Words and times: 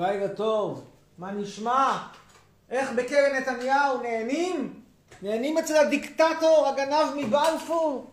לילה 0.00 0.28
טוב, 0.28 0.90
מה 1.18 1.32
נשמע? 1.32 2.08
איך 2.70 2.90
בקרן 2.96 3.36
נתניהו 3.36 4.02
נהנים? 4.02 4.82
נהנים 5.22 5.58
אצל 5.58 5.76
הדיקטטור, 5.76 6.68
הגנב 6.68 7.14
מבלפור? 7.16 8.10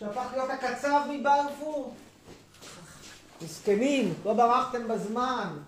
שהפך 0.00 0.26
להיות 0.32 0.50
הקצב 0.50 1.00
מבלפור? 1.10 1.94
מסכנים, 3.42 4.14
לא 4.24 4.34
ברחתם 4.34 4.88
בזמן. 4.88 5.58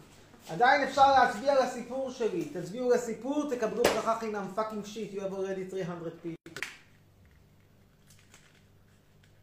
עדיין 0.49 0.83
אפשר 0.83 1.13
להצביע 1.13 1.65
לסיפור 1.65 2.11
שלי. 2.11 2.45
תצביעו 2.45 2.91
לסיפור, 2.91 3.51
תקבלו 3.51 3.83
ברכה 3.83 4.19
חינם. 4.19 4.47
Fucking 4.55 4.85
shit, 4.85 5.13
you 5.15 5.17
have 5.17 5.33
already 5.33 5.71
300 5.71 6.13
people. 6.25 6.67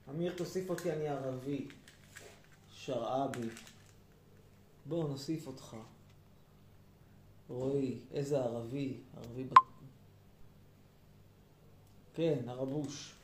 אמיר, 0.09 0.33
תוסיף 0.35 0.69
אותי, 0.69 0.91
אני 0.91 1.07
ערבי. 1.07 1.67
שרעבי. 2.75 3.47
בואו 4.87 5.07
נוסיף 5.07 5.47
אותך. 5.47 5.77
רועי, 7.49 7.99
איזה 8.11 8.43
ערבי, 8.43 9.03
ערבי 9.17 9.43
ב... 9.43 9.53
כן, 12.13 12.49
הרבוש. 12.49 13.15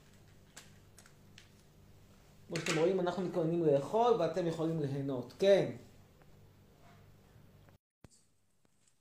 כמו 2.48 2.56
שאתם 2.56 2.80
רואים, 2.80 3.00
אנחנו 3.00 3.24
מתכוננים 3.24 3.66
לאכול 3.66 4.14
ואתם 4.20 4.48
יכולים 4.48 4.80
ליהנות. 4.80 5.34
כן. 5.40 5.76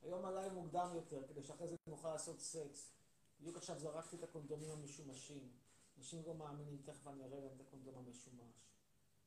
היום 0.03 0.25
עליי 0.25 0.49
מוקדם 0.49 0.87
יותר, 0.95 1.21
כדי 1.27 1.43
שאחרי 1.43 1.67
זה 1.67 1.75
נוכל 1.87 2.11
לעשות 2.11 2.39
סקס. 2.39 2.91
בדיוק 3.39 3.57
עכשיו 3.57 3.79
זרקתי 3.79 4.15
את 4.15 4.23
הקונדומים 4.23 4.69
המשומשים. 4.71 5.49
אנשים 5.97 6.21
לא 6.25 6.33
מאמינים, 6.35 6.77
תכף 6.85 7.07
אני 7.07 7.23
אראה 7.23 7.39
להם 7.39 7.51
את 7.55 7.61
הקונדום 7.61 7.95
המשומש. 7.97 8.53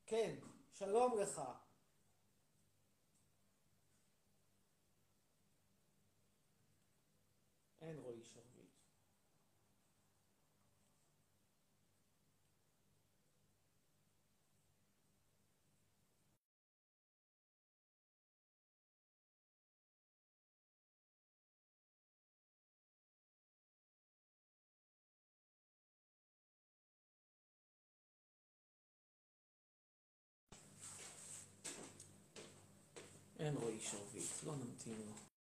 כן, 0.06 0.34
שלום 0.72 1.18
לך. 1.18 1.41
אין 7.87 7.98
רועי 7.98 8.23
שרביט. 8.23 8.67
אין 33.39 33.55
רועי 33.57 33.81
שרביט, 33.81 34.45
לא 34.47 34.57
נמתין 34.57 34.92
לו. 35.07 35.36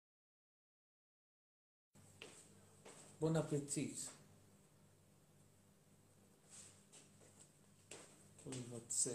בון 3.22 3.36
אפטיט. 3.38 4.00
לבצע. 8.46 9.10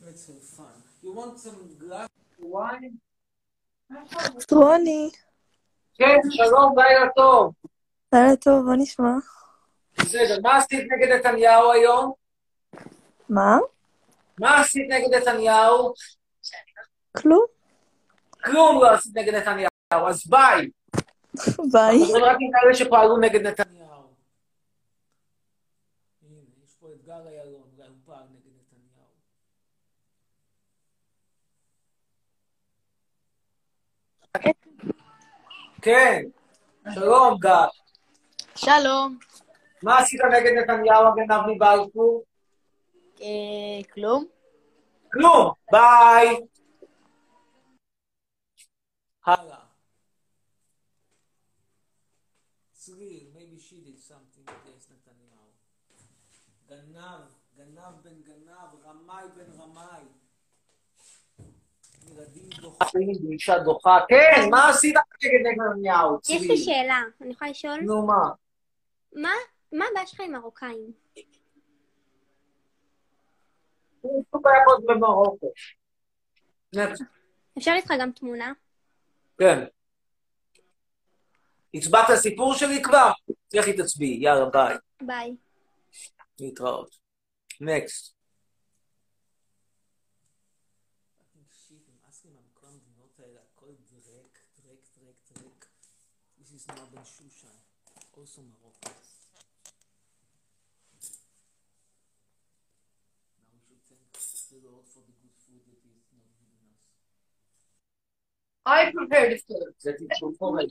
Let's 0.00 0.26
have 0.28 0.42
fun. 0.56 0.76
You 1.02 1.12
want 1.12 1.38
some 1.40 1.76
glass 1.80 2.08
wine? 2.38 2.98
רוני, 4.52 5.10
כן, 5.94 6.18
שלום, 6.30 6.78
לילה 6.78 7.10
טוב. 7.16 7.54
לילה 8.12 8.36
טוב, 8.36 8.66
מה 8.66 8.76
נשמע? 8.76 9.12
בסדר, 9.98 10.40
מה 10.42 10.56
עשית 10.56 10.80
נגד 10.92 11.12
נתניהו 11.12 11.72
היום? 11.72 12.12
מה? 13.28 13.58
מה 14.40 14.60
עשית 14.60 14.88
נגד 14.88 15.14
נתניהו? 15.14 15.94
כלום. 17.16 17.61
כלום 18.44 18.82
לא 18.82 18.90
עשית 18.94 19.16
נגד 19.16 19.34
נתניהו, 19.34 20.08
אז 20.08 20.26
ביי. 20.26 20.70
ביי. 21.72 21.98
מדברים 22.02 22.24
רק 22.24 22.36
עם 22.40 22.50
כאלה 22.52 22.74
שפעלו 22.74 23.16
נגד 23.18 23.46
נתניהו. 23.46 23.82
הנה, 26.22 26.38
יש 26.64 26.74
פה 26.80 26.86
את 26.92 27.04
גל 27.06 27.12
איילון, 27.26 27.62
אולי 27.76 27.88
הוא 27.88 27.96
פעל 28.04 28.24
נגד 28.30 28.52
נתניהו. 28.56 29.04
כן, 35.82 36.22
שלום 36.94 37.38
גל. 37.38 37.66
שלום. 38.54 39.18
מה 39.82 39.98
עשית 39.98 40.20
נגד 40.24 40.52
נתניהו 40.58 41.06
הגנב 41.06 41.46
מבלפור? 41.46 42.24
אה, 43.20 43.92
כלום? 43.94 44.24
כלום, 45.12 45.52
ביי. 45.72 46.36
הלאה. 49.26 49.58
צליל, 52.72 53.30
maybe 53.34 53.60
she 53.60 53.76
did 53.86 53.98
something 53.98 54.48
against 54.48 54.92
נתניהו. 54.92 55.52
גנב, 56.68 57.20
גנב 57.56 58.02
בן 58.02 58.22
גנב, 58.22 58.84
רמאי 58.84 59.24
בן 59.36 59.60
רמאי. 59.60 60.02
ילדים 62.06 62.48
דוחים, 62.60 63.32
אישה 63.32 63.58
דוחה. 63.58 63.98
כן, 64.08 64.50
מה 64.50 64.68
עשית 64.68 64.94
נגד 64.96 65.46
נתניהו? 65.46 66.18
יש 66.28 66.42
לי? 66.42 66.56
שאלה, 66.56 67.02
אני 67.20 67.32
יכולה 67.32 67.50
לשאול? 67.50 67.80
נו, 67.80 68.06
מה? 68.06 68.30
מה 69.12 69.30
מה 69.72 69.84
הבעיה 69.90 70.06
שלך 70.06 70.20
עם 70.20 70.32
מרוקאים? 70.32 70.92
אפשר 77.58 77.72
איתך 77.76 77.92
גם 78.00 78.12
תמונה? 78.12 78.52
כן. 79.38 79.64
הצבעת 81.74 82.08
לסיפור 82.14 82.54
שלי 82.54 82.82
כבר? 82.82 83.12
לכי 83.54 83.72
תצביעי, 83.72 84.18
יאללה, 84.22 84.50
ביי. 84.50 84.76
ביי. 85.02 85.36
להתראות. 86.40 86.96
נקסט. 87.60 88.12
also 98.22 98.61
I 108.64 108.92
prepared 108.92 109.32
the 109.32 109.38
food. 109.38 109.74
That 109.84 109.94
is 110.00 110.18
so 110.18 110.32
forward. 110.38 110.66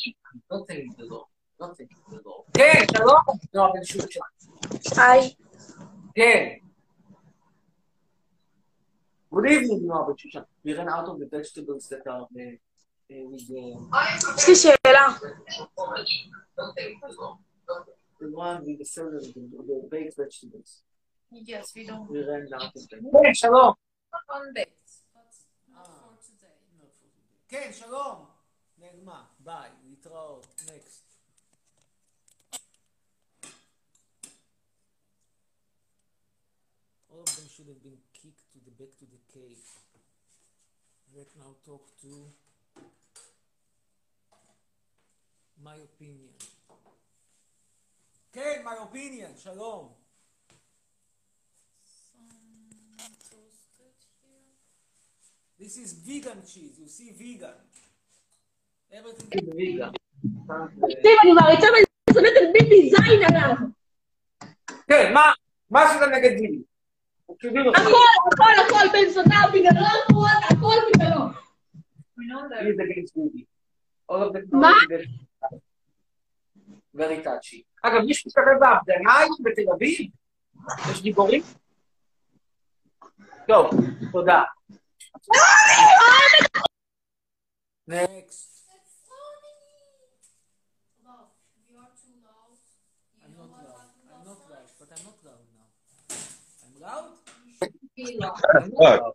Don't 0.49 0.67
thank 0.67 0.95
the 0.97 1.05
Lord. 1.05 1.27
Don't 1.59 1.77
thank 1.77 1.89
the 2.09 2.21
Lord. 2.25 2.45
כן, 2.53 2.85
שלום. 2.97 3.19
נועה 3.53 3.71
בן 3.73 3.83
שושן. 3.83 4.19
היי. 4.97 5.35
כן. 6.15 6.55
Good 9.33 9.45
evening, 9.45 9.87
Noah 9.87 10.07
bן 10.07 10.17
שושן. 10.17 10.41
We 10.65 10.73
ran 10.73 10.87
out 10.89 11.07
of 11.09 11.19
the 11.19 11.27
vegetables 11.37 11.89
that 11.89 12.07
are 12.07 12.21
uh, 12.21 12.55
uh, 13.11 13.29
with 13.31 13.47
the, 13.47 13.77
יש 14.37 14.47
לי 14.49 14.55
שאלה. 14.55 15.07
the 18.19 18.27
one 18.31 18.63
with 18.65 18.77
the 18.79 18.85
celery, 18.85 19.33
the, 19.35 19.41
the 19.67 19.87
baked 19.89 20.15
vegetables. 20.17 20.83
Yes, 21.31 21.73
we 21.75 21.85
don't 21.87 22.09
We 22.09 22.19
ran 22.23 22.47
out 22.53 22.73
of 22.75 22.87
them. 22.89 23.23
כן, 23.23 23.33
שלום. 23.33 23.73
on 24.29 24.53
dates, 24.55 24.80
כן, 27.50 27.70
שלום. 27.72 28.26
נעלמה. 28.78 29.26
ביי. 29.38 29.70
להתראות. 29.84 30.46
נקסט. 30.66 31.02
All 37.10 37.22
of 37.22 37.36
them 37.36 37.48
should 37.48 37.68
have 37.68 37.82
been 37.82 37.98
kicked 38.12 38.44
to 38.52 38.58
the 38.66 38.72
back 38.78 38.92
to 39.00 39.06
the 39.06 39.20
cave. 39.32 39.62
Let's 41.16 41.34
now 41.36 41.54
talk 41.64 41.84
to 42.02 42.12
my 45.62 45.76
opinion. 45.76 46.34
כן, 48.32 48.62
my 48.64 48.76
opinion, 48.82 49.38
שלום. 49.38 49.94
Some 52.12 53.14
toasted 53.30 53.32
here. 53.32 53.49
This 55.61 55.77
is 55.77 55.93
vegan 55.93 56.41
cheese, 56.41 56.75
you 56.81 56.87
see 56.87 57.11
vegan. 57.21 57.53
Everything 58.91 59.29
is 59.31 59.49
vegan. 59.59 59.93
תקשיב, 60.81 61.17
אני 61.23 61.31
מעריצה 61.31 61.67
ואני 61.73 61.85
שונאת 62.13 62.33
את 62.37 62.53
ביבי 62.53 62.89
זין 62.89 63.23
עליו. 63.27 63.55
כן, 64.87 65.13
מה? 65.13 65.31
מה 65.69 65.83
עשית 65.83 66.01
נגד 66.01 66.29
ביבי? 66.39 66.61
הכל, 67.29 67.47
הכל, 68.33 68.51
הכל, 68.65 68.85
בן 68.93 69.09
זונה, 69.09 69.41
בגללו, 69.53 69.85
הכל, 70.05 70.55
הכל 70.55 70.75
בגללו. 70.93 71.25
מה? 74.51 74.71
very 76.95 77.25
touchy. 77.25 77.61
אגב, 77.81 78.01
מישהו 78.05 78.27
מסתובב 78.27 78.59
בהפגנה 78.59 79.17
היום 79.17 79.37
בתל 79.43 79.71
אביב? 79.75 80.09
יש 80.91 81.01
גיבורים? 81.01 81.41
טוב, 83.47 83.71
תודה. 84.11 84.43
נקסט. 87.87 88.51
I'm 93.23 93.33
not 93.37 93.49
loud. 93.51 93.89
I'm 94.13 94.23
not 94.25 94.39
loud, 94.51 94.69
but 94.79 94.87
I'm 94.95 95.03
not 95.07 95.17
loud 95.25 95.43
now. 95.57 95.67
I'm 96.63 96.73
loud? 96.85 97.09
I'm 98.55 98.69
not 98.69 98.79
loud. 98.79 99.13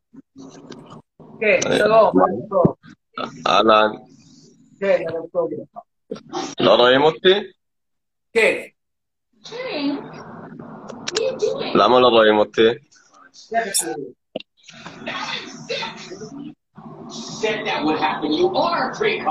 כן, 1.40 1.60
שלום, 1.78 2.12
ערב 2.20 2.48
טוב. 2.50 2.74
אהלן, 3.46 3.90
כן, 4.80 5.02
ערב 5.08 5.26
טוב. 5.32 5.50
לא 6.60 6.74
רואים 6.74 7.02
אותי? 7.02 7.34
כן, 8.32 8.62
למה 11.74 12.00
לא 12.00 12.08
רואים 12.08 12.38
אותי? 12.38 12.68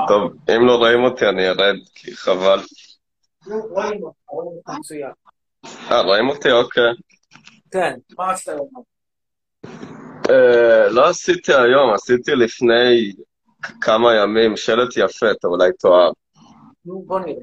טוב, 0.08 0.32
אם 0.56 0.66
לא 0.66 0.76
רואים 0.76 1.04
אותי 1.04 1.26
אני 1.26 1.48
ארד, 1.48 1.76
כי 1.94 2.16
חבל. 2.16 2.60
אה, 5.90 6.00
רואים 6.00 6.28
אותי? 6.28 6.50
אוקיי. 6.50 6.92
כן, 7.70 7.94
מה 8.18 8.32
רצית 8.32 8.48
לומר? 8.48 8.80
אה, 10.30 10.88
לא 10.88 11.08
עשיתי 11.08 11.54
היום, 11.54 11.94
עשיתי 11.94 12.34
לפני 12.34 13.12
כמה 13.80 14.14
ימים 14.14 14.56
שלט 14.56 14.96
יפה, 14.96 15.30
אתה 15.30 15.48
אולי 15.48 15.72
תאהב. 15.78 16.12
נו, 16.84 17.02
בוא 17.06 17.20
נראה. 17.20 17.42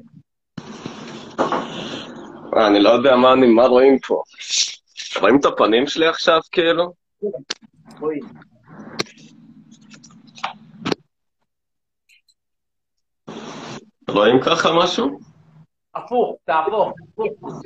אה, 2.56 2.66
אני 2.66 2.80
לא 2.80 2.90
יודע 2.90 3.16
מה 3.16 3.66
רואים 3.66 3.98
פה. 3.98 4.22
רואים 5.20 5.38
את 5.38 5.44
הפנים 5.44 5.86
שלי 5.86 6.06
עכשיו, 6.06 6.40
כאילו? 6.52 6.92
רואים. 8.00 8.22
רואים 14.08 14.40
ככה 14.46 14.68
משהו? 14.82 15.18
הפוך, 15.94 16.36
תהפוך, 16.44 16.92
הפוך. 17.12 17.62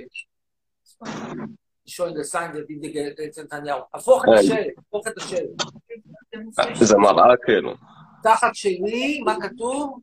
that 1.88 2.70
indicated 2.70 3.22
את 3.24 3.38
נתניהו. 3.38 3.80
הפוך 3.94 4.24
את 4.24 4.28
אה, 4.28 4.38
השלט, 4.40 4.78
הפוך 4.78 5.08
את 5.08 5.16
השלט. 5.16 5.48
זה 6.74 6.96
מראה, 6.96 7.36
כאילו. 7.44 7.74
תחת 8.22 8.54
שלי, 8.54 9.20
מה 9.24 9.36
כתוב? 9.40 10.00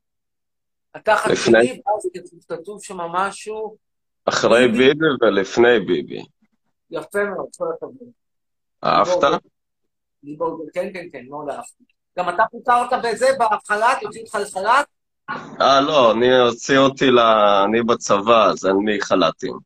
התחת. 0.95 1.31
שלי, 1.35 1.81
ואז 1.85 2.09
כתוב 2.49 2.83
שם 2.83 2.97
משהו, 2.97 3.77
אחרי 4.25 4.67
ביבי 4.67 5.05
ולפני 5.21 5.79
ביבי. 5.79 6.23
יפה 6.91 7.23
מאוד, 7.23 7.47
כל 7.57 7.67
הכבוד. 7.73 8.09
אהבת? 8.83 9.41
כן, 10.73 10.89
כן, 10.93 11.05
כן, 11.11 11.25
מאוד 11.29 11.49
אהבתי. 11.49 11.83
גם 12.19 12.29
אתה 12.29 12.43
פוטרת 12.51 13.03
בזה, 13.03 13.27
בחל"ת, 13.39 14.01
יוצאים 14.01 14.23
אותך 14.23 14.35
לחל"ת? 14.35 14.87
אה, 15.61 15.81
לא, 15.81 16.11
אני 16.11 16.37
הוציא 16.37 16.77
אותי 16.77 17.11
ל... 17.11 17.19
אני 17.65 17.83
בצבא, 17.83 18.45
אז 18.45 18.65
אין 18.65 18.75
לי 18.85 19.01
חל"תים. 19.01 19.57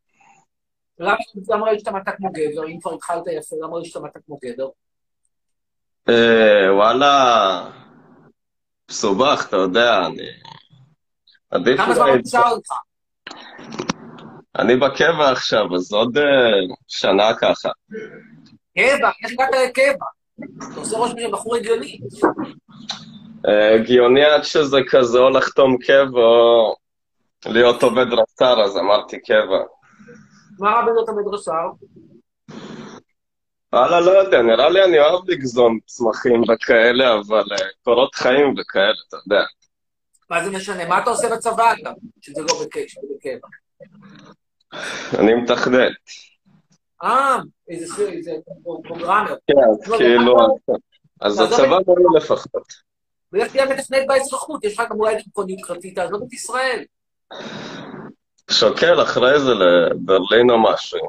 למה 0.99 1.15
למה 1.49 1.99
מתה 1.99 2.11
כמו 2.11 2.29
גבר? 2.31 2.67
אם 2.67 2.79
כבר 2.79 2.93
התחלת 2.93 3.23
יפה, 3.27 3.55
למה 3.61 3.77
מתה 4.03 4.19
כמו 4.25 4.37
גבר? 4.43 4.69
אה, 6.09 6.75
וואלה, 6.75 7.69
מסובך, 8.91 9.45
אתה 9.47 9.55
יודע, 9.55 10.05
אני... 10.05 10.27
עדיף 11.51 11.77
כמה 11.77 11.95
זמן. 11.95 12.05
נשאר 12.25 12.53
לך? 12.53 12.71
אני 14.59 14.75
בקבע 14.75 15.31
עכשיו, 15.31 15.75
אז 15.75 15.93
עוד 15.93 16.17
אה, 16.17 16.23
שנה 16.87 17.33
ככה. 17.41 17.69
קבע, 18.77 19.11
איך 19.23 19.31
הגעת 19.31 19.49
לקבע? 19.69 20.05
אתה 20.57 20.79
עושה 20.79 20.97
ראש 20.97 21.11
של 21.11 21.31
בחור 21.31 21.55
הגיוני. 21.55 21.99
אה, 23.47 23.75
הגיוני 23.75 24.25
עד 24.25 24.43
שזה 24.43 24.77
כזה 24.89 25.19
או 25.19 25.29
לחתום 25.29 25.77
קבע 25.77 26.21
או 26.21 26.75
להיות 27.45 27.83
עובד 27.83 28.05
רס"ר, 28.13 28.61
אז 28.63 28.77
אמרתי 28.77 29.19
קבע. 29.19 29.63
מה 30.59 30.69
רע 30.69 30.81
בלהיות 30.85 31.09
עומד 31.09 31.33
רס"ר? 31.33 31.69
וואלה, 33.73 33.99
לא 33.99 34.11
יודע, 34.11 34.41
נראה 34.41 34.69
לי 34.69 34.83
אני 34.83 34.99
אוהב 34.99 35.29
לגזום 35.29 35.79
צמחים 35.85 36.41
וכאלה, 36.41 37.13
אבל 37.13 37.43
אה, 37.51 37.67
קורות 37.83 38.15
חיים 38.15 38.53
וכאלה, 38.57 38.93
אתה 39.07 39.17
יודע. 39.17 39.43
מה 40.29 40.43
זה 40.43 40.51
משנה? 40.51 40.85
מה 40.85 40.99
אתה 40.99 41.09
עושה 41.09 41.29
בצבא 41.29 41.73
אגב? 41.73 41.93
שזה 42.21 42.41
לא 42.41 42.53
בקבע. 42.65 43.47
אני 45.19 45.33
מתכנת. 45.33 45.91
אה, 47.03 47.37
איזה 47.69 48.33
פרוגרמר. 48.63 49.35
כן, 49.47 49.53
אז 49.71 49.87
לא, 49.87 49.97
כאילו, 49.97 50.37
לא, 50.37 50.47
אז 51.21 51.39
לא, 51.39 51.45
הצבא 51.45 51.77
לא, 51.87 52.17
לפחות. 52.17 52.89
ולך 53.33 53.51
תהיה 53.51 53.65
מתכנת 53.65 54.07
באזרחות, 54.07 54.63
יש 54.63 54.79
לך 54.79 54.89
גם 54.89 54.99
אולי 54.99 55.15
יוקרתי, 55.49 55.91
תעזוב 55.91 56.23
את 56.23 56.33
ישראל. 56.33 56.83
שוקל 58.51 59.01
אחרי 59.01 59.39
זה 59.39 59.51
לברלין 59.53 60.49
או 60.49 60.63
משהו, 60.63 60.99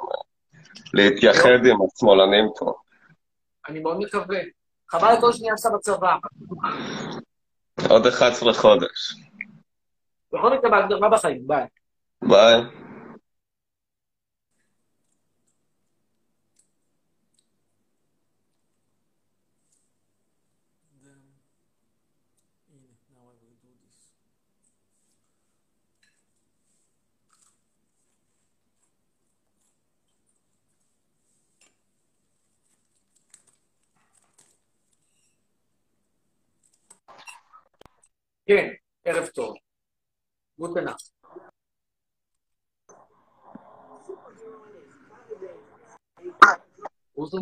להתייחד 0.95 1.67
עם 1.71 1.77
השמאלנים 1.87 2.45
פה. 2.59 2.75
אני 3.69 3.81
מאוד 3.81 3.99
מקווה. 3.99 4.39
חבל 4.91 5.15
כל 5.21 5.33
שנייה 5.33 5.55
עשה 5.55 5.69
בצבא. 5.71 6.17
עוד 7.91 8.07
11 8.07 8.53
חודש. 8.53 9.15
בכל 10.33 10.57
מקרה, 10.57 10.71
בהגדרה 10.71 11.09
בחיים, 11.09 11.47
ביי. 11.47 11.67
ביי. 12.23 12.80
כן, 38.50 38.70
ערב 39.06 39.28
טוב. 39.28 39.56
גוטנאך. 40.60 40.98
אוזן? 47.18 47.38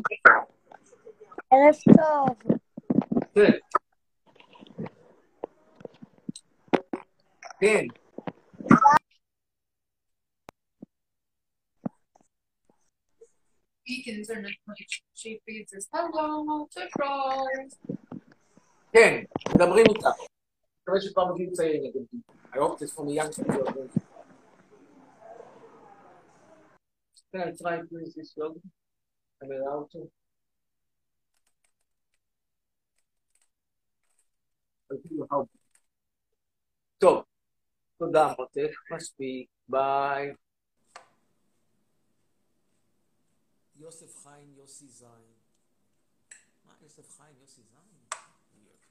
ערב 1.51 1.75
טוב. 1.98 2.53
כן. 3.36 3.58
כן. 7.60 7.86
Weak 13.88 14.08
internet 14.08 14.56
connection. 14.65 15.03
She 15.13 15.39
feeds 15.46 15.74
us 15.77 15.88
hello, 15.94 16.68
surprise. 16.72 17.96
כן, 18.94 19.24
מדברים 19.56 19.86
איתך. 19.89 20.08
מקווה 20.88 21.00
שכבר 21.00 21.33
מגיעים 21.33 21.52
צעירים 21.52 21.83
נגדי. 21.85 22.18
I 22.52 22.59
hope 22.59 22.78
this 22.78 22.92
from 22.95 23.09
a 23.09 23.12
young 23.12 23.30
people. 23.30 23.88
Can 27.30 27.40
I 27.42 27.52
try 27.61 27.76
to 27.88 27.95
use 28.00 28.14
this 28.16 28.33
log? 28.38 28.54
I'm 29.42 29.50
allowed 29.57 29.90
to. 29.92 29.99
I'll 34.90 34.99
give 35.02 35.12
you 35.12 35.26
how. 35.30 35.47
טוב, 36.99 37.25
תודה 37.99 38.35
מותק, 38.38 38.71
מספיק, 38.97 39.49
ביי. 39.68 40.35
יוסף 43.76 44.16
חיים 44.16 44.54
יוסי 44.57 44.88
זין. 44.88 45.09
מה, 46.64 46.75
יוסף 46.83 47.16
חיים 47.16 47.37
יוסי 47.40 47.62
זין? 47.62 47.78
Weird. 48.54 48.85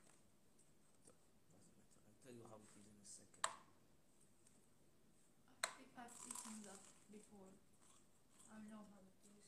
I'll 2.05 2.19
tell 2.23 2.35
you 2.39 2.45
how 2.51 2.59
it 2.65 2.71
is 2.79 2.87
in 2.93 2.99
a 3.03 3.09
second. 3.17 3.47
I 5.63 5.69
think 5.75 5.91
I've 5.97 6.17
eaten 6.29 6.55
that 6.67 6.81
before. 7.11 7.51
I 8.55 8.59
know 8.71 8.83
how 8.93 9.03
it 9.11 9.19
is. 9.35 9.47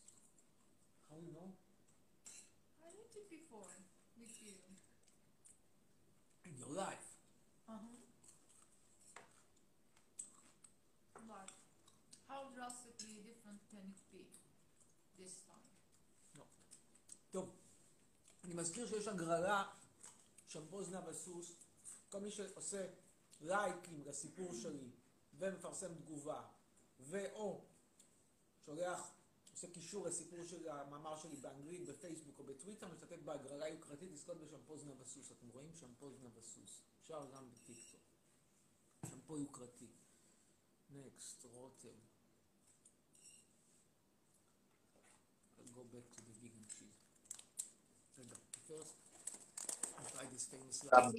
How 1.07 1.17
you 1.25 1.31
know? 1.37 1.49
I 2.85 2.87
ate 3.01 3.15
it 3.21 3.27
before 3.37 3.71
with 4.19 4.35
you. 4.45 4.57
Life. 6.69 7.09
Uh-huh. 7.67 7.77
But 11.27 11.49
how 12.27 12.41
drastically 12.55 13.25
different 13.25 13.59
can 13.71 13.89
it 13.89 14.01
be 14.13 14.21
this 15.17 15.33
time? 15.47 15.69
טוב, 17.31 17.49
אני 18.43 18.53
מזכיר 18.53 18.87
שיש 18.87 19.07
הגרלה 19.07 19.63
של 20.47 20.59
בוזנה 20.59 21.09
וסוס. 21.09 21.51
כל 22.09 22.19
מי 22.19 22.31
שעושה 22.31 22.87
לייקים 23.41 24.03
לסיפור 24.05 24.53
שלי 24.53 24.89
ומפרסם 25.37 25.93
תגובה, 25.95 26.41
ואו 26.99 27.61
שולח, 28.65 29.11
עושה 29.61 29.73
קישור 29.73 30.07
לסיפור 30.07 30.45
של 30.45 30.69
המאמר 30.69 31.15
שלי 31.15 31.35
באנגלית, 31.35 31.85
בפייסבוק 31.85 32.39
או 32.39 32.43
בטוויטר, 32.43 32.87
משתתף 32.87 33.21
בהגרלה 33.25 33.67
יוקרתית 33.67 34.11
לזכות 34.11 34.37
בשמפוז 34.37 34.85
נבסוס. 34.85 35.31
אתם 35.31 35.49
רואים? 35.49 35.73
שמפוז 35.73 36.23
נבסוס. 36.23 36.81
אפשר 37.01 37.25
גם 37.35 37.49
בטיקטוק. 37.51 38.01
שמפו 39.09 39.37
יוקרתי. 39.37 39.87
נקסט, 40.89 41.45
רותם. 41.45 41.87
I'll 45.57 45.73
go 45.75 45.83
back 45.93 46.07
to 46.15 46.21
the 46.21 46.33
vegan 46.41 46.65
cheese. 46.75 47.01
רגע, 48.19 48.35
first, 48.67 48.95
I 49.97 50.03
try 50.11 50.25
this 50.33 50.45
famous 50.51 50.83
last. 50.85 51.15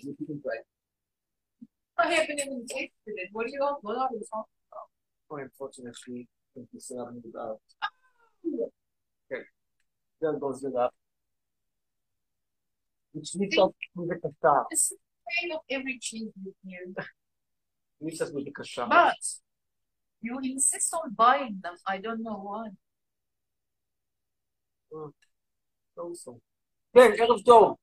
I 1.98 2.06
haven't 2.14 2.40
even 2.40 2.66
tasted 2.66 3.16
it. 3.22 3.28
What 3.32 3.46
do 3.46 3.52
you 3.52 3.60
what 3.82 3.96
are 3.96 4.08
you 4.14 4.24
talking 4.32 4.60
about? 4.68 5.42
unfortunately, 5.46 6.20
I 6.22 6.48
think 6.54 6.68
we 6.72 6.80
still 6.80 6.98
haven't 7.04 7.22
moved 7.24 7.36
out. 7.36 7.60
Okay. 8.46 9.42
There 10.20 10.38
goes 10.38 10.62
it 10.64 10.74
up. 10.76 10.94
Which 13.12 13.34
leaves 13.34 13.58
us 13.58 13.70
with 13.94 14.08
the 14.08 14.16
kashaf. 14.16 14.64
It's 14.70 14.92
kind 15.40 15.52
of 15.52 15.60
every 15.68 15.98
cheese 16.00 16.30
here. 16.64 16.94
leaves 18.00 18.20
us 18.20 18.30
with 18.32 18.44
the 18.44 18.52
kashaf. 18.52 18.88
But 18.88 19.16
you 20.20 20.38
insist 20.42 20.94
on 20.94 21.14
buying 21.14 21.60
them. 21.62 21.74
I 21.86 21.98
don't 21.98 22.22
know 22.22 22.40
why. 22.42 22.68
Mm. 24.92 25.12
So, 25.96 26.12
so. 26.14 26.40
Then, 26.94 27.12
Erev 27.12 27.44
Tov. 27.44 27.76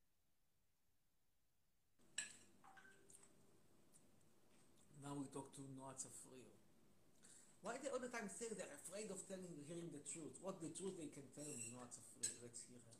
Why 7.68 7.76
they 7.82 7.90
all 7.92 8.00
the 8.00 8.08
time 8.08 8.28
say 8.38 8.48
they're 8.58 8.76
afraid 8.80 9.08
of 9.14 9.20
telling, 9.28 9.52
hearing 9.68 9.90
the 9.96 10.00
truth? 10.12 10.34
What 10.40 10.56
the 10.64 10.70
truth 10.78 10.94
they 11.00 11.10
can 11.16 11.26
tell 11.36 11.50
me, 11.58 11.68
Noah 11.72 11.88
Tzafrio? 11.92 12.32
Let's 12.42 12.60
hear 12.66 12.80
her. 12.86 12.96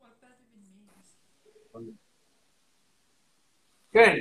What 0.00 0.14
that 0.22 0.36
even 0.44 0.60
means. 0.76 1.08
כן. 3.92 4.16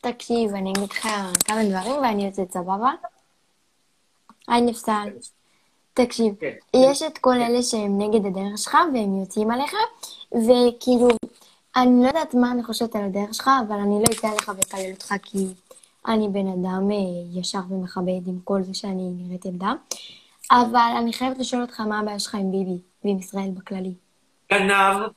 תקשיב, 0.00 0.54
אני 0.54 0.72
אגיד 0.72 0.90
לך 0.90 1.08
כמה 1.44 1.64
דברים 1.70 2.00
ואני 2.02 2.26
יוצאת 2.26 2.52
סבבה? 2.52 2.90
היי 4.48 4.60
נפסל. 4.60 5.08
תקשיב. 5.94 6.34
יש 6.76 7.02
את 7.02 7.18
כל 7.18 7.34
אלה 7.34 7.62
שהם 7.62 7.98
נגד 7.98 8.26
הדרך 8.26 8.58
שלך 8.58 8.74
והם 8.94 9.20
יוצאים 9.20 9.50
עליך, 9.50 9.74
וכאילו, 10.32 11.08
אני 11.76 12.02
לא 12.02 12.06
יודעת 12.06 12.34
מה 12.34 12.52
אני 12.52 12.62
חושבת 12.62 12.96
על 12.96 13.04
הדרך 13.04 13.34
שלך, 13.34 13.50
אבל 13.68 13.76
אני 13.76 13.98
לא 13.98 14.18
אצא 14.18 14.28
עליך 14.28 14.52
ואקלל 14.56 14.92
אותך 14.92 15.14
כי 15.22 15.46
אני 16.06 16.28
בן 16.28 16.46
אדם 16.46 16.90
אה, 16.90 17.40
ישר 17.40 17.60
ומכבד 17.70 18.26
עם 18.26 18.38
כל 18.44 18.62
זה 18.62 18.74
שאני 18.74 19.10
נראית 19.16 19.44
ילדה. 19.44 19.72
אבל 20.50 20.92
אני 20.98 21.12
חייבת 21.12 21.38
לשאול 21.38 21.62
אותך 21.62 21.80
מה 21.80 22.00
הבעיה 22.00 22.18
שלך 22.18 22.34
עם 22.34 22.50
ביבי 22.50 22.78
ועם 23.04 23.18
ישראל 23.18 23.50
בכללי. 23.54 23.94
גנב, 24.52 25.08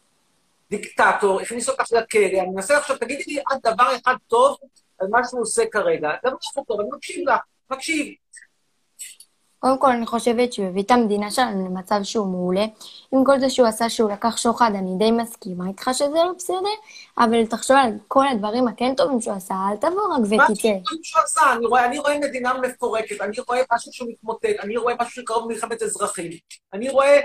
דיקטטור, 0.70 1.41
הכניס 1.41 1.70
אותך 1.70 1.91
לכלא, 1.91 2.41
אני 2.41 2.50
מנסה 2.50 2.77
עכשיו, 2.77 2.98
תגידי 2.98 3.24
לי 3.27 3.39
עד 3.50 3.60
דבר 3.63 3.96
אחד 4.03 4.15
טוב 4.27 4.58
על 5.00 5.08
מה 5.08 5.20
שהוא 5.29 5.41
עושה 5.41 5.63
כרגע. 5.72 6.10
דבר 6.25 6.36
אחד 6.53 6.62
טוב, 6.67 6.79
אני 6.79 6.89
מקשיב 6.96 7.29
לך, 7.29 7.39
מקשיב. 7.72 8.13
קודם 9.60 9.80
כל, 9.80 9.92
אני 9.92 10.06
חושבת 10.06 10.54
שהוא 10.54 10.68
הביא 10.68 10.84
את 10.84 10.92
המדינה 10.92 11.32
שלנו 11.32 11.66
למצב 11.66 12.00
שהוא 12.04 12.28
מעולה. 12.28 12.66
עם 13.14 13.24
כל 13.26 13.40
זה 13.40 13.50
שהוא 13.50 13.68
עשה 13.68 13.90
שהוא 13.90 14.12
לקח 14.12 14.38
שוחד, 14.38 14.72
אני 14.76 14.96
די 14.98 15.12
מסכימה 15.12 15.68
איתך 15.68 15.90
שזה 15.94 16.16
לא 16.26 16.32
בסדר, 16.38 16.76
אבל 17.18 17.46
תחשוב 17.46 17.78
על 17.78 17.92
כל 18.08 18.28
הדברים 18.28 18.68
הכן 18.68 18.96
טובים 18.96 19.22
שהוא 19.22 19.34
עשה, 19.34 19.56
אל 19.72 19.78
תבוא 19.78 20.02
רק 20.14 20.20
מה 20.38 20.46
ותצא. 20.46 20.70
שהוא 21.04 21.24
עשה? 21.24 21.42
אני 21.54 21.66
רואה, 21.66 21.86
אני 21.86 22.00
רואה 22.00 22.20
מדינה 22.20 22.54
מפורקת, 22.54 23.22
אני 23.22 23.38
רואה 23.48 23.62
משהו 23.74 23.94
שמתמוטט, 23.94 24.46
אני 24.64 24.78
רואה 24.78 24.94
משהו 25.02 25.12
שקרוב 25.12 25.52
למלחמת 25.52 25.82
אזרחים, 25.82 26.32
אני 26.74 26.90
רואה 26.90 27.20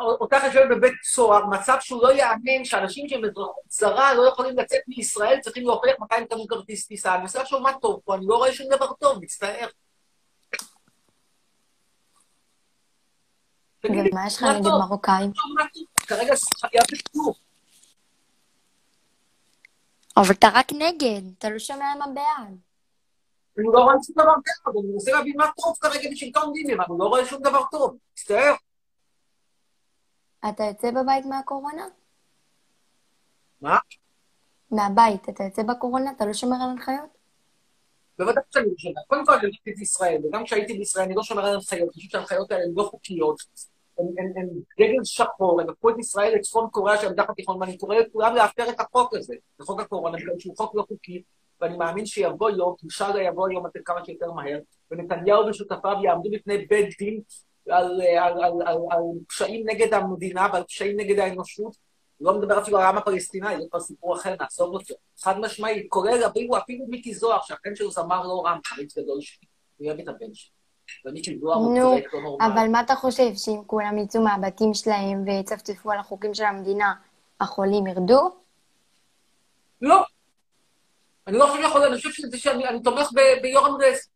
אותך 0.00 0.44
יושבת 0.44 0.70
בבית 0.70 0.92
סוהר, 1.04 1.46
מצב 1.46 1.76
שהוא 1.80 2.02
לא 2.02 2.12
יאמן 2.12 2.64
שאנשים 2.64 3.08
שהם 3.08 3.24
אזרחות 3.24 3.54
זרה 3.68 4.14
לא 4.14 4.28
יכולים 4.28 4.58
לצאת 4.58 4.80
מישראל, 4.88 5.38
צריכים 5.40 5.66
להוכיח 5.66 5.94
מתי 6.00 6.14
הם 6.14 6.24
קנו 6.24 6.46
כרטיס 6.46 6.86
טיסה. 6.86 7.14
אני 7.14 7.22
מנסה 7.22 7.42
לחשוב 7.42 7.62
מה 7.62 7.72
טוב 7.82 8.00
פה, 8.04 8.14
אני 8.14 8.26
לא 8.26 8.36
רואה 8.36 8.52
שום 8.52 8.66
דבר 8.70 8.92
טוב, 9.00 9.18
מצטער. 9.22 9.66
ומה 13.84 14.26
יש 14.26 14.36
לך 14.36 14.42
מה 14.42 14.52
נגד? 14.52 14.68
מרוקאים? 14.68 15.32
מה 15.54 15.64
טוב? 15.74 15.82
כרגע 15.96 16.34
חייב 16.60 16.82
בכלום. 16.92 17.32
אבל 20.16 20.34
אתה 20.34 20.48
רק 20.54 20.72
נגד, 20.72 21.22
אתה 21.38 21.50
לא 21.50 21.58
שומע 21.58 21.94
מה 21.98 22.06
בעד. 22.06 22.58
אני 23.58 23.66
לא 23.72 23.78
רואה 23.80 23.94
שום 24.02 24.14
דבר 24.14 24.34
טוב, 24.64 24.76
אני 24.76 24.92
מנסה 24.92 25.12
להבין 25.12 25.36
מה 25.36 25.50
טוב 25.56 25.76
כרגע 25.80 26.10
בשלטון 26.12 26.52
אבל 26.76 26.84
אני 26.90 26.98
לא 26.98 27.04
רואה 27.04 27.26
שום 27.26 27.42
דבר 27.42 27.62
טוב. 27.70 27.96
מצטער. 28.12 28.54
אתה 30.48 30.64
יוצא 30.64 30.90
בבית 30.90 31.26
מהקורונה? 31.26 31.84
מה? 33.60 33.78
מהבית, 34.70 35.28
אתה 35.28 35.44
יוצא 35.44 35.62
בקורונה? 35.62 36.10
אתה 36.10 36.26
לא 36.26 36.32
שומר 36.32 36.56
על 36.56 36.70
הנחיות? 36.70 37.19
בוודאי 38.18 38.42
שאני 38.50 38.66
לא 38.66 38.74
שומר. 38.78 39.00
קודם 39.06 39.26
כל, 39.26 39.32
אני 39.32 39.42
הייתי 39.46 39.72
בישראל, 39.80 40.20
וגם 40.24 40.44
כשהייתי 40.44 40.72
בישראל 40.78 41.04
אני 41.04 41.14
לא 41.14 41.22
שומר 41.22 41.46
על 41.46 41.54
הנחיות, 41.54 41.82
אני 41.82 41.92
חושב 41.92 42.08
שההנחיות 42.08 42.52
האלה 42.52 42.64
הן 42.64 42.70
לא 42.76 42.82
חוקיות. 42.82 43.36
הן- 43.98 44.06
הן 44.18 44.32
הן 44.36 44.48
דגל 44.78 45.04
שחור, 45.04 45.60
הם 45.60 45.70
לקחו 45.70 45.90
את 45.90 45.98
ישראל 45.98 46.34
לצפון 46.34 46.68
קוריאה 46.70 46.98
של 46.98 47.06
המזרח 47.06 47.30
התיכון, 47.30 47.60
ואני 47.60 47.78
קורא 47.78 47.96
לכולם 47.96 48.34
להפר 48.34 48.70
את 48.70 48.80
החוק 48.80 49.14
הזה, 49.14 49.34
את 49.56 49.62
חוק 49.62 49.80
הקורונה, 49.80 50.18
שהוא 50.38 50.56
חוק 50.56 50.74
לא 50.74 50.84
חוקי, 50.88 51.22
ואני 51.60 51.76
מאמין 51.76 52.06
שיבוא 52.06 52.50
יום, 52.50 52.74
אינשאללה 52.82 53.22
יבוא 53.22 53.50
יום 53.50 53.66
אתם 53.66 53.80
כמה 53.84 54.04
שיותר 54.04 54.32
מהר, 54.32 54.58
ונתניהו 54.90 55.46
ושותפיו 55.46 55.96
יעמדו 56.04 56.30
בפני 56.30 56.58
בית 56.58 56.98
דין 56.98 57.20
על, 57.68 58.00
על 58.90 59.02
פשעים 59.28 59.66
נגד 59.68 59.94
המדינה 59.94 60.46
ועל 60.52 60.62
פשעים 60.64 61.00
נגד 61.00 61.18
האנושות. 61.18 61.89
לא 62.20 62.38
מדבר 62.38 62.62
אפילו 62.62 62.78
על 62.78 62.84
העם 62.84 62.98
הפלסטיני, 62.98 63.56
זה 63.60 63.64
כבר 63.70 63.80
סיפור 63.80 64.16
אחר, 64.16 64.34
נעזוב 64.40 64.74
אותו. 64.74 64.94
חד 65.20 65.38
משמעית, 65.38 65.86
כולל 65.88 66.26
אפילו, 66.26 66.58
אפילו 66.58 66.84
מיקי 66.88 67.14
זוהר, 67.14 67.38
שהבן 67.42 67.74
שלו 67.74 67.90
זמר 67.90 68.26
לא 68.26 68.42
רם, 68.46 68.58
חריץ 68.66 68.98
גדול 68.98 69.20
שלי. 69.20 69.46
אני 69.80 69.88
אוהב 69.88 70.00
את 70.00 70.08
הבן 70.08 70.34
שלי. 70.34 70.50
ומיקי 71.04 71.38
זוהר 71.38 71.56
הוא 71.56 71.78
נו, 71.78 71.94
צודק, 71.94 72.14
לא 72.14 72.20
נורמלי. 72.20 72.52
אבל 72.52 72.68
מה 72.68 72.80
אתה 72.80 72.94
חושב, 72.94 73.34
שאם 73.34 73.62
כולם 73.66 73.98
יצאו 73.98 74.20
מהבתים 74.20 74.74
שלהם 74.74 75.24
ויצפצפו 75.26 75.92
על 75.92 75.98
החוקים 75.98 76.34
של 76.34 76.44
המדינה, 76.44 76.94
החולים 77.40 77.86
ירדו? 77.86 78.30
לא. 79.82 80.04
אני 81.26 81.38
לא 81.38 81.46
חושב 81.46 81.62
יכול, 81.62 81.82
אני 81.82 81.96
חושב 81.96 82.10
שזה 82.10 82.38
שאני 82.38 82.68
אני 82.68 82.82
תומך 82.82 83.08
ביורם 83.42 83.74
רס. 83.80 84.08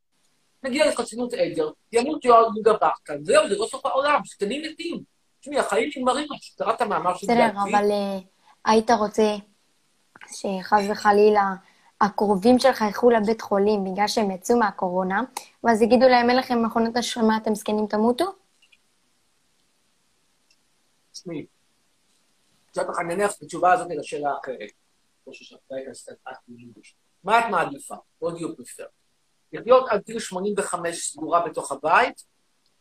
נגיע 0.62 0.88
לחסינות 0.88 1.34
עדר, 1.34 1.70
ימות 1.92 2.24
יהודה 2.24 2.72
בכר, 2.72 3.14
זהו, 3.22 3.48
זה 3.48 3.56
לא 3.58 3.66
סוף 3.66 3.86
העולם, 3.86 4.20
זקנים 4.24 4.62
מתים. 4.62 5.13
תשמעי, 5.44 5.58
החיים 5.58 5.90
נגמרים, 5.96 6.28
קראת 6.58 6.80
המאמר 6.80 7.14
שלי 7.16 7.28
בסדר? 7.28 7.60
אבל 7.62 7.90
אה, 7.90 8.18
היית 8.64 8.90
רוצה 8.90 9.36
שחס 10.26 10.82
וחלילה 10.90 11.54
הקרובים 12.00 12.58
שלך 12.58 12.80
ילכו 12.80 13.10
לבית 13.10 13.40
חולים 13.40 13.84
בגלל 13.84 14.08
שהם 14.08 14.30
יצאו 14.30 14.56
מהקורונה, 14.56 15.22
ואז 15.64 15.82
יגידו 15.82 16.08
להם, 16.08 16.30
אין 16.30 16.38
לכם 16.38 16.64
מכונת 16.64 16.96
השרמה, 16.96 17.36
אתם 17.36 17.54
זקנים 17.54 17.86
תמותו? 17.86 18.24
תשמעי, 21.12 21.46
זאת 22.72 22.86
לך, 22.88 23.36
את 23.36 23.42
התשובה 23.42 23.72
הזאת 23.72 23.88
לשאלה 23.90 24.30
אחרת. 24.42 24.70
כמו 25.24 25.34
ששאלת 25.34 25.60
את 25.66 25.90
הסטטאט 25.90 26.36
ביידיש. 26.48 26.96
מה 27.24 27.40
את 27.40 27.44
מעדיפה? 27.50 27.94
What 28.22 28.28
do 28.28 28.38
you 28.38 28.60
prefer? 28.60 28.86
לחיות 29.52 29.88
עד 29.88 30.02
גיל 30.06 30.18
85 30.18 31.12
סגורה 31.12 31.48
בתוך 31.48 31.72
הבית, 31.72 32.24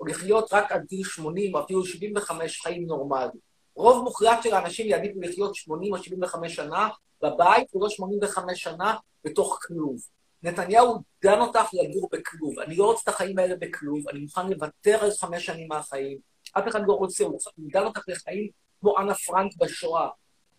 או 0.04 0.08
לחיות 0.08 0.54
רק 0.54 0.72
עד 0.72 0.86
גיל 0.90 1.04
80 1.04 1.56
או 1.56 1.60
אפילו 1.64 1.86
75 1.86 2.62
חיים 2.62 2.86
נורמליים. 2.86 3.32
רוב 3.76 4.04
מוחלט 4.04 4.44
של 4.44 4.54
האנשים 4.54 4.88
יעדיפו 4.88 5.22
לחיות 5.22 5.56
80 5.56 5.94
או 5.94 6.04
75 6.04 6.56
שנה 6.56 6.90
בבית, 7.24 7.76
ולא 7.76 7.90
85 7.90 8.64
שנה 8.64 8.96
בתוך 9.26 9.60
כלוב. 9.62 10.02
נתניהו 10.44 10.98
דן 11.24 11.40
אותך 11.40 11.70
לגור 11.74 12.10
בכלוב. 12.12 12.60
אני 12.60 12.76
לא 12.76 12.86
רוצה 12.86 13.02
את 13.04 13.08
החיים 13.08 13.40
האלה 13.40 13.56
בכלוב, 13.56 14.10
אני 14.10 14.20
מוכן 14.20 14.50
לוותר 14.50 14.98
על 15.02 15.12
חמש 15.12 15.46
שנים 15.46 15.68
מהחיים. 15.68 16.18
אף 16.52 16.68
אחד 16.68 16.82
לא 16.88 16.94
רוצה, 16.94 17.24
הוא 17.24 17.40
דן 17.58 17.84
אותך 17.84 18.02
לחיים 18.08 18.50
כמו 18.80 19.00
אנה 19.00 19.14
פרנק 19.14 19.52
בשואה. 19.58 20.08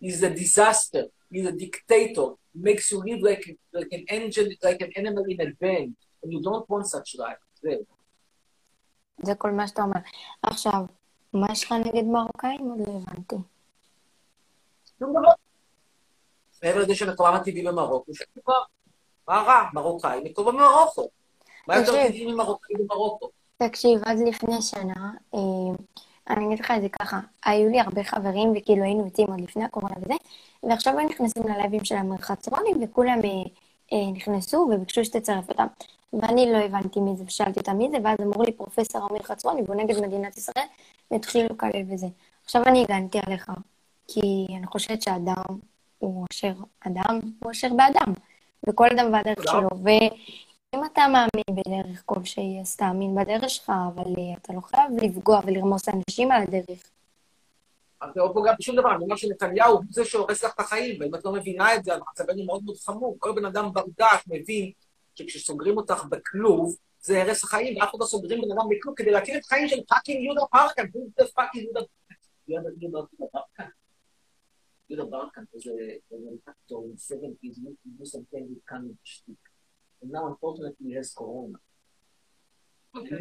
He's 0.03 0.23
a 0.23 0.39
disaster, 0.39 1.03
he's 1.33 1.47
a 1.47 1.55
dictator, 1.63 2.27
he 2.53 2.59
makes 2.59 2.91
you 2.91 2.99
live 3.07 3.21
like, 3.29 3.45
like 3.73 3.91
an 3.97 4.03
engine, 4.17 4.49
like 4.63 4.81
an 4.85 4.91
animal 4.99 5.23
in 5.33 5.39
a 5.41 5.49
van, 5.61 5.87
and 6.21 6.29
you 6.33 6.41
don't 6.41 6.65
want 6.69 6.85
such 6.85 7.19
life. 7.19 7.45
זהו. 7.61 7.94
זה 9.25 9.35
כל 9.35 9.51
מה 9.51 9.67
שאתה 9.67 9.81
אומר. 9.81 9.99
עכשיו, 10.43 10.85
מה 11.33 11.47
יש 11.51 11.63
לך 11.63 11.71
נגד 11.71 12.03
מרוקאים? 12.03 12.69
עוד 12.69 12.87
לא 12.87 12.93
הבנתי. 12.93 13.35
שום 14.99 15.09
דבר. 15.09 15.31
מעבר 16.63 16.79
לזה 16.79 16.95
שמקומם 16.95 17.33
הטבעי 17.33 17.63
במרוקו, 17.63 18.13
שכבר, 18.13 18.53
מה 19.27 19.41
רע? 19.41 19.69
מרוקאי, 19.73 20.21
מקומו 20.23 20.51
במרוקו. 20.51 21.09
מה 21.67 21.77
יותר. 21.77 21.91
טבעי 21.91 22.33
ממרוקאי 22.33 22.75
במרוקו? 22.79 23.29
תקשיב, 23.57 24.01
עד 24.05 24.17
לפני 24.27 24.61
שנה, 24.61 25.11
אה, 25.33 25.39
אני 26.29 26.47
אגיד 26.47 26.59
לך 26.59 26.71
את 26.77 26.81
זה 26.81 26.89
ככה, 26.89 27.19
היו 27.45 27.69
לי 27.69 27.79
הרבה 27.79 28.03
חברים, 28.03 28.53
וכאילו 28.55 28.83
היינו 28.83 29.05
יוצאים 29.05 29.27
עוד 29.27 29.41
לפני 29.41 29.63
הקורונה 29.63 29.95
וזה, 30.01 30.13
ועכשיו 30.63 30.99
הם 30.99 31.05
נכנסים 31.05 31.43
ללייבים 31.47 31.85
של 31.85 31.95
המרחצרונים, 31.95 32.83
וכולם 32.83 33.19
אה, 33.23 33.49
נכנסו 33.93 34.57
וביקשו 34.57 35.05
שתצרף 35.05 35.49
אותם. 35.49 35.67
ואני 36.21 36.51
לא 36.51 36.57
הבנתי 36.57 36.99
מי 36.99 37.15
זה, 37.15 37.23
ושאלתי 37.27 37.59
אותה 37.59 37.73
מי 37.73 37.89
זה, 37.91 37.97
ואז 38.03 38.17
אמרו 38.21 38.43
לי 38.43 38.51
פרופסור 38.51 39.07
אמיר 39.09 39.23
חצרוני, 39.23 39.61
והוא 39.61 39.75
נגד 39.75 39.99
מדינת 40.01 40.37
ישראל, 40.37 40.65
והתחילו 41.11 41.47
לקלל 41.51 41.83
וזה. 41.89 42.07
עכשיו 42.45 42.63
אני 42.65 42.83
הגנתי 42.83 43.19
עליך, 43.25 43.51
כי 44.07 44.47
אני 44.57 44.67
חושבת 44.67 45.01
שאדם 45.01 45.43
הוא 45.99 46.25
אשר 46.31 46.53
אדם, 46.79 47.19
הוא 47.43 47.51
אשר 47.51 47.67
באדם, 47.69 48.13
וכל 48.67 48.87
אדם 48.95 49.13
והדרך 49.13 49.35
תודה. 49.35 49.51
שלו, 49.51 49.69
ואם 49.83 50.85
אתה 50.85 51.07
מאמין 51.07 51.63
בדרך 51.65 52.03
כלשהי, 52.05 52.59
אז 52.61 52.75
תאמין 52.75 53.15
בדרך 53.15 53.49
שלך, 53.49 53.71
אבל 53.95 54.13
אה, 54.17 54.37
אתה 54.41 54.53
לא 54.53 54.61
חייב 54.61 54.91
לפגוע 55.01 55.39
ולרמוס 55.45 55.89
אנשים 55.89 56.31
על 56.31 56.41
הדרך. 56.41 56.89
את 58.11 58.17
לא 58.17 58.31
פוגעת 58.33 58.55
בשום 58.59 58.75
דבר, 58.75 58.95
אני 58.95 59.03
אומר 59.03 59.15
שנתניהו 59.15 59.73
הוא 59.73 59.83
זה 59.89 60.05
שהורס 60.05 60.43
לך 60.43 60.53
את 60.53 60.59
החיים, 60.59 61.01
ואם 61.01 61.15
את 61.15 61.25
לא 61.25 61.33
מבינה 61.33 61.75
את 61.75 61.83
זה, 61.83 61.93
אז 61.93 62.01
מצבנו 62.11 62.45
מאוד 62.45 62.63
מאוד 62.63 62.77
חמור. 62.77 63.15
כל 63.19 63.31
בן 63.35 63.45
אדם 63.45 63.73
בר 63.73 63.83
דעת 63.97 64.21
מבין 64.27 64.71
שכשסוגרים 65.15 65.77
אותך 65.77 66.05
בכלוב, 66.09 66.75
זה 66.99 67.21
הרס 67.21 67.43
החיים, 67.43 67.77
ואף 67.77 67.89
אחד 67.89 67.97
לא 67.99 68.05
סוגרים 68.05 68.41
בן 68.41 68.51
אדם 68.51 68.69
בכלוב 68.69 68.95
כדי 68.95 69.11
להציל 69.11 69.37
את 69.37 69.43
החיים 69.45 69.67
של 69.67 69.83
fucking 69.87 70.23
יהודה 70.23 70.41
who 70.41 71.21
the 71.21 71.25
fuck 71.25 71.55
is 71.55 71.59
יהודה 72.47 72.69
יהודה 72.79 72.99
יהודה 74.89 75.17
actor 76.47 76.83
in 76.85 76.91
the 76.95 77.15
70s, 77.15 77.37
he 77.41 77.47
used 77.47 77.81
to 77.83 77.89
do 77.97 78.05
something 78.05 78.55
kind 78.69 78.89
of 78.89 78.97
shtick. 79.03 79.43
And 80.01 80.11
now 80.11 80.27
unfortunately 80.27 80.89
he 80.89 80.93
has 80.93 81.13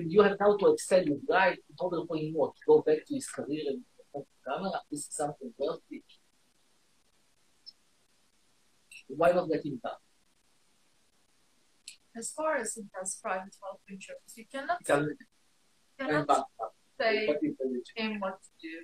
you 0.07 0.23
have 0.23 0.37
now 0.41 0.57
to 0.57 0.73
extend 0.73 1.09
his 1.09 1.23
life 1.29 1.59
in 1.71 1.77
order 1.79 2.07
for 2.07 2.17
him 2.17 2.33
what? 2.35 2.53
Go 2.67 2.83
back 2.83 3.07
to 3.07 3.15
his 3.15 3.27
career 3.27 3.65
and 3.69 3.83
camera, 4.46 4.82
this 4.90 5.02
is 5.08 5.14
something 5.22 5.52
worthy. 5.58 6.04
Why 9.08 9.32
not 9.32 9.50
let 9.50 9.66
him 9.66 9.80
back? 9.82 10.00
As 12.16 12.32
far 12.32 12.58
as 12.58 12.76
it 12.78 12.86
has 12.96 13.18
private 13.22 13.56
health 13.64 13.82
insurance, 13.88 14.34
you 14.36 14.46
cannot, 14.52 14.78
Tell 14.86 15.02
him 15.02 15.18
cannot 16.00 16.28
back. 16.28 16.44
say 17.00 17.28
What 17.28 17.38
is 17.44 17.56
the 17.60 17.66
reason? 17.66 17.94
him 17.96 18.20
what 18.20 18.38
to 18.46 18.50
do. 18.62 18.76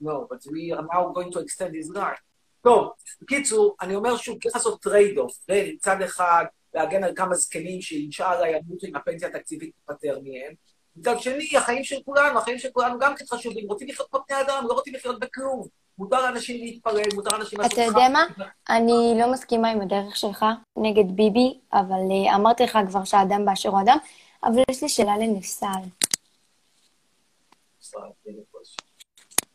No, 0.00 0.26
but 0.30 0.40
we 0.52 0.72
are 0.72 0.86
now 0.92 1.02
going 1.12 1.30
to 1.32 1.40
extend 1.40 1.74
his 1.74 1.88
life. 1.90 2.20
טוב, 2.62 2.92
בקיצור, 3.22 3.76
אני 3.80 3.94
אומר 3.94 4.16
שוב, 4.16 4.42
צריך 4.42 4.56
לעשות 4.56 4.82
טרייד 4.82 5.18
אוף 5.18 5.38
בין 5.48 5.74
מצד 5.74 6.02
אחד 6.04 6.44
להגן 6.74 7.04
על 7.04 7.14
כמה 7.16 7.34
זקנים 7.34 7.82
שאינשאללה 7.82 8.48
ימותו 8.48 8.86
אם 8.86 8.96
הפנסיה 8.96 9.28
התקציבית 9.28 9.74
תיפטר 9.74 10.18
מהם, 10.20 10.54
מצד 10.95 11.19
שני, 11.19 11.57
החיים 11.57 11.83
של 11.83 11.95
כולנו, 12.05 12.39
החיים 12.39 12.59
של 12.59 12.69
כולנו 12.73 12.99
גם 12.99 13.15
כן 13.15 13.25
חשובים, 13.29 13.67
רוצים 13.67 13.87
לחיות 13.87 14.09
כמו 14.09 14.19
בני 14.29 14.41
אדם, 14.41 14.63
לא 14.67 14.73
רוצים 14.73 14.93
לחיות 14.93 15.19
בכלוב. 15.19 15.67
מותר 15.97 16.21
לאנשים 16.21 16.63
להתפלל, 16.63 17.03
מותר 17.15 17.37
לאנשים 17.37 17.59
לעשות 17.59 17.73
אתה 17.73 17.81
יודע 17.81 18.09
מה? 18.09 18.25
אני 18.69 19.15
לא 19.19 19.31
מסכימה 19.31 19.69
עם 19.69 19.81
הדרך 19.81 20.15
שלך 20.17 20.45
נגד 20.77 21.15
ביבי, 21.15 21.59
אבל 21.73 21.99
אה, 22.11 22.35
אמרתי 22.35 22.63
לך 22.63 22.79
כבר 22.87 23.03
שהאדם 23.03 23.45
באשר 23.45 23.69
הוא 23.69 23.81
אדם, 23.81 23.97
אבל 24.43 24.61
יש 24.71 24.83
לי 24.83 24.89
שאלה 24.89 25.17
לנפסל. 25.17 25.67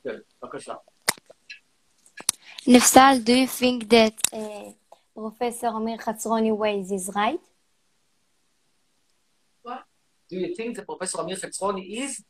כן, 0.05 0.11
בבקשה. 0.43 0.75
נפסל, 2.67 3.15
do 3.25 3.31
you 3.31 3.61
think 3.61 3.89
that 3.89 4.35
Professor 5.17 5.69
Amir 5.79 5.99
Khatsroni 5.99 6.53
ways 6.57 6.93
is 6.93 7.11
right? 7.17 7.48
Do 10.29 10.37
you 10.37 10.55
think 10.55 10.77
the 10.77 10.83
Professor 10.83 11.21
Amir 11.21 11.37
Chetzroni 11.37 12.03
is? 12.05 12.23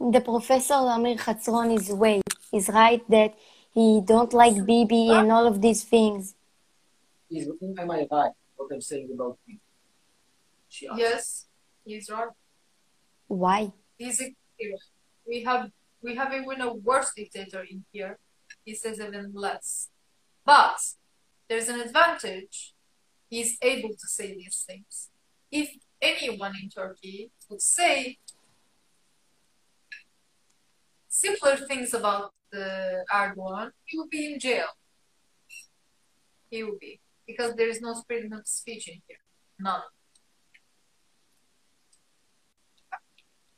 The 0.00 0.20
Professor 0.20 0.74
Amir 0.74 1.16
Khatsroni's 1.16 1.90
way 1.90 2.22
is 2.54 2.68
right 2.70 3.02
that 3.10 3.34
he 3.72 4.00
don't 4.02 4.32
like 4.32 4.64
Bibi 4.64 5.10
and 5.10 5.30
all 5.30 5.46
of 5.46 5.60
these 5.60 5.84
things. 5.84 6.34
Is 7.30 7.48
am 7.78 7.90
I 7.90 8.06
right? 8.10 8.32
What 8.56 8.72
I'm 8.72 8.80
saying 8.80 9.10
about 9.14 9.38
him? 9.46 9.60
Yes, 10.96 11.46
he's 11.84 12.08
right. 12.10 12.28
Why? 13.28 13.72
He's 13.98 14.20
a, 14.22 14.34
we 15.26 15.44
have 15.44 15.70
we 16.02 16.16
have 16.16 16.32
even 16.32 16.60
a 16.62 16.72
worse 16.72 17.12
dictator 17.14 17.62
in 17.62 17.84
here. 17.92 18.18
He 18.64 18.74
says 18.74 19.00
even 19.00 19.32
less. 19.34 19.90
But 20.44 20.78
there's 21.48 21.68
an 21.68 21.80
advantage. 21.80 22.74
He's 23.28 23.58
able 23.62 23.90
to 23.90 24.08
say 24.08 24.34
these 24.34 24.64
things. 24.66 25.10
If 25.52 25.70
anyone 26.02 26.54
in 26.62 26.68
Turkey 26.68 27.30
would 27.48 27.62
say 27.62 28.18
similar 31.08 31.56
things 31.56 31.92
about 31.94 32.32
uh, 32.52 32.58
the 32.58 33.04
Erdogan, 33.12 33.70
he 33.84 33.98
will 33.98 34.08
be 34.08 34.32
in 34.32 34.38
jail. 34.40 34.66
He 36.50 36.62
will 36.64 36.78
be. 36.80 37.00
Because 37.26 37.54
there 37.54 37.68
is 37.68 37.80
no 37.80 38.02
freedom 38.06 38.32
of 38.32 38.46
speech 38.46 38.88
in 38.88 39.02
here. 39.06 39.18
None. 39.58 39.82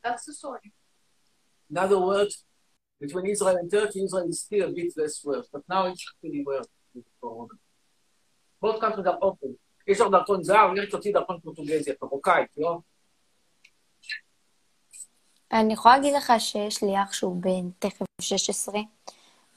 That's 0.03 0.25
the 0.25 0.33
story. 0.33 0.73
In 1.71 1.77
other 1.77 1.99
words, 1.99 2.43
between 2.99 3.25
Israel 3.27 3.57
and 3.57 3.71
Turkey, 3.71 4.03
Israel 4.03 4.27
is 4.27 4.41
still 4.41 4.69
a 4.69 4.71
bit 4.71 4.93
less 4.95 5.23
worse, 5.25 5.47
but 5.51 5.63
now 5.67 5.87
it's 5.87 6.05
really 6.21 6.43
worse 6.45 6.67
with 6.93 7.05
corona. 7.21 7.55
Both 8.61 8.79
countries 8.79 9.07
are 9.07 9.17
open. 9.21 9.57
יש 9.87 10.01
לך 10.01 10.07
דרכון 10.11 10.43
זר, 10.43 10.71
יש 10.77 10.89
תוציא 10.89 11.13
דרכון 11.13 11.39
פורטוגזי, 11.39 11.91
את 11.91 12.03
מרוקאית, 12.03 12.57
לא? 12.57 12.79
אני 15.51 15.73
יכולה 15.73 15.97
להגיד 15.97 16.13
לך 16.13 16.33
שיש 16.39 16.83
לי 16.83 17.03
אח 17.03 17.13
שהוא 17.13 17.41
בן 17.41 17.69
תכף 17.79 18.05
16, 18.21 18.79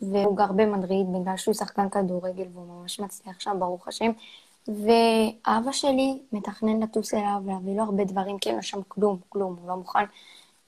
והוא 0.01 0.37
גר 0.37 0.53
במדריד 0.53 1.07
בגלל 1.13 1.37
שהוא 1.37 1.55
שחקן 1.55 1.91
כדורגל 1.91 2.47
והוא 2.53 2.67
ממש 2.67 3.01
מצליח 3.01 3.41
שם, 3.41 3.57
ברוך 3.59 3.89
השם. 3.89 4.11
ואבא 4.69 5.73
שלי 5.73 6.19
מתכנן 6.33 6.83
לטוס 6.83 7.15
אליו 7.15 7.41
ולהביא 7.45 7.77
לו 7.77 7.83
הרבה 7.83 8.05
דברים, 8.05 8.39
כי 8.39 8.49
אין 8.49 8.57
לו 8.57 8.63
שם 8.63 8.81
כלום, 8.89 9.19
כלום, 9.29 9.57
הוא 9.61 9.69
לא 9.69 9.77
מוכן. 9.77 10.05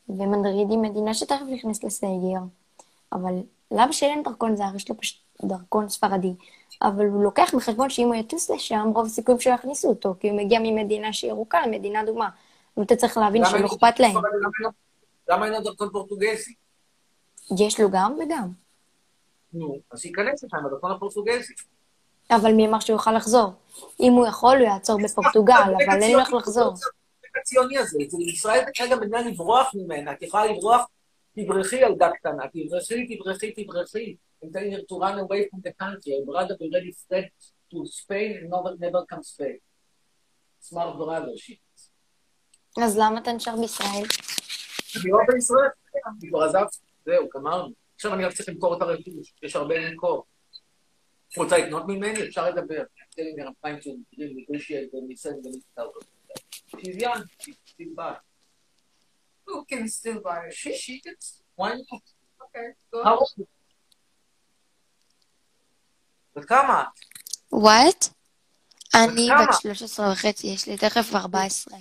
ומדריד 0.08 0.70
היא 0.70 0.78
מדינה 0.78 1.14
שתכף 1.14 1.44
נכנסת 1.48 1.84
לסגר. 1.84 2.40
אבל 3.12 3.34
לאבא 3.70 3.92
שלי 3.92 4.08
אין 4.08 4.22
דרכון 4.22 4.56
זר, 4.56 4.76
יש 4.76 4.90
לו 4.90 4.96
פשוט 4.96 5.20
דרכון 5.42 5.88
ספרדי. 5.88 6.34
אבל 6.82 7.06
הוא 7.06 7.22
לוקח 7.24 7.54
בחשבון 7.54 7.90
שאם 7.90 8.06
הוא 8.06 8.14
יטוס 8.14 8.50
לשם, 8.50 8.90
רוב 8.94 9.06
הסיכויים 9.06 9.40
שלא 9.40 9.52
יכניסו 9.54 9.88
אותו, 9.88 10.14
כי 10.20 10.30
הוא 10.30 10.38
מגיע 10.38 10.58
ממדינה 10.62 11.12
שהיא 11.12 11.30
ירוקה 11.30 11.66
למדינה 11.66 12.02
אדומה. 12.02 12.28
ואתה 12.76 12.96
צריך 12.96 13.16
להבין 13.18 13.44
שלא 13.44 13.66
אכפת 13.66 14.00
להם. 14.00 14.14
למה 15.28 15.46
אין 15.46 15.52
לו- 15.52 15.60
דרכון 15.60 15.88
פורטוגזי? 15.92 16.54
יש 17.58 17.80
לו 17.80 17.90
גם 17.90 18.16
וגם. 18.24 18.48
נו, 19.52 19.78
אז 19.92 20.00
שייכנס 20.00 20.44
לשם, 20.44 20.66
הדרכון 20.66 20.90
הפורטוגזי. 20.92 21.54
אבל 22.30 22.52
מי 22.52 22.66
אמר 22.66 22.80
שהוא 22.80 22.94
יוכל 22.94 23.12
לחזור? 23.12 23.52
אם 24.00 24.12
הוא 24.12 24.26
יכול, 24.26 24.56
הוא 24.58 24.64
יעצור 24.66 24.98
בפורטוגל, 25.04 25.54
אבל 25.86 26.02
אין 26.02 26.12
לו 26.12 26.18
איך 26.20 26.32
לחזור. 26.32 26.74
הציוני 27.40 27.78
הזה, 27.78 27.98
זה 28.08 28.16
ישראל 28.32 28.64
כרגע 28.74 28.96
מדינה 28.96 29.20
לברוח 29.20 29.70
ממנה, 29.74 30.12
את 30.12 30.22
יכולה 30.22 30.46
לברוח, 30.46 30.86
תברחי 31.36 31.76
ילדה 31.76 32.10
קטנה, 32.10 32.42
תברחי, 32.52 33.16
תברחי, 33.16 33.52
תברחי. 33.64 34.16
I'm 34.42 34.52
telling 34.52 34.72
her 34.72 34.82
to 34.88 34.98
run 34.98 35.18
away 35.18 35.48
from 35.50 35.60
the 35.66 35.72
country, 35.72 36.12
I'd 36.16 36.28
rather 36.38 36.56
be 36.56 36.70
ready 36.72 36.92
fled 37.06 37.30
to 37.70 37.86
Spain 37.86 38.30
and 38.38 38.50
never, 38.50 38.76
never 38.78 39.04
comes 39.06 39.34
back. 39.38 39.60
Smart 40.60 40.96
brother, 40.96 41.32
she 41.36 41.52
is. 41.52 41.90
אז 42.84 42.98
למה 42.98 43.20
אתה 43.20 43.32
נשאר 43.32 43.56
בישראל? 43.60 44.04
אני 45.02 45.10
לא 45.10 45.18
בישראל, 45.28 45.68
אני 46.06 46.28
כבר 46.28 46.42
עזבתי, 46.42 46.78
זהו, 47.04 47.28
גמרנו. 47.34 47.72
עכשיו 47.94 48.14
אני 48.14 48.24
רק 48.24 48.32
צריך 48.32 48.48
למכור 48.48 48.76
את 48.76 48.82
הרכוש, 48.82 49.34
יש 49.42 49.56
הרבה 49.56 49.78
למכור. 49.78 50.24
רוצה 51.36 51.58
לקנות 51.58 51.82
ממני? 51.88 52.28
אפשר 52.28 52.50
לדבר. 52.50 52.82
תן 53.10 53.22
לי 53.22 53.34
מרפיים 53.44 53.80
של 53.80 53.90
מקרים, 54.12 54.36
negotiate 54.38 54.96
וניסן 54.96 55.34
ונפתר. 55.44 55.90
She's 56.76 57.02
young, 57.02 57.22
she's 57.42 57.56
still 57.66 57.94
back. 57.96 58.20
Who 59.46 59.64
can 59.64 59.88
still 59.88 60.20
buy 60.20 60.46
it? 60.46 60.54
She, 60.54 60.72
she 60.74 61.00
can. 61.00 61.14
Why 61.56 61.70
not? 61.70 62.02
Okay, 62.44 62.68
go? 62.92 63.26
בת 66.38 66.44
כמה? 66.44 66.82
את? 66.82 66.86
וואט? 67.52 68.04
אני? 68.94 69.28
בת 69.40 69.54
13 69.60 70.12
וחצי, 70.12 70.46
יש 70.46 70.68
לי 70.68 70.76
תכף 70.76 71.14
14. 71.14 71.78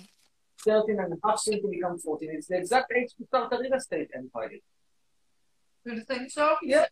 13 0.58 0.96
and 0.98 1.12
a 1.12 1.26
half 1.26 1.38
soon 1.38 1.60
to 1.62 1.68
become 1.68 1.98
14. 1.98 2.28
It's 2.30 2.48
the 2.48 2.56
exact 2.56 2.92
age 2.92 3.14
to 3.18 3.24
start 3.26 3.52
a 3.52 3.58
real 3.58 3.74
estate 3.74 4.10
empire. 4.14 4.60
You 5.86 6.04
think 6.04 6.30
so? 6.30 6.46
Yeah. 6.62 6.86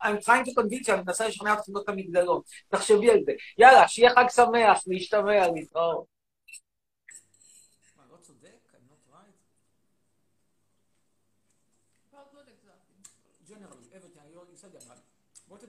I'm 0.00 0.20
trying 0.20 0.44
to 0.44 0.52
convince 0.54 0.88
you, 0.88 0.94
אני 0.94 1.02
מנסה 1.06 1.28
לשכנע 1.28 1.52
אותך 1.52 1.62
לקנות 1.68 1.84
את 1.84 1.88
המגדלות. 1.88 2.44
תחשבי 2.68 3.10
על 3.10 3.18
זה. 3.24 3.32
יאללה, 3.58 3.88
שיהיה 3.88 4.10
חג 4.10 4.24
שמח, 4.28 4.82
להשתמע, 4.86 5.48
להתראות. 5.54 6.11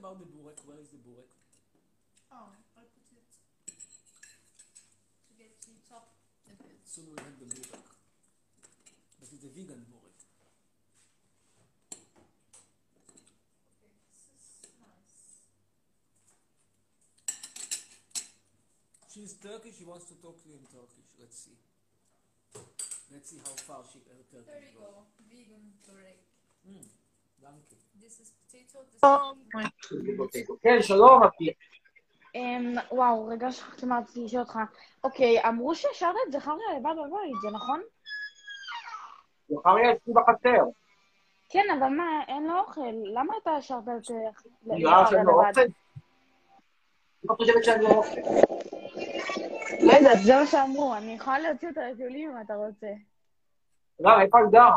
About 0.04 0.20
the 0.20 0.28
burek? 0.28 0.60
Where 0.68 0.76
is 0.76 0.92
the 0.92 1.00
burek? 1.00 1.32
Oh, 2.28 2.52
I 2.52 2.60
put 2.76 2.92
it 2.92 3.24
to 5.24 5.32
get 5.32 5.56
heat 5.64 5.88
up 5.96 6.12
a 6.44 6.52
bit. 6.60 6.76
Soon 6.84 7.08
we'll 7.08 7.24
have 7.24 7.40
the 7.40 7.48
burek. 7.48 7.72
But 9.16 9.32
it's 9.32 9.48
a 9.48 9.52
vegan 9.56 9.80
burek. 9.88 10.20
Okay, 13.80 13.96
this 14.12 14.28
is 14.28 14.44
nice. 14.76 15.40
She's 19.08 19.32
Turkish, 19.40 19.80
she 19.80 19.88
wants 19.88 20.04
to 20.12 20.20
talk 20.20 20.36
to 20.44 20.52
you 20.52 20.60
in 20.60 20.68
Turkish. 20.68 21.08
Let's 21.16 21.48
see. 21.48 21.56
Let's 23.08 23.30
see 23.32 23.40
how 23.40 23.56
far 23.56 23.80
she 23.88 24.04
her 24.04 24.20
Turkish 24.28 24.52
There 24.52 24.68
you 24.68 24.76
goes. 24.76 24.84
go. 24.84 25.08
Vegan 25.32 25.64
börek. 25.88 26.20
Mm, 26.68 26.92
danke. 27.42 27.74
This 28.02 28.20
is 28.20 28.32
potato. 28.40 28.78
This 28.90 29.00
is 30.34 30.58
כן, 30.62 30.82
שלום, 30.82 31.22
אפי. 31.22 31.52
אמ, 32.34 32.74
וואו, 32.90 33.26
רגע 33.26 33.52
שכחתי 33.52 33.86
מה 33.86 33.98
רציתי 33.98 34.24
לשאול 34.24 34.42
אותך. 34.42 34.58
אוקיי, 35.04 35.48
אמרו 35.48 35.74
שהשארת 35.74 36.14
את 36.26 36.32
זכריה 36.32 36.78
לבד 36.78 36.90
בבית, 36.90 37.34
זה 37.42 37.50
נכון? 37.50 37.82
זכריה 39.48 39.92
אצלי 39.92 40.12
בחצר. 40.14 40.64
כן, 41.48 41.64
אבל 41.78 41.88
מה, 41.88 42.20
אין 42.28 42.46
לו 42.46 42.58
אוכל. 42.58 42.80
למה 43.14 43.34
אתה 43.42 43.50
השארת 43.50 43.82
את 43.82 43.88
אה, 43.88 44.30
זכריה 44.62 45.06
שאני 45.10 45.26
לא 45.26 45.42
לבד? 45.48 45.66
לא 47.24 47.34
חושבת 47.34 47.64
שאני 47.64 47.82
לא 47.82 47.88
אוכל? 47.88 48.20
לא 49.80 49.92
יודעת, 49.92 50.18
זה 50.22 50.34
מה 50.34 50.46
שאמרו. 50.46 50.94
אני 50.94 51.14
יכולה 51.14 51.38
להוציא 51.38 51.68
אותה 51.68 51.80
לטיולים 51.90 52.30
אם 52.30 52.40
אתה 52.40 52.54
רוצה. 52.54 52.92
למה, 54.00 54.22
איפה 54.22 54.38
את 54.44 54.50
גרה? 54.52 54.76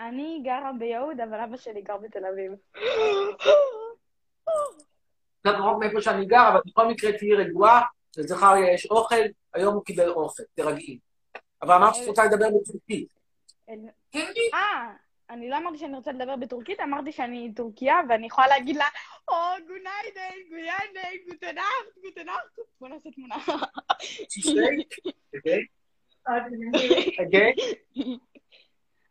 אני 0.00 0.40
גרה 0.44 0.70
ביהוד, 0.78 1.20
אבל 1.20 1.40
אבא 1.40 1.56
שלי 1.56 1.82
גר 1.82 1.96
בתל 1.96 2.26
אביב. 2.26 2.52
קצת 5.40 5.54
רחוק 5.58 5.78
מאיפה 5.80 6.00
שאני 6.00 6.26
גר, 6.26 6.48
אבל 6.48 6.60
בכל 6.66 6.88
מקרה 6.88 7.18
תהיי 7.18 7.34
רגועה, 7.34 7.82
לזכריה 8.16 8.74
יש 8.74 8.86
אוכל, 8.86 9.14
היום 9.54 9.74
הוא 9.74 9.84
קיבל 9.84 10.08
אוכל, 10.08 10.42
תרגעי. 10.54 10.98
אבל 11.62 11.74
אמרת 11.74 11.94
שאת 11.94 12.08
רוצה 12.08 12.24
לדבר 12.24 12.46
בטורקית. 12.60 13.14
אה, 14.54 14.90
אני 15.30 15.50
לא 15.50 15.58
אמרתי 15.58 15.78
שאני 15.78 15.96
רוצה 15.96 16.12
לדבר 16.12 16.36
בטורקית, 16.36 16.80
אמרתי 16.80 17.12
שאני 17.12 17.52
טורקיה, 17.56 18.00
ואני 18.08 18.26
יכולה 18.26 18.46
להגיד 18.46 18.76
לה, 18.76 18.86
או, 19.28 19.34
גוניידן, 19.66 20.36
גויידן, 20.48 21.16
גוטנאכט, 21.28 21.98
גוטנאכט. 22.02 22.58
בוא 22.80 22.88
נעשה 22.88 23.10
תמונה. 23.10 23.36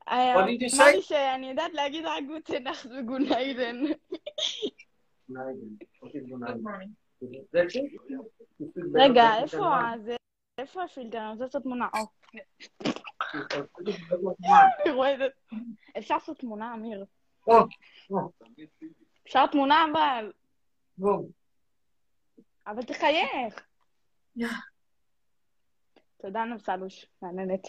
What 0.10 0.15
did 0.48 0.62
you 0.62 0.69
say? 0.69 0.82
אמרתי 0.82 1.02
שאני 1.02 1.50
יודעת 1.50 1.74
להגיד 1.74 2.06
רק 2.06 2.24
גוטנאכט 2.28 2.86
וגוניידן. 3.00 3.84
That's 7.54 7.76
it? 7.76 7.91
רגע, 8.93 9.24
איפה 9.43 9.76
ה- 9.76 9.93
זה? 10.04 10.15
איפה 10.58 10.84
הפילטר? 10.84 11.17
אני 11.17 11.32
רוצה 11.32 11.43
לעשות 11.43 11.63
תמונה. 11.63 11.88
אפשר 15.98 16.13
לעשות 16.15 16.38
תמונה, 16.39 16.74
אמיר. 16.74 17.06
אפשר 19.28 19.48
תמונה, 19.48 19.86
אבל... 19.91 20.32
אבל 22.67 22.84
תחייך. 22.84 23.65
תודה, 26.22 26.45
נבסלוש, 26.45 27.06
מהנהנת. 27.22 27.62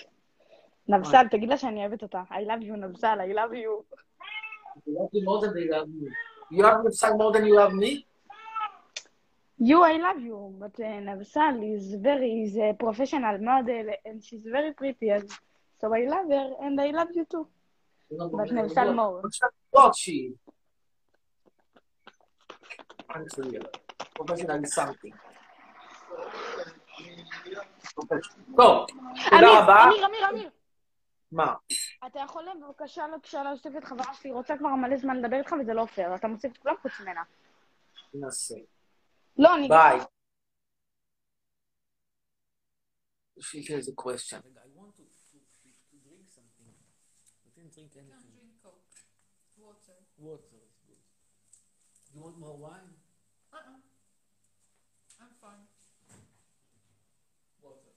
נבסל, 0.89 1.27
תגיד 1.31 1.49
לה 1.49 1.57
שאני 1.57 1.79
אוהבת 1.79 2.03
אותה. 2.03 2.21
I 2.29 2.33
love 2.33 2.63
you, 2.63 2.75
נבסל, 2.77 3.17
I 3.21 3.33
love 3.35 3.53
you. 3.53 3.83
you 4.85 4.93
love 4.99 5.13
me 5.13 5.21
more 5.23 5.41
than 5.41 5.53
they 5.53 5.67
love 5.69 5.87
you. 5.87 6.09
You 6.51 6.61
love 6.61 6.85
Nefsal 6.85 7.17
more 7.17 7.31
than 7.31 7.45
you 7.45 7.55
love 7.55 7.73
me? 7.73 8.05
You, 9.57 9.83
I 9.83 9.97
love 9.97 10.19
you, 10.19 10.55
but 10.59 10.77
uh, 10.79 10.99
Navsal 11.07 11.55
is 11.75 11.95
very, 11.95 12.43
is 12.43 12.57
a 12.57 12.73
professional 12.73 13.37
model, 13.39 13.87
and 14.05 14.23
she's 14.23 14.43
very 14.43 14.73
pretty, 14.73 15.09
and 15.09 15.29
so 15.79 15.93
I 15.93 16.05
love 16.05 16.27
her, 16.29 16.51
and 16.61 16.79
I 16.79 16.91
love 16.91 17.07
you 17.15 17.25
too. 17.25 17.47
But 18.11 18.49
Navsal 18.49 18.93
more. 18.93 19.21
What 19.71 19.95
she? 19.95 20.33
Unreal. 23.15 23.63
Professional 24.15 24.63
is 24.63 24.73
something. 24.73 25.13
טוב, 28.55 28.87
תודה 29.29 29.37
אמיר, 29.37 29.61
רבה. 29.61 29.83
אמיר, 29.83 30.05
אמיר, 30.05 30.29
אמיר. 30.29 30.49
מה? 31.32 31.54
אתה 32.06 32.18
יכול 32.18 32.44
בבקשה 32.44 33.04
בבקשה 33.14 33.42
להוסיף 33.42 33.72
את 33.78 33.84
חברה 33.84 34.14
שלי, 34.14 34.32
רוצה 34.32 34.58
כבר 34.58 34.68
מלא 34.68 34.96
זמן 34.96 35.16
לדבר 35.16 35.36
איתך 35.36 35.54
וזה 35.60 35.74
לא 35.74 35.86
פייר, 35.86 36.14
אתה 36.14 36.28
מוסיף 36.28 36.52
את 36.52 36.58
כולם 36.58 36.74
חוץ 36.82 36.92
ממנה. 37.00 37.22
ננסה. 38.14 38.54
לא, 39.38 39.54
אני... 39.56 39.68
ביי. 39.68 39.98
She 43.40 43.62
has 43.62 43.88
a 43.88 43.94
question. 44.04 44.40
רגע, 44.44 44.60
I 44.60 44.68
want 44.78 44.92
to, 44.96 45.02
to, 45.02 45.38
to, 45.62 45.68
to 45.90 45.96
drink 46.06 46.26
something. 46.38 46.68
I 47.46 47.48
didn't 47.56 47.72
drink 47.74 47.92
Can 47.92 48.00
anything. 48.00 48.32
drink 48.36 48.52
Coke. 48.62 48.84
Water. 49.56 49.98
Water 50.18 50.58
is 50.68 50.76
good. 50.86 51.02
You 52.12 52.20
want 52.24 52.36
more 52.38 52.58
wine? 52.66 52.90
Uh-uh. 53.56 53.78
I'm 55.22 55.32
fine. 55.40 55.64
Water. 57.62 57.94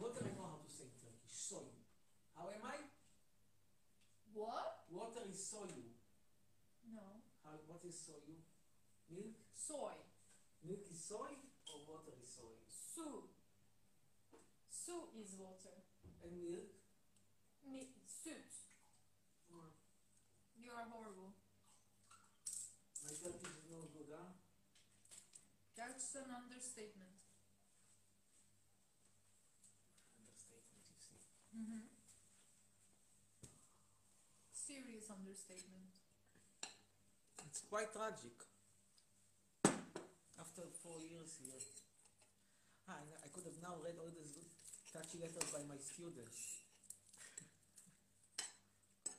Water 0.00 0.22
What? 4.40 4.88
Water 4.88 5.28
is 5.28 5.36
soyu. 5.36 5.92
No. 6.88 7.20
How, 7.44 7.60
what 7.68 7.84
is 7.84 8.00
soyu? 8.00 8.40
Milk? 9.12 9.36
Soy. 9.52 10.00
Milk 10.64 10.88
is 10.88 10.96
soy 10.96 11.36
or 11.68 11.84
water 11.84 12.16
is 12.16 12.32
soy? 12.40 12.56
Su. 12.72 13.28
Su 14.72 15.12
is 15.20 15.36
water. 15.36 15.76
And 16.24 16.40
milk? 16.40 16.72
Mi- 17.68 17.92
süt. 18.08 18.64
Hmm. 19.52 19.76
You 20.56 20.72
are 20.72 20.88
horrible. 20.88 21.36
My 23.04 23.12
Turkish 23.12 23.52
is 23.60 23.68
no 23.68 23.84
good, 23.92 24.08
huh? 24.08 24.40
That's 25.76 26.16
an. 26.16 26.32
Understatement, 30.16 30.88
you 30.88 30.96
see. 30.96 31.20
Mm-hmm. 31.56 32.00
Understatement. 35.10 35.90
It's 37.50 37.66
quite 37.66 37.90
tragic. 37.90 38.30
After 40.38 40.62
four 40.86 41.02
years 41.02 41.34
here. 41.42 41.58
Ah, 42.86 43.02
I, 43.02 43.26
could 43.34 43.42
have 43.42 43.58
now 43.58 43.74
read 43.82 43.98
all 43.98 44.14
these 44.14 44.38
touchy 44.94 45.18
letters 45.18 45.50
by 45.50 45.66
my 45.66 45.74
students. 45.82 46.62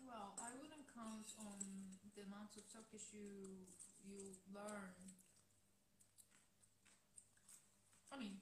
Well, 0.08 0.32
I 0.40 0.56
wouldn't 0.64 0.88
count 0.96 1.28
on 1.44 1.60
the 2.16 2.24
amount 2.24 2.56
of 2.56 2.64
Turkish 2.72 3.12
you 3.12 3.68
you 4.08 4.40
learn. 4.56 4.96
I 8.12 8.16
mean, 8.16 8.40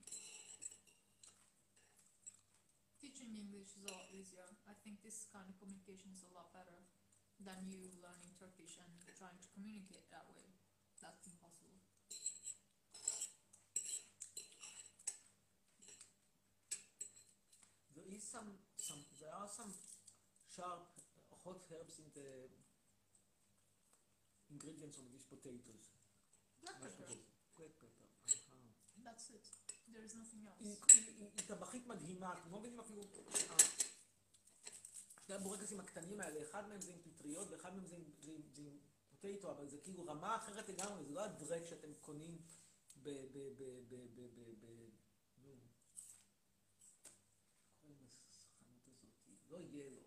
teaching 3.01 3.33
English 3.33 3.73
is 3.73 3.89
a 3.89 3.93
lot 3.97 4.05
easier. 4.13 4.45
I 4.69 4.77
think 4.85 5.01
this 5.01 5.25
kind 5.33 5.49
of 5.49 5.57
communication 5.57 6.13
is 6.13 6.21
a 6.29 6.33
lot 6.37 6.53
better 6.53 6.77
than 7.40 7.60
you 7.68 7.92
learning 8.00 8.32
Turkish 8.40 8.80
and 8.80 8.92
trying 9.18 9.36
to 9.40 9.48
communicate 9.52 10.08
that 10.10 10.24
way. 10.32 10.48
That's 11.00 11.26
impossible. 11.28 11.80
There 17.94 18.08
is 18.08 18.24
some, 18.24 18.56
some, 18.76 19.04
there 19.20 19.32
are 19.32 19.48
some 19.48 19.72
sharp 20.48 20.92
uh, 20.98 21.36
hot 21.44 21.60
herbs 21.72 22.00
in 22.00 22.08
the 22.16 22.48
ingredients 24.50 24.98
of 24.98 25.06
these 25.12 25.26
potatoes. 25.28 25.92
Black 26.64 26.76
משהו 26.80 26.90
pepper. 26.90 27.06
כזה. 27.06 27.22
Black 27.56 27.74
pepper. 27.80 28.08
אהה. 28.48 29.04
That's 29.04 29.30
it. 29.30 29.46
There 29.92 30.04
is 30.04 30.14
nothing 30.14 30.42
else. 30.46 30.60
היא, 30.60 30.76
היא, 30.88 31.02
היא, 31.18 31.28
היא 31.36 31.46
טבחית 31.46 31.86
מדהימה, 31.86 32.32
אתם 32.32 32.50
לא 32.50 32.58
מבינים 32.60 32.80
אפילו... 32.80 33.02
שני 35.29 35.37
הבורקסים 35.37 35.79
הקטנים 35.79 36.21
האלה, 36.21 36.41
אחד 36.41 36.67
מהם 36.69 36.81
זה 36.81 36.93
עם 36.93 36.99
פטריות 37.01 37.47
ואחד 37.51 37.75
מהם 37.75 37.85
זה 37.85 37.95
עם, 37.95 38.03
זה 38.19 38.31
עם, 38.31 38.41
זה 38.53 38.61
עם 38.61 38.77
פוטטו, 39.19 39.51
אבל 39.51 39.67
זה 39.67 39.77
כאילו 39.77 40.05
רמה 40.05 40.35
אחרת 40.35 40.69
לגמרי, 40.69 41.03
זה 41.03 41.13
לא 41.13 41.23
הדרק 41.23 41.65
שאתם 41.65 41.93
קונים 42.01 42.41
ב... 43.03 43.09
ב... 43.09 43.37
ב... 43.57 43.63
ב... 43.89 43.95
ב... 44.15 44.21
ב... 44.35 44.65
ב... 44.65 44.89
נו. 45.37 45.55
לא 49.49 49.57
ילו. 49.59 50.01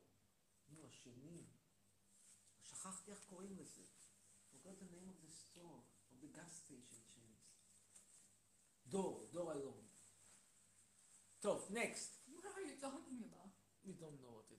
נו, 0.69 0.87
השני. 0.87 1.47
שכחתי 2.63 3.11
איך 3.11 3.25
קוראים 3.25 3.57
לזה. 3.57 3.83
forgot 4.53 4.79
the 4.81 4.97
name 4.97 5.09
of 5.09 5.19
the 5.27 5.33
store, 5.43 5.81
of 6.11 6.17
the 6.23 6.39
gas 6.39 6.53
station 6.65 7.03
chains. 7.15 7.43
דור, 8.87 9.31
דור 9.33 9.53
אלון. 9.53 9.87
טוב, 11.41 11.69
next. 11.71 12.29
What 12.29 12.45
are 12.45 12.61
you 12.61 12.77
talking 12.81 13.23
about? 13.25 13.53
We 13.85 13.93
don't 13.93 14.21
know 14.21 14.35
what. 14.37 14.52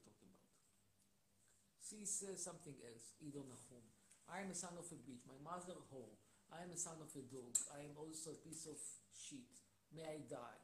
She 1.84 2.08
says 2.08 2.40
something 2.40 2.80
else. 2.88 3.14
Ido 3.20 3.44
Nahum. 3.44 3.84
I 4.32 4.40
am 4.40 4.50
a 4.52 4.56
son 4.56 4.80
of 4.80 4.88
a 4.88 4.98
bitch. 5.04 5.28
My 5.28 5.38
mother 5.44 5.76
whore. 5.92 6.16
I 6.48 6.64
am 6.64 6.72
a 6.72 6.80
son 6.80 6.96
of 7.04 7.12
a 7.12 7.24
dog. 7.28 7.52
I 7.76 7.84
am 7.84 8.00
also 8.00 8.32
a 8.32 8.40
piece 8.40 8.66
of 8.72 8.80
shit. 9.12 9.52
May 9.92 10.08
I 10.08 10.24
die. 10.24 10.62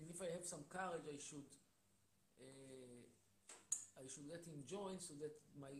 And 0.00 0.08
if 0.08 0.16
I 0.24 0.32
have 0.32 0.46
some 0.48 0.64
courage, 0.72 1.04
I 1.04 1.20
should, 1.20 1.50
uh, 2.40 3.04
I 4.00 4.08
should 4.08 4.24
let 4.32 4.40
him 4.48 4.64
join 4.64 4.96
so 4.96 5.12
that 5.20 5.36
my 5.60 5.74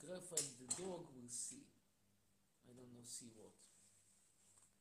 girlfriend, 0.00 0.48
the 0.56 0.70
dog, 0.80 1.04
will 1.12 1.28
see. 1.28 1.68
I 2.64 2.72
don't 2.72 2.88
know, 2.96 3.04
see 3.04 3.28
what. 3.36 3.52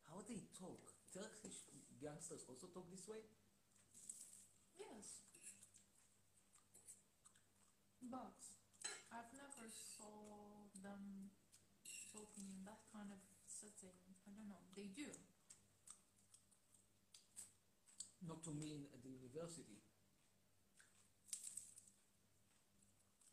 How 0.08 0.18
how 0.18 0.26
they 0.26 0.42
talk. 0.58 0.82
Turkish 1.14 1.62
gangsters 2.02 2.42
also 2.50 2.66
talk 2.74 2.90
this 2.90 3.06
way? 3.06 3.22
Yes. 4.82 5.22
But 8.02 8.34
I've 8.34 8.34
never 8.34 8.47
saw 9.78 10.70
them 10.82 11.30
talking 12.10 12.50
in 12.50 12.66
that 12.66 12.82
kind 12.90 13.14
of 13.14 13.22
setting. 13.46 13.98
I 14.26 14.34
don't 14.34 14.50
know. 14.50 14.64
They 14.74 14.90
do. 14.90 15.10
Not 18.26 18.44
to 18.44 18.52
mean 18.52 18.90
at 18.92 19.02
the 19.06 19.14
university. 19.14 19.80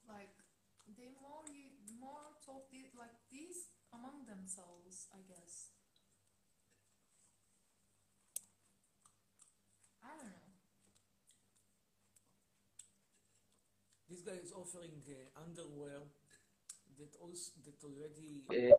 Like 0.04 0.36
they 0.86 1.10
more 1.16 1.42
more 1.98 2.36
talk 2.44 2.68
like 2.94 3.16
these 3.32 3.72
among 3.92 4.26
themselves, 4.28 5.08
I 5.10 5.24
guess. 5.26 5.72
I 10.04 10.14
don't 10.14 10.30
know. 10.30 10.54
This 14.08 14.20
guy 14.20 14.38
is 14.38 14.52
offering 14.52 15.02
uh, 15.08 15.32
underwear 15.40 16.13
that 16.98 17.16
also 17.20 17.52
that 17.64 17.78
already. 17.84 18.42
Eh, 18.52 18.72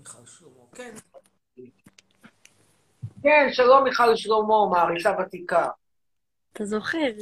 מיכל 0.00 0.26
שלמה, 0.26 0.64
כן. 0.74 0.94
כן, 3.22 3.46
שלום 3.52 3.84
מיכל 3.84 4.16
שלמה, 4.16 4.54
מעריצה 4.70 5.10
ותיקה. 5.20 5.68
אתה 6.52 6.64
זוכר? 6.64 7.12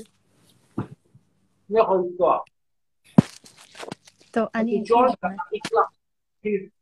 מי 1.70 1.80
יכול 1.80 2.04
לפתוח? 2.12 2.44
טוב, 4.30 4.46
אני... 4.54 4.82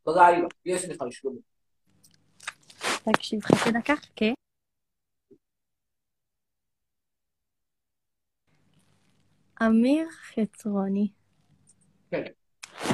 בלילה, 0.07 0.49
יש 0.65 0.85
מיכל 0.85 1.11
שלמה. 1.11 1.41
תקשיב, 3.13 3.41
חצי 3.43 3.71
דקה, 3.73 3.97
חכה. 3.97 4.27
אמיר 9.63 10.09
חצרוני. 10.11 11.09
כן. 12.11 12.46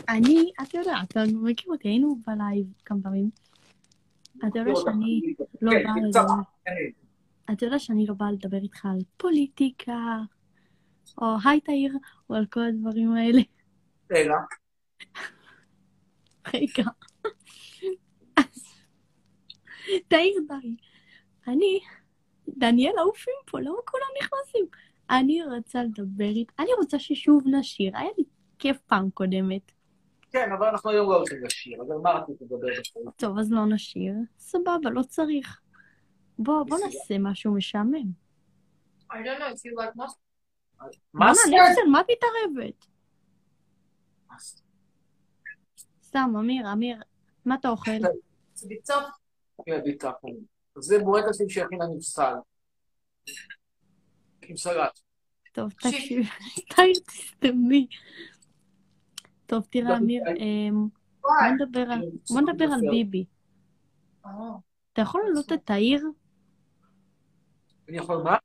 אני, 0.09 0.53
אתה 0.62 0.79
יודע, 0.79 0.97
אתה 1.03 1.21
מכיר 1.33 1.73
אותי, 1.73 1.88
היינו 1.88 2.17
בלייב 2.27 2.67
כמה 2.85 2.99
פעמים. 3.03 3.31
אתה 4.38 4.59
יודע 4.59 4.73
שאני 4.75 5.35
לא 5.62 5.73
כן, 5.73 5.85
באה 6.12 6.35
כן. 6.65 7.53
אתה 7.53 7.67
יודע 7.67 7.79
שאני 7.79 8.07
לא 8.07 8.15
באה 8.15 8.33
לדבר 8.33 8.57
איתך 8.57 8.87
על 8.87 8.99
פוליטיקה, 9.17 10.19
או 11.19 11.27
היי 11.45 11.61
תאיר, 11.61 11.97
או 12.31 12.35
על 12.35 12.47
כל 12.47 12.61
הדברים 12.61 13.12
האלה. 13.12 13.43
רגע. 16.55 16.85
אז, 18.37 18.75
תאיר 20.09 20.35
די. 20.49 20.77
אני, 21.49 21.81
דניאל 22.49 22.99
עופים 22.99 23.35
פה, 23.47 23.61
למה 23.61 23.79
כולם 23.85 24.07
נכנסים? 24.23 24.65
אני 25.11 25.43
רוצה 25.45 25.83
לדבר 25.85 26.29
איתה, 26.29 26.53
אני 26.59 26.71
רוצה 26.79 26.99
ששוב 26.99 27.43
נשיר, 27.47 27.97
היה 27.97 28.11
לי 28.19 28.25
כיף 28.59 28.79
פעם 28.87 29.11
קודמת. 29.11 29.73
כן, 30.33 30.53
אבל 30.53 30.66
אנחנו 30.66 30.90
היום 30.90 31.11
לא 31.11 31.16
הולכים 31.16 31.45
לשיר, 31.45 31.83
אז 31.83 31.90
על 31.90 31.99
מה 31.99 32.11
רצית 32.11 32.37
לדבר 32.40 32.66
בכלל? 32.81 33.03
טוב, 33.16 33.38
אז 33.38 33.53
לא 33.53 33.66
נשיר. 33.66 34.14
סבבה, 34.38 34.90
לא 34.92 35.03
צריך. 35.03 35.61
בוא, 36.38 36.62
בוא. 36.62 36.79
נעשה 36.79 37.18
משהו 37.18 37.55
משעמם. 37.55 38.12
I 39.11 39.14
don't 39.14 39.40
know 39.40 39.55
if 39.55 39.61
you 39.64 39.79
like 39.79 39.97
mustard. 39.97 40.97
מה 41.14 42.01
את 42.01 42.07
מתערבת? 42.11 42.87
סתם, 46.03 46.33
אמיר, 46.38 46.73
אמיר, 46.73 46.97
מה 47.45 47.55
אתה 47.55 47.68
אוכל? 47.68 47.90
Tough. 47.90 48.92
כן, 49.66 49.81
ביטחון. 49.85 50.31
זה 50.79 50.99
בורקסים 50.99 51.49
שהכין 51.49 51.83
לנו 51.83 52.03
סל. 52.03 52.35
עם 54.42 54.57
סלט. 54.57 55.01
טוב, 55.53 55.73
תקשיב, 55.73 56.27
תסתמי. 57.07 57.87
טוב, 59.53 59.67
תראה, 59.71 59.97
אמיר, 59.97 60.23
אמ, 60.37 60.87
בוא 61.21 61.31
נדבר 61.55 61.93
על- 61.93 62.11
בוא 62.31 62.41
נדבר 62.41 62.65
על 62.65 62.81
ביבי. 62.91 63.25
Oh. 64.25 64.29
אתה 64.93 65.03
יכול 65.03 65.21
להעלות 65.25 65.53
את 65.53 65.67
תאיר? 65.67 66.07
אני 67.88 67.97
יכול 67.97 68.23
מה? 68.23 68.37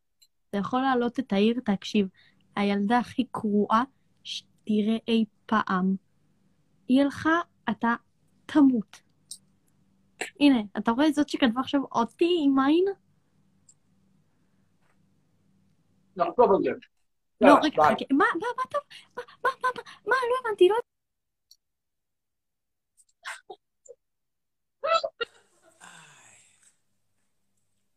אתה 0.50 0.58
יכול 0.58 0.82
להעלות 0.82 1.20
את 1.20 1.30
תאיר? 1.30 1.60
תקשיב, 1.66 2.08
הילדה 2.56 3.00
הכי 3.00 3.26
קרועה 3.32 3.84
שתראה 4.24 4.98
אי 5.08 5.26
פעם. 5.46 5.96
היא 6.88 7.02
הלכה, 7.02 7.42
אתה 7.70 7.96
תמות. 8.46 9.02
הנה, 10.40 10.62
אתה 10.78 10.92
רואה 10.92 11.12
זאת 11.12 11.30
שכתבה 11.30 11.60
עכשיו 11.62 11.82
אותי 11.92 12.38
עם 12.46 12.60
עין? 12.60 12.86
נחשוב 16.16 16.52
על 16.52 16.64
זה. 16.64 16.70
לא, 17.42 17.56
רגע, 17.64 17.84
מה, 18.12 18.26
מה, 18.36 18.48
מה 18.58 18.80
מה, 19.18 19.22
מה, 19.44 19.50
מה, 19.64 19.70
מה, 20.08 20.16
לא 20.30 20.50
הבנתי, 20.50 20.70
לא... 20.70 20.76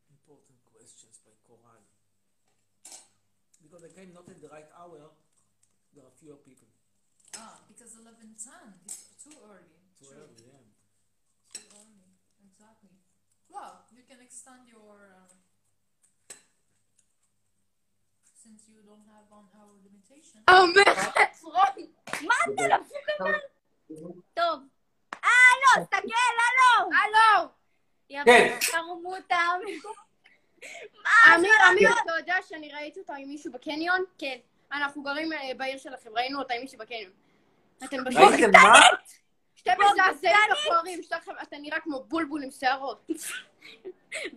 Important 0.09 0.57
questions 0.73 1.15
by 1.25 1.33
Coral. 1.47 1.83
Because 3.61 3.83
I 3.83 3.91
came 3.97 4.13
not 4.13 4.27
at 4.29 4.41
the 4.41 4.49
right 4.49 4.69
hour, 4.77 5.11
there 5.93 6.05
are 6.05 6.15
fewer 6.19 6.37
people. 6.45 6.67
Ah, 7.37 7.59
because 7.67 7.91
11:10 7.95 8.85
is 8.85 8.97
too 9.23 9.35
early. 9.43 9.75
Too 9.99 10.05
True. 10.05 10.23
early, 10.23 10.41
yeah. 10.47 10.63
Too 11.53 11.65
early. 11.77 11.99
Exactly. 12.45 12.93
Well, 13.49 13.85
you 13.91 14.03
can 14.09 14.21
extend 14.21 14.67
your. 14.69 15.11
Uh, 15.11 15.33
since 18.43 18.69
you 18.69 18.79
don't 18.85 19.05
have 19.13 19.25
one 19.29 19.47
hour 19.57 19.73
limitation. 19.83 20.41
אומר 20.49 20.95
חצרוני, 20.95 21.87
מה 22.27 22.35
אתה 22.45 22.63
דפוק 22.77 23.05
אבל? 23.19 23.39
טוב. 24.33 24.59
הלו, 25.76 25.84
תסתכל, 25.84 26.08
הלו. 26.40 26.90
הלו. 26.96 27.48
כן. 28.24 28.58
תרמו 28.72 29.16
אותם. 29.16 29.58
אמיר, 31.34 31.52
אמיר, 31.70 31.90
אתה 32.04 32.12
יודע 32.18 32.36
שאני 32.48 32.72
ראיתי 32.72 33.00
אותה 33.00 33.14
עם 33.14 33.28
מישהו 33.28 33.52
בקניון? 33.52 34.04
כן. 34.18 34.36
אנחנו 34.72 35.02
גרים 35.02 35.32
אה, 35.32 35.38
בעיר 35.56 35.78
שלכם, 35.78 36.10
ראינו 36.14 36.38
אותה 36.38 36.54
עם 36.54 36.60
מישהו 36.60 36.78
בקניון. 36.78 37.12
אתם 37.84 37.96
ראיתם 37.96 38.50
מה? 38.52 38.80
שתי 39.54 39.70
מזעזעים 39.70 40.36
מכוערים, 40.52 41.02
שתיכם, 41.02 41.32
אתה 41.42 41.58
נראה 41.58 41.80
כמו 41.80 42.04
בולבול 42.04 42.42
עם 42.42 42.50
שערות. 42.50 43.10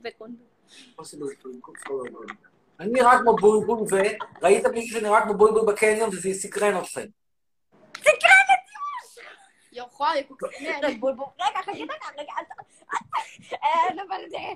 וקונדום. 0.03 0.47
אני 2.79 2.91
נראה 2.91 3.19
כמו 3.21 3.35
בולבול, 3.35 3.79
וראית 4.41 4.65
מישהו 4.65 4.99
שנראה 4.99 5.21
כמו 5.21 5.33
בולבול 5.33 5.73
בקניון 5.73 6.09
וזה 6.09 6.29
סקרן 6.33 6.77
אתכם. 6.77 7.05
יואו, 8.05 8.42
יכול, 9.73 10.07
רגע, 11.39 11.61
חכי 11.61 11.85
דקה, 11.85 12.07
רגע, 12.17 12.33
אל 13.63 13.89
תבלבל. 13.91 14.55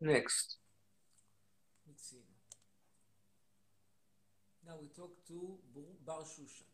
Next. 0.00 0.58
Let's 1.86 2.04
see. 2.10 2.24
Now 4.66 4.76
we 4.82 4.88
talk 5.00 5.12
to 5.28 5.58
Bar 6.06 6.22
Shushan. 6.32 6.70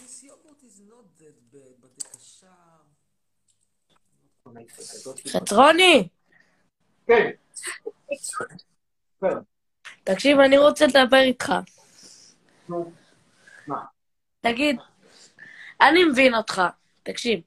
This 0.00 0.24
yogurt 0.24 0.60
is 0.70 0.76
not 0.92 1.06
that 1.20 1.36
bad, 1.52 1.74
but 1.82 1.92
the 1.96 2.04
kasha... 2.10 2.56
חצרוני! 5.32 6.08
כן. 7.06 7.30
כן. 9.20 9.38
תקשיב, 10.04 10.38
אני 10.38 10.58
רוצה 10.58 10.86
לדבר 10.86 11.18
איתך. 11.20 11.52
מה? 13.66 13.76
תגיד, 14.40 14.76
אני 15.80 16.04
מבין 16.04 16.34
אותך. 16.34 16.62
תקשיב, 17.02 17.40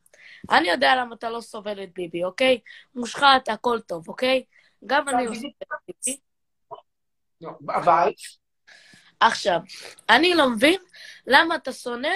אני 0.52 0.70
יודע 0.70 0.96
למה 0.96 1.16
אתה 1.16 1.30
לא 1.30 1.42
סובל 1.42 1.84
את 1.84 1.94
ביבי, 1.94 2.24
אוקיי? 2.24 2.60
מושחת, 2.96 3.50
הכל 3.50 3.80
טוב, 3.80 4.10
אוקיי? 4.10 4.44
גם 4.86 5.10
אני 5.10 5.26
לא 5.26 5.36
סובל 5.36 5.50
את 5.50 5.82
ביבי. 5.88 6.20
אבל... 7.70 8.12
עכשיו, 9.20 9.60
אני 10.10 10.34
לא 10.34 10.50
מבין 10.50 10.80
למה 11.28 11.56
אתה 11.56 11.74
שונא 11.74 12.14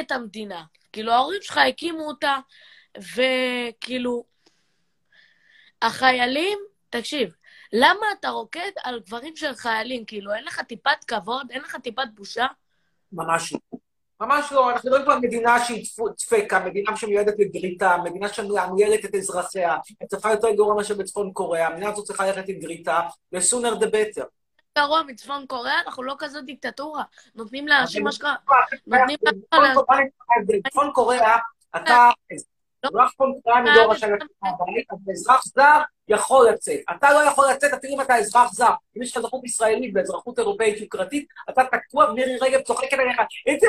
את 0.00 0.12
המדינה. 0.12 0.64
כאילו, 0.92 1.12
ההורים 1.12 1.42
שלך 1.42 1.58
הקימו 1.68 2.06
אותה, 2.06 2.36
וכאילו, 2.98 4.24
החיילים, 5.82 6.58
תקשיב, 6.90 7.34
למה 7.72 8.06
אתה 8.20 8.28
רוקד 8.28 8.70
על 8.84 9.00
דברים 9.06 9.36
של 9.36 9.54
חיילים? 9.54 10.04
כאילו, 10.04 10.34
אין 10.34 10.44
לך 10.44 10.60
טיפת 10.60 11.04
כבוד? 11.06 11.46
אין 11.50 11.62
לך 11.62 11.76
טיפת 11.76 12.08
בושה? 12.14 12.46
ממש 13.12 13.52
לא. 13.52 13.58
ממש 14.20 14.52
לא, 14.52 14.70
אנחנו 14.70 14.88
מדברים 14.90 15.04
פה 15.06 15.12
על 15.12 15.18
מדינה 15.18 15.64
שהיא 15.64 15.86
דפקה, 16.18 16.58
מדינה 16.60 16.96
שמיועדת 16.96 17.34
לגריטה, 17.38 17.96
מדינה 18.04 18.28
שמעניינת 18.28 19.04
את 19.04 19.14
אזרחיה, 19.14 19.76
היא 20.00 20.08
צריכה 20.08 20.30
יותר 20.30 20.50
גרוע 20.50 20.74
מאשר 20.74 20.94
בצפון 20.94 21.32
קוריאה, 21.32 21.66
המדינה 21.66 21.88
הזאת 21.90 22.04
צריכה 22.04 22.26
ללכת 22.26 22.48
עם 22.48 22.58
גריטה, 22.58 23.00
ו-sooner 23.32 23.82
the 23.82 23.86
better. 23.86 24.24
גרוע 24.78 25.02
מצפון 25.02 25.46
קוריאה, 25.46 25.80
אנחנו 25.86 26.02
לא 26.02 26.14
כזאת 26.18 26.44
דיקטטורה. 26.44 27.04
נותנים 27.34 27.68
לאנשים 27.68 28.02
אבל- 28.02 28.10
אשכרה, 28.10 28.34
נותנים 28.86 29.16
צפון. 29.18 29.74
קוריאה, 29.74 30.04
בצפון 30.64 30.90
קוריאה, 30.94 31.38
אתה 31.76 32.10
צפון 32.86 33.32
קוריאה 33.42 33.62
מדור 33.62 33.92
רשאי 33.92 34.10
לצאת 34.10 34.28
מהבית, 34.42 34.86
אבל 34.90 35.12
אזרח 35.12 35.42
זר 35.44 35.80
יכול 36.08 36.48
לצאת. 36.48 36.80
אתה 36.96 37.12
לא 37.12 37.18
יכול 37.18 37.46
לצאת 37.50 37.72
אפילו 37.72 37.94
אם 37.94 38.00
אתה 38.00 38.16
אזרח 38.16 38.52
זר. 38.52 38.72
אם 38.96 39.02
יש 39.02 39.10
לך 39.10 39.16
אזרחות 39.16 39.44
ישראלית 39.44 39.92
ואזרחות 39.94 40.38
אירופאית 40.38 40.80
יוקרתית, 40.80 41.26
אתה 41.50 41.62
תקוע 41.88 42.10
ומירי 42.10 42.38
רגב 42.40 42.60
צוחקת 42.60 42.92
עליך. 42.92 43.16
איזה... 43.46 43.66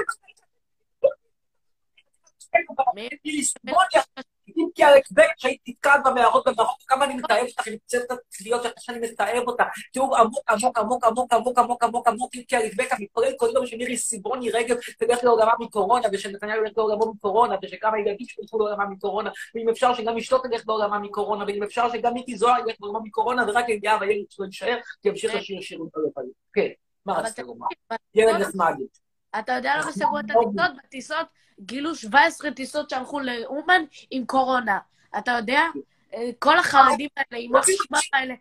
אם 4.57 4.67
כי 4.75 4.83
ההקבק 4.83 5.27
שהייתי 5.37 5.75
כאן 5.81 6.01
במערות 6.05 6.47
במרוקו, 6.47 6.85
כמה 6.87 7.05
אני 7.05 7.15
מתאר 7.15 7.41
אותך, 7.41 7.67
אני 7.67 7.75
מצטער 7.75 8.01
את 8.01 8.11
הצביעות 8.11 8.63
שלך 8.63 8.73
שאני 8.79 8.99
מתאר 8.99 9.43
אותה. 9.47 9.63
תיאור 9.93 10.17
עמוק, 10.17 10.49
עמוק, 10.49 10.77
עמוק, 10.77 11.03
עמוק, 11.03 11.33
עמוק, 11.33 11.59
עמוק, 11.59 11.83
עמוק, 11.83 12.07
עמוק, 12.07 12.35
אם 12.35 12.41
כי 12.47 12.55
ההקבק 12.55 12.87
המתפלל 12.91 13.33
כל 13.37 13.49
יום 13.55 13.65
שמירי 13.65 13.97
סיברוני 13.97 14.49
רגב 14.49 14.75
תלך 14.99 15.23
לעולמה 15.23 15.53
מקורונה, 15.59 16.07
ושנתניהו 16.13 16.65
ילך 16.65 16.77
לעולמו 16.77 17.13
מקורונה, 17.13 17.55
ושכמה 17.63 17.99
ילדים 17.99 18.27
שילכו 18.27 18.57
לעולמה 18.57 18.85
מקורונה, 18.85 19.31
ואם 19.55 19.69
אפשר 19.69 19.93
שגם 19.93 20.17
אשתו 20.17 20.37
תלך 20.37 20.63
לעולמה 20.67 20.99
מקורונה, 20.99 21.45
ואם 21.47 21.63
אפשר 21.63 21.89
שגם 21.91 22.13
מיקי 22.13 22.37
זוהר 22.37 22.59
ילך 22.59 22.75
לעולמה 22.81 22.99
מקורונה, 23.03 23.43
ורק 23.47 23.65
אליהו 23.69 24.01
הילד 24.01 24.25
שלו 24.29 24.45
יישאר, 24.45 24.77
כי 25.01 25.09
ימשיך 25.09 25.35
לשיר 25.35 25.61
שירות 25.61 25.89
הלוואי. 25.95 26.25
כן, 26.53 26.69
מה 27.05 27.19
רצית 27.19 27.39
לומר? 27.39 27.67
ילד 28.15 28.41
נחמד. 28.41 28.75
אתה 29.39 29.53
יודע 29.53 29.77
למה 29.81 29.91
סגרו 29.91 30.19
את 30.19 30.25
הטיסות? 30.25 30.71
בטיסות 30.77 31.27
גילו 31.59 31.95
17 31.95 32.51
טיסות 32.51 32.89
שהלכו 32.89 33.19
לאומן 33.19 33.81
עם 34.11 34.25
קורונה. 34.25 34.79
אתה 35.17 35.31
יודע? 35.31 35.61
אה, 36.13 36.29
כל 36.39 36.57
החרדים 36.59 37.09
האלה, 37.17 37.41
יימח 37.41 37.65
שמם 37.67 37.99
האלה, 38.13 38.33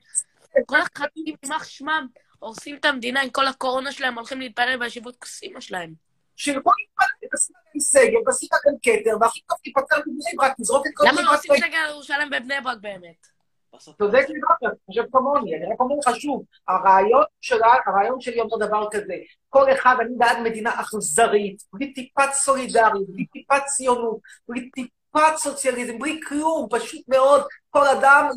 כל 0.66 0.80
החרדים, 0.80 1.34
יימח 1.42 1.64
שמם, 1.64 2.06
הורסים 2.38 2.76
את 2.76 2.84
המדינה 2.84 3.20
עם 3.20 3.30
כל 3.30 3.46
הקורונה 3.46 3.92
שלהם, 3.92 4.14
הולכים 4.14 4.40
להתפלל 4.40 4.76
בישיבות 4.76 5.16
כוסימה 5.16 5.60
שלהם. 5.60 5.94
שילכו 6.36 6.70
להתפלל, 6.70 7.28
תשים 7.36 7.56
להם 7.66 7.80
סגר, 7.80 8.32
תשים 8.32 8.48
להם 8.66 8.74
כתר, 8.82 9.16
והכי 9.20 9.40
טוב 9.48 9.58
תיפטר 9.62 9.96
מבני 10.00 10.32
ברק, 10.36 10.52
תזרוק 10.60 10.86
את 10.86 10.92
כל 10.94 11.04
למה 11.08 11.22
לא 11.22 11.34
עושים. 11.34 11.56
סגר 11.56 11.76
על 11.76 11.90
ירושלים 11.90 12.30
בבני 12.30 12.60
ברק 12.64 12.78
באמת? 12.80 13.31
צודק 13.78 14.24
לגמרי, 14.28 14.56
אתה 14.68 14.68
חושב 14.86 15.02
כמוני, 15.12 15.56
אני 15.56 15.72
רק 15.72 15.80
אומר 15.80 15.96
לך 16.06 16.20
שוב, 16.20 16.44
הרעיון 16.68 17.22
שלה, 17.40 17.74
הרעיון 17.86 18.20
שלי 18.20 18.40
אומר 18.40 18.66
דבר 18.66 18.86
כזה, 18.90 19.14
כל 19.48 19.72
אחד, 19.72 19.96
אני 20.00 20.14
בעד 20.18 20.36
מדינה 20.44 20.80
אכזרית, 20.80 21.62
בלי 21.72 21.92
טיפת 21.92 22.32
סולידריות, 22.32 23.08
בלי 23.08 23.26
טיפת 23.26 23.62
ציונות, 23.66 24.18
בלי 24.48 24.70
טיפת 24.70 25.36
סוציאליזם, 25.36 25.98
בלי 25.98 26.20
כלום, 26.28 26.66
פשוט 26.70 27.04
מאוד, 27.08 27.42
כל 27.70 27.86
אדם 27.86 28.28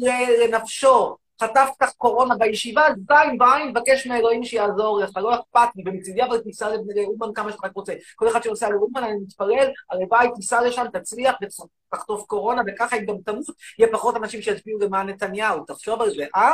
לנפשו. 0.43 1.17
חטפת 1.41 1.93
קורונה 1.97 2.35
בישיבה, 2.35 2.83
זין 2.95 3.37
בעין, 3.37 3.69
מבקש 3.69 4.07
מאלוהים 4.07 4.43
שיעזור 4.43 4.99
לך, 4.99 5.17
לא 5.17 5.35
אכפת 5.35 5.75
לי, 5.75 5.83
ומצידי 5.85 6.23
אבל 6.23 6.39
תיסע 6.39 6.69
לאומן 6.95 7.33
כמה 7.33 7.51
שאתה 7.51 7.67
רק 7.67 7.75
רוצה. 7.75 7.93
כל 8.15 8.27
אחד 8.27 8.43
שנוסע 8.43 8.69
לאומן, 8.69 9.03
אני 9.03 9.15
מתפלל, 9.15 9.67
הלוואי 9.91 10.27
תיסע 10.35 10.61
לשם, 10.61 10.85
תצליח 10.93 11.35
ותחטוף 11.41 12.25
קורונה, 12.25 12.61
וככה 12.67 12.95
היא 12.95 13.07
גם 13.07 13.15
תמות, 13.25 13.45
יהיה 13.79 13.91
פחות 13.91 14.15
אנשים 14.15 14.41
שיצביעו 14.41 14.79
למען 14.79 15.09
נתניהו. 15.09 15.63
תחשוב 15.67 16.01
על 16.01 16.09
זה, 16.09 16.25
אה? 16.35 16.53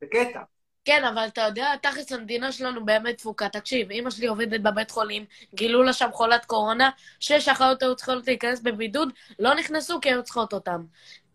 זה 0.00 0.06
קטע. 0.06 0.40
כן, 0.86 1.04
אבל 1.04 1.26
אתה 1.26 1.40
יודע, 1.40 1.76
תכלס 1.82 2.12
המדינה 2.12 2.52
שלנו 2.52 2.84
באמת 2.84 3.18
תפוקה. 3.18 3.48
תקשיב, 3.48 3.90
אמא 3.90 4.10
שלי 4.10 4.26
עובדת 4.26 4.60
בבית 4.60 4.90
חולים, 4.90 5.24
גילו 5.54 5.82
לה 5.82 5.92
שם 5.92 6.08
חולת 6.12 6.44
קורונה, 6.44 6.90
שש 7.20 7.48
אחיות 7.48 7.82
היו 7.82 7.96
צריכות 7.96 8.26
להיכנס 8.26 8.60
בבידוד, 8.60 9.08
לא 9.38 9.54
נכנסו 9.54 10.00
כי 10.00 10.10
היו 10.10 10.22
צריכות 10.22 10.52
אותם. 10.52 10.84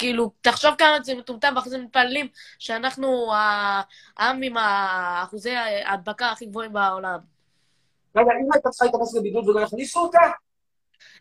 כאילו, 0.01 0.31
תחשוב 0.41 0.75
כמה 0.77 0.97
זה 1.03 1.15
מטומטם, 1.15 1.53
ואחרי 1.55 1.69
זה 1.69 1.77
מתפללים 1.77 2.27
שאנחנו 2.59 3.31
העם 4.17 4.41
עם 4.41 4.57
האחוזי 4.57 5.55
ההדבקה 5.55 6.31
הכי 6.31 6.45
גבוהים 6.45 6.73
בעולם. 6.73 7.19
רגע, 8.15 8.31
אם 8.41 8.49
הייתה 8.53 8.69
צריכה 8.69 8.85
להיכנס 8.85 9.15
לבידוד 9.15 9.49
ולא 9.49 9.63
הכניסו 9.63 9.99
אותה? 9.99 10.19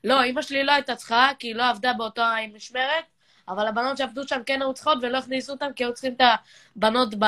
לא, 0.05 0.25
אמא 0.25 0.43
שלי 0.43 0.64
לא 0.64 0.73
הייתה 0.73 0.97
צריכה, 0.97 1.31
כי 1.38 1.47
היא 1.47 1.55
לא 1.55 1.69
עבדה 1.69 1.93
באותה 1.93 2.35
משמרת, 2.55 3.05
אבל 3.49 3.66
הבנות 3.66 3.97
שעבדו 3.97 4.29
שם 4.29 4.40
כן 4.47 4.62
היו 4.62 4.75
צריכות 4.75 4.99
ולא 5.03 5.19
הכניסו 5.19 5.53
אותן, 5.53 5.73
כי 5.73 5.85
היו 5.85 5.95
צריכים 5.95 6.12
את 6.12 6.21
הבנות 6.77 7.14
ב... 7.14 7.25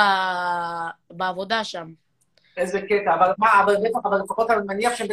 בעבודה 1.11 1.65
שם. 1.65 1.87
איזה 2.57 2.81
קטע, 2.81 3.15
אבל 3.15 3.33
מה, 3.38 3.62
אבל 3.65 3.77
בטח, 3.77 3.99
אבל 4.05 4.19
לפחות 4.25 4.51
אני 4.51 4.61
מניח 4.67 4.95
שהן 4.95 5.09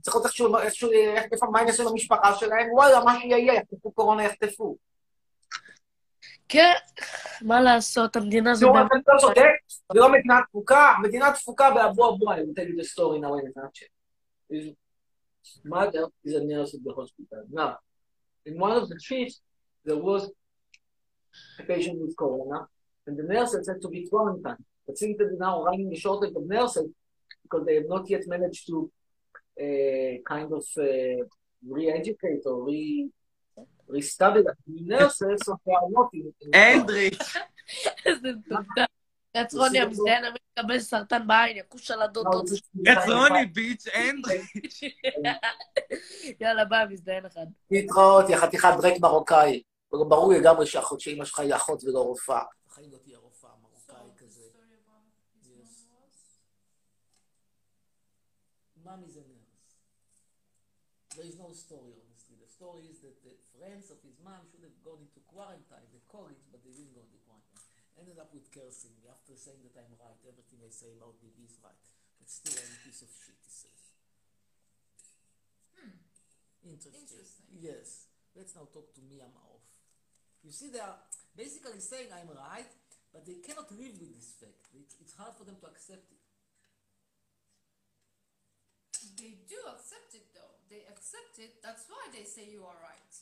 צריכות 0.00 0.24
איכשהו, 0.24 0.58
איכשהו, 0.58 0.90
איכשהו, 0.92 1.52
מה 1.52 1.60
הם 1.60 1.66
יעשו 1.66 1.90
למשפחה 1.90 2.34
שלהם? 2.34 2.72
וואלה, 2.72 3.04
מה 3.04 3.20
שיהיה, 3.20 3.54
יחטפו 3.54 3.92
קורונה, 3.92 4.24
יחטפו. 4.24 4.76
כן, 6.49 6.73
מה 7.41 7.61
לעשות, 7.61 8.15
המדינה 8.15 8.51
הזו... 8.51 8.67
נו, 8.67 8.73
באמת- 8.73 8.91
אתה 9.03 9.11
לא 9.13 9.19
צודק, 9.19 9.49
זה 9.93 9.99
לא 9.99 10.11
מדינה 10.11 10.39
תפוקה, 10.49 10.93
מדינה 11.03 11.33
תפוקה 11.33 11.71
באבו 11.71 12.09
אבו, 12.15 12.31
I 12.31 12.35
will 12.35 12.53
tell 12.55 12.67
you 12.67 12.81
the 12.81 12.85
story 12.85 13.19
now 13.19 13.33
in 13.39 13.45
a 13.47 13.59
nutshell. 13.59 13.93
His 14.51 14.65
mother 15.65 16.03
is 16.25 16.33
a 16.35 16.43
nurse 16.43 16.73
at 16.75 16.81
the 16.83 16.93
hospital. 16.99 17.43
Now, 17.59 17.71
in 18.45 18.53
one 18.65 18.73
of 18.79 18.85
the 18.89 18.97
trips, 19.07 19.35
there 19.85 19.97
was 20.09 20.21
a 21.61 21.63
patient 21.71 21.97
with 22.01 22.13
corona, 22.21 22.59
and 23.05 23.13
the 23.19 23.23
nurses 23.35 23.67
had 23.69 23.79
to 23.85 23.89
be 23.95 24.01
quarantined. 24.09 24.63
But 24.85 24.95
since 25.01 25.13
they're 25.17 25.37
now 25.47 25.55
running 25.67 25.89
a 25.93 25.99
shortage 26.05 26.33
of 26.39 26.45
nurses, 26.57 26.87
because 27.43 27.63
they 27.67 27.75
have 27.79 27.89
not 27.95 28.03
yet 28.13 28.23
managed 28.35 28.63
to 28.69 28.77
uh, 29.65 30.13
kind 30.33 30.49
of 30.59 30.65
uh, 30.77 31.19
re-educate 31.75 32.43
or 32.51 32.57
re- 32.69 33.09
they 35.64 35.72
are 35.72 35.90
not 35.90 36.08
in... 36.14 36.32
in 36.42 36.54
אנדריץ'. 36.54 37.36
איזה 38.06 38.28
מטומטם. 38.32 38.84
יצרוני 39.36 39.80
המזדיין 39.80 40.24
אמור 40.24 40.38
לקבל 40.58 40.78
סרטן 40.78 41.26
בעין, 41.26 41.56
יכוש 41.56 41.90
על 41.90 42.02
הדודות. 42.02 42.44
יצרוני, 42.88 43.46
ביץ', 43.46 43.86
אנדריץ'. 43.86 44.80
יאללה, 46.40 46.64
ביי, 46.64 46.84
מזדיין 46.90 47.26
אחד. 47.26 47.46
להתראות, 47.70 48.30
יא 48.30 48.36
חתיכת 48.36 48.68
דרק 48.82 49.00
מרוקאי. 49.00 49.62
ברור 49.90 50.32
לגמרי 50.32 50.66
שאחות 50.66 51.00
שאימא 51.00 51.24
שלך 51.24 51.38
היא 51.38 51.54
אחות 51.54 51.84
ולא 51.84 52.00
רופאה. 52.00 52.42
בחיים 52.68 52.92
לא 52.92 52.98
תהיה 52.98 53.18
רופאה 53.18 53.50
מרוקאי 53.62 54.10
כזה. 54.18 54.40
There 61.16 61.24
is 61.24 61.38
no 61.38 61.50
story, 61.52 61.94
honestly. 62.02 62.36
The 62.42 62.50
story 62.58 62.84
is 62.90 62.93
friends 63.64 63.88
of 63.88 63.96
his 64.04 64.20
mom 64.20 64.44
should 64.52 64.60
have 64.60 64.76
gone 64.84 65.00
into 65.00 65.24
quarantine, 65.24 65.88
the 65.88 66.04
college, 66.12 66.44
but 66.52 66.60
they 66.60 66.76
didn't 66.76 66.92
go 66.92 67.00
into 67.00 67.16
quarantine. 67.24 67.64
Ended 67.96 68.20
up 68.20 68.28
with 68.36 68.52
cursing 68.52 68.92
me 69.00 69.08
after 69.08 69.32
saying 69.32 69.64
that 69.64 69.80
I'm 69.80 69.96
right. 69.96 70.20
Everything 70.28 70.60
I 70.60 70.68
say 70.68 70.92
about 70.92 71.16
Bibi 71.24 71.48
is 71.48 71.56
right. 71.64 71.86
But 72.20 72.28
still, 72.28 72.60
I'm 72.60 72.76
a 72.76 72.80
piece 72.84 73.00
of 73.00 73.08
shit, 73.08 73.40
he 73.40 73.48
says. 73.48 73.82
Hmm. 75.80 75.96
Interesting. 76.60 77.08
Interesting. 77.08 77.48
Yes. 77.56 78.12
Let's 78.36 78.52
now 78.52 78.68
talk 78.68 78.92
to 78.98 79.00
Mia 79.00 79.32
Maof. 79.32 79.64
You 80.44 80.52
see, 80.52 80.68
they 80.68 80.84
are 80.84 81.00
basically 81.32 81.80
saying 81.80 82.12
I'm 82.12 82.28
right, 82.36 82.68
but 83.16 83.24
they 83.24 83.40
cannot 83.40 83.72
live 83.72 83.96
with 83.96 84.12
this 84.12 84.36
fact. 84.36 84.68
It's, 84.76 84.92
it's 85.00 85.16
hard 85.16 85.40
for 85.40 85.48
them 85.48 85.56
to 85.64 85.72
accept 85.72 86.12
it. 86.12 86.20
They 89.16 89.40
do 89.48 89.56
accept 89.72 90.12
it 90.12 90.28
though. 90.36 90.60
They 90.68 90.84
accept 90.84 91.38
it. 91.40 91.62
That's 91.64 91.88
why 91.88 92.12
they 92.12 92.28
say 92.28 92.50
you 92.50 92.66
are 92.68 92.76
right. 92.82 93.14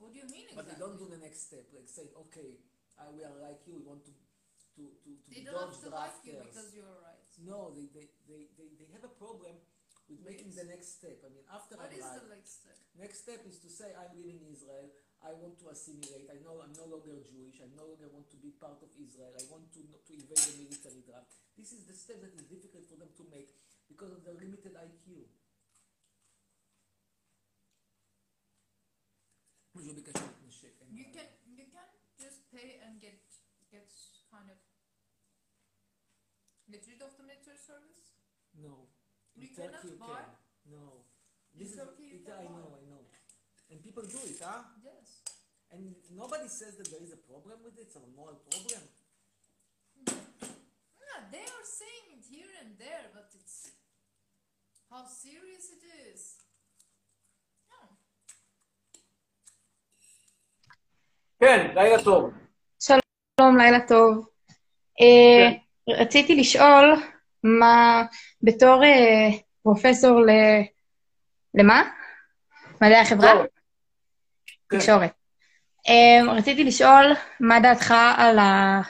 What 0.00 0.16
do 0.16 0.18
you 0.18 0.28
mean 0.32 0.48
But 0.56 0.64
they 0.66 0.78
don't 0.80 0.96
do 0.96 1.06
the 1.12 1.20
next 1.20 1.46
step, 1.52 1.68
like 1.76 1.86
say, 1.86 2.08
okay, 2.28 2.56
uh, 2.96 3.12
we 3.12 3.20
are 3.22 3.36
like 3.36 3.60
you, 3.68 3.76
we 3.78 3.84
want 3.84 4.02
to, 4.08 4.12
to 4.12 4.82
to, 5.04 5.10
to, 5.12 5.28
They 5.28 5.44
don't 5.44 5.60
have 5.60 5.76
dodge 5.76 5.84
to 5.84 5.90
like 5.92 6.18
you 6.24 6.36
because 6.40 6.72
you're 6.72 6.98
right. 7.04 7.20
No, 7.44 7.72
they, 7.76 7.86
they, 7.92 8.06
they, 8.24 8.42
they, 8.56 8.68
they 8.80 8.88
have 8.96 9.04
a 9.04 9.12
problem 9.12 9.60
with 10.08 10.20
making 10.24 10.56
the 10.56 10.64
next 10.66 10.98
step. 10.98 11.20
I 11.22 11.28
mean, 11.30 11.44
after 11.52 11.76
What 11.76 11.92
I'm 11.92 12.00
is 12.00 12.04
right, 12.04 12.16
the 12.16 12.32
next 12.32 12.52
step? 12.64 12.76
next 12.98 13.16
step 13.24 13.40
is 13.46 13.60
to 13.60 13.68
say 13.68 13.92
I'm 13.94 14.10
living 14.16 14.40
in 14.40 14.48
Israel. 14.50 14.88
I 15.20 15.36
want 15.36 15.60
to 15.60 15.68
assimilate. 15.68 16.32
I 16.32 16.40
know 16.40 16.64
I'm 16.64 16.72
no 16.72 16.88
longer 16.88 17.20
Jewish. 17.20 17.60
I 17.60 17.68
no 17.76 17.84
longer 17.92 18.08
want 18.08 18.32
to 18.32 18.38
be 18.40 18.56
part 18.56 18.80
of 18.80 18.88
Israel. 18.96 19.30
I 19.36 19.44
want 19.52 19.68
to 19.76 19.80
to 19.84 20.10
invade 20.16 20.40
the 20.48 20.64
military 20.64 21.04
draft. 21.04 21.28
This 21.60 21.76
is 21.76 21.84
the 21.84 21.92
step 21.92 22.24
that 22.24 22.32
is 22.32 22.48
difficult 22.48 22.88
for 22.88 22.96
them 22.96 23.12
to 23.20 23.24
make 23.28 23.52
because 23.84 24.16
of 24.16 24.24
their 24.24 24.36
limited 24.40 24.72
IQ. 24.80 25.28
Usually 29.80 29.96
because 30.04 30.20
you 30.20 30.28
can 30.28 30.52
shit. 30.52 30.76
You 30.92 31.06
can 31.08 31.24
you 31.48 31.64
can 31.72 31.88
just 32.20 32.44
pay 32.52 32.84
and 32.84 33.00
get 33.00 33.16
gets 33.72 34.28
kind 34.28 34.44
of 34.52 34.60
get 36.68 36.84
rid 36.84 37.00
of 37.00 37.16
the 37.16 37.24
military 37.24 37.56
service. 37.56 38.12
No. 38.60 38.92
You 39.32 39.48
In 39.48 39.56
cannot 39.56 39.80
you 39.88 39.96
buy. 39.96 40.20
can. 40.20 40.36
No. 40.68 41.08
This 41.56 41.72
is 41.72 41.80
it, 41.80 42.28
I 42.28 42.44
know, 42.44 42.76
I 42.76 42.84
know. 42.92 43.08
And 43.72 43.80
people 43.80 44.04
do 44.04 44.20
it, 44.28 44.36
huh? 44.36 44.68
Yes. 44.84 45.24
And 45.72 45.96
nobody 46.12 46.46
says 46.52 46.76
that 46.76 46.92
there 46.92 47.00
is 47.00 47.16
a 47.16 47.22
problem 47.24 47.64
with 47.64 47.80
it, 47.80 47.88
it's 47.88 47.96
a 47.96 48.04
moral 48.12 48.36
problem. 48.44 48.84
Mm-hmm. 49.96 50.44
Yeah, 50.44 51.20
they 51.32 51.46
are 51.48 51.64
saying 51.64 52.20
it 52.20 52.24
here 52.28 52.52
and 52.60 52.76
there, 52.76 53.08
but 53.16 53.32
it's 53.32 53.72
how 54.92 55.08
serious 55.08 55.72
it 55.72 55.82
is. 56.12 56.39
כן, 61.40 61.70
לילה 61.74 62.04
טוב. 62.04 62.30
שלום, 62.82 63.56
לילה 63.58 63.86
טוב. 63.88 64.26
אה, 65.00 65.52
רציתי 65.88 66.34
לשאול 66.34 67.02
מה, 67.44 68.04
בתור 68.42 68.84
אה, 68.84 69.28
פרופסור 69.62 70.20
ל... 70.20 70.30
למה? 71.54 71.82
מדעי 72.74 73.00
החברה? 73.00 73.32
תקשורת. 74.70 75.12
אה, 75.88 76.32
רציתי 76.32 76.64
לשאול 76.64 77.14
מה 77.40 77.60
דעתך 77.60 77.94
על, 78.16 78.38
ה... 78.38 78.80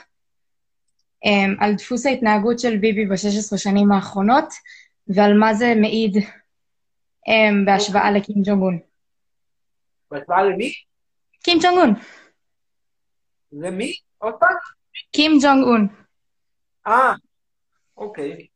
על 1.59 1.73
דפוס 1.75 2.05
ההתנהגות 2.05 2.59
של 2.59 2.77
ביבי 2.77 3.05
ב-16 3.05 3.57
שנים 3.57 3.91
האחרונות, 3.91 4.53
ועל 5.07 5.37
מה 5.37 5.53
זה 5.53 5.73
מעיד 5.81 6.17
אה, 7.27 7.49
בהשוואה 7.65 8.11
לקים 8.11 8.35
ג'ונג 8.45 8.61
און. 8.61 8.79
בהשוואה 10.11 10.43
למי? 10.43 10.73
קים 11.43 11.59
ג'ונג 11.61 11.97
The 13.51 13.71
me? 13.71 13.99
Otak? 14.21 14.59
Kim 15.11 15.39
Jong-un. 15.39 15.89
Ah, 16.85 17.17
okay. 17.97 18.49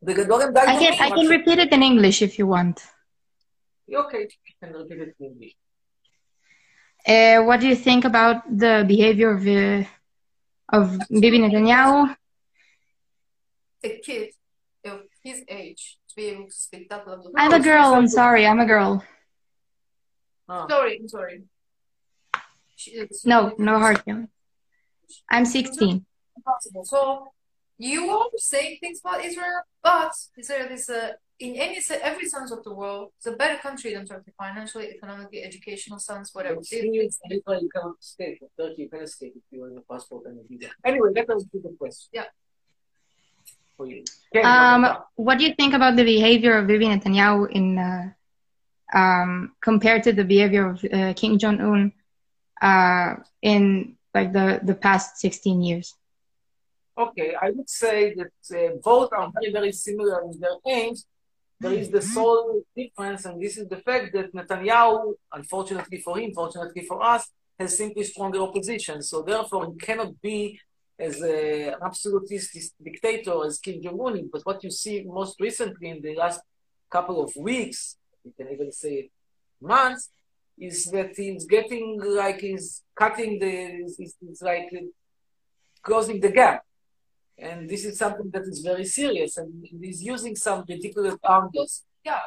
The 0.00 0.14
Gadolem 0.14 0.54
died. 0.54 0.68
I 0.68 0.78
can, 0.78 0.92
I 1.00 1.10
can 1.10 1.26
repeat 1.26 1.58
it 1.58 1.72
in 1.72 1.82
English 1.82 2.22
if 2.22 2.38
you 2.38 2.46
want. 2.46 2.80
Okay, 3.92 4.28
can 4.62 4.72
repeat 4.72 4.98
it 4.98 5.14
in 5.18 5.26
English. 5.26 5.56
Uh, 7.06 7.42
what 7.44 7.60
do 7.60 7.66
you 7.66 7.74
think 7.74 8.04
about 8.04 8.44
the 8.46 8.84
behavior 8.86 9.30
of, 9.30 9.46
uh, 9.46 9.88
of 10.72 10.98
Bibi 11.08 11.38
Netanyahu? 11.40 12.14
A 13.82 13.98
kid 13.98 14.30
of 14.84 15.02
his 15.22 15.42
age 15.48 15.98
to 16.08 16.16
be 16.16 16.26
able 16.26 16.46
to 16.46 16.52
speak 16.52 16.88
that 16.90 17.06
level. 17.08 17.32
I'm 17.36 17.52
a 17.52 17.56
oh, 17.56 17.62
girl, 17.62 17.94
I'm 17.94 18.08
sorry, 18.08 18.46
I'm 18.46 18.60
a 18.60 18.66
girl. 18.66 19.02
Oh. 20.48 20.66
Sorry, 20.68 20.98
I'm 21.00 21.08
sorry. 21.08 21.42
No, 23.24 23.54
no 23.58 23.78
hard 23.78 24.02
feelings. 24.02 24.28
I'm 25.30 25.44
16. 25.44 26.04
So 26.84 27.28
you 27.78 28.10
are 28.10 28.28
saying 28.36 28.78
things 28.80 29.00
about 29.04 29.24
Israel, 29.24 29.62
but 29.82 30.12
Israel 30.36 30.68
is 30.70 30.88
a, 30.88 31.14
in 31.38 31.54
any 31.56 31.78
every 32.02 32.28
sense 32.28 32.50
of 32.50 32.64
the 32.64 32.74
world, 32.74 33.12
it's 33.16 33.26
a 33.26 33.32
better 33.32 33.58
country 33.58 33.94
than 33.94 34.04
Turkey 34.06 34.32
financially, 34.36 34.88
economically, 34.88 35.42
educational 35.44 35.98
sense, 35.98 36.34
whatever. 36.34 36.60
Anyway, 36.72 36.98
that 41.14 41.28
was 41.28 41.46
the 41.52 41.74
question. 41.78 42.10
Yeah. 42.12 42.24
Um, 44.42 44.98
what 45.14 45.38
do 45.38 45.44
you 45.44 45.54
think 45.54 45.72
about 45.74 45.94
the 45.94 46.02
behavior 46.02 46.58
of 46.58 46.66
Bibi 46.66 46.86
Netanyahu 46.86 47.48
in 47.52 47.78
uh, 47.78 48.08
um, 48.92 49.52
compared 49.60 50.02
to 50.04 50.12
the 50.12 50.24
behavior 50.24 50.70
of 50.70 50.84
uh, 50.92 51.12
King 51.14 51.38
Jong 51.38 51.60
Un 51.60 51.92
uh, 52.62 53.16
in 53.42 53.96
like 54.14 54.32
the 54.32 54.60
the 54.62 54.74
past 54.74 55.18
16 55.18 55.62
years? 55.62 55.94
Okay, 56.96 57.34
I 57.40 57.50
would 57.50 57.70
say 57.70 58.14
that 58.14 58.34
uh, 58.58 58.76
both 58.82 59.12
are 59.12 59.30
very, 59.32 59.52
very 59.52 59.72
similar 59.72 60.22
in 60.22 60.40
their 60.40 60.56
aims. 60.66 61.06
There 61.60 61.72
is 61.72 61.90
the 61.90 62.02
sole 62.02 62.62
difference, 62.76 63.24
and 63.24 63.40
this 63.40 63.56
is 63.56 63.68
the 63.68 63.76
fact 63.76 64.12
that 64.14 64.32
Netanyahu, 64.34 65.14
unfortunately 65.32 65.98
for 66.00 66.18
him, 66.18 66.32
fortunately 66.32 66.84
for 66.84 67.02
us, 67.02 67.30
has 67.58 67.76
simply 67.76 68.04
stronger 68.04 68.40
opposition. 68.40 69.02
So 69.02 69.22
therefore, 69.22 69.66
he 69.72 69.78
cannot 69.78 70.20
be 70.20 70.60
as 70.98 71.20
an 71.20 71.74
absolutist 71.84 72.74
dictator 72.82 73.44
as 73.44 73.58
Kim 73.58 73.82
Jong 73.82 74.00
Un. 74.00 74.28
But 74.32 74.42
what 74.44 74.62
you 74.64 74.70
see 74.70 75.04
most 75.04 75.40
recently 75.40 75.88
in 75.90 76.00
the 76.02 76.14
last 76.16 76.40
couple 76.90 77.22
of 77.22 77.30
weeks, 77.36 77.96
you 78.24 78.32
can 78.36 78.48
even 78.52 78.72
say 78.72 79.10
months, 79.60 80.10
is 80.60 80.86
that 80.86 81.10
he's 81.16 81.46
getting 81.46 82.00
like 82.22 82.40
he's 82.40 82.82
cutting 82.94 83.38
the, 83.38 83.84
he's, 83.96 84.16
he's 84.20 84.42
like 84.42 84.70
closing 85.82 86.20
the 86.20 86.30
gap. 86.30 86.62
And 87.38 87.68
this 87.70 87.84
is 87.84 87.98
something 87.98 88.30
that 88.32 88.42
is 88.42 88.60
very 88.60 88.84
serious, 88.84 89.36
and 89.36 89.64
he's 89.80 90.02
using 90.02 90.34
some 90.34 90.64
ridiculous 90.68 91.14
angles. 91.28 91.84
Yeah. 92.04 92.20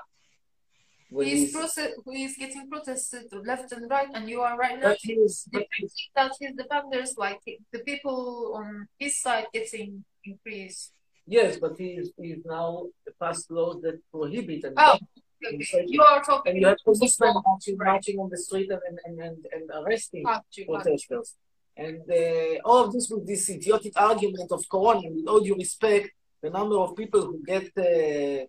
when 1.09 1.27
He's, 1.27 1.51
he's- 1.51 1.55
proce- 1.55 1.91
he's 2.13 2.37
getting 2.37 2.69
protested 2.69 3.25
left 3.45 3.73
and 3.73 3.89
right, 3.89 4.07
and 4.13 4.29
you 4.29 4.39
are 4.41 4.55
right 4.57 4.79
now 4.79 4.89
But 4.89 4.99
he 5.01 5.13
is- 5.13 5.45
but 5.51 5.63
depicting 5.63 6.11
that 6.15 6.31
his 6.39 6.53
defenders, 6.55 7.15
like 7.17 7.41
the 7.73 7.79
people 7.79 8.53
on 8.55 8.87
his 8.97 9.19
side, 9.21 9.47
getting 9.53 10.05
increased. 10.23 10.93
Yes, 11.27 11.57
but 11.57 11.73
he 11.77 11.89
is, 12.01 12.11
he 12.17 12.29
is 12.31 12.43
now 12.45 12.85
passed 13.19 13.51
laws 13.51 13.81
that 13.81 13.99
prohibit 14.13 14.63
and 14.63 14.75
Oh, 14.77 14.97
okay. 15.45 15.85
You 15.87 16.01
are 16.03 16.23
talking. 16.23 16.51
and 16.51 16.61
you 16.61 16.67
have 16.67 16.77
policemen 16.83 17.33
marching, 17.45 17.77
marching 17.77 18.19
on 18.19 18.29
the 18.29 18.37
street 18.37 18.69
and, 18.71 18.81
and, 19.05 19.19
and, 19.19 19.45
and 19.53 19.69
arresting 19.79 20.23
Got 20.23 20.45
you, 20.53 20.67
got 20.67 20.83
protesters. 20.83 21.35
And 21.77 22.01
uh, 22.09 22.59
all 22.65 22.85
of 22.85 22.93
this 22.93 23.09
with 23.09 23.25
this 23.25 23.49
idiotic 23.49 23.93
argument 23.95 24.51
of 24.51 24.63
Corona, 24.69 25.09
with 25.09 25.27
all 25.27 25.39
due 25.39 25.55
respect, 25.55 26.09
the 26.41 26.49
number 26.49 26.77
of 26.77 26.95
people 26.95 27.21
who 27.21 27.41
get 27.45 27.67
uh, 27.77 28.45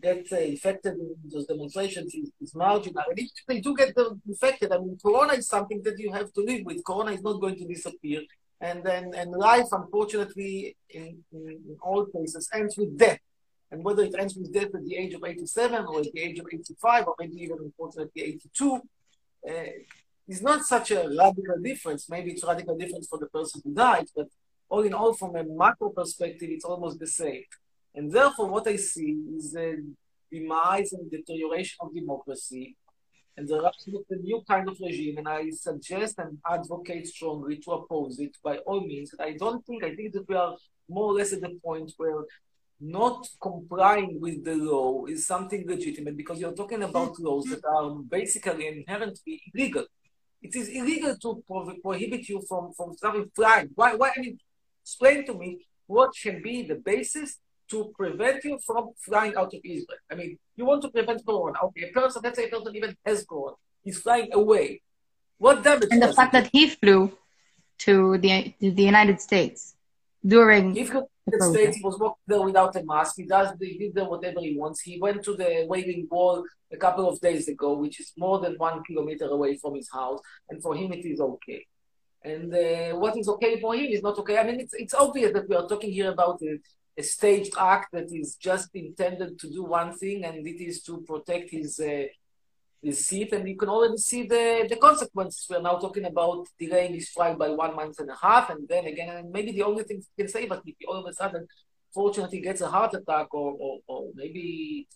get 0.00 0.26
uh, 0.32 0.36
infected 0.36 0.94
in 0.94 1.16
those 1.32 1.46
demonstrations 1.46 2.14
is, 2.14 2.30
is 2.40 2.54
marginal. 2.54 3.02
And 3.08 3.18
if 3.18 3.30
they 3.46 3.60
do 3.60 3.74
get 3.76 3.94
infected, 4.26 4.72
I 4.72 4.78
mean, 4.78 4.98
Corona 5.02 5.32
is 5.34 5.48
something 5.48 5.82
that 5.82 5.98
you 5.98 6.12
have 6.12 6.32
to 6.34 6.40
live 6.40 6.64
with. 6.64 6.84
Corona 6.84 7.12
is 7.12 7.22
not 7.22 7.40
going 7.40 7.56
to 7.56 7.66
disappear. 7.66 8.22
And 8.60 8.82
then 8.84 9.12
and 9.14 9.30
life, 9.32 9.66
unfortunately, 9.72 10.76
in, 10.90 11.18
in, 11.32 11.48
in 11.68 11.76
all 11.80 12.06
cases, 12.06 12.48
ends 12.52 12.76
with 12.76 12.96
death. 12.98 13.20
And 13.70 13.84
whether 13.84 14.02
it 14.02 14.14
ends 14.18 14.34
with 14.34 14.52
death 14.52 14.74
at 14.74 14.84
the 14.84 14.96
age 14.96 15.14
of 15.14 15.22
87 15.24 15.86
or 15.86 16.00
at 16.00 16.12
the 16.12 16.20
age 16.20 16.38
of 16.38 16.46
85 16.52 17.06
or 17.08 17.14
maybe 17.18 17.36
even 17.42 17.58
unfortunately 17.60 18.22
82, 18.22 18.80
uh, 19.48 19.52
is 20.26 20.42
not 20.42 20.62
such 20.62 20.90
a 20.90 21.08
radical 21.08 21.58
difference. 21.62 22.08
Maybe 22.08 22.32
it's 22.32 22.42
a 22.42 22.46
radical 22.46 22.76
difference 22.76 23.08
for 23.08 23.18
the 23.18 23.26
person 23.26 23.60
who 23.64 23.72
died, 23.74 24.06
but 24.14 24.28
all 24.68 24.82
in 24.82 24.92
all, 24.92 25.14
from 25.14 25.34
a 25.36 25.44
macro 25.44 25.88
perspective, 25.90 26.50
it's 26.50 26.64
almost 26.64 26.98
the 26.98 27.06
same. 27.06 27.44
And 27.94 28.12
therefore, 28.12 28.48
what 28.48 28.68
I 28.68 28.76
see 28.76 29.16
is 29.36 29.56
a 29.56 29.76
demise 30.30 30.92
and 30.92 31.10
deterioration 31.10 31.78
of 31.80 31.94
democracy 31.94 32.76
and 33.36 33.48
the 33.48 33.60
rise 33.62 33.88
of 33.88 34.04
a 34.10 34.16
new 34.16 34.42
kind 34.46 34.68
of 34.68 34.76
regime. 34.80 35.16
And 35.18 35.28
I 35.28 35.50
suggest 35.50 36.18
and 36.18 36.38
advocate 36.48 37.06
strongly 37.06 37.56
to 37.58 37.70
oppose 37.72 38.18
it 38.18 38.36
by 38.44 38.58
all 38.58 38.80
means. 38.80 39.14
I 39.18 39.32
don't 39.32 39.64
think, 39.64 39.84
I 39.84 39.94
think 39.94 40.12
that 40.12 40.28
we 40.28 40.34
are 40.34 40.56
more 40.88 41.04
or 41.04 41.14
less 41.14 41.32
at 41.32 41.40
the 41.40 41.58
point 41.64 41.92
where 41.96 42.24
not 42.80 43.26
complying 43.40 44.20
with 44.20 44.44
the 44.44 44.54
law 44.54 45.04
is 45.06 45.26
something 45.26 45.64
legitimate 45.66 46.16
because 46.16 46.38
you're 46.40 46.54
talking 46.54 46.82
about 46.82 47.12
mm-hmm. 47.12 47.26
laws 47.26 47.44
that 47.46 47.64
are 47.64 47.90
basically 47.90 48.68
inherently 48.68 49.42
illegal. 49.52 49.84
It 50.40 50.54
is 50.54 50.68
illegal 50.68 51.16
to 51.16 51.42
pro- 51.46 51.74
prohibit 51.82 52.28
you 52.28 52.40
from, 52.48 52.72
from 52.72 52.94
starting 52.96 53.30
flying. 53.34 53.70
Why, 53.74 53.94
why? 53.94 54.12
I 54.16 54.20
mean, 54.20 54.38
explain 54.82 55.26
to 55.26 55.34
me 55.34 55.66
what 55.86 56.12
can 56.22 56.40
be 56.42 56.62
the 56.62 56.76
basis 56.76 57.38
to 57.70 57.92
prevent 57.96 58.44
you 58.44 58.58
from 58.64 58.90
flying 58.98 59.34
out 59.36 59.52
of 59.52 59.60
Israel. 59.64 59.98
I 60.10 60.14
mean, 60.14 60.38
you 60.56 60.64
want 60.64 60.82
to 60.82 60.90
prevent 60.90 61.26
corona. 61.26 61.58
Okay, 61.64 61.90
a 61.90 61.92
person, 61.92 62.22
let's 62.24 62.38
say 62.38 62.46
a 62.46 62.48
person 62.48 62.74
even 62.76 62.96
has 63.04 63.24
corona, 63.24 63.56
he's 63.82 63.98
flying 63.98 64.32
away. 64.32 64.82
What 65.38 65.62
damage 65.62 65.88
And 65.90 66.02
the 66.02 66.12
fact 66.12 66.34
it 66.34 66.42
that 66.42 66.50
he 66.52 66.68
flew 66.68 67.12
to 67.78 68.18
the 68.18 68.54
to 68.60 68.70
the 68.70 68.82
United 68.82 69.20
States 69.20 69.74
during 70.26 70.76
If 70.76 70.92
you 70.92 71.08
the. 71.30 71.44
States, 71.52 71.76
he 71.76 71.82
was 71.82 71.98
walking 71.98 72.22
there 72.26 72.42
without 72.42 72.76
a 72.76 72.84
mask. 72.84 73.14
He 73.16 73.24
does 73.24 73.52
he 73.60 73.78
did 73.78 73.94
there 73.94 74.04
whatever 74.04 74.40
he 74.40 74.56
wants. 74.56 74.80
He 74.80 74.98
went 75.00 75.22
to 75.24 75.34
the 75.34 75.66
waving 75.68 76.08
wall 76.10 76.44
a 76.72 76.76
couple 76.76 77.08
of 77.08 77.20
days 77.20 77.48
ago, 77.48 77.74
which 77.74 78.00
is 78.00 78.12
more 78.16 78.38
than 78.40 78.54
one 78.54 78.82
kilometer 78.84 79.26
away 79.26 79.56
from 79.56 79.74
his 79.74 79.88
house, 79.90 80.20
and 80.48 80.62
for 80.62 80.74
him 80.74 80.92
it 80.92 81.04
is 81.04 81.20
okay. 81.20 81.66
And 82.22 82.52
uh, 82.52 82.98
what 82.98 83.16
is 83.16 83.28
okay 83.28 83.60
for 83.60 83.74
him 83.74 83.86
is 83.86 84.02
not 84.02 84.18
okay. 84.18 84.38
I 84.38 84.44
mean, 84.44 84.60
it's, 84.60 84.74
it's 84.74 84.94
obvious 84.94 85.32
that 85.32 85.48
we 85.48 85.56
are 85.56 85.68
talking 85.68 85.92
here 85.92 86.10
about 86.10 86.40
a, 86.42 86.58
a 86.98 87.02
staged 87.02 87.54
act 87.58 87.92
that 87.92 88.12
is 88.12 88.36
just 88.36 88.68
intended 88.74 89.38
to 89.38 89.50
do 89.50 89.62
one 89.64 89.96
thing, 89.96 90.24
and 90.24 90.46
it 90.46 90.60
is 90.62 90.82
to 90.82 91.00
protect 91.02 91.50
his 91.50 91.78
uh, 91.80 92.04
his 92.82 93.10
it, 93.12 93.32
And 93.32 93.48
you 93.48 93.56
can 93.56 93.68
already 93.68 93.96
see 93.96 94.22
the, 94.26 94.66
the 94.68 94.76
consequences. 94.76 95.46
We're 95.50 95.60
now 95.60 95.78
talking 95.78 96.04
about 96.04 96.46
delaying 96.58 96.94
his 96.94 97.10
trial 97.10 97.36
by 97.36 97.50
one 97.50 97.74
month 97.74 97.98
and 97.98 98.10
a 98.10 98.16
half, 98.20 98.50
and 98.50 98.68
then 98.68 98.86
again, 98.86 99.16
and 99.16 99.30
maybe 99.30 99.52
the 99.52 99.62
only 99.62 99.84
thing 99.84 99.98
he 99.98 100.22
can 100.22 100.30
say, 100.30 100.46
but 100.46 100.62
if 100.64 100.76
all 100.86 100.96
of 100.96 101.06
a 101.06 101.12
sudden, 101.12 101.46
fortunately, 101.92 102.40
gets 102.40 102.60
a 102.60 102.68
heart 102.68 102.94
attack, 102.94 103.32
or, 103.32 103.56
or, 103.58 103.78
or 103.88 104.10
maybe 104.14 104.86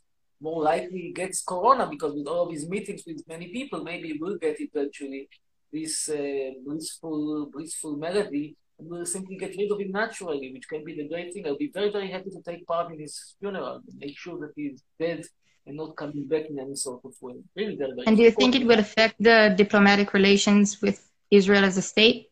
more 0.40 0.62
likely 0.62 1.12
gets 1.14 1.42
corona 1.42 1.86
because 1.88 2.14
with 2.14 2.26
all 2.26 2.46
of 2.46 2.52
his 2.52 2.68
meetings 2.68 3.02
with 3.06 3.22
many 3.28 3.48
people, 3.48 3.82
maybe 3.84 4.08
he 4.08 4.18
will 4.18 4.36
get 4.36 4.56
eventually 4.60 5.28
this 5.72 6.08
uh, 6.08 6.50
blissful, 6.64 7.48
blissful 7.52 7.96
melody, 7.96 8.56
and 8.78 8.88
we'll 8.88 9.06
simply 9.06 9.36
get 9.36 9.56
rid 9.56 9.70
of 9.70 9.80
him 9.80 9.92
naturally, 9.92 10.52
which 10.52 10.68
can 10.68 10.84
be 10.84 10.94
the 10.94 11.08
great 11.08 11.32
thing. 11.32 11.46
I'll 11.46 11.56
be 11.56 11.70
very, 11.72 11.90
very 11.90 12.10
happy 12.10 12.30
to 12.30 12.42
take 12.42 12.66
part 12.66 12.92
in 12.92 13.00
his 13.00 13.34
funeral 13.40 13.76
and 13.76 13.98
make 13.98 14.18
sure 14.18 14.38
that 14.40 14.52
he's 14.54 14.82
dead 14.98 15.24
and 15.66 15.76
not 15.76 15.96
coming 15.96 16.26
back 16.26 16.46
in 16.50 16.58
any 16.58 16.74
sort 16.74 17.00
of 17.04 17.14
way. 17.20 17.34
Really, 17.56 17.76
very, 17.76 17.92
very 17.92 18.06
And 18.06 18.16
do 18.16 18.22
you 18.22 18.30
think 18.30 18.54
it 18.54 18.62
important. 18.62 18.68
would 18.68 18.78
affect 18.78 19.14
the 19.20 19.54
diplomatic 19.56 20.12
relations 20.12 20.80
with 20.82 20.98
Israel 21.30 21.64
as 21.64 21.76
a 21.76 21.82
state? 21.82 22.28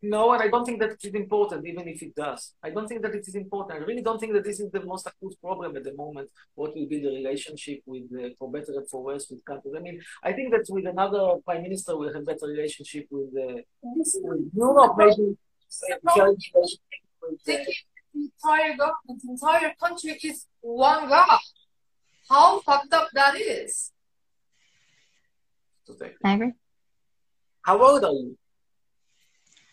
No, 0.00 0.30
and 0.30 0.40
I 0.40 0.48
don't 0.48 0.64
think 0.64 0.78
that 0.78 0.90
it 0.90 1.04
is 1.04 1.14
important, 1.14 1.66
even 1.66 1.88
if 1.88 2.00
it 2.02 2.14
does. 2.14 2.54
I 2.62 2.70
don't 2.70 2.86
think 2.86 3.02
that 3.02 3.16
it 3.16 3.26
is 3.26 3.34
important. 3.34 3.82
I 3.82 3.84
really 3.84 4.02
don't 4.02 4.20
think 4.20 4.32
that 4.32 4.44
this 4.44 4.60
is 4.60 4.70
the 4.70 4.84
most 4.84 5.08
acute 5.08 5.34
problem 5.40 5.76
at 5.76 5.82
the 5.82 5.92
moment. 5.94 6.30
What 6.54 6.76
will 6.76 6.86
be 6.86 7.00
the 7.00 7.08
relationship 7.08 7.80
with, 7.84 8.04
uh, 8.16 8.28
for 8.38 8.48
better 8.48 8.74
and 8.76 8.88
for 8.88 9.02
worse, 9.02 9.26
with 9.28 9.44
countries? 9.44 9.74
I 9.76 9.80
mean, 9.80 10.00
I 10.22 10.32
think 10.32 10.52
that 10.52 10.66
with 10.68 10.86
another 10.86 11.24
prime 11.44 11.62
minister, 11.62 11.96
we'll 11.96 12.14
have 12.14 12.24
better 12.24 12.46
relationship 12.46 13.08
with, 13.10 13.30
uh, 13.36 13.60
with 13.82 14.50
Europe, 14.54 14.94
maybe. 14.96 15.36
the 17.44 17.74
entire 18.14 18.76
government, 18.76 19.22
entire 19.28 19.74
country 19.82 20.18
is 20.22 20.46
one 20.60 21.08
God. 21.08 21.40
How 22.28 22.60
fucked 22.60 22.92
up 22.92 23.08
that 23.14 23.36
is. 23.36 23.92
I 26.24 26.34
agree. 26.34 26.52
How 27.62 27.82
old 27.82 28.04
are 28.04 28.12
you? 28.12 28.36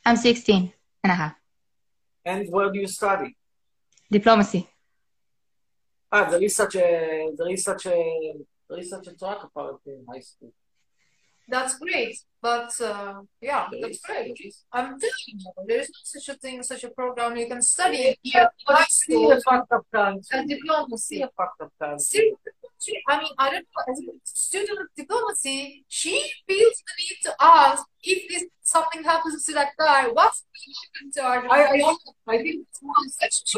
I'm 0.05 0.15
16 0.15 0.71
and 1.03 1.11
a 1.11 1.15
half. 1.15 1.35
And 2.23 2.47
where 2.49 2.71
do 2.71 2.79
you 2.79 2.87
study? 2.87 3.35
Diplomacy. 4.09 4.69
Ah, 6.11 6.29
there 6.29 6.41
is 6.41 6.55
such 6.55 6.75
a 6.75 7.31
there 7.37 7.49
is 7.49 7.63
such 7.63 7.87
a 7.87 8.33
there 8.69 8.79
is 8.79 8.89
such 8.89 9.07
a 9.07 9.13
track 9.15 9.39
apparently 9.43 9.93
in 9.93 10.05
high 10.09 10.21
school. 10.21 10.53
That's 11.47 11.77
great, 11.77 12.17
but 12.41 12.71
uh, 12.81 13.21
yeah, 13.39 13.67
that's 13.81 13.99
great. 14.01 14.35
I'm 14.71 14.99
telling 14.99 15.27
you, 15.27 15.51
there 15.67 15.79
is 15.81 15.89
not 15.89 16.05
such 16.05 16.29
a 16.29 16.37
thing, 16.39 16.63
such 16.63 16.83
a 16.83 16.89
program 16.89 17.37
you 17.37 17.47
can 17.47 17.61
study 17.61 18.17
Yeah, 18.23 18.47
in 18.67 18.75
high 18.75 18.85
See 18.89 19.29
a 19.29 19.39
fucked 19.41 19.71
up 19.71 19.85
country. 19.93 20.23
as 20.33 20.45
diplomacy. 20.47 21.15
See 21.17 21.21
a 21.21 21.29
fucked 21.37 21.61
up 21.61 21.71
country. 21.79 22.35
I 23.07 23.19
mean, 23.19 23.31
I 23.37 23.49
don't 23.51 23.65
know, 23.77 23.83
as 23.93 23.99
a 23.99 24.11
student 24.23 24.79
of 24.79 24.87
diplomacy, 24.97 25.85
she 25.87 26.31
feels 26.47 26.83
the 26.87 26.93
need 27.03 27.17
to 27.25 27.35
ask 27.39 27.83
if 28.03 28.27
this 28.29 28.45
something 28.63 29.03
happens 29.03 29.45
to 29.45 29.53
that 29.53 29.69
guy, 29.77 30.07
what's 30.07 30.43
going 30.43 30.73
to 30.73 30.73
happen 30.83 31.11
to 31.13 31.49
our 31.49 31.53
I- 31.53 31.79
I- 31.79 32.33
I 32.33 32.37
think 32.43 32.67
One 32.81 33.09
such. 33.09 33.55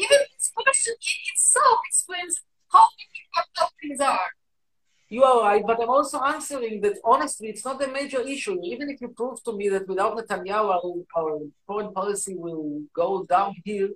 Even 0.00 0.18
this 0.36 0.52
question 0.54 0.94
in 0.94 1.18
itself 1.32 1.78
explains 1.88 2.40
how 2.72 2.86
fucked 3.34 3.58
up 3.60 3.70
things 3.80 4.00
are. 4.00 4.30
You 5.10 5.24
are 5.24 5.42
right, 5.42 5.62
but 5.66 5.80
I'm 5.82 5.88
also 5.88 6.20
answering 6.20 6.82
that 6.82 6.98
honestly, 7.02 7.48
it's 7.48 7.64
not 7.64 7.82
a 7.82 7.88
major 7.88 8.20
issue. 8.20 8.58
Even 8.62 8.90
if 8.90 9.00
you 9.00 9.08
prove 9.08 9.42
to 9.44 9.52
me 9.56 9.70
that 9.70 9.88
without 9.88 10.16
Netanyahu, 10.18 10.66
our, 10.76 10.92
our 11.16 11.40
foreign 11.66 11.94
policy 11.94 12.34
will 12.36 12.82
go 12.94 13.24
downhill, 13.24 13.88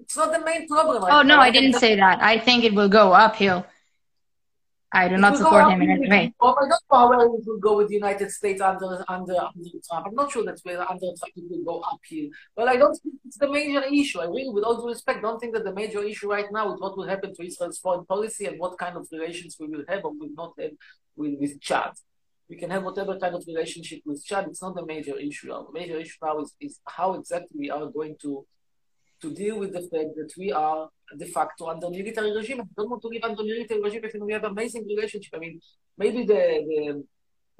it's 0.00 0.16
not 0.16 0.32
the 0.32 0.42
main 0.42 0.66
problem. 0.66 1.04
Oh, 1.06 1.22
no, 1.22 1.38
I 1.38 1.50
didn't 1.50 1.74
say 1.74 1.96
that. 1.96 2.22
I 2.22 2.38
think 2.38 2.64
it 2.64 2.74
will 2.74 2.88
go 2.88 3.12
uphill. 3.12 3.66
I 4.94 5.08
do 5.08 5.16
not 5.16 5.36
support 5.36 5.72
him 5.72 5.82
in 5.82 5.90
any 5.90 6.08
way. 6.08 6.34
Oh, 6.40 6.54
I 6.54 6.68
don't 6.68 6.68
know 6.70 6.76
how 6.98 7.10
well 7.10 7.34
it 7.34 7.44
will 7.44 7.58
go 7.58 7.76
with 7.78 7.88
the 7.88 7.94
United 7.94 8.30
States 8.30 8.60
under 8.60 9.04
under 9.08 9.34
under 9.34 9.70
Trump. 9.86 10.06
I'm 10.06 10.14
not 10.14 10.30
sure 10.30 10.44
that 10.44 10.60
we're 10.64 10.80
under 10.80 11.08
Trump 11.18 11.32
it 11.36 11.44
will 11.50 11.64
go 11.64 11.80
uphill. 11.80 12.28
But 12.54 12.68
I 12.68 12.76
don't 12.76 12.94
think 13.02 13.16
it's 13.26 13.36
the 13.36 13.50
major 13.50 13.82
issue. 13.82 14.20
I 14.20 14.26
really, 14.26 14.50
with 14.50 14.62
all 14.62 14.80
due 14.80 14.88
respect, 14.88 15.22
don't 15.22 15.40
think 15.40 15.52
that 15.54 15.64
the 15.64 15.74
major 15.74 16.02
issue 16.04 16.30
right 16.30 16.46
now 16.52 16.72
is 16.72 16.80
what 16.80 16.96
will 16.96 17.08
happen 17.08 17.34
to 17.34 17.44
Israel's 17.44 17.80
foreign 17.80 18.06
policy 18.06 18.46
and 18.46 18.60
what 18.60 18.78
kind 18.78 18.96
of 18.96 19.08
relations 19.10 19.56
we 19.58 19.66
will 19.66 19.84
have 19.88 20.04
or 20.04 20.12
will 20.12 20.30
not 20.34 20.52
have 20.60 20.70
with, 21.16 21.34
with 21.40 21.60
Chad. 21.60 21.90
We 22.48 22.56
can 22.56 22.70
have 22.70 22.84
whatever 22.84 23.18
kind 23.18 23.34
of 23.34 23.42
relationship 23.48 24.02
with 24.06 24.24
Chad. 24.24 24.46
It's 24.46 24.62
not 24.62 24.76
the 24.76 24.86
major 24.86 25.18
issue. 25.18 25.50
Our 25.52 25.66
major 25.72 25.98
issue 25.98 26.18
now 26.22 26.38
is, 26.38 26.54
is 26.60 26.78
how 26.86 27.14
exactly 27.14 27.56
we 27.58 27.70
are 27.70 27.86
going 27.86 28.16
to 28.22 28.46
to 29.24 29.30
deal 29.42 29.56
with 29.62 29.72
the 29.72 29.84
fact 29.92 30.10
that 30.18 30.30
we 30.36 30.48
are 30.52 30.88
de 31.16 31.26
facto 31.36 31.62
under 31.72 31.88
military 31.90 32.30
regime. 32.38 32.60
I 32.60 32.64
don't 32.76 32.90
want 32.90 33.02
to 33.02 33.08
live 33.14 33.24
under 33.24 33.42
military 33.42 33.80
regime 33.80 34.04
if 34.04 34.14
we 34.28 34.32
have 34.32 34.44
amazing 34.44 34.84
relationship. 34.92 35.32
I 35.34 35.40
mean, 35.44 35.60
maybe 35.96 36.20
the, 36.32 36.42
the 36.68 37.04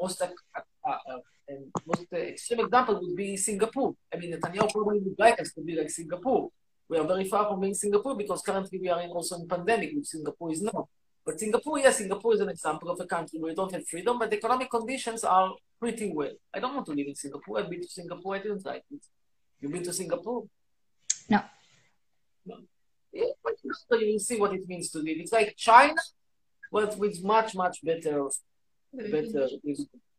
most 0.01 0.23
uh, 0.23 0.29
uh, 0.91 0.91
uh, 0.91 1.21
most 1.87 2.07
extreme 2.13 2.61
example 2.67 2.95
would 3.01 3.17
be 3.17 3.37
Singapore. 3.37 3.95
I 4.13 4.17
mean, 4.19 4.31
Netanyahu 4.35 4.71
probably 4.73 5.01
would 5.05 5.19
like 5.19 5.41
us 5.41 5.53
to 5.55 5.63
be 5.63 5.75
like 5.81 5.91
Singapore. 5.91 6.51
We 6.89 6.99
are 6.99 7.07
very 7.07 7.27
far 7.33 7.49
from 7.49 7.61
being 7.61 7.75
Singapore 7.75 8.15
because 8.17 8.43
currently 8.43 8.79
we 8.79 8.89
are 8.89 9.01
in 9.01 9.11
also 9.11 9.37
in 9.37 9.49
pandemic, 9.49 9.91
which 9.95 10.07
Singapore 10.07 10.51
is 10.53 10.63
not. 10.63 10.87
But 11.25 11.41
Singapore, 11.41 11.79
yes, 11.79 11.97
Singapore 11.99 12.35
is 12.35 12.41
an 12.41 12.51
example 12.51 12.91
of 12.91 13.01
a 13.01 13.07
country 13.07 13.41
where 13.41 13.51
you 13.53 13.57
don't 13.57 13.73
have 13.73 13.87
freedom, 13.89 14.19
but 14.19 14.29
the 14.31 14.37
economic 14.37 14.71
conditions 14.71 15.25
are 15.25 15.55
pretty 15.81 16.13
well. 16.13 16.35
I 16.55 16.59
don't 16.61 16.75
want 16.75 16.87
to 16.87 16.93
live 16.93 17.07
in 17.07 17.15
Singapore. 17.15 17.61
I've 17.61 17.71
been 17.71 17.81
to 17.81 17.89
Singapore. 17.89 18.35
I 18.37 18.41
didn't 18.41 18.67
like 18.67 18.85
it. 18.91 19.03
You've 19.61 19.73
been 19.73 19.85
to 19.85 19.93
Singapore? 19.95 20.45
No. 21.29 21.41
No. 22.47 22.57
But 23.89 24.01
you 24.01 24.19
see 24.19 24.39
what 24.39 24.53
it 24.55 24.69
means 24.69 24.91
to 24.91 24.99
live. 24.99 25.17
It's 25.19 25.33
like 25.33 25.55
China, 25.57 25.95
but 26.73 26.97
with 26.99 27.23
much, 27.23 27.55
much 27.55 27.85
better, 27.85 28.29
better. 28.93 29.49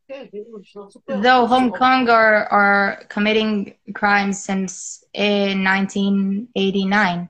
Yeah, 0.08 0.26
it's 0.32 0.76
not 0.76 0.94
super- 0.94 1.18
Though 1.18 1.48
Hong 1.48 1.72
Kong 1.72 2.10
are, 2.10 2.46
are 2.46 3.06
committing 3.10 3.76
crimes 3.94 4.44
since 4.44 5.04
in 5.14 5.64
1989, 5.64 7.30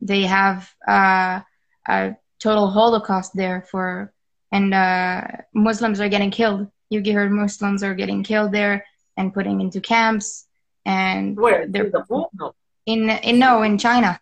they 0.00 0.22
have 0.22 0.70
uh, 0.86 1.40
a 1.88 2.16
total 2.38 2.70
Holocaust 2.70 3.32
there 3.34 3.66
for, 3.70 4.12
and 4.52 4.72
uh, 4.72 5.22
Muslims 5.52 6.00
are 6.00 6.08
getting 6.08 6.30
killed. 6.30 6.68
You 6.90 7.12
heard 7.12 7.32
Muslims 7.32 7.82
are 7.82 7.94
getting 7.94 8.22
killed 8.22 8.52
there 8.52 8.86
and 9.16 9.34
putting 9.34 9.60
into 9.60 9.80
camps, 9.80 10.46
and 10.86 11.36
Where? 11.36 11.66
they're 11.66 11.90
Singapore? 11.90 12.28
No. 12.38 12.54
In 12.86 13.10
in 13.10 13.38
no 13.38 13.62
in 13.62 13.78
China. 13.78 14.20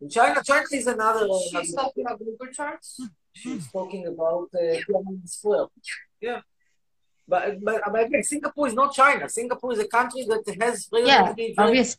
In 0.00 0.08
China, 0.10 0.42
China 0.44 0.66
is 0.72 0.86
another. 0.86 1.26
She's 1.50 1.74
talking 1.74 2.04
about 2.04 2.18
Google 2.18 2.52
charts. 2.52 3.00
She's 3.32 3.70
talking 3.70 4.06
about 4.06 4.48
uh, 4.54 4.60
Tiananmen 4.84 5.26
Square. 5.28 5.66
Yeah. 6.20 6.40
But, 7.28 7.62
but, 7.64 7.82
but 7.92 8.04
again, 8.06 8.22
Singapore 8.22 8.68
is 8.68 8.74
not 8.74 8.94
China. 8.94 9.28
Singapore 9.28 9.72
is 9.72 9.80
a 9.80 9.88
country 9.88 10.24
that 10.28 10.44
has 10.62 10.88
Yeah, 10.92 11.00
relatively 11.22 11.54
very 11.56 11.68
obvious. 11.68 11.96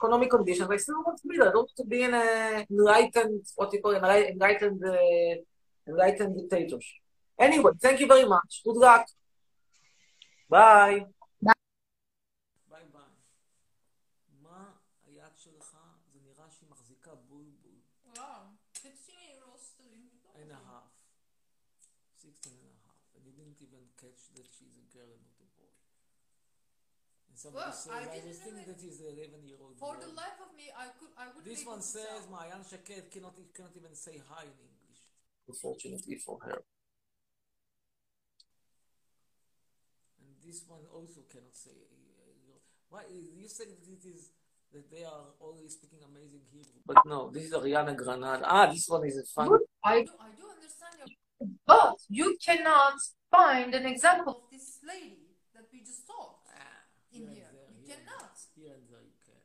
economic 0.00 0.30
conditions. 0.30 0.68
I 0.70 0.76
still 0.78 1.02
want 1.06 1.18
to 1.20 1.28
be 1.28 1.36
there. 1.36 1.48
I 1.48 1.52
don't 1.52 1.68
want 1.68 1.76
to 1.76 1.84
be 1.84 2.02
in 2.02 2.14
a 2.14 2.64
enlightened, 2.70 3.44
what 3.56 3.72
you 3.72 3.80
call 3.82 3.94
enlightened, 3.94 4.32
enlightened, 4.40 4.82
uh, 4.84 5.34
enlightened 5.90 6.32
dictatorship. 6.38 7.00
Anyway, 7.38 7.72
thank 7.80 8.00
you 8.00 8.06
very 8.06 8.24
much. 8.24 8.62
Good 8.64 8.76
luck. 8.76 9.04
Bye. 10.48 11.06
Somebody 27.42 27.66
Well, 27.66 27.74
says, 27.74 27.90
I 27.90 28.02
I, 28.06 28.20
was 28.28 28.38
thinking 28.38 28.66
that 28.70 28.78
he's 28.84 28.98
an 29.02 29.10
11 29.18 29.42
year 29.50 29.58
old 29.64 29.74
For 29.82 29.92
girl. 29.98 30.02
the 30.06 30.12
life 30.14 30.38
of 30.46 30.50
me, 30.54 30.66
I 30.70 30.86
could, 30.98 31.12
I 31.18 31.24
would. 31.34 31.42
This 31.44 31.62
one 31.66 31.82
says, 31.82 32.20
Maayan 32.30 32.62
Shaked 32.62 33.10
cannot, 33.10 33.34
cannot 33.56 33.74
even 33.80 33.94
say 33.94 34.14
hi 34.30 34.44
in 34.46 34.58
English. 34.70 35.00
Unfortunately 35.50 36.16
for 36.26 36.38
her. 36.46 36.58
And 40.22 40.30
this 40.46 40.62
one 40.68 40.84
also 40.94 41.20
cannot 41.32 41.54
say. 41.54 41.74
uh, 41.74 42.58
Why? 42.88 43.02
You 43.10 43.48
said 43.48 43.68
that 43.74 43.82
it 43.90 44.04
is 44.06 44.30
that 44.72 44.86
they 44.90 45.04
are 45.04 45.26
always 45.40 45.72
speaking 45.74 45.98
amazing 46.06 46.40
Hebrew. 46.52 46.80
But 46.86 47.04
no, 47.04 47.30
this 47.30 47.44
is 47.44 47.52
Ariana 47.52 47.94
Granada. 47.96 48.44
Ah, 48.46 48.66
this 48.70 48.86
one 48.88 49.04
is 49.04 49.18
a 49.18 49.24
fun. 49.34 49.48
I 49.84 50.02
do, 50.06 50.12
I 50.20 50.30
do 50.38 50.44
understand 50.56 50.94
your. 51.00 51.08
But 51.66 51.96
you 52.08 52.36
cannot 52.44 52.94
find 53.30 53.74
an 53.74 53.86
example 53.86 54.32
of 54.40 54.50
this 54.50 54.78
lady 54.86 55.26
that 55.54 55.64
we 55.72 55.80
just 55.80 56.06
talked 56.06 56.41
in 57.16 57.22
here 57.22 57.34
here. 57.34 57.50
there, 57.56 57.70
You 57.76 57.84
here 57.86 57.96
and 57.98 58.06
cannot. 58.08 58.34
Here 58.56 58.72
and 58.78 58.84
there 58.90 59.04
you 59.10 59.16
can. 59.26 59.42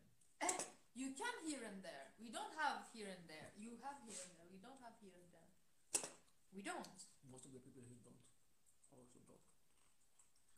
Eh, 0.48 0.58
You 1.02 1.10
can 1.20 1.36
here 1.48 1.64
and 1.70 1.80
there. 1.88 2.06
We 2.22 2.28
don't 2.38 2.54
have 2.62 2.80
here 2.94 3.10
and 3.16 3.24
there. 3.32 3.50
You 3.64 3.72
have 3.84 3.98
here 4.08 4.20
and 4.26 4.32
there. 4.38 4.50
We 4.54 4.60
don't 4.66 4.80
have 4.86 4.96
here 5.04 5.16
and 5.22 5.28
there. 5.36 5.50
We 6.56 6.62
don't. 6.70 6.98
Most 7.32 7.44
of 7.48 7.52
the 7.56 7.62
people 7.66 7.84
who 7.90 7.96
don't 8.06 8.22
also 8.98 9.20
don't. 9.30 9.46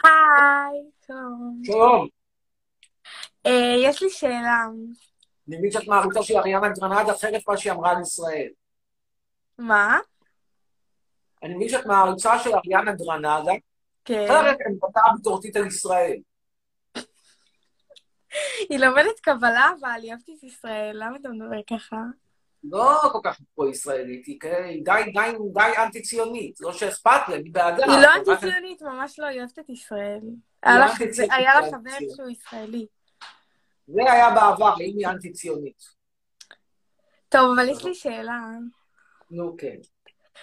Hi. 0.06 0.10
היי, 0.72 0.82
שלום. 1.08 1.62
שלום. 1.66 2.08
אה, 3.46 3.76
יש 3.86 4.04
לי 4.04 4.10
שאלה. 4.10 4.66
אני 5.48 5.58
מבין 5.58 5.72
שאת 5.72 5.88
מעריצה 5.88 6.24
של 6.24 6.38
אריאנה 6.38 6.70
גרנדה, 6.70 7.14
חרף 7.18 7.50
מה 7.50 7.58
שהיא 7.58 7.74
אמרה 7.74 7.92
על 7.92 8.02
ישראל. 8.02 8.50
מה? 9.58 9.98
אני 11.44 11.56
מבין 11.56 11.70
שאת 11.70 11.86
מעריצה 11.86 12.40
של 12.40 12.50
אריאנה 12.54 12.92
גרנדה, 12.96 13.52
כן. 14.06 14.26
חרף 14.28 14.58
עמדתה 14.68 15.00
הביקורתית 15.14 15.56
על 15.56 15.68
ישראל. 15.68 16.18
היא 18.70 18.80
לומדת 18.80 19.20
קבלה, 19.20 19.72
אבל 19.80 20.00
היא 20.02 20.12
אוהבת 20.12 20.30
את 20.30 20.44
ישראל. 20.44 20.92
למה 20.94 21.18
אתה 21.18 21.30
מדבר 21.30 21.62
ככה? 21.70 21.98
לא 22.64 23.10
כל 23.12 23.20
כך 23.24 23.40
פרו-ישראלית, 23.56 24.26
היא 24.26 24.40
די, 24.84 25.12
די, 25.14 25.32
די 25.54 25.72
אנטי-ציונית. 25.84 26.62
לא 26.62 26.74
שאכפת 26.74 27.30
לה, 27.30 27.36
היא 27.36 27.54
בעדה. 27.54 27.86
היא 27.86 28.02
לא 28.02 28.08
אנטי-ציונית, 28.16 28.82
ממש 28.82 29.20
לא, 29.20 29.26
היא 29.26 29.40
אוהבת 29.40 29.60
את 29.60 29.70
ישראל. 29.70 30.20
היה 30.64 30.82
לא 31.62 31.66
לה 31.66 31.72
חבר-. 31.72 32.16
שהוא 32.16 32.30
ישראלי. 32.30 32.86
זה 33.88 34.12
היה 34.12 34.30
בעבר, 34.36 34.74
האם 34.80 34.98
היא 34.98 35.08
אנטי-ציונית. 35.08 35.84
טוב, 37.30 37.52
אבל 37.56 37.70
יש 37.70 37.86
לי 37.86 37.96
שאלה. 37.96 38.40
נו, 39.32 39.56
כן. 39.58 39.76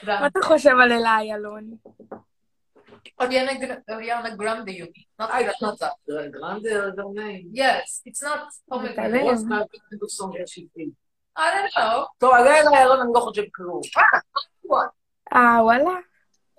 מה 0.03 0.27
אתה 0.27 0.41
חושב 0.43 0.75
על 0.83 0.93
אלה 0.93 1.17
איילון? 1.17 1.77
Ariana, 3.20 3.54
Gra- 3.60 3.84
Ariana 3.90 4.36
Grande, 4.38 4.72
you 4.80 4.86
mean? 4.86 5.06
Not 5.20 5.30
Granada. 5.30 5.92
Grande 6.32 6.66
is 6.66 6.96
her 6.98 7.14
name. 7.14 7.50
Yes, 7.54 8.02
it's 8.06 8.22
not 8.24 8.48
מתעלם. 8.72 9.24
What's 9.26 9.44
that 9.44 9.68
big 9.92 10.10
song 10.10 10.32
that 10.38 10.50
she 10.50 10.70
did? 10.76 10.92
I 11.36 11.48
don't 11.54 11.72
know. 11.78 12.06
טוב, 12.18 12.34
על 12.34 12.44
לילה 12.44 12.70
איילון 12.78 13.00
אני 13.02 13.10
לא 13.14 13.20
חושב 13.20 13.44
כלום. 13.52 13.82
אה, 15.34 15.64
וואלה? 15.64 16.00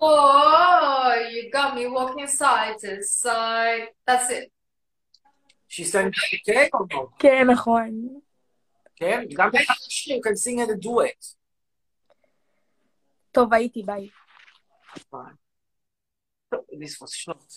Oh, 0.01 1.13
you 1.33 1.49
got 1.53 1.75
me 1.75 1.87
walking 1.87 2.27
side 2.27 2.77
to 2.81 3.01
side. 3.03 3.87
That's 4.07 4.29
it. 4.29 4.51
She 5.67 5.83
sang 5.85 6.11
cake 6.45 6.73
or 6.73 6.85
not? 6.91 7.19
כן, 7.19 7.47
נכון. 7.51 8.19
כן? 8.95 9.23
גם 9.33 9.51
באחד 9.51 9.73
השיר, 9.87 10.19
can 10.27 10.35
sing 10.35 10.59
in 10.59 10.69
a 10.69 10.85
duet. 10.85 11.35
טוב, 13.31 13.53
הייתי, 13.53 13.83
ביי. 13.83 14.09
טוב, 15.11 15.21
this 16.79 16.99
was 16.99 17.13
short. 17.13 17.51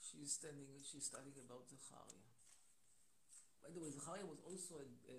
She's 0.00 0.32
standing, 0.32 0.66
she's 0.82 1.06
studying 1.06 1.38
about 1.46 1.64
Zechariah. 1.68 2.24
By 3.62 3.70
the 3.72 3.80
way, 3.80 3.90
Zechariah 3.90 4.26
was 4.26 4.40
also 4.44 4.74
a, 4.76 5.14
a 5.14 5.18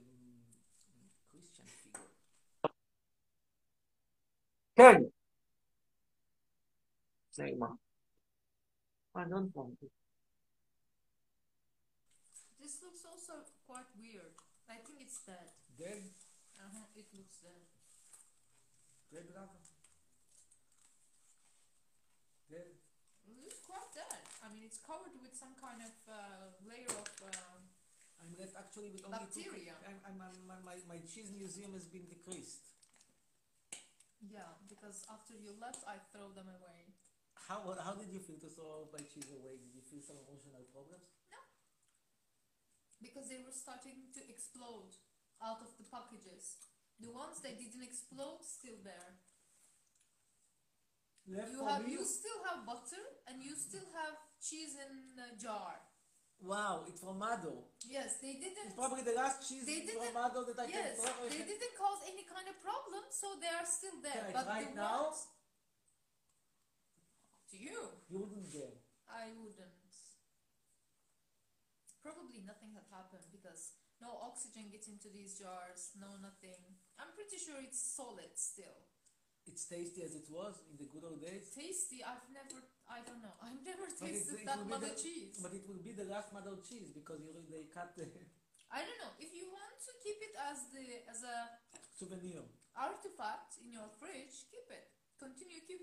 Christian 1.32 1.66
figure. 1.66 2.10
כן. 4.76 5.02
נעימה. 7.40 7.68
I 9.16 9.24
don't 9.30 9.56
want 9.56 9.78
it. 9.82 9.92
This 12.60 12.82
looks 12.84 13.04
also 13.06 13.34
quite 13.68 13.90
weird. 14.00 14.34
I 14.70 14.76
think 14.76 15.02
it's 15.02 15.20
dead. 15.26 15.50
Dead? 15.78 16.04
Uh-huh, 16.56 16.86
it 16.96 17.08
looks 17.18 17.36
dead. 17.42 17.64
Dead 19.12 19.28
Rava. 19.36 19.65
Quite 23.67 23.91
dead. 23.93 24.23
I 24.43 24.47
mean, 24.55 24.63
it's 24.65 24.79
covered 24.81 25.15
with 25.19 25.35
some 25.35 25.55
kind 25.59 25.83
of 25.83 25.95
uh, 26.07 26.55
layer 26.65 26.89
of. 26.91 27.11
Uh, 27.21 27.59
I'm 28.23 28.33
left 28.41 28.57
actually 28.57 28.91
with 28.95 29.05
only 29.05 29.27
two. 29.29 29.45
Bacteria. 29.45 29.75
I'm, 29.85 29.99
I'm, 30.07 30.19
I'm, 30.23 30.37
my, 30.49 30.59
my, 30.65 30.77
my 30.89 30.99
cheese 31.05 31.31
museum 31.37 31.75
has 31.77 31.85
been 31.91 32.09
decreased. 32.09 32.65
yeah, 34.25 34.57
because 34.67 35.05
after 35.13 35.37
you 35.37 35.53
left, 35.61 35.85
I 35.87 36.01
throw 36.11 36.33
them 36.33 36.49
away. 36.49 36.95
How, 37.47 37.63
how 37.79 37.95
did 37.95 38.11
you 38.11 38.19
feel 38.19 38.41
to 38.43 38.51
throw 38.51 38.67
all 38.67 38.89
my 38.91 39.05
cheese 39.07 39.31
away? 39.31 39.61
Did 39.61 39.71
you 39.77 39.85
feel 39.85 40.03
some 40.03 40.19
emotional 40.19 40.67
problems? 40.75 41.07
No, 41.31 41.39
because 42.99 43.31
they 43.31 43.39
were 43.39 43.55
starting 43.55 44.11
to 44.17 44.21
explode 44.27 44.97
out 45.39 45.63
of 45.63 45.71
the 45.79 45.87
packages. 45.87 46.67
The 46.99 47.13
ones 47.13 47.39
that 47.45 47.55
didn't 47.61 47.85
explode 47.85 48.41
still 48.43 48.81
there. 48.83 49.21
Left 51.29 51.53
You 51.53 51.63
have 51.67 51.85
me? 51.87 51.93
you 51.93 52.03
still 52.03 52.41
have 52.49 52.65
butter 52.67 53.05
and 53.29 53.43
you 53.43 53.55
still 53.57 53.87
have 53.95 54.15
cheese 54.41 54.75
in 54.79 55.19
a 55.19 55.35
jar. 55.41 55.81
Wow, 56.37 56.85
it's 56.87 57.01
from 57.01 57.17
Mado. 57.19 57.65
Yes, 57.89 58.21
they 58.21 58.37
didn't. 58.37 58.69
It's 58.69 58.77
probably 58.77 59.01
the 59.03 59.17
last 59.17 59.49
cheese 59.49 59.65
They 59.65 59.81
from 59.89 60.05
didn't. 60.05 60.13
Mado 60.15 60.45
that 60.45 60.59
I 60.61 60.69
yes, 60.69 61.01
can 61.01 61.09
throw. 61.09 61.29
they 61.33 61.45
didn't 61.49 61.75
cause 61.81 62.01
any 62.05 62.29
kind 62.29 62.45
of 62.45 62.57
problem, 62.61 63.03
so 63.09 63.41
they 63.41 63.49
are 63.49 63.65
still 63.65 63.97
there. 64.05 64.29
But 64.37 64.45
try 64.45 64.69
the 64.69 64.77
now? 64.77 65.17
ones 65.17 65.25
to 67.51 67.57
you, 67.57 67.81
You 68.13 68.17
wouldn't 68.21 68.53
dare. 68.53 68.77
I 69.09 69.33
wouldn't. 69.33 69.73
Probably 72.05 72.45
nothing 72.47 72.71
had 72.77 72.87
happened 72.93 73.27
because 73.35 73.75
no 73.99 74.13
oxygen 74.23 74.71
gets 74.71 74.87
into 74.87 75.09
these 75.11 75.41
jars, 75.41 75.97
no 75.99 76.21
nothing. 76.23 76.55
I'm 77.01 77.11
pretty 77.17 77.41
sure 77.41 77.59
it's 77.59 77.81
solid 77.81 78.31
still. 78.37 78.77
It's 79.47 79.65
tasty 79.67 80.03
as 80.05 80.15
it 80.15 80.27
was 80.31 80.59
in 80.71 80.77
the 80.79 80.87
good 80.91 81.03
old 81.07 81.23
days. 81.23 81.51
Tasty, 81.55 82.03
I've 82.03 82.23
never, 82.31 82.63
I 82.89 82.99
don't 83.07 83.23
know, 83.23 83.35
I've 83.43 83.63
never 83.71 83.87
tasted 83.91 84.47
that 84.47 84.63
mother 84.67 84.91
the- 84.95 85.03
cheese. 85.03 85.37
But 85.43 85.53
it 85.59 85.65
will 85.69 85.83
be 85.83 85.93
the 85.93 86.05
last 86.15 86.33
mother 86.33 86.55
cheese 86.69 86.91
because 86.95 87.19
you, 87.25 87.33
they 87.51 87.65
cut 87.77 87.91
the 87.97 88.07
I 88.71 88.83
don't 88.87 89.01
know, 89.03 89.15
if 89.19 89.31
you 89.39 89.47
want 89.59 89.75
to 89.87 89.93
keep 90.05 90.19
it 90.29 90.35
as 90.51 90.59
the, 90.75 90.87
as 91.13 91.21
a 91.23 91.37
souvenir. 91.99 92.43
artifact 92.75 93.51
in 93.63 93.73
your 93.73 93.89
fridge, 94.01 94.37
keep 94.51 94.67
it. 94.71 94.87
Continue 95.19 95.61
keep. 95.69 95.83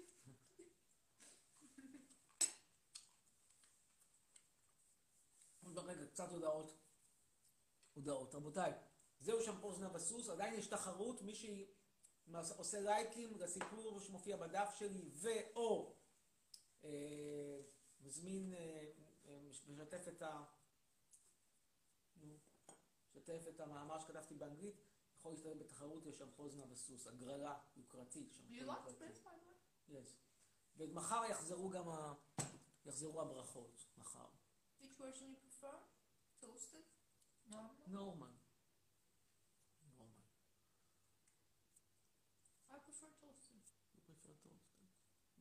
עוד 5.66 5.78
רגע, 5.78 6.06
קצת 6.06 6.32
הודעות. 6.32 6.80
הודעות. 7.94 8.36
רבותיי, 8.36 8.72
זהו 9.20 9.42
שמפו 9.42 9.74
זנב 9.74 9.96
הסוס, 9.96 10.30
עדיין 10.30 10.54
יש 10.54 10.68
תחרות, 10.68 11.22
מי 11.22 11.36
שעושה 11.36 12.80
לייקים 12.80 13.38
לסיפור 13.40 14.00
שמופיע 14.00 14.38
בדף 14.38 14.76
שלי, 14.80 15.10
ו/או 15.16 15.96
אה, 16.84 17.60
מזמין, 18.02 18.54
אה, 18.54 18.86
אה, 19.26 19.40
משתף 19.94 20.08
את 20.08 20.22
ה... 20.22 20.44
נו, 22.16 22.38
משתף 23.16 23.48
את 23.50 23.60
המאמר 23.60 24.00
שכתבתי 24.00 24.36
באנגלית, 24.36 24.76
יכול 25.18 25.32
להשתתף 25.32 25.58
בתחרות, 25.60 26.06
יש 26.06 26.18
שם 26.18 26.32
חוזנה 26.32 26.64
וסוס, 26.70 27.08
הגרלה 27.08 27.60
יוקרתית. 27.76 28.42
ומחר 30.78 31.26
יחזרו 31.30 31.70
גם 31.70 31.90
ה... 31.90 32.14
יחזרו 32.86 33.22
הברכות, 33.22 33.86
מחר. 33.98 34.28
נורמן. 37.88 38.36
נורמן. 39.82 40.26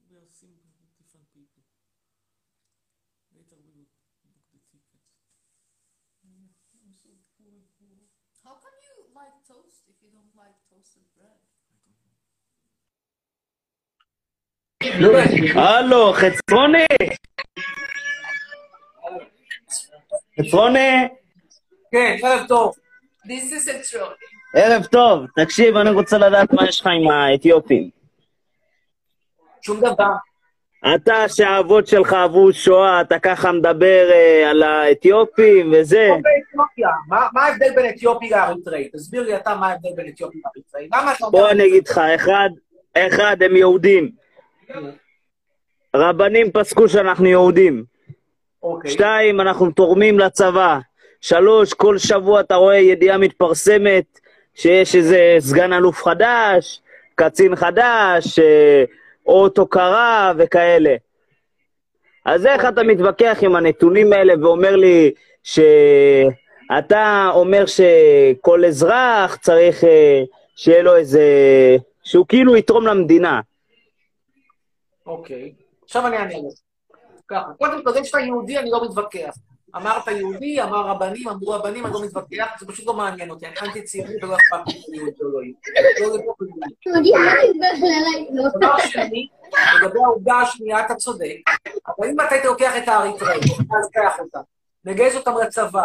ויוסים 0.08 0.60
טיפן 0.96 1.24
פיפי. 1.24 1.60
ליתר 3.32 3.60
בדיוק. 3.60 3.91
So 7.02 7.10
poor, 7.38 7.56
poor. 7.78 7.98
How 8.44 8.54
come 8.62 8.76
you 8.86 8.94
like 9.20 9.36
toast 9.48 9.80
if 9.90 9.96
you 10.02 10.10
don't 10.16 10.34
like 10.42 10.56
toasted 10.70 11.06
bread? 11.16 11.38
הלו, 15.54 16.12
חצרוני! 16.12 16.86
חצרוני! 20.40 21.08
כן, 21.90 22.16
ערב 22.22 22.46
טוב. 22.48 22.74
This 23.24 23.52
is 23.52 23.68
a 23.68 23.94
troll. 23.94 24.14
ערב 24.54 24.84
טוב, 24.86 25.26
תקשיב, 25.36 25.76
אני 25.76 25.90
רוצה 25.90 26.18
לדעת 26.18 26.52
מה 26.52 26.68
יש 26.68 26.80
לך 26.80 26.86
עם 26.86 27.10
האתיופים. 27.10 27.90
שום 29.62 29.80
דבר. 29.80 30.12
אתה, 30.94 31.28
שהאבות 31.28 31.86
שלך 31.86 32.12
עברו 32.12 32.52
שואה, 32.52 33.00
אתה 33.00 33.18
ככה 33.18 33.52
מדבר 33.52 34.10
אה, 34.12 34.50
על 34.50 34.62
האתיופים 34.62 35.72
וזה. 35.72 36.08
מה 37.08 37.42
ההבדל 37.46 37.74
בין 37.74 37.88
אתיופי 37.88 38.30
לאריתראי? 38.30 38.88
תסביר 38.88 39.22
לי 39.22 39.36
אתה 39.36 39.54
מה 39.54 39.68
ההבדל 39.68 39.90
בין 39.96 40.08
אתיופי 40.08 40.38
לאריתראי. 40.44 40.88
למה 40.94 41.12
אתה 41.12 41.24
אומר... 41.26 41.38
בוא 41.38 41.50
אני 41.50 41.66
אגיד 41.66 41.88
לך, 41.88 41.98
אחד, 41.98 42.50
אחד, 42.94 43.36
הם 43.42 43.56
יהודים. 43.56 44.10
רבנים 45.96 46.50
פסקו 46.50 46.88
שאנחנו 46.88 47.26
יהודים. 47.26 47.84
אוקיי. 48.62 48.90
שתיים, 48.90 49.40
אנחנו 49.40 49.70
תורמים 49.70 50.18
לצבא. 50.18 50.78
שלוש, 51.20 51.74
כל 51.74 51.98
שבוע 51.98 52.40
אתה 52.40 52.54
רואה 52.54 52.76
ידיעה 52.76 53.18
מתפרסמת 53.18 54.20
שיש 54.54 54.96
איזה 54.96 55.36
סגן 55.38 55.72
אלוף 55.72 56.02
חדש, 56.02 56.82
קצין 57.14 57.56
חדש, 57.56 58.38
אה, 58.38 58.84
אות 59.26 59.58
הוקרה 59.58 60.32
וכאלה. 60.38 60.94
אז 62.24 62.46
איך 62.46 62.64
אתה 62.68 62.82
מתווכח 62.82 63.38
עם 63.42 63.56
הנתונים 63.56 64.12
האלה 64.12 64.34
ואומר 64.42 64.76
לי 64.76 65.10
שאתה 65.42 67.30
אומר 67.34 67.64
שכל 67.66 68.64
אזרח 68.64 69.36
צריך 69.36 69.84
אה, 69.84 70.22
שיהיה 70.56 70.82
לו 70.82 70.96
איזה... 70.96 71.22
שהוא 72.04 72.26
כאילו 72.28 72.56
יתרום 72.56 72.86
למדינה. 72.86 73.40
אוקיי. 75.06 75.52
עכשיו 75.84 76.06
אני 76.06 76.16
אענה 76.16 76.34
לך. 76.34 76.54
ככה. 77.28 77.52
קודם 77.58 77.84
כל, 77.84 77.92
זה 77.92 78.04
שאתה 78.04 78.20
יהודי, 78.20 78.58
אני 78.58 78.70
לא 78.70 78.84
מתווכח. 78.84 79.34
אמרת 79.76 80.06
יהודי, 80.06 80.62
אמר 80.62 80.86
רבנים, 80.86 81.28
אמרו 81.28 81.50
רבנים, 81.50 81.86
אני 81.86 81.94
לא 81.94 82.04
מתווכח, 82.04 82.56
זה 82.60 82.66
פשוט 82.66 82.86
לא 82.86 82.94
מעניין 82.94 83.30
אותי. 83.30 83.46
אני 83.46 83.54
אנטי 83.62 83.82
ציוני 83.82 84.14
ולא 84.22 84.36
אכפת 84.36 84.68
לי 84.68 84.74
אם 84.74 84.94
יהודי 84.94 85.22
או 85.22 85.28
לא 85.28 85.42
יהודי. 85.42 86.00
לא 86.00 86.06
לגבי 89.82 89.98
העובדה 90.04 90.34
השנייה, 90.34 90.86
אתה 90.86 90.94
צודק, 90.94 91.36
אבל 91.98 92.08
אם 92.08 92.20
אתה 92.20 92.34
היית 92.34 92.44
לוקח 92.44 92.76
את 92.76 92.88
האריתראי, 92.88 93.38
אתה 93.38 93.74
לוקח 93.82 94.18
אותם, 94.18 94.40
מגייס 94.84 95.16
אותם 95.16 95.32
לצבא, 95.42 95.84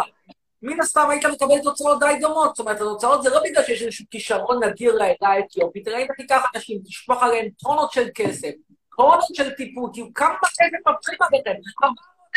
מן 0.62 0.80
הסתם 0.80 1.10
היית 1.10 1.26
מקבל 1.26 1.58
תוצאות 1.62 2.00
די 2.00 2.18
דומות. 2.20 2.56
זאת 2.56 2.66
אומרת, 2.66 2.76
התוצאות 2.76 3.22
זה 3.22 3.30
לא 3.30 3.40
בגלל 3.44 3.64
שיש 3.64 3.82
איזשהו 3.82 4.04
כישרון 4.10 4.64
נדיר 4.64 4.94
לעדה 4.94 5.28
האתיופית, 5.28 5.88
אלא 5.88 5.98
אם 5.98 6.06
תיקח 6.16 6.42
אנשים, 6.54 6.78
תשפוך 6.84 7.22
עליהם 7.22 7.48
טונות 7.62 7.92
של 7.92 8.08
כסף, 8.14 8.50
טונות 8.96 9.20
של 9.32 9.50
טיפול, 9.50 9.90
כי 9.94 10.02
כמה 10.14 10.34
כסף 10.42 10.88
מבחינים 10.88 11.18
עליכם? 11.22 11.60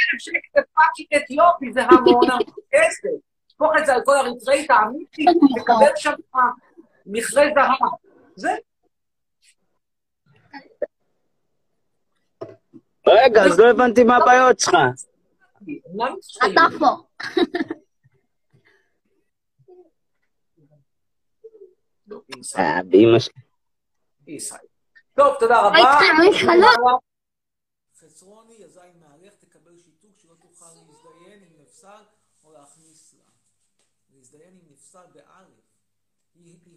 400 0.01 0.11
אלף 0.13 0.21
שקל 0.21 0.59
לפאקינג 0.59 1.23
אתיופי, 1.23 1.73
זה 1.73 1.81
המון 1.83 2.31
המון 2.31 2.43
כסף. 2.71 3.09
תשפוך 3.47 3.71
את 3.79 3.85
זה 3.85 3.93
על 3.93 4.01
כל 4.05 4.11
אריתראי, 4.11 4.67
תאמין 4.67 5.05
לי, 5.17 5.25
תקבל 5.61 5.95
שם 5.95 6.11
מכרה 7.05 7.43
זהב. 7.55 7.69
זה 8.35 8.55
רגע, 13.07 13.43
אז 13.43 13.59
לא 13.59 13.69
הבנתי 13.69 14.03
מה 14.03 14.17
הבעיות 14.17 14.59
שלך. 14.59 14.75
אתה 16.37 16.61
פה. 16.79 16.85
אה, 22.57 22.83
באמא 22.83 23.19
שלי. 23.19 23.41
בישראל. 24.19 24.61
טוב, 25.15 25.35
תודה 25.39 25.61
רבה. 25.61 25.77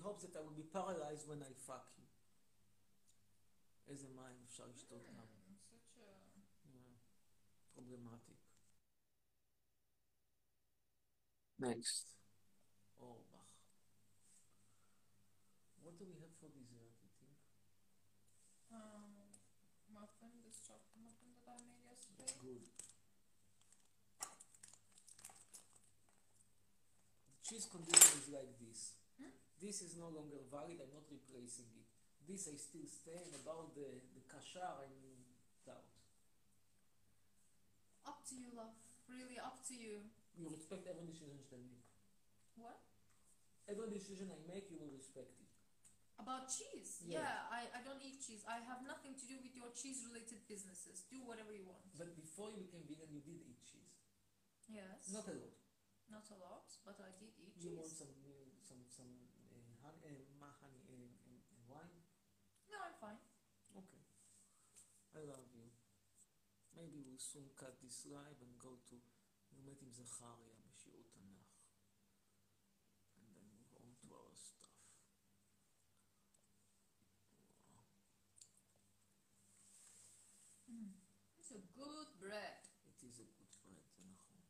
hopes 0.04 0.24
that 0.24 0.36
I 0.36 0.42
will 0.42 0.56
be 0.56 0.64
paralyzed 0.64 1.28
when 1.28 1.42
I 1.42 1.52
fuck 1.68 1.86
you. 1.98 2.06
איזה 3.88 4.08
מים 4.08 4.44
אפשר 4.46 4.68
לשתות 4.68 5.02
גם. 5.08 5.26
פרובלמטי. 7.74 8.34
Next. 11.60 12.06
אורבך. 13.00 13.40
What 15.84 15.98
do 15.98 16.06
we 16.06 16.16
have 16.24 16.34
for 16.40 16.50
dessert, 16.50 16.94
you 17.04 17.10
think? 17.20 17.36
muffin, 19.94 20.34
this 20.46 20.60
chocolate 20.68 21.00
muffin 21.04 21.32
that 21.36 21.48
I 21.50 21.58
made 21.68 21.84
yesterday. 21.90 22.32
Good. 22.46 22.66
Cheese 27.44 27.66
condition 27.66 28.12
is 28.22 28.30
like 28.30 28.54
this. 28.62 28.94
This 29.65 29.81
is 29.81 29.97
no 29.97 30.13
longer 30.13 30.45
valid, 30.53 30.77
I'm 30.77 30.93
not 30.93 31.09
replacing 31.09 31.73
it. 31.73 31.89
This 32.29 32.45
I 32.53 32.57
still 32.61 32.85
stand 32.85 33.33
about 33.33 33.73
the, 33.73 34.05
the 34.13 34.21
kashar, 34.29 34.85
I'm 34.85 34.93
in 35.01 35.17
doubt. 35.65 35.89
Up 38.05 38.21
to 38.29 38.35
you, 38.37 38.53
love. 38.53 38.77
Really 39.09 39.41
up 39.41 39.65
to 39.69 39.75
you. 39.75 40.05
You 40.37 40.53
respect 40.53 40.85
every 40.85 41.09
decision 41.09 41.41
that 41.41 41.49
I 41.49 41.65
make. 41.65 41.89
What? 42.61 42.77
Every 43.65 43.89
decision 43.89 44.29
I 44.29 44.37
make, 44.45 44.69
you 44.69 44.77
will 44.77 44.93
respect 44.93 45.33
it. 45.41 45.49
About 46.21 46.53
cheese? 46.53 47.01
Yeah. 47.09 47.25
Yeah, 47.25 47.49
I, 47.49 47.65
I 47.73 47.81
don't 47.81 48.05
eat 48.05 48.21
cheese. 48.21 48.45
I 48.45 48.61
have 48.69 48.85
nothing 48.85 49.17
to 49.17 49.25
do 49.25 49.41
with 49.41 49.57
your 49.57 49.73
cheese 49.73 50.05
related 50.05 50.45
businesses. 50.45 51.09
Do 51.09 51.25
whatever 51.25 51.57
you 51.57 51.65
want. 51.65 51.81
But 51.97 52.13
before 52.15 52.53
you 52.53 52.61
became 52.61 52.85
vegan, 52.85 53.09
you 53.09 53.25
did 53.25 53.41
eat 53.41 53.65
cheese. 53.65 53.97
Yes. 54.69 55.09
Not 55.09 55.25
a 55.25 55.35
lot. 55.41 55.57
Not 56.13 56.29
a 56.29 56.37
lot, 56.37 56.69
but 56.85 57.01
I 57.01 57.17
did 57.17 57.33
eat 57.41 57.57
You 57.65 57.73
want 57.81 57.89
cheese. 57.89 58.05
some, 58.05 58.13
uh, 58.23 58.53
some, 58.63 58.85
some 58.93 59.11
uh, 59.51 59.75
honey, 59.83 60.05
uh, 60.07 60.23
ma- 60.39 60.55
honey 60.63 60.85
uh, 60.87 60.95
and, 61.27 61.41
and 61.41 61.63
wine? 61.67 61.97
No, 62.71 62.79
I'm 62.79 62.95
fine. 63.01 63.19
Okay. 63.75 64.05
I 65.14 65.14
love 65.30 65.50
you. 65.54 65.68
Maybe 66.76 66.98
we'll 67.06 67.20
soon 67.20 67.50
cut 67.60 67.76
this 67.84 68.06
live 68.08 68.40
and 68.42 68.54
go 68.58 68.74
to 68.90 68.96
לומד 69.58 69.82
עם 69.82 69.92
זכריה 69.92 70.54
בשיעור 70.66 71.04
תנ"ך. 71.14 71.46
And 73.18 73.28
then 73.36 73.46
move 73.54 73.74
on 73.82 73.92
to 74.02 74.08
our 74.20 74.36
stuff. 74.36 74.76
Mm. 80.70 80.92
It's 81.40 81.52
a 81.52 81.62
good 81.80 82.10
bread. 82.20 82.62
It 82.90 83.00
is 83.08 83.20
a 83.20 83.28
good 83.38 83.54
bread, 83.66 83.90
זה 83.98 84.04
נכון. 84.14 84.42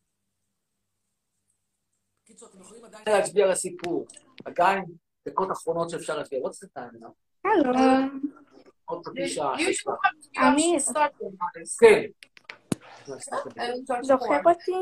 בקיצור, 2.24 2.49
אתם 2.49 2.62
יכולים 2.62 2.86
עדיין... 2.86 3.03
להצביע 3.07 3.45
על 3.45 3.51
הסיפור. 3.51 4.07
עדיין, 4.45 4.84
דקות 5.28 5.51
אחרונות 5.51 5.89
שאפשר 5.89 6.18
להצביע. 6.18 6.39
What's 6.39 6.60
the 6.66 6.80
time 6.80 7.01
now? 7.01 7.14
הלו. 7.43 7.72
אני... 10.39 10.76
כן. 11.80 12.03
זוכר 14.03 14.41
אותי? 14.47 14.72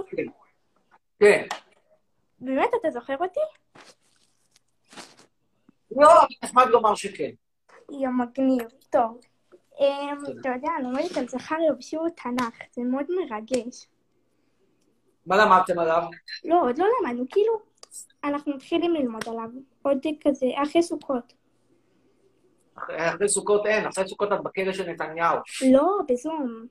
כן. 1.21 1.47
באמת 2.41 2.71
אתה 2.81 2.91
זוכר 2.91 3.17
אותי? 3.21 3.41
לא, 5.91 6.09
נחמד 6.45 6.67
לומר 6.67 6.95
שכן. 6.95 7.31
יא 7.91 8.09
מגניב. 8.09 8.69
טוב. 8.91 9.21
אתה 10.41 10.49
יודע, 10.49 10.69
אני 10.79 10.85
לומדת 10.85 11.17
על 11.17 11.29
זכריה 11.29 11.73
בשיעור 11.73 12.09
תנ"ך, 12.09 12.55
זה 12.73 12.83
מאוד 12.83 13.07
מרגש. 13.09 13.87
מה 15.27 15.37
למדתם 15.37 15.79
עליו? 15.79 16.03
לא, 16.45 16.63
עוד 16.63 16.79
לא 16.79 16.87
למדנו, 17.01 17.25
כאילו, 17.31 17.61
אנחנו 18.25 18.55
מתחילים 18.55 18.95
ללמוד 18.95 19.23
עליו. 19.29 19.49
עוד 19.83 19.99
כזה, 20.25 20.47
אחרי 20.63 20.83
סוכות. 20.83 21.33
אחרי 22.79 23.09
אחרי 23.09 23.29
סוכות 23.29 23.67
אין, 23.67 23.87
אחרי 23.87 24.09
סוכות 24.09 24.33
את 24.33 24.43
בכלא 24.43 24.73
של 24.73 24.91
נתניהו. 24.91 25.39
לא, 25.73 25.99
בזום. 26.09 26.67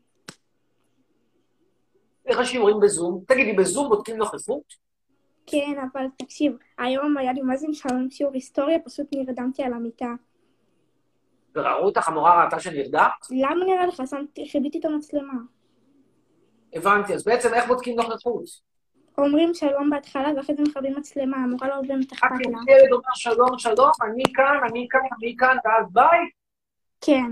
איך 2.25 2.39
השיעורים 2.39 2.79
בזום? 2.81 3.23
תגידי, 3.27 3.53
בזום 3.53 3.89
בודקים 3.89 4.17
נוכחות? 4.17 4.73
כן, 5.45 5.75
אבל 5.93 6.05
תקשיב, 6.17 6.57
היום 6.77 7.17
היה 7.17 7.33
לי 7.33 7.41
מה 7.41 7.57
זה 7.57 7.67
משלם 7.67 8.09
שיעור 8.09 8.33
היסטוריה, 8.33 8.79
פשוט 8.79 9.07
נרדמתי 9.15 9.63
על 9.63 9.73
המיטה. 9.73 10.13
וראו 11.55 11.85
אותך, 11.85 12.09
המורה 12.09 12.43
ראתה 12.45 12.59
שנרדמת? 12.59 13.11
למה 13.31 13.65
נראה 13.65 13.85
לך? 13.85 14.01
שמתי, 14.09 14.49
חיביתי 14.49 14.79
את 14.79 14.85
המצלמה. 14.85 15.33
הבנתי, 16.73 17.13
אז 17.13 17.23
בעצם 17.23 17.53
איך 17.53 17.67
בודקים 17.67 17.95
נוכחות? 17.95 18.70
אומרים 19.17 19.53
שלום 19.53 19.89
בהתחלה, 19.89 20.29
ואחרי 20.37 20.55
זה 20.55 20.63
מכבים 20.63 20.95
מצלמה, 20.97 21.37
המורה 21.37 21.67
לא 21.67 21.81
באמת 21.87 22.11
אכפת 22.13 22.25
לה. 22.45 22.73
ילד 22.73 22.91
אומר 22.91 23.13
שלום, 23.15 23.59
שלום, 23.59 23.91
אני 24.03 24.23
כאן, 24.35 24.59
אני 24.69 24.87
כאן, 24.89 24.99
אני 25.21 25.35
כאן, 25.37 25.57
ואז 25.65 25.85
ביי. 25.93 26.29
כן. 27.01 27.31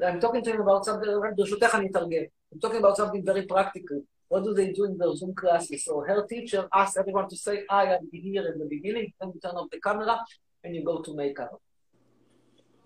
I'm 0.00 0.20
talking 0.20 0.42
to 0.42 0.50
him 0.50 0.60
about 0.60 0.84
something, 0.84 1.36
ברשותך 1.36 1.74
אני 1.74 1.88
אתרגם. 1.90 2.22
I'm 2.54 2.58
talking 2.58 2.80
about 2.84 2.96
something 2.96 3.24
very 3.24 3.46
practical. 3.46 3.98
What 4.32 4.44
do 4.44 4.54
they 4.54 4.72
do 4.72 4.84
in 4.84 4.96
their 4.98 5.14
Zoom 5.14 5.34
classes? 5.34 5.84
So 5.84 6.00
her 6.08 6.26
teacher 6.26 6.62
asks 6.74 6.96
everyone 6.96 7.28
to 7.28 7.36
say, 7.36 7.64
I 7.70 7.84
am 7.94 8.08
here 8.12 8.46
in 8.52 8.58
the 8.58 8.68
beginning, 8.74 9.12
then 9.18 9.28
you 9.34 9.40
turn 9.44 9.56
off 9.60 9.68
the 9.70 9.80
camera, 9.86 10.16
and 10.64 10.74
you 10.74 10.82
go 10.84 11.02
to 11.02 11.14
makeup. 11.14 11.60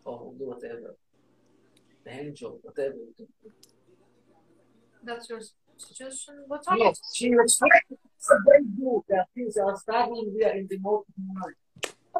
Or 0.05 0.33
do 0.39 0.45
whatever. 0.53 0.91
The 2.05 2.11
hand 2.11 2.35
job, 2.37 2.55
whatever. 2.63 2.97
you 2.97 3.15
do. 3.19 3.27
That's 5.05 5.31
your 5.31 5.41
suggestion. 5.77 6.45
What's 6.47 6.69
wrong? 6.69 6.79
Yes, 6.81 7.01
she 7.15 7.33
a 8.31 8.37
very 8.45 8.65
good 8.65 9.03
that 9.09 9.27
things 9.35 9.57
are 9.57 9.77
studying 9.77 10.37
there 10.39 10.57
in 10.57 10.67
the 10.69 10.79
most 10.79 11.07
mind. 11.17 11.55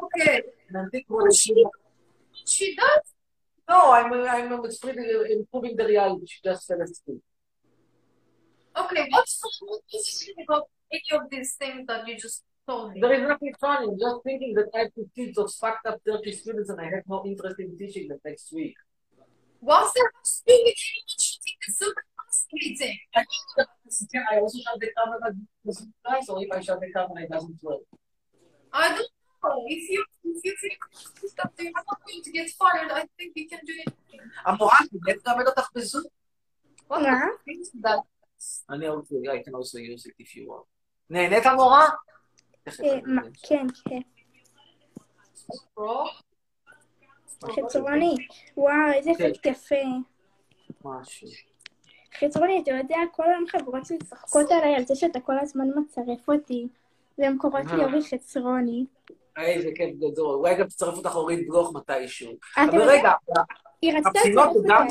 Okay. 0.03 0.43
And 0.69 0.77
I 0.77 0.85
think 0.91 1.05
what 1.07 1.33
she, 1.33 1.65
She 2.45 2.75
does? 2.75 3.13
no, 3.69 3.91
I'm, 3.91 4.13
I'm, 4.13 4.51
improving 4.53 5.75
the 5.75 5.85
reality. 5.87 6.25
She 6.27 6.39
just 6.43 6.67
fell 6.67 6.81
asleep. 6.81 7.21
Okay, 8.77 9.07
what's 9.09 9.41
so 9.41 9.79
about 10.43 10.69
any 10.91 11.19
of 11.19 11.29
these 11.31 11.55
things 11.55 11.87
that 11.87 12.07
you 12.07 12.15
just 12.17 12.43
told 12.67 12.93
me? 12.93 13.01
There 13.01 13.13
is 13.13 13.27
nothing 13.27 13.53
funny. 13.59 13.87
I'm 13.87 13.99
just 13.99 14.23
thinking 14.23 14.53
that 14.53 14.69
I 14.73 14.85
to 14.85 15.09
teach 15.15 15.35
those 15.35 15.55
fucked 15.55 15.87
up 15.87 15.99
Turkish 16.05 16.41
students 16.41 16.69
and 16.69 16.79
I 16.79 16.85
have 16.85 17.03
no 17.07 17.23
interest 17.25 17.59
in 17.59 17.75
teaching 17.77 18.07
them 18.07 18.19
next 18.23 18.53
week. 18.53 18.75
What's 19.59 19.91
that 19.93 20.11
speaking 20.23 20.65
with 20.65 20.75
anyone 20.77 21.17
shooting 21.17 21.57
the 21.65 21.73
Zoom 21.73 21.93
class 22.46 22.46
meeting? 22.52 22.96
I 23.14 24.38
also 24.38 24.58
shut 24.64 24.76
the 24.80 24.88
camera 24.96 25.18
doesn't 25.66 25.92
work, 26.04 26.22
so 26.26 26.40
if 26.42 26.48
I 26.52 26.60
shut 26.60 26.80
the 26.80 26.90
camera, 26.96 27.22
it 27.24 27.30
doesn't 27.30 27.58
work. 27.62 27.82
I 28.72 28.88
don't 28.96 29.12
know. 29.44 29.64
If 29.76 29.82
you 29.92 30.00
if 30.24 30.44
you 30.46 30.54
think 30.62 30.78
that 31.38 31.50
you're 31.58 31.72
not 31.90 31.98
going 32.06 32.22
to 32.26 32.30
get 32.38 32.48
fired, 32.60 32.90
I 33.00 33.02
think 33.16 33.30
you 33.40 33.46
can 33.52 33.60
do 33.70 33.74
it. 33.84 33.92
המורה, 34.46 34.76
באמת 34.92 35.24
תלמד 35.24 35.46
אותך 35.46 35.68
בזום? 35.74 36.02
What 36.88 36.98
מה? 37.02 37.20
things 37.48 37.68
that 37.82 38.00
אני 38.70 38.88
רוצה, 38.88 39.14
I 39.14 39.42
can 39.42 39.54
also 39.54 39.78
use 39.78 40.06
it 40.06 40.14
if 40.24 40.36
you 40.36 40.46
want. 40.48 40.66
נהנית 41.10 41.46
המורה? 41.46 41.88
תכף 42.64 42.80
אה, 42.80 42.92
אני 42.92 43.02
מה- 43.06 43.22
אגיד. 43.22 43.36
כן, 43.48 43.66
כן. 43.88 44.00
bro? 45.78 46.08
חצרוני. 47.56 48.14
וואו, 48.56 48.92
איזה 48.94 49.10
כן. 49.18 49.30
אפקט 49.30 49.46
יפה. 49.46 49.74
משהו. 50.84 51.28
חצרוני, 52.19 52.61
אתה 52.63 52.71
יודע, 52.71 52.97
כל 53.11 53.23
היום 53.23 53.45
חברות 53.47 53.85
שלי 53.85 53.97
צוחקות 53.97 54.51
עליי 54.51 54.75
על 54.75 54.85
זה 54.85 54.95
שאתה 54.95 55.19
כל 55.19 55.39
הזמן 55.39 55.67
מצרף 55.75 56.29
אותי. 56.29 56.67
והן 57.17 57.37
קוראות 57.37 57.65
לי 57.65 57.81
אה. 57.81 57.85
אורי 57.85 58.03
חצרוני. 58.03 58.85
איזה 59.37 59.69
כיף 59.75 59.95
גדול. 59.95 60.35
אולי 60.35 60.55
גם 60.55 60.67
תצרף 60.67 60.97
אותך 60.97 61.15
אורית 61.15 61.47
בלוך 61.47 61.75
מתישהו. 61.75 62.31
אבל 62.57 62.81
רגע, 62.81 63.11
הבחינות 63.83 64.49
גם... 64.67 64.87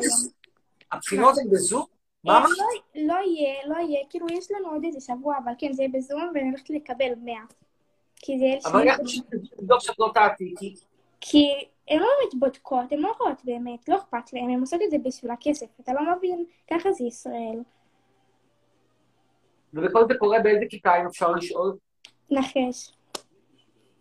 הבחינות 0.93 1.39
הן 1.39 1.51
בזום? 1.51 1.85
מה 2.25 2.33
אה, 2.33 2.39
אמרת? 2.39 2.51
לא- 2.51 3.03
לא 3.07 3.15
יהיה, 3.15 3.55
לא 3.67 3.77
יהיה, 3.77 4.01
כאילו 4.11 4.27
יש 4.31 4.51
לנו 4.51 4.71
עוד 4.71 4.85
איזה 4.85 5.01
שבוע, 5.01 5.37
אבל 5.45 5.53
כן, 5.59 5.73
זה 5.73 5.83
יהיה 5.83 5.93
בזום, 5.95 6.31
ואני 6.35 6.49
הולכת 6.49 6.71
לקבל 6.71 7.13
100. 7.25 7.35
כי 8.17 8.39
זה 8.39 8.45
יהיה 8.45 8.59
אבל 8.67 8.89
איך 8.89 8.99
תבדוק 9.57 9.81
שאת 9.81 9.99
לא 9.99 10.11
תעתיקי? 10.15 10.75
כי 11.21 11.49
הן 11.89 11.99
לא 11.99 12.07
באמת 12.21 12.35
בודקות, 12.35 12.93
הן 12.93 12.99
לא 12.99 13.13
רואות 13.21 13.45
באמת, 13.45 13.89
לא 13.89 13.97
אכפת 13.97 14.33
להן, 14.33 14.51
הן 14.51 14.61
עושות 14.61 14.81
את 14.85 14.91
זה 14.91 14.97
בשביל 15.05 15.31
הכסף, 15.31 15.67
אתה 15.81 15.93
לא 15.93 16.17
מבין? 16.17 16.45
ככה 16.71 16.93
זה 16.93 17.05
ישראל. 17.05 17.59
וכל 19.75 20.05
זה 20.09 20.15
קורה 20.19 20.39
באיזה 20.41 20.65
כיתה, 20.71 21.01
אם 21.01 21.07
אפשר 21.07 21.33
לשאול? 21.33 21.77
נחש. 22.31 22.93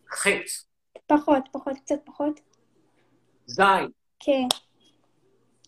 חץ. 0.09 0.67
פחות, 1.07 1.43
פחות, 1.51 1.77
קצת 1.77 1.99
פחות. 2.05 2.39
זין. 3.45 3.89
כן. 4.19 4.47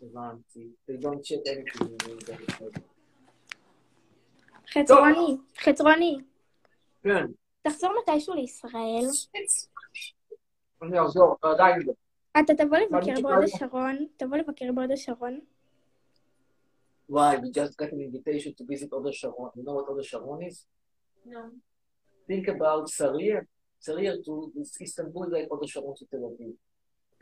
הבנתי. 0.02 0.70
Anything. 0.90 1.88
חצרוני, 4.74 5.38
חצרוני, 5.60 6.18
כן, 7.04 7.26
תחזור 7.62 7.92
מתישהו 8.02 8.34
לישראל. 8.34 9.06
אני 10.82 11.02
אחזור, 11.02 11.36
עדיין 11.42 11.82
לא. 11.86 11.94
אתה 12.41 12.55
תבוא 12.55 12.77
לבקר 12.79 13.13
אני 13.13 13.23
בהוד 13.23 13.35
קיבלתי- 13.45 13.55
השרון, 13.57 14.07
תבוא 14.17 14.37
לבקר 14.37 14.73
בהוד 14.75 14.91
השרון. 14.91 15.41
Why? 17.11 17.37
We 17.43 17.49
just 17.51 17.77
got 17.81 17.91
an 17.93 18.01
invitation 18.09 18.51
to 18.59 18.65
visit 18.73 18.89
Oda 18.93 19.13
Sharon. 19.13 19.51
You 19.57 19.65
know 19.67 19.75
what 19.79 19.87
Oda 19.93 20.03
Sharon 20.11 20.41
is? 20.49 20.57
No. 21.27 21.43
Think 22.31 22.47
about 22.49 22.85
Sarir. 22.99 23.41
Sarir 23.87 24.15
to 24.27 24.33
Istanbul 24.87 25.25
is 25.27 25.33
like 25.37 25.49
Oda 25.55 25.67
Sharon 25.73 25.95
to 26.01 26.05
Tel 26.11 26.23
Aviv, 26.31 26.55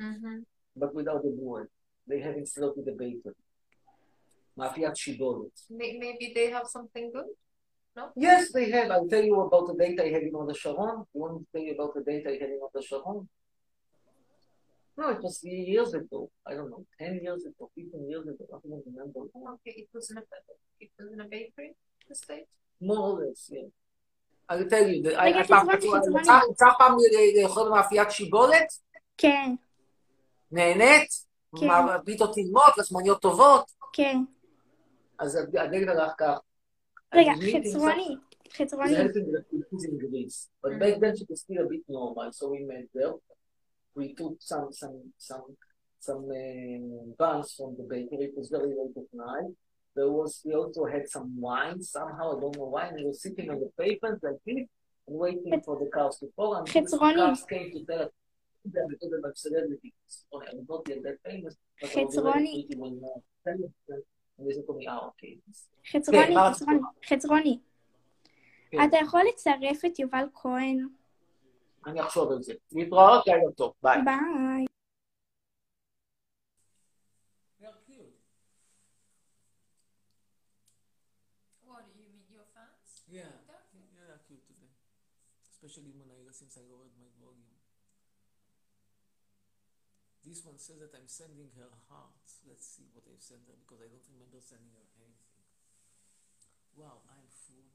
Mm-hmm. 0.06 0.36
but 0.80 0.90
without 0.98 1.22
the 1.26 1.32
word. 1.48 1.68
They 2.08 2.20
have 2.26 2.36
instead 2.42 2.64
of 2.68 2.74
the 2.88 2.94
baker. 3.02 3.34
מאפיית 4.58 4.96
שיבולת. 4.96 5.54
Maybe 5.70 6.26
they 6.36 6.46
have 6.56 6.66
something 6.76 7.06
good? 7.16 7.28
No? 7.96 8.02
Yes, 8.26 8.42
they 8.56 8.66
have. 8.74 8.88
I'll 8.94 9.08
tell 9.14 9.24
you 9.30 9.36
about 9.46 9.64
the 9.70 9.76
date 9.82 9.98
I 10.06 10.08
had 10.14 10.22
in 10.28 10.34
Oda 10.40 10.54
Sharon. 10.62 10.96
You 11.12 11.18
want 11.22 11.32
me 11.34 11.40
to 11.44 11.48
tell 11.52 11.64
you 11.68 11.72
about 11.78 11.92
the 11.96 12.02
date 12.10 12.26
I 12.32 12.36
had 12.42 12.50
in 12.56 12.60
Oda 12.66 12.82
Sharon? 12.88 13.18
No, 14.98 15.04
it 15.14 15.20
was 15.22 15.36
years 15.44 15.92
ago. 15.94 16.20
I 16.46 16.52
don't 16.56 16.70
know, 16.72 16.84
10 16.98 17.20
years 17.26 17.42
ago, 17.46 17.70
15 17.74 18.10
years 18.10 18.26
ago. 18.32 18.44
I 18.54 18.58
don't 18.68 18.84
remember. 18.90 19.20
Okay, 19.54 19.74
it 19.82 19.88
was 19.94 20.10
in 20.10 20.18
a 20.18 20.24
it 20.84 20.90
was 20.98 21.08
in 21.14 21.20
a 21.20 21.28
bakery, 21.34 21.70
the 22.08 22.14
state. 22.14 22.50
More 22.88 22.98
or 23.08 23.14
less, 23.20 23.40
yeah. 23.54 23.68
I'll 24.50 24.68
tell 24.74 24.86
you, 24.90 24.98
the- 25.04 25.16
I- 25.16 25.26
רגע, 25.26 25.40
I 25.44 25.48
פעם 25.48 25.66
חצרוני, 25.70 25.80
כתוב, 25.80 25.96
חצרוני. 25.96 26.22
יצא- 26.22 26.50
יצא 26.52 26.66
פעם 26.78 26.92
ל- 26.98 27.42
לאכול 27.42 27.68
מאפיית 27.70 28.10
שיבולת? 28.10 28.68
כן, 29.18 29.54
נהנית? 30.52 31.08
כן. 31.60 31.66
מה, 31.66 31.96
פיתות 32.04 32.34
טעימות, 32.34 32.78
לחמניות 32.78 33.22
טובות? 33.22 33.70
כן. 33.92 34.16
אז 35.18 35.36
הדגל 35.36 35.88
הלך 35.88 36.12
כך. 36.18 36.38
רגע, 37.14 37.30
I 37.32 37.34
was 37.34 37.38
meeting 37.38 37.68
חצרוני, 37.68 38.16
some- 38.16 38.50
חצרוני. 38.56 38.90
was 38.92 38.96
helping 38.96 39.24
the 39.26 39.38
refugees 39.38 39.84
in 39.88 39.98
Greece. 39.98 40.48
But 40.64 40.70
back 40.82 40.96
then 41.00 41.14
it 41.22 41.28
was 41.30 41.40
still 41.44 41.60
a 41.60 41.68
bit 41.72 41.84
normal, 41.88 42.28
so 42.32 42.44
we 42.52 42.60
met 42.70 42.86
there. 42.94 43.14
We 43.94 44.14
took 44.14 44.36
some 44.40 44.68
some 44.72 44.98
some 45.18 45.46
some 45.98 46.24
uh, 46.30 47.12
buns 47.18 47.54
from 47.56 47.76
the 47.78 47.84
bakery. 47.84 48.26
It 48.28 48.34
was 48.36 48.48
very 48.48 48.68
late 48.80 48.96
at 48.96 49.10
night. 49.12 49.50
There 49.96 50.10
was 50.10 50.40
we 50.44 50.54
also 50.54 50.84
had 50.86 51.08
some 51.08 51.28
wine 51.40 51.82
somehow. 51.82 52.36
I 52.36 52.40
don't 52.40 52.56
know 52.56 52.70
why. 52.74 52.86
And 52.88 52.96
we 52.98 53.04
were 53.06 53.20
sitting 53.26 53.50
on 53.50 53.58
the 53.64 53.70
pavement 53.80 54.18
like 54.22 54.40
this 54.46 54.66
and 55.06 55.16
waiting 55.24 55.60
for 55.66 55.74
the 55.82 55.88
cars 55.96 56.16
to 56.20 56.26
fall. 56.36 56.54
And 56.54 56.66
the 56.66 56.72
חצרוני. 56.72 57.16
cars 57.16 57.44
came 57.52 57.68
to 57.72 57.84
tell 57.84 58.02
us 58.06 58.10
them 58.74 58.86
because 58.90 59.10
I'm 59.16 59.24
a 59.30 59.34
celebrity. 59.34 59.92
I 60.32 60.54
was 60.54 60.66
not 60.68 60.82
yet 60.88 61.02
that 61.06 61.18
famous, 61.26 61.54
but 61.80 61.90
I 61.90 62.04
was 62.04 62.14
חצרוני. 62.14 62.26
already 62.26 62.66
pretty 62.68 62.80
well 62.80 62.90
known. 63.02 63.22
Tell 63.44 63.58
you, 63.58 63.72
And 64.38 64.48
they 64.48 64.54
said 64.54 64.66
to 64.68 64.74
me, 64.74 64.86
ah, 64.88 65.08
okay. 65.08 65.38
חצרוני, 65.92 66.26
כן, 66.26 66.34
מה 66.34 66.54
חצרוני, 66.54 66.78
חצרוני. 67.08 67.58
כן. 68.70 68.78
אתה 68.88 68.96
יכול 68.96 69.20
לצרף 69.28 69.84
את 69.84 69.98
יובל 69.98 70.24
כהן? 70.34 70.86
אני 71.86 72.00
אחשוב 72.02 72.32
על 72.32 72.42
זה. 72.42 72.52
להתראות, 72.72 73.26
לילה 73.26 73.52
טוב. 73.56 73.72
ביי. 73.82 73.98
ביי. 74.04 74.66
What, 81.66 81.84
you 81.96 82.06
meet 82.14 82.28
your 82.36 82.46
fans? 82.54 82.90
Yeah, 83.08 83.32
yeah, 83.72 84.04
they're 84.06 84.22
cute 84.26 84.44
today. 84.50 84.72
Especially 85.52 85.92
Monaira 85.98 86.32
since 86.40 86.54
I 86.60 86.62
lowered 86.70 86.94
my 87.02 87.10
volume. 87.22 87.56
This 90.26 90.44
one 90.44 90.58
says 90.58 90.78
that 90.82 90.92
I'm 90.98 91.08
sending 91.08 91.50
her 91.58 91.70
hearts. 91.88 92.30
Let's 92.48 92.66
see 92.74 92.86
what 92.92 93.04
I've 93.10 93.24
sent 93.30 93.48
her 93.48 93.56
because 93.62 93.80
I 93.80 93.88
don't 93.88 94.08
remember 94.12 94.38
sending 94.52 94.72
her 94.76 94.86
anything. 95.00 95.46
Wow, 96.76 96.96
I'm 97.08 97.26
full. 97.44 97.73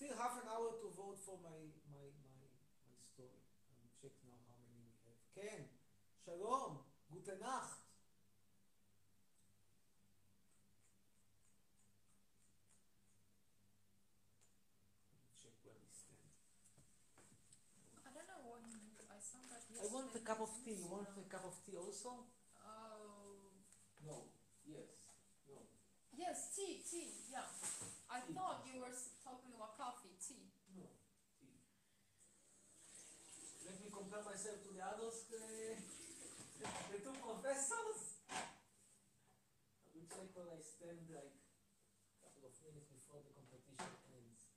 Still 0.00 0.14
half 0.16 0.34
an 0.42 0.48
hour 0.52 0.70
to 0.82 0.86
vote 0.96 1.18
for 1.26 1.36
my 1.42 1.58
my 1.92 2.04
my 2.24 2.36
my 2.88 2.98
story. 3.12 3.40
I'll 3.72 3.92
check 4.00 4.14
now 4.28 4.38
how 4.48 4.56
many 4.64 4.80
we 4.84 4.96
have. 5.04 5.20
כן, 5.34 5.62
שלום, 6.24 6.82
גוטה 7.10 7.34
נאכט. 7.34 7.80
check 15.40 15.54
where 15.64 15.76
we 15.78 15.90
stand. 15.92 16.30
I 18.06 18.10
don't 18.14 18.28
know 18.28 18.42
when 18.56 18.64
I 19.10 19.18
saw 19.20 19.40
that 19.52 19.62
I 19.76 19.86
want 19.92 20.10
a 20.14 20.18
yesterday. 20.18 20.24
cup 20.26 20.40
of 20.40 20.50
tea. 20.64 20.76
You 20.80 20.88
want 20.90 21.08
a 21.14 21.24
cup 21.28 21.44
of 21.44 21.54
tea 21.64 21.76
also? 21.76 22.26
Oh. 22.64 23.52
No. 24.04 24.18
Yes. 24.64 24.90
No. 25.48 25.58
Yes, 26.16 26.54
tea, 26.56 26.82
tea, 26.90 27.10
yeah. 27.30 27.46
I 28.08 28.20
thought 28.34 28.64
you 28.66 28.80
were 28.80 28.94
compare 34.11 34.27
myself 34.27 34.59
to 34.59 34.75
the 34.75 34.83
others. 34.83 35.23
Uh, 35.31 35.71
the 36.91 36.99
two 36.99 37.15
professors. 37.23 38.19
Will 39.95 40.03
check 40.11 40.27
where 40.35 40.51
I 40.51 40.59
stand 40.59 41.07
like 41.15 41.31
a 41.31 42.19
couple 42.19 42.43
of 42.43 42.51
minutes 42.59 42.91
before 42.91 43.23
the 43.23 43.31
competition 43.31 43.87
ends. 44.11 44.51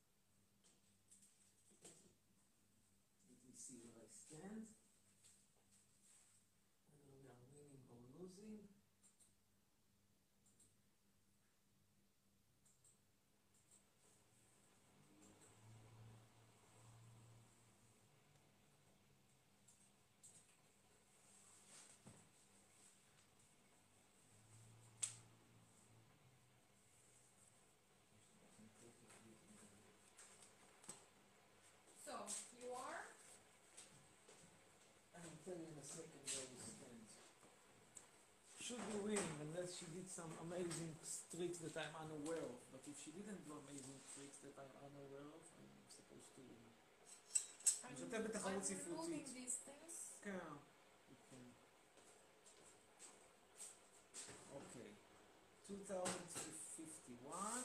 Let 3.30 3.38
me 3.46 3.54
see 3.54 3.78
where 3.78 4.02
I 4.02 4.10
stand. 4.10 4.74
Whether 6.90 7.14
we 7.14 7.30
are 7.30 7.38
winning 7.54 7.86
or 7.94 8.02
losing. 8.18 8.74
So, 32.04 32.12
you 32.60 32.68
are? 32.76 33.00
I 35.16 35.24
will 35.24 35.40
tell 35.40 35.56
you 35.56 35.72
in 35.72 35.80
a 35.80 35.83
second 35.93 36.21
where 36.25 36.47
we 36.49 36.57
stand. 36.57 37.05
Should 38.65 38.83
be 38.91 38.97
winning 39.05 39.33
unless 39.45 39.69
she 39.77 39.85
did 39.95 40.07
some 40.09 40.31
amazing 40.45 40.91
tricks 41.33 41.57
that 41.65 41.73
I'm 41.77 41.93
unaware 42.05 42.43
of. 42.45 42.57
But 42.73 42.81
if 42.91 42.95
she 43.01 43.09
didn't 43.17 43.41
do 43.47 43.51
amazing 43.63 43.99
tricks 44.13 44.37
that 44.45 44.55
I'm 44.61 44.73
unaware 44.87 45.27
of, 45.37 45.41
I'm 45.57 45.73
supposed 45.89 46.29
to 46.37 46.41
win. 46.49 46.57
אני 47.83 47.93
משתתף 47.93 48.21
בתחרות 48.25 48.53
I'm 48.61 48.65
ספרותית. 48.65 48.87
removing 48.87 49.25
these 49.37 49.57
things. 49.65 49.93
כן. 50.21 50.39
כן. 51.29 51.45
אוקיי. 54.53 54.91
2051, 55.69 57.63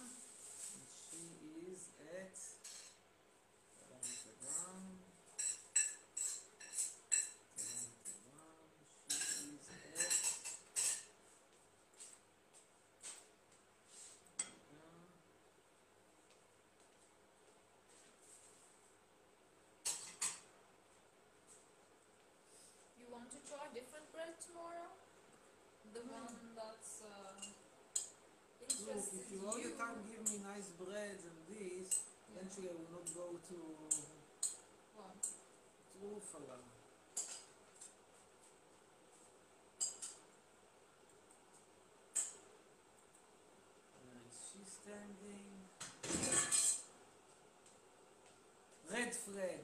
Red 48.92 49.14
flag. 49.14 49.62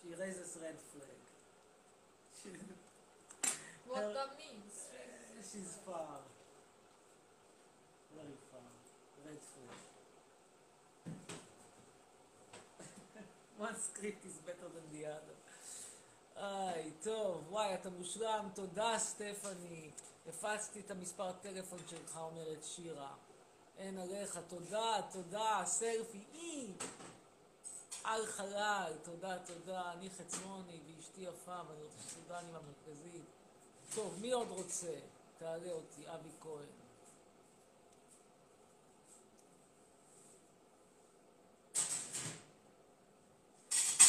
She 0.00 0.08
raises 0.20 0.56
red 0.62 0.76
flag. 0.92 1.18
She, 2.42 2.50
What 3.88 4.02
her- 4.02 4.12
that 4.14 4.30
means? 4.38 4.74
Eh, 4.94 5.42
she's 5.42 5.76
far. 5.84 6.20
Very 8.14 8.36
far. 8.52 8.70
Red 9.26 9.40
flag. 9.52 9.80
One 13.58 13.76
script 13.76 14.24
is 14.26 14.36
better 14.46 14.68
than 14.72 14.86
the 14.92 15.06
other. 15.06 15.34
היי, 16.40 16.92
טוב, 17.02 17.44
וואי, 17.48 17.74
אתה 17.74 17.90
מושלם, 17.90 18.48
תודה 18.54 18.98
סטפני. 18.98 19.90
הפצתי 20.28 20.80
את 20.80 20.90
המספר 20.90 21.32
טלפון 21.32 21.78
שלך, 21.90 22.16
אומרת 22.16 22.64
שירה. 22.64 23.14
אין 23.78 23.98
עליך, 23.98 24.38
תודה, 24.48 25.00
תודה, 25.12 25.62
סלפי, 25.64 26.24
אי! 26.34 26.72
על 28.04 28.26
חלל, 28.26 28.92
תודה, 29.02 29.38
תודה. 29.38 29.92
אני 29.92 30.10
חצרוני 30.10 30.80
ואשתי 30.86 31.20
יפה, 31.20 31.60
ואני 31.68 31.82
רוצה 31.82 32.10
שתודה, 32.10 32.38
אני. 32.38 32.50
טוב, 33.94 34.18
מי 34.20 34.32
עוד 34.32 34.48
רוצה? 34.48 34.94
תעלה 35.38 35.72
אותי, 35.72 36.02
אבי 36.08 36.30
כהן. 36.40 36.66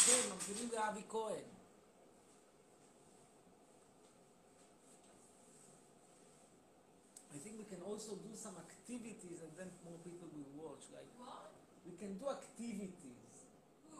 כן, 0.06 0.30
ממתינים 0.32 0.70
לאבי 0.72 1.02
כהן. 1.08 1.59
also 7.90 8.14
do 8.22 8.30
some 8.38 8.54
activities 8.54 9.42
and 9.42 9.50
then 9.58 9.74
more 9.82 9.98
people 10.06 10.30
will 10.30 10.54
watch. 10.54 10.86
Like 10.94 11.10
what? 11.18 11.50
we 11.82 11.98
can 11.98 12.14
do 12.14 12.30
activities. 12.30 13.18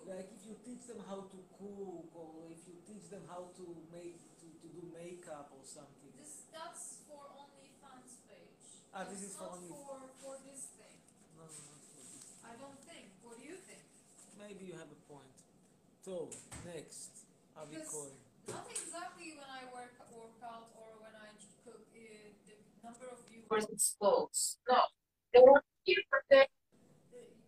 Like 0.07 0.30
if 0.30 0.47
you 0.47 0.55
teach 0.62 0.86
them 0.86 1.03
how 1.11 1.26
to 1.26 1.38
cook 1.59 2.07
or 2.14 2.47
if 2.55 2.62
you 2.70 2.78
teach 2.86 3.11
them 3.11 3.26
how 3.26 3.51
to 3.59 3.64
make 3.91 4.22
to, 4.38 4.47
to 4.47 4.66
do 4.70 4.82
makeup 4.95 5.51
or 5.51 5.66
something. 5.66 6.14
This 6.14 6.47
that's 6.55 7.03
for 7.11 7.34
OnlyFans 7.34 8.14
page. 8.30 8.62
Ah, 8.95 9.05
this 9.11 9.26
it's 9.26 9.34
is 9.34 9.43
for 9.43 9.51
only 9.59 9.70
for 9.74 9.99
for 10.22 10.34
this 10.47 10.70
thing. 10.78 10.99
No, 11.34 11.45
not 11.51 11.82
for 11.82 11.99
this. 11.99 12.30
I 12.47 12.55
don't 12.57 12.78
think. 12.86 13.11
What 13.26 13.43
do 13.43 13.45
you 13.45 13.59
think? 13.59 13.84
Maybe 14.38 14.70
you 14.70 14.74
have 14.78 14.88
a 14.88 15.01
point. 15.11 15.34
So 16.01 16.30
next, 16.64 17.26
Avi 17.59 17.82
Cohen 17.84 18.16
not 18.51 18.66
exactly 18.66 19.38
when 19.38 19.47
I 19.47 19.62
work 19.70 19.95
work 20.11 20.38
out 20.43 20.74
or 20.74 20.99
when 20.99 21.14
I 21.14 21.30
cook. 21.62 21.86
Uh, 21.95 22.34
the 22.49 22.57
number 22.82 23.07
of 23.12 23.20
viewers. 23.50 23.50
Where's 23.50 23.70
explodes? 23.78 24.58
No. 24.70 24.80
They 25.34 25.41
were 25.41 25.62
here 25.84 26.04
for 26.10 26.22
the 26.30 26.41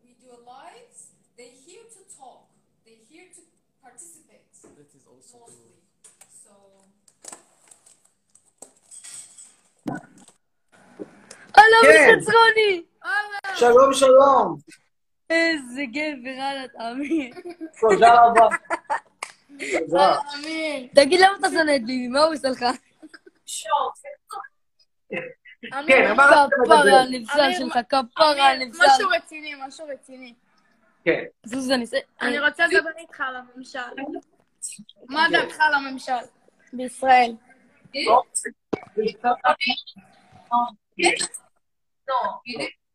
we 0.04 0.12
do 0.22 0.28
a 0.38 0.42
lives. 0.56 1.00
They 1.38 1.52
here 1.66 1.86
to 1.96 2.02
talk. 2.18 2.50
They 2.86 2.98
here 3.10 3.30
to 3.38 3.42
participate. 3.82 4.52
That 4.78 4.90
is 4.98 5.06
also 5.12 5.36
mostly. 5.44 5.78
So 6.44 6.54
הלו, 11.56 11.78
כן. 11.84 12.20
חצרוני! 12.22 12.84
שלום 13.56 13.94
שלום. 13.94 14.58
איזה 15.30 15.82
גבר, 15.86 16.42
הלאה, 16.42 16.68
תאמין. 16.68 17.34
תודה 17.80 18.14
רבה. 18.24 18.48
תודה. 19.80 20.20
תגיד 20.96 21.20
למה 21.20 21.38
אתה 21.40 21.48
שונא 21.50 21.76
את 21.76 21.86
ביבי, 21.86 22.08
מה 22.08 22.24
הוא 22.24 22.34
עושה 22.34 22.50
לך? 22.50 22.66
כן, 25.87 26.05
על 26.09 26.15
מה 26.15 26.25
רצית 26.25 26.55
כפרה? 26.65 27.01
הנבזל 27.01 27.53
שלך, 27.59 27.79
כפרה 27.89 28.51
הנבזל. 28.51 28.85
משהו 28.87 29.09
רציני, 29.09 29.55
משהו 29.67 29.87
רציני. 29.87 30.35
כן. 31.05 31.23
זוז, 31.45 31.71
אני... 31.71 31.85
אני 32.23 32.41
רוצה 32.41 32.67
לדבר 32.67 32.91
איתך 32.99 33.21
על 33.21 33.37
הממשל. 33.37 33.79
מה 35.09 35.27
דעתך 35.33 35.61
על 35.61 35.75
הממשל 35.75 36.13
בישראל? 36.73 37.35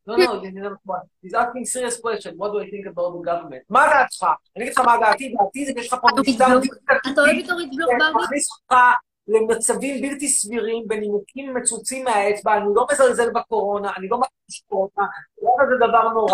No, 0.08 0.16
no, 0.16 0.42
you 0.42 0.52
never 0.52 0.78
one. 0.86 1.06
He's 1.22 1.34
asking 1.34 1.66
serious 1.66 1.98
question. 2.00 2.38
What 2.38 2.50
do 2.54 2.60
I 2.60 2.70
think 2.70 2.86
about 2.86 3.10
the 3.14 3.22
government? 3.30 3.64
מה 3.70 3.88
דעתך? 3.88 4.24
אני 4.56 4.64
אגיד 4.64 4.74
לך 4.74 4.80
מה 4.86 4.98
דעתי, 5.02 5.34
דעתי 5.40 5.66
זה 5.66 5.72
שיש 5.78 5.94
לך 5.94 6.00
פה 6.02 6.08
משטר 6.22 6.46
אתה 7.14 7.22
אוהב 7.22 7.38
את 7.46 7.50
אורית 7.50 7.70
בלוך 7.76 7.90
ברבי? 8.00 8.38
מכניס 9.28 9.48
למצבים 9.50 10.02
בלתי 10.02 10.28
סבירים 10.28 10.84
בנימוקים 10.88 11.54
מצוצים 11.54 12.04
מהאצבע, 12.04 12.58
אני 12.58 12.66
לא 12.76 12.86
מזלזל 12.92 13.30
בקורונה, 13.30 13.92
אני 13.98 14.08
לא 14.08 14.18
מרגיש 14.18 14.64
קורונה, 14.70 15.08
למה 15.42 15.70
זה 15.70 15.88
דבר 15.88 16.10
נורא? 16.10 16.34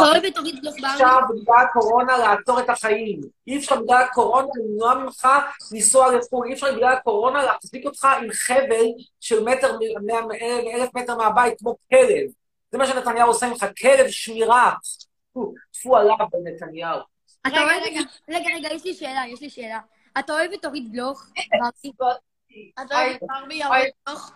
אפשר 0.93 1.17
בגלל 1.29 1.55
הקורונה 1.69 2.17
לעצור 2.17 2.59
את 2.59 2.69
החיים. 2.69 3.21
אי 3.47 3.57
אפשר 3.57 3.81
בגלל 3.81 4.01
הקורונה 4.01 4.47
למנוע 4.55 4.93
ממך 4.93 5.27
לנסוע 5.71 6.15
לחו"ל, 6.15 6.47
אי 6.47 6.53
אפשר 6.53 6.75
בגלל 6.75 6.93
הקורונה 6.93 7.43
להחזיק 7.43 7.85
אותך 7.85 8.07
עם 8.21 8.27
חבל 8.31 8.85
של 9.19 9.43
מטר, 9.43 9.77
אלף 10.75 10.89
מטר 10.95 11.17
מהבית 11.17 11.59
כמו 11.59 11.75
כלב. 11.89 12.31
זה 12.71 12.77
מה 12.77 12.85
שנתניהו 12.85 13.27
עושה 13.27 13.49
ממך, 13.49 13.65
כלב 13.81 14.07
שמירה. 14.07 14.73
טפו, 15.73 15.97
עליו 15.97 16.15
בנתניהו. 16.31 16.99
רגע, 17.47 17.99
רגע, 18.29 18.49
רגע, 18.57 18.73
יש 18.73 18.85
לי 18.85 18.93
שאלה, 18.93 19.21
יש 19.27 19.41
לי 19.41 19.49
שאלה. 19.49 19.79
אתה 20.19 20.33
אוהב 20.33 20.51
את 20.51 20.65
אורית 20.65 20.91
בלוך 20.91 21.25
ברבי? 21.83 22.13
אתה 22.85 22.95
אוהב 22.95 23.15
את 23.15 23.21
ברבי 23.21 23.63
אורית 23.63 23.93
בלוך? 24.05 24.31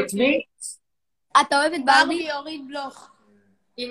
את 0.00 0.14
מי? 0.14 0.42
אתה 1.40 1.56
אוהב 1.56 1.72
את 1.72 1.84
ברבי? 1.84 2.26
ברבי 2.26 2.32
אורית 2.32 2.66
בלוך. 2.66 3.10
לא, 3.78 3.86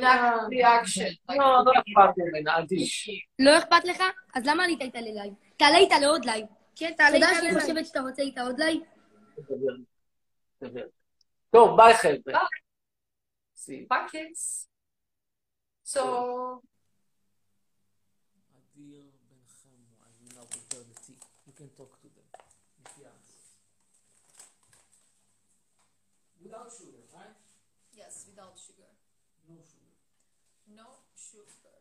לא 1.66 1.72
אכפת 1.72 2.22
עדיף. 2.48 2.90
לא 3.40 3.58
אכפת 3.58 3.86
לך? 3.86 4.04
אז 4.36 4.44
למה 4.46 4.64
עלית 4.64 4.82
איתה 4.82 5.02
ללייב? 5.02 5.34
תעלה 5.58 5.78
איתה 5.78 6.00
לעוד 6.00 6.26
לייב. 6.26 6.46
כן, 6.76 6.88
אתה 6.88 6.98
תעלה 6.98 7.16
יודע 7.16 7.28
איתה 7.30 7.36
שאני 7.36 7.48
ללייב. 7.48 7.62
חושבת 7.62 7.86
שאתה 7.86 8.00
רוצה 8.00 8.22
איתה 8.22 8.42
עוד 8.42 8.60
לייב? 8.60 8.82
טוב, 11.52 11.78
ביי 11.78 11.94
חבר'ה. 11.94 12.46
See. 13.56 13.88
buckets. 13.94 14.68
So 15.86 16.00
אדיר 18.74 19.12
בן 19.30 19.46
חמו, 19.48 19.96
I 20.02 20.10
will 20.20 20.36
now 20.36 20.46
prepare 20.54 20.84
the 20.90 21.00
tea. 21.06 21.20
You 21.48 21.54
can 21.58 21.70
talk 21.78 22.02
to 22.02 22.08
them. 22.16 22.28
if 22.86 22.92
you 22.98 23.06
ask. 23.06 23.34
Without 26.44 26.72
sugar, 26.78 27.04
right? 27.14 27.36
yes, 27.96 28.26
without 28.30 28.58
sugar. 28.60 28.92
No 29.48 29.56
sugar. 29.62 29.96
No 30.76 30.88
sugar. 31.16 31.78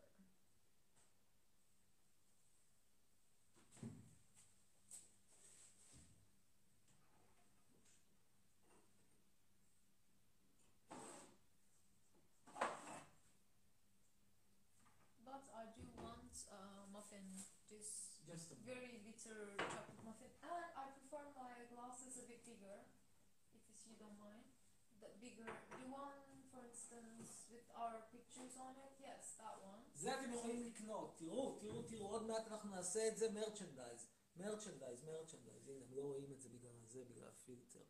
But 15.25 15.43
I 15.55 15.65
do 15.75 15.83
want 15.97 16.33
uh, 16.51 16.85
muffin, 16.93 17.25
this 17.69 18.13
Just 18.33 18.51
a 18.51 18.55
very 18.73 18.97
bitter 19.05 19.53
chocolate 19.69 20.01
muffin, 20.01 20.33
and 20.41 20.65
I 20.73 20.85
prefer 20.97 21.23
my 21.37 21.53
glasses 21.69 22.17
a 22.17 22.25
bit 22.25 22.41
bigger, 22.41 22.77
if 23.53 23.77
you 23.85 23.95
don't 24.01 24.17
mind. 24.17 24.45
The 24.97 25.13
bigger, 25.21 25.45
the 25.45 25.87
one, 25.93 26.17
for 26.49 26.65
instance, 26.65 27.45
with 27.53 27.67
our 27.77 28.09
pictures 28.09 28.57
on 28.57 28.73
it. 28.81 28.93
Yes, 28.97 29.37
that 29.37 29.61
one. 29.61 29.81
זה 29.93 30.19
אתם 30.19 30.33
יכולים 30.33 30.63
לקנות, 30.63 31.17
תראו, 31.17 31.59
תראו, 31.59 31.83
תראו, 31.83 32.07
עוד 32.07 32.23
מעט 32.27 32.47
אנחנו 32.47 32.69
נעשה 32.69 33.07
את 33.07 33.17
זה 33.17 33.31
מרצ'נדייז. 33.31 34.07
מרצ'נדייז, 34.35 35.03
מרצ'נדייז, 35.03 35.67
הנה, 35.67 35.85
הם 35.85 35.93
לא 35.95 36.01
רואים 36.01 36.31
את 36.31 36.41
זה 36.41 36.49
בגלל 36.49 36.71
זה, 36.85 37.05
בגלל 37.05 37.27
הפילטר. 37.27 37.83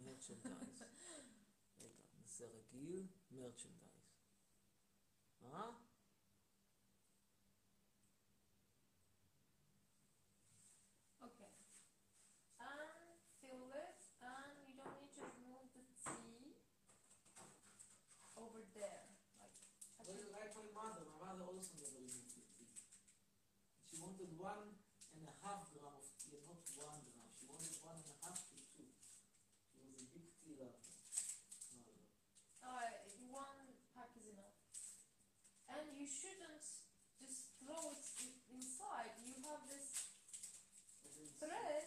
מרצ'נדייז. 0.00 0.82
רגע, 1.82 2.02
נעשה 2.20 2.46
רגיל, 2.46 3.06
מרצ'נדייז. 3.30 3.92
אה? 5.42 5.70
One 24.42 24.74
and 25.14 25.22
a 25.22 25.34
half 25.46 25.70
gram 25.70 25.94
of 25.94 26.02
tea, 26.18 26.42
not 26.42 26.58
one 26.74 26.98
gram. 27.06 27.30
She 27.30 27.46
wanted 27.46 27.78
one 27.78 27.94
and 27.94 28.10
a 28.10 28.18
half 28.26 28.42
to 28.42 28.58
two. 28.74 28.90
She 29.70 29.78
was 29.86 30.02
a 30.02 30.10
big 30.10 30.34
tea 30.42 30.58
lover. 30.58 30.82
Uh, 32.58 32.90
one 33.30 33.70
pack 33.94 34.10
is 34.18 34.26
enough. 34.34 34.58
And 35.70 35.94
you 35.94 36.10
shouldn't 36.10 36.58
just 37.22 37.54
throw 37.62 37.94
it 37.94 38.02
inside. 38.50 39.14
You 39.22 39.38
have 39.46 39.62
this 39.70 40.10
thread. 41.38 41.86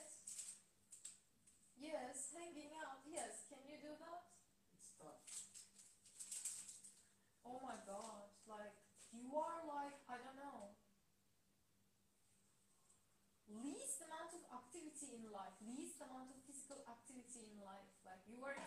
Yes, 1.76 2.32
hanging 2.32 2.72
out. 2.80 3.04
Yes, 3.04 3.52
can 3.52 3.68
you 3.68 3.84
do 3.84 4.00
that? 4.00 4.32
It's 4.72 4.96
tough. 4.96 5.28
Oh 7.44 7.60
my 7.60 7.76
god, 7.84 8.32
like, 8.48 8.80
you 9.12 9.28
are 9.36 9.60
like, 9.68 10.00
I 10.08 10.18
don't 10.24 10.40
know, 10.40 10.76
least 13.62 14.02
amount 14.02 14.34
of 14.34 14.44
activity 14.50 15.16
in 15.16 15.24
life, 15.30 15.56
least 15.96 16.12
amount 16.12 16.28
of 16.28 16.44
physical 16.44 16.84
activity 16.92 17.56
in 17.56 17.64
life. 17.64 17.88
Like, 18.04 18.20
you 18.28 18.44
are 18.44 18.60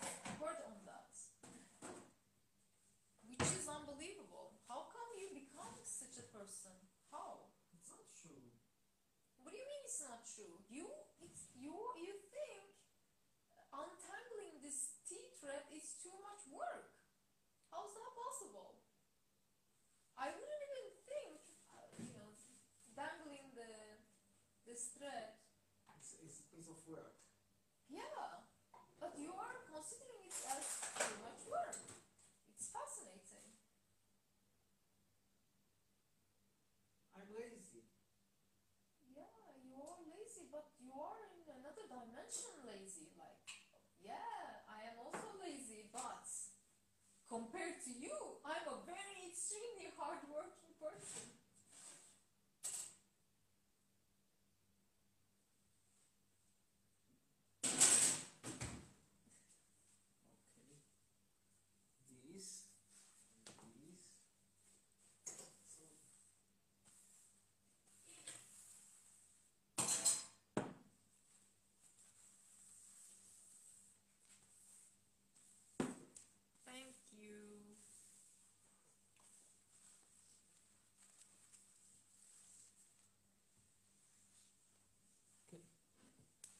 us 30.57 30.65
too 30.97 31.13
much 31.23 31.38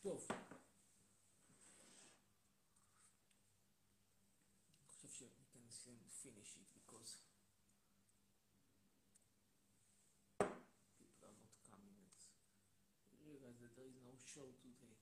טוב. 0.10 0.28
אני 4.68 4.86
חושב 4.88 5.07
שניתן 5.18 5.60
לסיים 5.68 5.97
finish 6.24 6.51
it 6.60 6.68
because 6.78 7.12
people 10.97 11.22
are 11.30 11.38
not 11.43 11.53
coming. 11.70 11.97
It's 12.10 12.26
realize 13.28 13.57
that 13.64 13.72
there 13.78 13.89
is 13.93 13.99
no 14.10 14.16
show 14.34 14.47
today. 14.64 14.95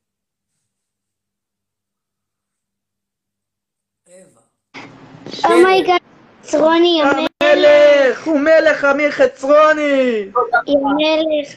Oh 5.45 5.60
my 5.60 5.74
God, 5.74 6.02
חצרוני, 6.43 7.01
המלך, 7.01 8.28
הוא 8.28 8.39
מלך 8.39 8.86
אמיר 8.86 9.12
חצרוני. 9.12 10.32
המלך. 10.68 11.49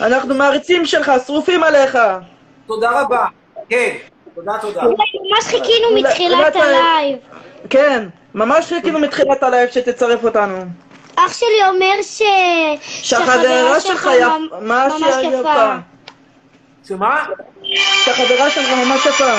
אנחנו 0.00 0.34
מעריצים 0.34 0.86
שלך, 0.86 1.12
שרופים 1.26 1.62
עליך. 1.62 1.98
תודה 2.66 3.00
רבה. 3.00 3.26
כן, 3.68 3.96
תודה, 4.34 4.52
תודה. 4.60 4.82
ממש 4.82 5.44
חיכינו 5.44 5.94
מתחילת 5.94 6.56
הלייב. 6.56 7.18
כן, 7.70 8.08
ממש 8.34 8.66
חיכינו 8.66 8.98
מתחילת 8.98 9.42
הלייב 9.42 9.70
שתצרף 9.70 10.24
אותנו. 10.24 10.56
אח 11.16 11.32
שלי 11.32 11.68
אומר 11.68 12.02
ש... 12.02 12.22
שהחברה 12.82 13.80
שלך 13.80 14.08
ממש 14.62 14.92
יפה. 15.22 15.74
שמה? 16.88 17.26
שהחברה 18.04 18.50
שלך 18.50 18.70
ממש 18.70 19.06
יפה. 19.06 19.34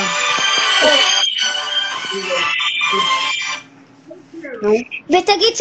ותגיד 5.10 5.54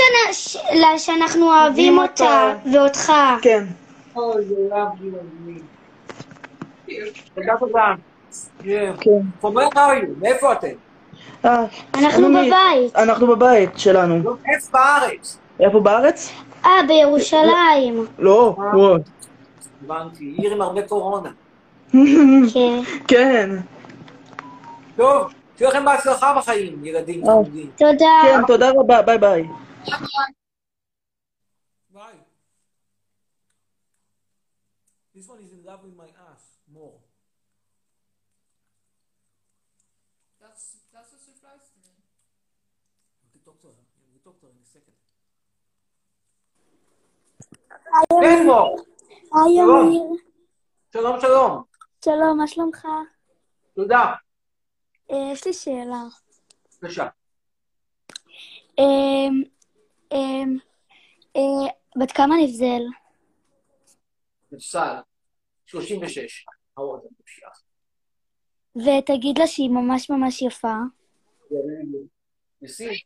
לה 0.72 0.98
שאנחנו 0.98 1.46
אוהבים 1.46 1.98
אותה, 1.98 2.52
ואותך. 2.72 3.12
כן. 3.42 3.64
אוי, 4.16 4.44
זה 4.44 4.54
love 4.70 5.02
you. 5.02 5.69
תודה, 7.34 7.54
תודה. 7.58 7.94
כן. 8.58 8.92
Where 9.42 9.48
are 9.74 9.76
you? 9.76 10.06
מאיפה 10.20 10.52
אתם? 10.52 10.68
אה, 11.44 11.64
אנחנו 11.94 12.28
בבית. 12.28 12.96
אנחנו 12.96 13.26
בבית 13.26 13.70
שלנו. 13.76 14.36
איפה 14.54 14.72
בארץ? 14.72 15.38
איפה 15.60 15.80
בארץ? 15.80 16.32
אה, 16.64 16.70
בירושלים. 16.88 18.06
לא, 18.18 18.54
וואו. 18.56 18.96
הבנתי, 19.84 20.34
עיר 20.38 20.52
עם 20.52 20.62
הרבה 20.62 20.82
קורונה. 20.88 21.30
כן. 22.54 22.80
כן. 23.08 23.50
טוב, 24.96 25.32
שיהיה 25.58 25.70
לכם 25.70 25.84
בהצלחה 25.84 26.34
בחיים, 26.38 26.84
ילדים 26.84 27.26
חמודים. 27.26 27.70
תודה. 27.76 28.20
כן, 28.22 28.40
תודה 28.46 28.70
רבה, 28.70 29.02
ביי 29.02 29.18
ביי. 29.18 29.48
Why? 31.94 32.12
This 35.14 35.28
one 35.28 35.40
is 35.44 35.52
in 35.56 35.62
love 35.68 35.80
with 35.84 35.96
my 36.02 36.10
ass 36.28 36.42
more. 36.74 36.98
That's 40.42 40.64
that's 40.94 41.12
a 41.18 41.20
surprise 41.28 41.66
to 41.74 41.78
me. 41.86 41.94
We 43.22 43.28
can 43.32 43.42
talk 43.46 43.58
to 43.62 43.68
her. 43.68 43.84
We 44.14 44.20
talk 44.26 44.36
to 44.40 44.46
her 44.46 44.52
in 44.56 44.62
a 44.66 44.70
second. 44.76 44.96
כן, 48.20 48.46
מור. 48.46 48.76
היי. 49.34 49.60
אמיר. 49.62 50.02
שלום, 50.92 51.20
שלום. 51.20 51.62
שלום, 52.04 52.38
מה 52.38 52.46
שלומך? 52.46 52.86
תודה. 53.74 54.14
אה, 55.10 55.30
יש 55.32 55.46
לי 55.46 55.52
שאלה. 55.52 56.02
בבקשה. 56.82 57.08
אמ, 58.78 59.42
אמ, 60.12 60.56
אה, 61.36 61.72
בת 61.96 62.12
כמה 62.12 62.34
נבזל? 62.42 62.82
נפסל. 64.52 64.94
36. 65.66 66.46
How 66.78 66.82
old 66.82 67.02
are 67.02 67.08
you? 67.08 67.70
ותגיד 68.76 69.38
לה 69.38 69.46
שהיא 69.46 69.70
ממש 69.70 70.10
ממש 70.10 70.42
יפה. 70.42 70.76
You 72.62 72.68
see? 72.68 73.04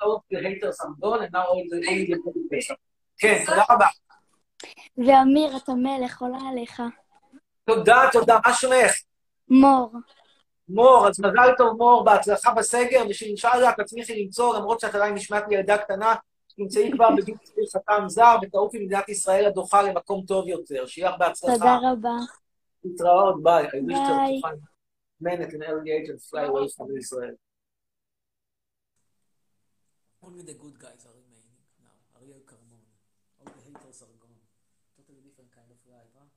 all 0.00 0.24
the 0.30 0.40
haters 0.42 0.76
are 0.84 0.94
gone 1.00 1.22
and 1.24 1.32
now 1.32 1.44
all 1.46 1.64
the 1.70 1.76
only 1.88 2.06
the 2.06 2.18
motivation. 2.24 2.76
כן, 3.18 3.42
תודה 3.46 3.62
רבה. 3.70 3.86
ואמיר, 4.96 5.56
אתה 5.56 5.72
מלך, 5.72 6.22
עולה 6.22 6.38
עליך. 6.50 6.82
תודה, 7.64 8.00
תודה. 8.12 8.38
מה 8.46 8.54
שלומך? 8.54 8.92
מור. 9.48 9.92
מור, 10.68 11.08
אז 11.08 11.20
מזל 11.20 11.54
טוב 11.58 11.76
מור, 11.76 12.04
בהצלחה 12.04 12.54
בסגר, 12.54 13.02
ושאינשאללה 13.10 13.72
תצליחי 13.76 14.22
למצוא, 14.22 14.56
למרות 14.58 14.80
שאת 14.80 14.94
עדיין 14.94 15.14
נשמעת 15.14 15.44
לי 15.48 15.54
ילדה 15.54 15.78
קטנה, 15.78 16.14
תמצאי 16.56 16.90
כבר 16.92 17.08
בגיל 17.16 17.36
צעיר 17.42 17.66
חתם 17.72 18.04
זר, 18.08 18.36
ותעופי 18.42 18.78
ממדינת 18.78 19.08
ישראל 19.08 19.46
הדוחה 19.46 19.82
למקום 19.82 20.24
טוב 20.26 20.48
יותר. 20.48 20.86
שיהיה 20.86 21.10
לך 21.10 21.16
בהצלחה. 21.18 21.54
תודה 21.54 21.78
רבה. 21.82 22.16
להתראות, 22.84 23.42
ביי. 23.42 23.66
ביי. 23.86 24.40
men 25.20 25.40
at 25.40 25.52
an 25.56 25.62
early 25.62 25.90
age 25.90 26.08
and 26.12 26.20
fly 26.20 26.44
away 26.44 26.68
from 26.68 26.88
Israel. 26.96 27.36
Only 30.20 30.42
the 30.42 30.56
good 30.56 30.76
guys 30.80 31.00
are 31.08 31.16
remaining 31.16 31.60
now. 31.80 31.96
Ariel 32.16 32.44
Carmon. 32.44 32.84
All 33.40 33.48
the 33.48 33.62
haters 33.64 34.00
are 34.04 34.16
gone. 34.20 34.44
Totally 34.96 35.20
different 35.24 35.52
kind 35.52 35.70
of 35.72 35.80
life, 35.88 36.12
huh? 36.16 36.28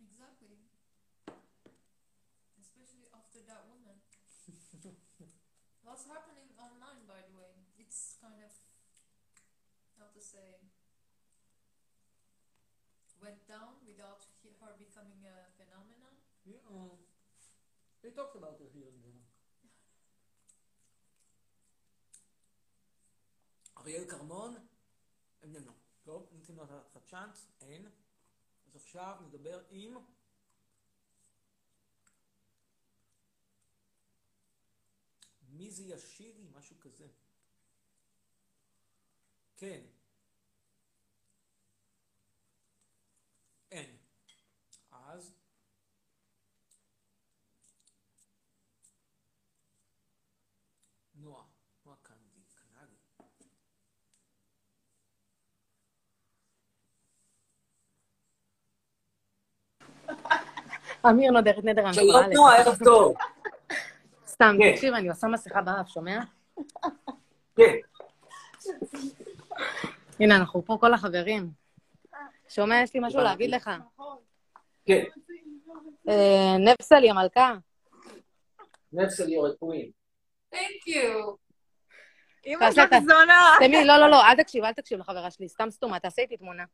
Exactly. 0.00 0.60
Especially 2.60 3.08
after 3.12 3.40
that 3.48 3.62
woman. 3.68 3.96
What's 5.84 6.04
happening 6.08 6.48
online, 6.56 7.02
by 7.08 7.20
the 7.28 7.34
way? 7.36 7.52
It's 7.80 8.16
kind 8.20 8.40
of 8.44 8.52
how 10.00 10.08
to 10.12 10.20
say. 10.20 10.64
Went 13.28 13.46
down 13.46 13.72
without 13.86 14.20
he- 14.42 14.56
her 14.60 14.72
becoming 14.84 15.20
a 15.34 15.36
phenomenon? 15.58 16.14
Yeah. 16.46 16.92
They 18.02 18.10
talked 18.18 18.36
about 18.40 18.58
it 18.64 18.70
here 18.72 18.88
and 18.92 19.00
there. 19.04 19.24
אריאל 23.78 24.04
כרמון, 24.10 24.54
איננו. 25.42 25.72
טוב, 26.02 26.28
ניתן 26.32 26.54
לו 26.54 26.64
לך 26.64 26.98
צ'אנס, 27.06 27.48
אין. 27.60 27.86
אז 28.66 28.76
עכשיו 28.76 29.16
נדבר 29.26 29.64
עם... 29.70 29.96
מי 35.48 35.70
זה 35.70 35.82
ישירי? 35.82 36.46
משהו 36.52 36.76
כזה. 36.80 37.08
כן. 39.56 39.80
אין. 43.72 43.96
אז... 44.92 45.34
נועה, 51.14 51.42
נועה 51.86 51.96
קנדי, 52.02 52.40
קנדי. 52.54 52.96
אמיר 61.10 61.30
נודרת 61.30 61.64
נדר, 61.64 61.84
אני 61.84 61.94
שלום. 61.94 62.24
נועה, 62.32 62.56
ערב 62.56 62.78
טוב. 62.84 63.14
סתם, 64.26 64.56
כן. 64.58 64.72
תקשיב, 64.74 64.94
אני 64.94 65.08
עושה 65.08 65.26
מסכה 65.26 65.62
באף, 65.62 65.88
שומע? 65.88 66.20
כן. 67.56 67.74
הנה, 70.20 70.36
אנחנו 70.36 70.64
פה 70.64 70.76
כל 70.80 70.94
החברים. 70.94 71.67
שומע, 72.48 72.80
יש 72.82 72.94
לי 72.94 73.00
משהו 73.02 73.20
להגיד 73.20 73.50
לך. 73.50 73.70
כן. 74.86 75.04
אה, 76.08 76.56
נפסלי 76.58 77.10
המלכה. 77.10 77.54
נפסל 78.92 79.28
יורד 79.28 79.56
פורים. 79.56 79.90
Thank 80.54 80.88
you. 80.88 81.36
אמא 82.46 82.72
שלך 82.72 82.90
זונה. 83.00 83.44
סתמי, 83.56 83.84
לא, 83.84 83.96
לא, 83.96 84.10
לא, 84.10 84.22
אל 84.24 84.42
תקשיב, 84.42 84.64
אל 84.64 84.72
תקשיב 84.72 84.98
לחברה 84.98 85.30
שלי, 85.30 85.48
סתם 85.48 85.70
סתומה, 85.70 85.98
תעשה 85.98 86.22
איתי 86.22 86.36
תמונה. 86.36 86.64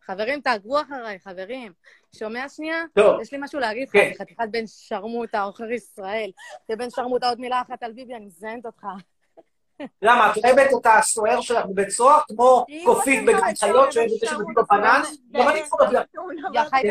חברים, 0.00 0.40
תעקבו 0.40 0.80
אחריי, 0.80 1.18
חברים. 1.18 1.72
שומע 2.16 2.48
שנייה? 2.48 2.82
טוב. 2.94 3.20
יש 3.20 3.32
לי 3.32 3.38
משהו 3.40 3.60
להגיד 3.60 3.88
לך, 3.88 3.92
כן. 3.92 4.10
זה 4.12 4.18
חתיכת 4.18 4.44
בן 4.50 4.66
שרמוטה, 4.66 5.42
עוכר 5.42 5.70
ישראל. 5.70 6.30
זה 6.68 6.76
בן 6.76 6.90
שרמוטה, 6.90 7.28
עוד 7.28 7.40
מילה 7.40 7.62
אחת 7.62 7.82
על 7.82 7.92
ביבי, 7.92 8.14
אני 8.14 8.26
מזיינת 8.26 8.66
אותך. 8.66 8.86
למה, 10.02 10.32
את 10.32 10.44
אוהבת 10.44 10.70
את 10.80 10.86
הסוהר 10.86 11.40
שלך 11.40 11.66
בבית 11.66 11.90
סוהר 11.90 12.20
כמו 12.28 12.66
קופית 12.84 13.24
בגן 13.26 13.54
חיות 13.60 13.92
שאוהבת 13.92 14.10
את 14.22 14.28
שמביא 14.28 14.54
בבנן? 14.56 15.02
גם 15.32 15.48
אני 15.48 15.68
קורא 15.68 15.90
לה. 15.90 16.02
יא 16.54 16.64
חי 16.64 16.82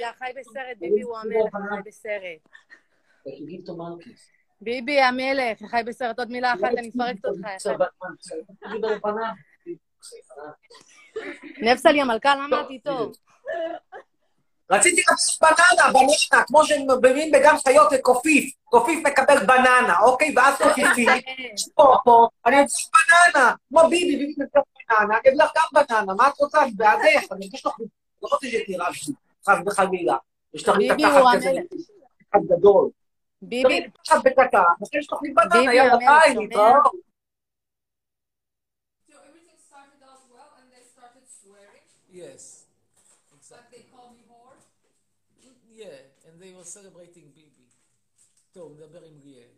יא 0.00 0.12
חי 0.18 0.30
בסרט, 0.36 0.76
ביבי 0.78 1.02
הוא 1.02 1.18
המלך, 1.18 1.52
חי 1.52 1.80
בסרט. 1.84 2.48
ביבי 4.60 5.00
המלך, 5.00 5.62
חי 5.70 5.82
בסרט, 5.86 6.18
עוד 6.18 6.30
מילה 6.30 6.54
אחת, 6.54 6.70
אני 6.78 6.88
מפרקת 6.94 7.24
אותך. 7.24 7.46
נפסלי 11.62 12.00
המלכה, 12.00 12.34
למה 12.34 12.60
את 12.60 12.70
איתו? 12.70 13.12
רציתי 14.72 15.00
לקבל 15.00 15.16
בננה, 15.40 15.92
בננה, 15.92 16.44
כמו 16.46 16.64
שמביאים 16.64 17.32
בגן 17.32 17.54
חיות 17.64 17.92
לקופיף. 17.92 18.54
קופיף 18.64 19.06
מקבל 19.06 19.46
בננה, 19.46 19.98
אוקיי? 20.02 20.34
ואז 20.36 20.54
קופיפים. 20.62 21.08
פה, 21.74 21.96
פה, 22.04 22.28
אני 22.46 22.60
רוצה 22.60 22.76
בננה. 23.34 23.52
כמו 23.68 23.80
ביבי, 23.90 24.16
ביבי 24.16 24.32
מקבל 24.38 24.62
בננה, 24.90 25.18
אני 25.18 25.18
אביא 25.18 25.44
לך 25.44 25.50
גם 25.56 25.82
בננה. 25.88 26.14
מה 26.14 26.28
את 26.28 26.38
רוצה? 26.38 26.62
אני 26.62 26.70
בעדך. 26.70 27.32
אני 27.32 27.46
מבקש 27.46 27.66
לך, 27.66 27.72
לא 28.22 28.28
רוצה 28.32 28.46
שתירש 28.46 29.08
לי, 29.08 29.14
חס 29.48 29.58
וחלילה. 29.66 30.16
ביבי 30.76 31.04
התחת 31.04 31.20
הוא 31.20 31.30
כזה, 31.34 31.50
גדול. 32.48 32.88
ביבי, 33.42 33.86
התחת 34.00 34.24
בקטן, 34.24 34.58
אחרי 34.88 35.02
שתאכלי 35.02 35.30
בננה, 35.30 35.74
יאללה 35.74 35.96
ביי, 35.96 36.34
שומע? 36.34 36.72
were 46.61 46.63
celebrating 46.63 47.33
ביבי. 47.33 47.67
טוב, 48.51 48.79
נדבר 48.79 49.03
עם 49.03 49.21
ליאל. 49.21 49.51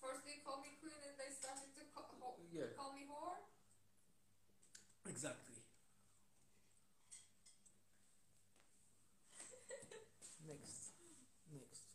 First 0.00 0.24
they 0.26 0.38
call 0.46 0.60
me 0.60 0.70
queen 0.82 1.00
and 1.02 1.16
they 1.20 1.30
started 1.40 1.70
to 1.76 1.82
call, 1.94 2.14
ho- 2.20 2.38
Yeah. 2.52 2.74
call 2.76 2.92
me 2.92 3.04
whore. 3.10 3.40
Exactly. 5.06 5.62
Next. 10.46 10.92
Next. 11.52 11.86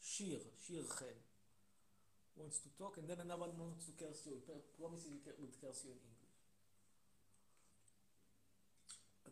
שיר, 0.00 0.50
שיר 0.60 0.86
חן. 0.88 1.06
wants 2.36 2.58
to 2.64 2.70
talk 2.80 2.96
and 2.98 3.06
then 3.10 3.20
another 3.20 3.42
one 3.46 3.58
wants 3.58 3.84
to 3.86 3.92
curse 4.02 4.26
you. 4.26 4.36
He 4.46 4.60
promises 4.78 5.12
he 5.12 5.32
will 5.40 5.54
curse 5.60 5.84
you 5.84 5.92
in 5.92 6.00
English. 6.10 6.13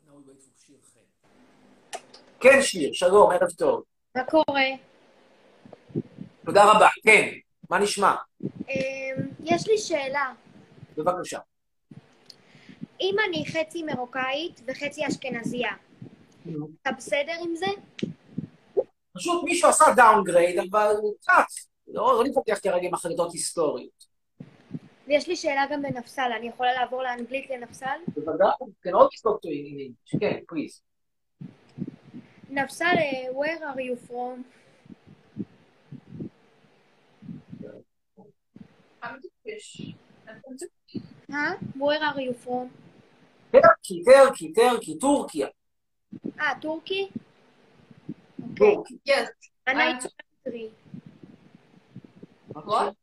Wait 0.07 0.41
for 0.41 0.65
שיר 0.65 0.75
חן. 0.93 1.99
כן, 2.39 2.61
שיר, 2.61 2.93
שלום, 2.93 3.31
ערב 3.31 3.49
טוב. 3.57 3.84
מה 4.15 4.23
קורה? 4.23 4.63
תודה 6.45 6.71
רבה. 6.71 6.88
כן, 7.03 7.30
מה 7.69 7.80
נשמע? 7.80 8.15
אמ, 8.43 9.27
יש 9.43 9.67
לי 9.67 9.77
שאלה. 9.77 10.34
בבקשה. 10.97 11.39
אם 13.01 13.15
אני 13.27 13.45
חצי 13.45 13.84
מרוקאית 13.84 14.61
וחצי 14.67 15.07
אשכנזייה, 15.07 15.71
אתה 16.81 16.91
בסדר 16.97 17.35
עם 17.43 17.55
זה? 17.55 17.65
פשוט 19.13 19.43
מישהו 19.43 19.69
עשה 19.69 19.85
downgrade, 19.95 20.59
אבל 20.71 20.93
קצת. 21.21 21.31
לא 21.88 22.17
לא 22.17 22.23
נתווכח 22.23 22.59
כרגע 22.63 22.88
עם 22.88 22.93
החלטות 22.93 23.34
היסטוריות. 23.34 24.02
ויש 25.07 25.27
לי 25.27 25.35
שאלה 25.35 25.65
גם 25.71 25.81
בנפסל, 25.81 26.31
אני 26.38 26.47
יכולה 26.47 26.73
לעבור 26.73 27.03
לאנגלית 27.03 27.49
לנפסל? 27.49 27.97
בוודאי, 28.07 28.49
כן, 28.84 28.93
עוד 28.93 29.09
talk 29.13 29.38
to 29.38 29.49
in 29.49 29.67
English. 29.67 30.19
כן, 30.19 30.39
please. 30.51 30.81
נפסל, 32.49 32.85
אה, 32.85 33.31
where 33.31 33.59
are 33.61 33.80
you 33.80 34.09
from? 34.09 34.43
I'm 39.03 39.19
Turkish. 39.19 39.95
I'm 40.27 40.38
from 40.41 40.57
Turkey. 40.57 41.01
Huh? 41.31 41.55
Where 41.75 42.01
are 42.01 42.21
you 42.21 42.34
from? 42.45 42.67
טרקי, 43.51 44.03
טרקי, 44.05 44.53
טרקי, 44.53 44.99
טורקיה. 44.99 45.47
אה, 46.39 46.51
טורקי? 46.61 47.09
טורקי. 48.55 48.97
Yes. 49.09 49.30
A 49.67 49.71
I'm 49.71 49.77
nice 49.77 50.07
country. 50.45 50.69
What? 52.53 53.02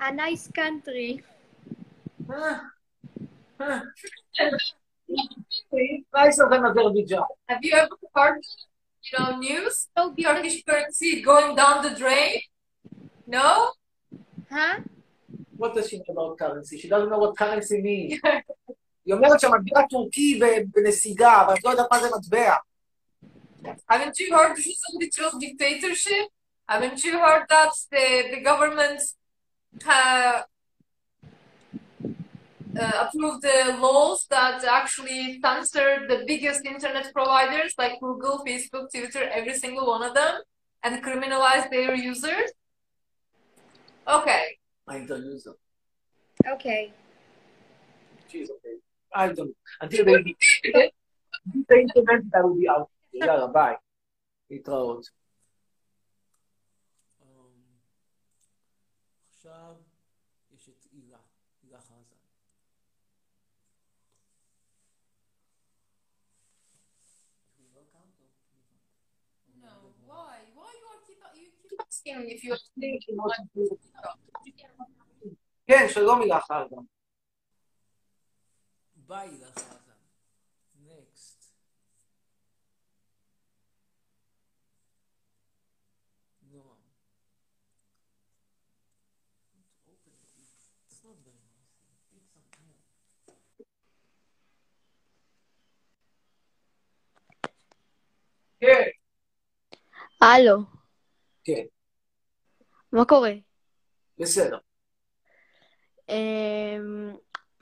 A 0.00 0.12
nice 0.12 0.48
country. 0.54 1.22
nicer 6.14 6.48
than 6.50 6.64
Azerbaijan. 6.66 7.24
Have 7.48 7.58
you 7.62 7.72
ever 7.74 7.96
heard, 8.14 8.40
you 9.04 9.18
know, 9.18 9.36
news? 9.38 9.88
Turkish 9.96 10.62
currency 10.64 11.22
going 11.22 11.54
down 11.56 11.82
the 11.82 11.90
drain? 11.90 12.40
No? 13.26 13.72
Huh? 14.50 14.80
What 15.56 15.74
does 15.74 15.88
she 15.88 15.98
know 15.98 16.04
about 16.10 16.38
currency? 16.38 16.78
She 16.78 16.88
doesn't 16.88 17.10
know 17.10 17.18
what 17.18 17.36
currency 17.36 17.80
means. 17.80 18.20
היא 19.06 19.14
אומרת 19.14 19.40
שהמטבע 19.40 19.80
טורקי 19.90 20.40
ב- 20.42 20.62
בנסיגה, 20.74 21.42
אבל 21.42 21.54
את 21.54 21.64
לא 21.64 21.70
יודעת 21.70 21.86
מה 21.92 21.98
זה 22.00 22.08
מטבע. 22.16 22.54
Haven't 23.90 24.18
you 24.18 24.28
heard 24.32 24.56
this 24.56 24.66
is 24.66 24.80
a 24.90 24.98
literal 24.98 25.38
dictatorship? 25.40 26.26
Haven't 26.68 27.02
you 27.04 27.18
heard 27.18 27.44
that 27.48 27.72
the, 27.90 28.06
the 28.34 28.40
government 28.40 29.00
uh, 29.87 30.41
uh, 32.79 33.07
approved 33.07 33.41
the 33.41 33.77
laws 33.79 34.25
that 34.29 34.63
actually 34.63 35.39
censor 35.41 36.05
the 36.07 36.23
biggest 36.27 36.65
internet 36.65 37.11
providers 37.13 37.73
like 37.77 37.99
Google, 37.99 38.43
Facebook, 38.45 38.91
Twitter, 38.91 39.23
every 39.31 39.53
single 39.53 39.87
one 39.87 40.03
of 40.03 40.13
them, 40.13 40.41
and 40.83 41.03
criminalize 41.03 41.69
their 41.69 41.95
users. 41.95 42.51
Okay. 44.07 44.57
I 44.87 44.99
don't 44.99 45.25
use 45.25 45.43
them. 45.43 45.55
Okay. 46.47 46.93
She's 48.27 48.49
okay. 48.49 48.75
I 49.13 49.29
don't. 49.33 49.55
Until 49.81 50.05
they, 50.05 50.35
the 51.69 51.79
internet, 51.79 52.21
that 52.31 52.43
will 52.43 52.55
be 52.55 52.69
out. 52.69 52.89
Yeah, 53.11 53.47
bye. 53.53 53.77
It 54.49 54.63
goes. 54.63 55.09
No, 71.89 72.03
why? 72.05 72.15
Why 72.15 72.23
you 72.23 72.23
are 72.23 72.27
keep 72.27 72.43
you 72.43 72.53
keep 72.53 72.53
asking 72.53 72.95
if 72.95 73.07
you 74.45 75.35
כן, 75.67 75.85
שלום 75.89 76.21
הילה 76.21 76.41
חרדן. 76.41 76.77
ביי 78.95 79.29
הילה 79.29 79.47
חרדן. 79.55 79.93
נקסט. 80.75 81.53
נועם. 86.51 86.77
It's 90.89 91.03
not 91.03 91.15
very 91.25 91.35
nice. 91.35 91.75
Eat 92.13 92.23
some 92.33 92.43
more. 92.67 92.83
כן. 98.59 98.89
הלו, 100.21 100.57
כן, 101.43 101.63
מה 102.91 103.05
קורה? 103.05 103.31
בסדר. 104.19 104.57
אמ, 106.09 107.15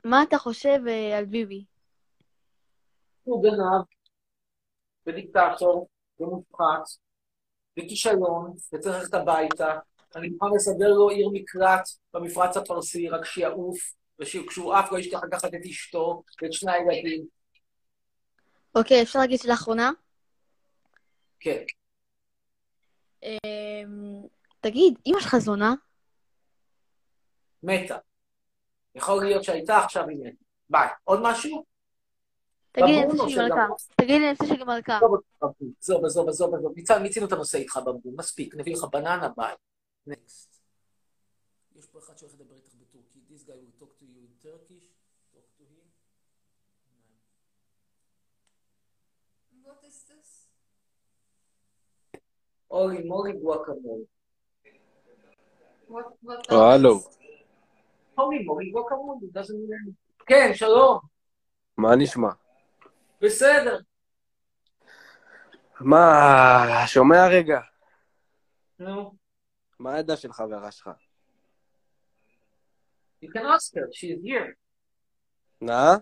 מה 0.04 0.22
אתה 0.22 0.38
חושב 0.38 0.78
אה, 0.88 1.18
על 1.18 1.24
ביבי? 1.24 1.64
הוא 3.24 3.42
גנב, 3.42 3.84
ודיקטטור, 5.06 5.88
ומופחת, 6.20 6.84
וכישלון, 7.78 8.54
וצריך 8.72 8.96
ללכת 8.96 9.14
הביתה. 9.14 9.78
אני 10.16 10.28
מוכן 10.28 10.46
לסדר 10.56 10.88
לו 10.88 11.08
עיר 11.08 11.28
מקלט 11.32 11.88
במפרץ 12.14 12.56
הפרסי, 12.56 13.08
רק 13.08 13.24
שיעוף, 13.24 13.78
וכשהוא 14.20 14.74
עף 14.74 14.92
לא 14.92 14.98
ישכח 14.98 15.24
לקחת 15.24 15.54
את 15.54 15.60
אשתו 15.70 16.22
ואת 16.42 16.52
שני 16.52 16.72
הילדים. 16.72 17.26
אוקיי, 18.74 19.02
אפשר 19.02 19.18
להגיד 19.18 19.38
שלאחרונה? 19.38 19.90
כן. 21.40 21.64
תגיד, 24.60 24.98
אמא 25.06 25.20
שלך 25.20 25.36
זונה? 25.38 25.74
מתה. 27.62 27.98
יכול 28.94 29.24
להיות 29.24 29.44
שהייתה 29.44 29.78
עכשיו 29.78 30.02
עם 30.08 30.20
מתה. 30.20 30.44
ביי. 30.70 30.88
עוד 31.04 31.20
משהו? 31.22 31.64
תגיד 32.72 32.88
לי, 32.88 33.06
נפסה 33.06 33.22
או 33.22 33.30
שלי 33.30 33.42
מלכה. 33.48 33.66
תגיד 33.96 34.20
לי, 34.20 34.32
נפסה 34.32 34.46
שלי 34.46 34.64
מלכה. 34.64 34.98
עזוב, 35.80 36.04
עזוב, 36.04 36.28
עזוב, 36.28 36.54
עזוב. 36.54 36.74
מיצינו 37.02 37.26
את 37.26 37.32
הנושא 37.32 37.58
איתך 37.58 37.76
בבון, 37.76 38.14
מספיק. 38.16 38.54
נביא 38.54 38.74
לך 38.76 38.84
בננה, 38.92 39.28
ביי. 39.36 39.54
נקסט. 40.06 40.60
יש 41.76 41.86
פה 41.86 41.98
אחד 41.98 42.18
שהולך 42.18 42.34
לדבר 42.34 42.54
איתך 42.54 42.74
בטורקית. 42.74 43.22
This 43.30 43.42
guy 43.48 43.52
will 43.52 43.82
talk 43.82 43.92
to 44.00 44.04
you 44.04 44.20
in 44.26 44.44
Turkish. 44.44 44.86
Talk 45.34 45.48
to 45.58 45.62
him. 45.62 45.86
What 49.64 49.84
is 49.84 50.10
this? 50.10 50.46
אורי 52.70 53.02
מורי 53.02 53.32
גואקמול. 53.32 54.04
What 55.88 56.04
what 56.24 56.54
הלו. 56.54 57.00
כן, 60.26 60.50
שלום. 60.54 60.98
מה 61.78 61.96
נשמע? 61.96 62.28
בסדר. 63.20 63.78
מה, 65.80 66.84
שומע 66.86 67.28
רגע? 67.28 67.60
נו. 68.78 69.12
מה 69.78 69.94
העדה 69.94 70.16
של 70.16 70.32
חברה 70.32 70.70
שלך? 70.70 70.90
You 73.22 73.28
can 73.28 73.44
ask 73.44 73.74
her, 73.74 73.88
she 73.92 74.06
is 74.06 74.22
here. 74.24 74.54
נא? 75.60 75.96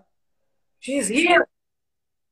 She 0.81 0.93
is 1.01 1.09
here. 1.11 1.45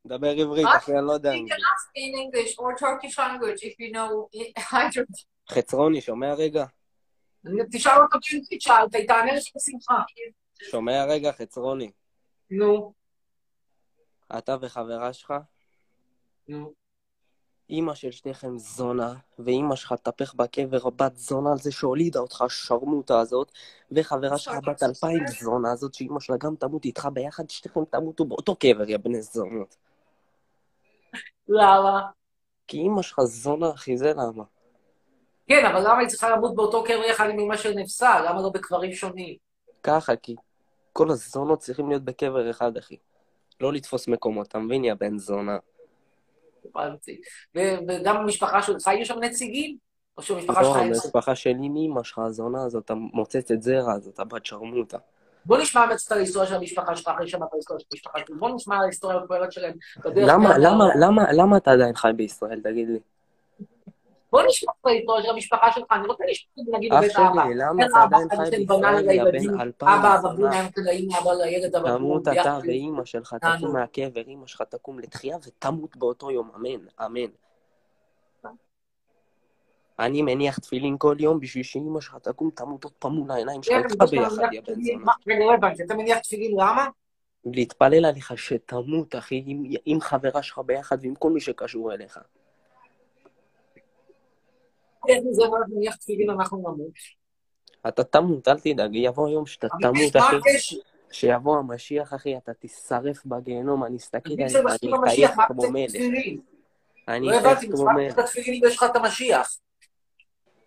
דבר 0.06 0.28
עברית, 0.28 0.66
אחי, 0.76 0.92
אני 0.92 1.06
לא 1.06 1.12
יודע 1.12 1.32
You 1.32 1.36
can 1.36 1.60
ask 1.72 1.90
in 1.94 2.14
English 2.18 2.54
or 2.58 2.76
Turkish 2.78 3.18
language 3.18 3.62
if 3.62 3.74
you 3.80 3.92
know 3.94 4.28
either. 4.72 5.04
חצרוני, 5.50 6.00
שומע 6.00 6.34
רגע? 6.34 6.64
תשאל 7.73 8.02
אותה 8.02 8.16
באנגלית, 8.32 8.62
שאלת, 8.62 8.94
היא 8.94 9.09
תענה 9.09 9.32
לך 9.32 9.44
בשמחה. 9.56 10.02
שומע 10.70 11.05
רגע, 11.05 11.32
חצרוני. 11.32 11.90
נו. 12.51 12.93
אתה 14.39 14.56
וחברה 14.60 15.12
שלך, 15.12 15.35
נו. 16.48 16.73
אימא 17.70 17.94
של 17.94 18.10
שניכם 18.10 18.59
זונה, 18.59 19.14
ואימא 19.39 19.77
שלך 19.77 19.93
תפך 19.93 20.35
בקבר 20.35 20.90
בת 20.90 21.16
זונה 21.16 21.52
על 21.52 21.59
זה 21.59 21.73
שהולידה 21.73 22.20
אותך, 22.20 22.43
השרמוטה 22.43 23.20
הזאת, 23.20 23.52
וחברה 23.93 24.39
שלך 24.39 24.55
בת 24.66 24.82
אלפיים 24.82 25.27
זונה 25.27 25.73
הזאת, 25.73 25.94
שאימא 25.94 26.20
שלה 26.20 26.36
גם 26.36 26.56
תמות 26.56 26.85
איתך 26.85 27.09
ביחד, 27.12 27.51
שניכם 27.51 27.85
תמותו 27.85 28.24
באותו 28.24 28.56
קבר, 28.56 28.90
יא 28.90 28.98
בני 28.98 29.23
זונות. 29.23 29.77
למה? 31.48 32.02
כי 32.66 32.77
אימא 32.77 33.02
שלך 33.02 33.20
זונה, 33.23 33.70
אחי, 33.70 33.97
זה 33.97 34.12
למה. 34.12 34.44
כן, 35.52 35.66
אבל 35.66 35.80
למה 35.80 35.98
היא 35.98 36.08
צריכה 36.08 36.30
למות 36.30 36.54
באותו 36.54 36.84
קבר 36.84 37.04
יחד 37.10 37.30
עם 37.30 37.40
אמא 37.40 37.56
של 37.56 37.74
נפסה? 37.74 38.20
למה 38.20 38.42
לא 38.42 38.50
בקברים 38.54 38.92
שונים? 38.92 39.34
ככה, 39.82 40.16
כי 40.16 40.34
כל 40.92 41.10
הזונות 41.10 41.58
צריכים 41.58 41.88
להיות 41.88 42.04
בקבר 42.04 42.50
אחד, 42.50 42.76
אחי. 42.76 42.96
לא 43.60 43.72
לתפוס 43.72 44.08
מקומות, 44.08 44.48
אתה 44.48 44.58
מבין, 44.58 44.84
יא 44.84 44.94
בן 44.94 45.18
זונה? 45.18 45.58
הבנתי. 46.64 47.20
וגם 47.54 48.22
במשפחה 48.22 48.62
שלך 48.62 48.86
יהיו 48.86 49.06
שם 49.06 49.18
נציגים? 49.18 49.76
או 50.16 50.22
שבמשפחה 50.22 50.62
לא, 50.62 50.68
שלך 50.68 50.76
אין... 50.76 50.86
המשפחה 50.86 51.34
שלי 51.34 51.52
עם 51.62 51.76
אמא 51.76 52.02
שלך, 52.02 52.18
הזונה 52.18 52.64
הזאת, 52.64 52.90
המוצצת 52.90 53.60
זרע 53.62 53.92
הזאת, 53.92 54.18
הבת 54.18 54.46
שרמוטה. 54.46 54.98
בוא 55.44 55.58
נשמע 55.58 55.84
את 55.84 56.12
ההיסטוריה 56.12 56.48
של 56.48 56.54
המשפחה 56.54 56.96
שלך 56.96 57.08
אחרי 57.08 57.28
שמעת 57.28 57.48
את 57.48 57.54
ההיסטוריה 57.54 57.80
של 57.80 57.86
המשפחה 57.92 58.18
שלך. 58.18 58.38
בוא 58.38 58.50
נשמע 58.50 58.76
על 58.76 58.82
ההיסטוריה 58.82 59.16
המפוארת 59.16 59.52
שלהם. 59.52 59.74
למה, 60.04 60.58
למה, 60.58 60.84
למה, 61.00 61.32
למה 61.32 61.56
אתה 61.56 61.72
עדיין 61.72 61.94
חי 61.94 62.10
בישראל, 62.16 62.60
תגיד 62.60 62.88
לי? 62.88 62.98
בוא 64.32 64.42
נשמע 64.48 64.72
את 64.80 64.86
ההיסטוריה 64.86 65.22
של 65.22 65.30
המשפחה 65.30 65.72
שלך. 65.72 65.86
אני 65.90 66.06
רוצה 66.06 66.24
לשמוע, 66.30 66.78
נגיד, 66.78 66.92
אח 66.92 66.98
בבית 66.98 67.12
שלי, 67.12 67.24
אבא. 67.32 67.44
למה 67.54 67.82
איך 67.82 67.90
אתה 67.90 68.04
אבא 68.04 68.16
עדיין 68.16 68.50
חי 68.50 68.56
בישראל, 68.56 68.94
יא 68.94 69.12
לילדים? 69.12 69.50
בן 69.50 69.60
אלפיים 69.60 69.98
אבא 69.98 70.18
תמות. 71.96 72.28
אתה 72.28 72.59
ואימא 72.62 73.04
שלך 73.04 73.34
תקום. 73.34 73.72
מהקבר, 73.72 74.20
אימא 74.20 74.46
שלך 74.46 74.62
תקום 74.62 74.98
לתחייה 74.98 75.36
ותמות 75.46 75.96
באותו 75.96 76.30
יום, 76.30 76.50
אמן, 76.56 76.86
אמן. 77.06 77.30
אני 79.98 80.22
מניח 80.22 80.59
תפילין 80.59 80.96
כל 80.98 81.16
יום 81.18 81.40
בשביל 81.40 81.62
שאימא 81.62 82.00
שלך 82.00 82.16
תקום, 82.16 82.50
תמות 82.54 82.84
עוד 82.84 82.92
פעם 82.92 83.12
מול 83.12 83.30
העיניים 83.30 83.62
שלך 83.62 83.74
כן, 83.74 83.82
איתך 83.90 84.02
נשמע, 84.02 84.28
ביחד, 84.28 84.52
יא 84.52 84.60
בן. 84.60 84.74
זונה. 84.82 85.04
מה, 85.04 85.12
רגע, 85.28 85.44
לא 85.44 85.54
הבנתי, 85.54 85.82
אתה 85.82 85.94
מניח 85.94 86.18
תפילין, 86.18 86.52
למה? 86.52 86.88
להתפלל 87.44 88.04
עליך 88.04 88.38
שתמות, 88.38 89.14
אחי, 89.14 89.44
עם 89.84 90.00
חברה 90.00 90.42
שלך 90.42 90.59
ביחד 90.59 90.96
ועם 91.02 91.14
כל 91.14 91.30
מי 91.30 91.40
שקשור 91.40 91.92
אליך. 91.92 92.18
איך 95.08 95.18
זה 95.30 95.44
אומר 95.44 95.58
מניח 95.68 95.96
תפילין 95.96 96.30
אנחנו 96.30 96.58
נמות? 96.58 96.92
אתה 97.88 98.04
תמות, 98.04 98.48
אל 98.48 98.60
תדאג, 98.60 98.90
יבוא 98.94 99.28
יום 99.28 99.46
שאתה 99.46 99.68
תמות, 99.80 100.16
אחי. 100.16 100.36
שיבוא 101.10 101.58
המשיח, 101.58 102.14
אחי, 102.14 102.36
אתה 102.36 102.54
תישרף 102.54 103.26
בגיהנום, 103.26 103.84
אני 103.84 103.96
אסתכל 103.96 104.32
עליך, 104.32 104.56
אני? 104.56 104.92
אטייח 105.06 105.36
כמו 105.46 105.70
מלך. 105.70 105.94
אני 107.08 107.26
לא 107.26 107.38
אטייח 107.38 107.52
הבנתי, 107.52 107.68
כמו 107.70 107.84
מלך. 107.84 108.20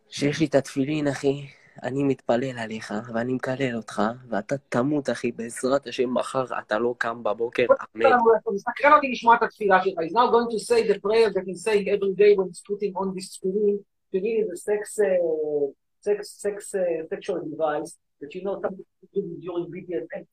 כשיש 0.09 0.39
לי 0.39 0.45
את 0.45 0.55
התפילין, 0.55 1.07
אחי, 1.07 1.47
אני 1.83 2.03
מתפלל 2.03 2.59
עליך, 2.59 2.93
ואני 3.13 3.33
מקלל 3.33 3.75
אותך, 3.75 4.01
ואתה 4.29 4.55
תמות, 4.69 5.09
אחי, 5.09 5.31
בעזרת 5.31 5.87
השם, 5.87 6.13
מחר 6.13 6.45
אתה 6.59 6.79
לא 6.79 6.95
קם 6.97 7.23
בבוקר, 7.23 7.65
אמן. 7.95 8.05
מסקרן 8.53 8.93
אותי 8.93 9.11
לשמוע 9.11 9.35
את 9.35 9.43
התפילה 9.43 9.83
שלך. 9.83 9.93
He's 9.99 10.11
now 10.11 10.31
going 10.31 10.49
to 10.51 10.59
say 10.59 10.87
the 10.93 10.99
prayer 10.99 11.29
that 11.29 11.45
he's 11.47 11.63
saying 11.63 11.87
every 11.87 12.13
day 12.15 12.35
when 12.37 12.47
he's 12.49 12.61
putting 12.69 12.93
on 12.95 13.15
this 13.15 13.37
tefillin. 13.37 13.94
Tefillin 14.13 14.43
is 14.43 14.49
a 14.51 14.57
sex, 14.57 14.99
uh, 14.99 15.67
sex, 16.01 16.19
sex, 16.43 16.75
uh, 16.75 17.07
sexual 17.09 17.39
device 17.49 17.97
that 18.21 18.33
you 18.35 18.43
know 18.43 18.59
some 18.61 18.75
people 18.75 19.07
do 19.13 19.21
during 19.41 19.65
BDSM. 19.73 20.23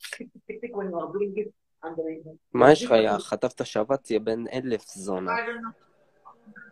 When 0.78 0.90
you 0.90 0.98
are 0.98 1.12
doing 1.12 1.32
it 1.36 1.52
under... 1.82 2.02
מה 2.54 2.72
יש 2.72 2.84
לך, 2.84 2.90
יא? 2.90 3.18
חטפת 3.18 3.66
שבץ, 3.66 4.10
יא 4.10 4.18
בן 4.18 4.44
אלף 4.52 4.84
זונה. 4.88 5.32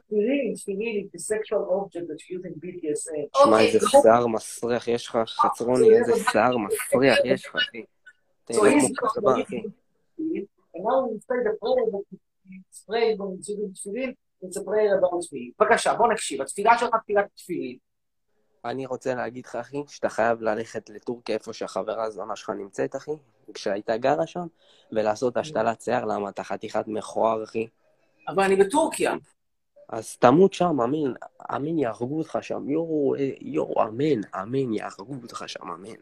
תפילין 0.07 0.55
is 0.55 1.11
the 1.13 1.19
sexual 1.19 1.65
object 1.79 2.07
that 2.09 2.21
you 2.29 2.39
use 2.39 2.45
in 2.45 2.55
BDSM. 2.61 3.45
שמע, 3.45 3.61
איזה 3.61 3.79
שיער 3.89 4.27
מסריח 4.27 4.89
יש 4.89 5.07
לך, 5.07 5.19
חצרוני, 5.27 5.99
איזה 5.99 6.13
שיער 6.31 6.57
מסריח 6.57 7.19
יש 7.25 7.47
לך, 7.47 7.57
אחי. 7.57 7.85
תהנה 8.45 8.71
כמו 8.97 9.09
כלבה, 9.09 9.43
אחי. 9.43 9.63
And 10.75 10.85
now 10.85 11.09
we 11.09 11.19
say 11.19 11.39
the 11.47 11.55
prayer 11.61 11.87
that 11.93 12.05
he's 12.49 12.85
praying 12.87 13.19
when 13.19 13.37
he's 13.37 13.49
using 13.49 13.73
תפילין, 13.75 14.13
it's 14.45 14.57
a 14.57 14.65
prayer 14.65 14.99
about. 15.01 15.61
בבקשה, 15.61 15.95
בוא 15.95 16.13
נקשיב. 16.13 16.43
התפילה 16.43 16.79
שלך 16.79 16.91
תפילת 17.05 17.25
תפילין. 17.37 17.77
אני 18.65 18.87
רוצה 18.87 19.15
להגיד 19.15 19.47
לך, 19.47 19.57
אחי, 19.57 19.83
שאתה 19.89 20.09
חייב 20.09 20.43
ללכת 20.43 20.91
לטורקיה, 20.91 21.35
איפה 21.35 21.53
שהחברה 21.53 22.05
הזונה 22.05 22.37
שלך 22.37 22.51
נמצאת, 22.51 22.97
אחי, 22.97 23.11
כשהייתה 23.55 23.97
גרה 23.97 24.27
שם, 24.27 24.47
ולעשות 24.93 25.37
השתלת 25.37 25.81
שיער, 25.81 26.05
למה 26.05 26.29
אתה 26.29 26.45
חתיכת 26.45 26.85
מכוער, 26.87 27.45
אחי. 27.45 27.67
אבל 28.29 28.43
אני 28.43 28.57
בטורקיה. 28.57 29.15
אז 29.89 30.17
תמות 30.17 30.53
שם, 30.53 30.81
אמן, 30.81 31.13
אמן 31.57 31.79
יהרגו 31.79 32.19
אותך 32.19 32.39
שם, 32.43 32.71
יואו, 32.71 33.15
אה, 33.15 33.31
יואו, 33.41 33.83
אמן, 33.83 34.21
אמן, 34.43 34.73
יהרגו 34.73 35.15
אותך 35.23 35.45
שם, 35.47 35.69
אמן. 35.69 36.01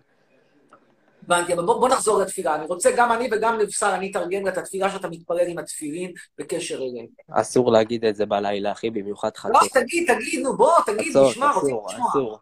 הבנתי, 1.28 1.54
אבל 1.54 1.64
בוא, 1.64 1.80
בוא 1.80 1.88
נחזור 1.88 2.22
לתפילה. 2.22 2.54
אני 2.54 2.66
רוצה, 2.66 2.90
גם 2.96 3.12
אני 3.12 3.28
וגם 3.32 3.58
לבשר, 3.58 3.94
אני 3.94 4.10
אתרגם 4.10 4.48
את 4.48 4.58
התפילה 4.58 4.90
שאתה 4.90 5.08
מתפלל 5.08 5.48
עם 5.48 5.58
התפילין 5.58 6.12
בקשר 6.38 6.76
אליהם. 6.76 7.06
אסור 7.30 7.72
להגיד 7.72 8.04
את 8.04 8.16
זה 8.16 8.26
בלילה, 8.26 8.72
אחי, 8.72 8.90
במיוחד 8.90 9.36
חצי. 9.36 9.52
לא, 9.52 9.60
תגיד, 9.80 10.14
תגיד, 10.14 10.40
נו, 10.42 10.56
בוא, 10.56 10.72
תגיד, 10.86 11.10
אסור, 11.10 11.30
נשמע, 11.30 11.52
רוצים 11.52 11.76
לשמוע. 11.88 12.08
אסור. 12.10 12.38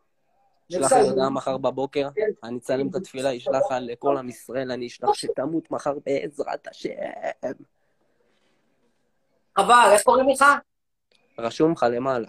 לבשר, 0.71 1.03
לי 1.03 1.09
הודעה 1.09 1.31
מחר 1.31 1.57
בבוקר, 1.57 2.09
אני 2.45 2.59
אצלם 2.59 2.89
את 2.89 2.95
התפילה, 2.95 3.37
אשלח 3.37 3.63
לכל 3.81 4.17
עם 4.17 4.29
ישראל, 4.29 4.73
אני 4.73 4.87
אשלח 4.87 5.15
שתמות 5.15 5.71
מחר 5.71 5.95
בעזרת 6.07 6.67
השם. 6.67 6.91
חבל, 9.59 9.89
איך 9.93 10.03
קוראים 10.03 10.29
לך? 10.29 10.45
רשום 11.39 11.73
לך 11.73 11.87
למעלה. 11.91 12.29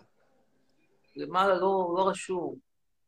למעלה 1.16 1.54
לא, 1.56 1.96
לא 1.98 2.08
רשום. 2.08 2.56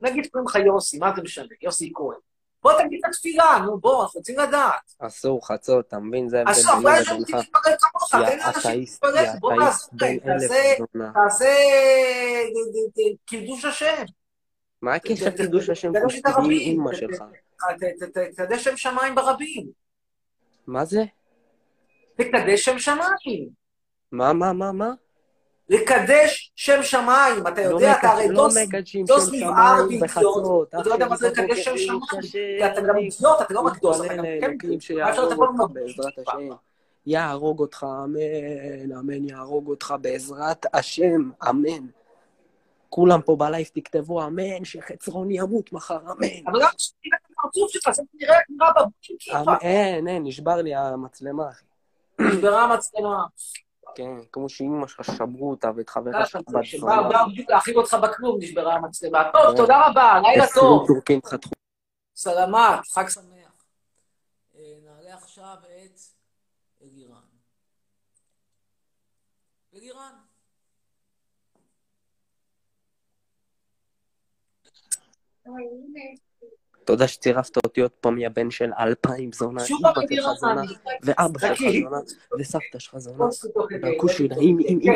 נגיד 0.02 0.28
קוראים 0.32 0.48
לך 0.48 0.56
יוסי, 0.56 0.98
מה 0.98 1.12
זה 1.16 1.22
משנה? 1.22 1.48
יוסי 1.62 1.92
כהן. 1.96 2.29
בוא 2.64 2.72
תגיד 2.82 3.00
את 3.04 3.10
התפילה, 3.10 3.60
נו, 3.66 3.80
בוא, 3.80 4.04
אנחנו 4.04 4.18
רוצים 4.18 4.40
לדעת. 4.40 4.94
אסור 5.00 5.48
חצות, 5.48 5.88
אתה 5.88 6.00
מבין? 6.00 6.30
זה 6.30 6.38
ההבדל 6.38 6.52
אסור, 6.52 6.76
ביני 6.76 6.86
אולי 6.86 7.00
יש 7.02 7.08
לבינך. 7.08 7.30
אנשים 7.30 7.52
להתפלל 7.54 7.76
כמוך, 7.80 8.12
תן 8.12 8.38
לאנשים 8.38 8.72
להתפלל, 8.72 9.26
בוא 9.40 9.54
נעזור 9.54 9.90
להם, 10.02 10.18
אלף 10.26 10.52
תעשה, 11.14 11.56
קידוש 13.26 13.66
השם. 13.66 14.04
מה 14.82 14.94
הקשר 14.96 15.32
קידוש 15.32 15.70
השם 15.70 15.92
הרבים, 16.26 16.52
אימא 16.52 16.94
שלך? 16.94 17.24
תקדש 18.36 18.64
שם 18.64 18.78
שמיים 18.78 19.16
ברבים. 19.16 19.68
מה 20.68 20.86
זה? 20.86 21.04
תקדש 22.16 22.66
שם 22.66 22.80
שמיים. 22.80 23.50
מה, 24.12 24.34
מה, 24.34 24.54
מה, 24.54 24.72
מה? 24.72 24.94
לקדש 25.70 26.52
שם 26.56 26.84
שמיים, 26.84 27.48
אתה 27.48 27.70
לא 27.70 27.76
יודע, 27.76 27.94
אתה 28.00 28.08
הרי 28.10 28.30
לא 28.30 28.48
דוס 29.08 29.30
נבער 29.32 29.84
באידיוט. 29.88 30.68
אתה 30.70 30.90
לא 30.90 30.94
יודע 30.94 31.08
מה 31.08 31.16
זה 31.16 31.30
לקדש 31.30 31.60
שם 31.60 31.78
שמיים, 31.78 32.02
אתה 32.66 32.82
גם 32.82 32.98
אידיוט, 32.98 33.42
אתה 33.42 33.54
לא 33.54 33.60
רק 33.60 33.80
דוס, 33.82 34.02
אתה 34.06 34.16
גם 34.16 34.24
כן 34.24 34.40
לאלוקים 34.42 34.98
מה 35.00 35.10
אפשר 35.10 35.26
לטפל? 35.26 35.44
בעזרת 35.74 36.14
השם. 36.28 36.50
יהרוג 37.06 37.60
אותך, 37.60 37.86
אמן, 38.04 38.92
אמן, 39.00 39.30
יהרוג 39.30 39.68
אותך 39.68 39.94
בעזרת 40.02 40.66
השם, 40.74 41.30
אמן. 41.50 41.88
כולם 42.90 43.22
פה 43.22 43.36
בלייב 43.36 43.68
תכתבו 43.74 44.24
אמן, 44.24 44.66
שחצרון 44.66 45.32
ימות 45.32 45.74
מחר, 45.74 46.00
אמן. 46.12 46.28
אבל 46.48 46.60
למה 46.60 46.70
שתראה 46.78 47.18
את 47.26 47.32
הפרצוף 47.40 47.72
שלך, 47.72 47.90
זה 47.96 48.04
נראה 48.14 48.38
נראה 48.50 48.72
בבוטים 48.72 49.16
כיפה. 49.20 49.40
אמ- 49.40 49.50
אין, 49.62 50.08
אין, 50.08 50.24
נשבר 50.24 50.56
לי 50.62 50.76
המצלמה, 50.76 51.50
אחי. 51.50 51.66
נשברה 52.20 52.64
המצלמה. 52.64 53.26
כן, 53.96 54.18
כמו 54.32 54.50
שאימא 54.50 54.88
שלך 54.88 55.06
שברו 55.06 55.52
אותה 55.52 55.72
ואת 55.76 55.90
חברה 55.90 56.26
שלך 56.26 56.42
בת 56.48 56.66
זונה. 56.80 57.10
בא 57.10 57.26
בדיוק 57.32 57.50
להאכיל 57.50 57.78
אותך 57.78 57.94
בכלום, 58.04 58.38
נשברה 58.40 58.74
המצלמה. 58.74 59.30
טוב, 59.34 59.52
כן. 59.52 59.58
תודה 59.58 59.88
רבה, 59.88 60.20
לילה 60.24 60.44
עשרים 60.44 60.66
טוב. 60.66 60.88
טורקים 60.88 61.20
חתכו. 61.26 61.52
סלמת, 62.16 62.88
חג 62.94 63.10
שמח. 63.10 63.66
אה, 64.56 64.74
נעלה 64.84 65.14
עכשיו 65.14 65.56
את 65.64 66.00
אלירן. 66.82 67.16
אלירן. 69.74 70.14
תודה 76.90 77.08
שצירפת 77.08 77.58
אותי 77.58 77.82
עוד 77.82 77.92
פעם, 77.92 78.18
יא 78.18 78.30
בן 78.30 78.52
של 78.52 78.72
אלפיים 78.80 79.32
זונה, 79.32 79.62
פעם 79.82 80.04
שלך 80.16 80.26
זונה, 80.40 80.62
ואבא 81.04 81.40
שלך. 81.40 81.60
זונה, 81.84 81.98
וסבתא 82.40 82.80
שלך 82.80 82.98
זונה, 82.98 83.26
והכושי, 83.82 84.28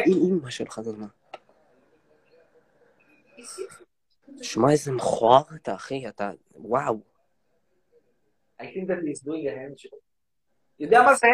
אמא 0.08 0.50
שלך 0.50 0.82
זונה. 0.82 1.08
שמע, 4.42 4.72
איזה 4.72 4.92
מכוער 4.92 5.44
אתה, 5.56 5.76
אחי, 5.76 6.08
אתה... 6.08 6.32
וואו. 6.56 7.00
יודע 10.80 11.02
מה 11.02 11.16
זה? 11.16 11.28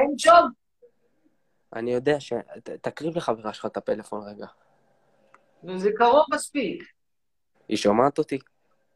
אני 1.74 1.94
יודע 1.94 2.20
ש... 2.20 2.34
תקריב 2.82 3.18
לחברה 3.18 3.54
שלך 3.54 3.66
את 3.66 3.78
הפלאפון 3.78 4.28
רגע. 4.28 4.48
זה 5.78 5.90
קרוב 5.98 6.26
מספיק. 6.34 6.84
היא 7.68 7.78
שומעת 7.78 8.18
אותי? 8.18 8.40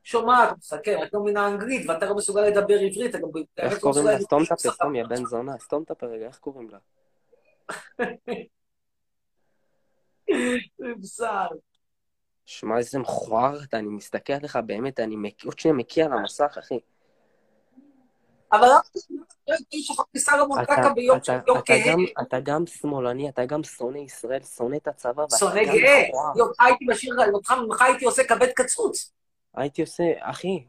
שומעת, 0.03 0.57
מסתכל, 0.57 0.91
רק 0.91 1.13
לא 1.13 1.19
מבינה 1.19 1.47
אנגלית, 1.47 1.89
ואתה 1.89 2.05
לא 2.05 2.15
מסוגל 2.15 2.41
לדבר 2.41 2.79
עברית, 2.79 3.09
אתה 3.09 3.19
גם 3.19 3.29
איך 3.57 3.73
לא 3.73 3.79
קוראים 3.79 4.05
לה? 4.05 4.19
סתום 4.19 4.43
את 4.43 4.51
הפה, 4.51 4.71
סתום, 4.71 4.95
יא 4.95 5.03
בן 5.03 5.25
זונה, 5.25 5.57
סתום 5.59 5.83
את 5.83 5.91
הפה 5.91 6.05
רגע, 6.05 6.25
איך 6.25 6.37
קוראים 6.37 6.69
לה? 6.69 6.77
בשר. 11.01 11.47
שמע, 12.45 12.77
איזה 12.77 12.99
מכוער 12.99 13.63
אתה, 13.63 13.77
אני 13.77 13.87
מסתכל 13.87 14.33
עליך, 14.33 14.59
באמת, 14.65 14.99
אני 14.99 15.31
עוד 15.45 15.59
שניה 15.59 15.73
מקיא 15.73 16.05
על 16.05 16.13
המסך, 16.13 16.57
אחי. 16.59 16.79
אבל 18.51 18.67
אתה 18.67 18.77
לא 19.47 20.17
סלומון 20.17 20.59
אתה? 22.21 22.39
גם, 22.39 22.65
שמאלני, 22.67 23.29
אתה 23.29 23.45
גם 23.45 23.63
שונא 23.63 23.97
ישראל, 23.97 24.43
שונא 24.43 24.75
את 24.75 24.87
הצבא, 24.87 25.25
שונא 25.37 25.63
גאה. 25.63 26.03
הייתי 26.59 26.85
משאיר 26.87 27.15
אותך, 27.33 27.53
הייתי 27.79 28.05
עושה 28.05 28.23
כבד 28.23 28.49
קצוץ. 28.55 29.13
הייתי 29.55 29.81
עושה, 29.81 30.03
אחי, 30.19 30.63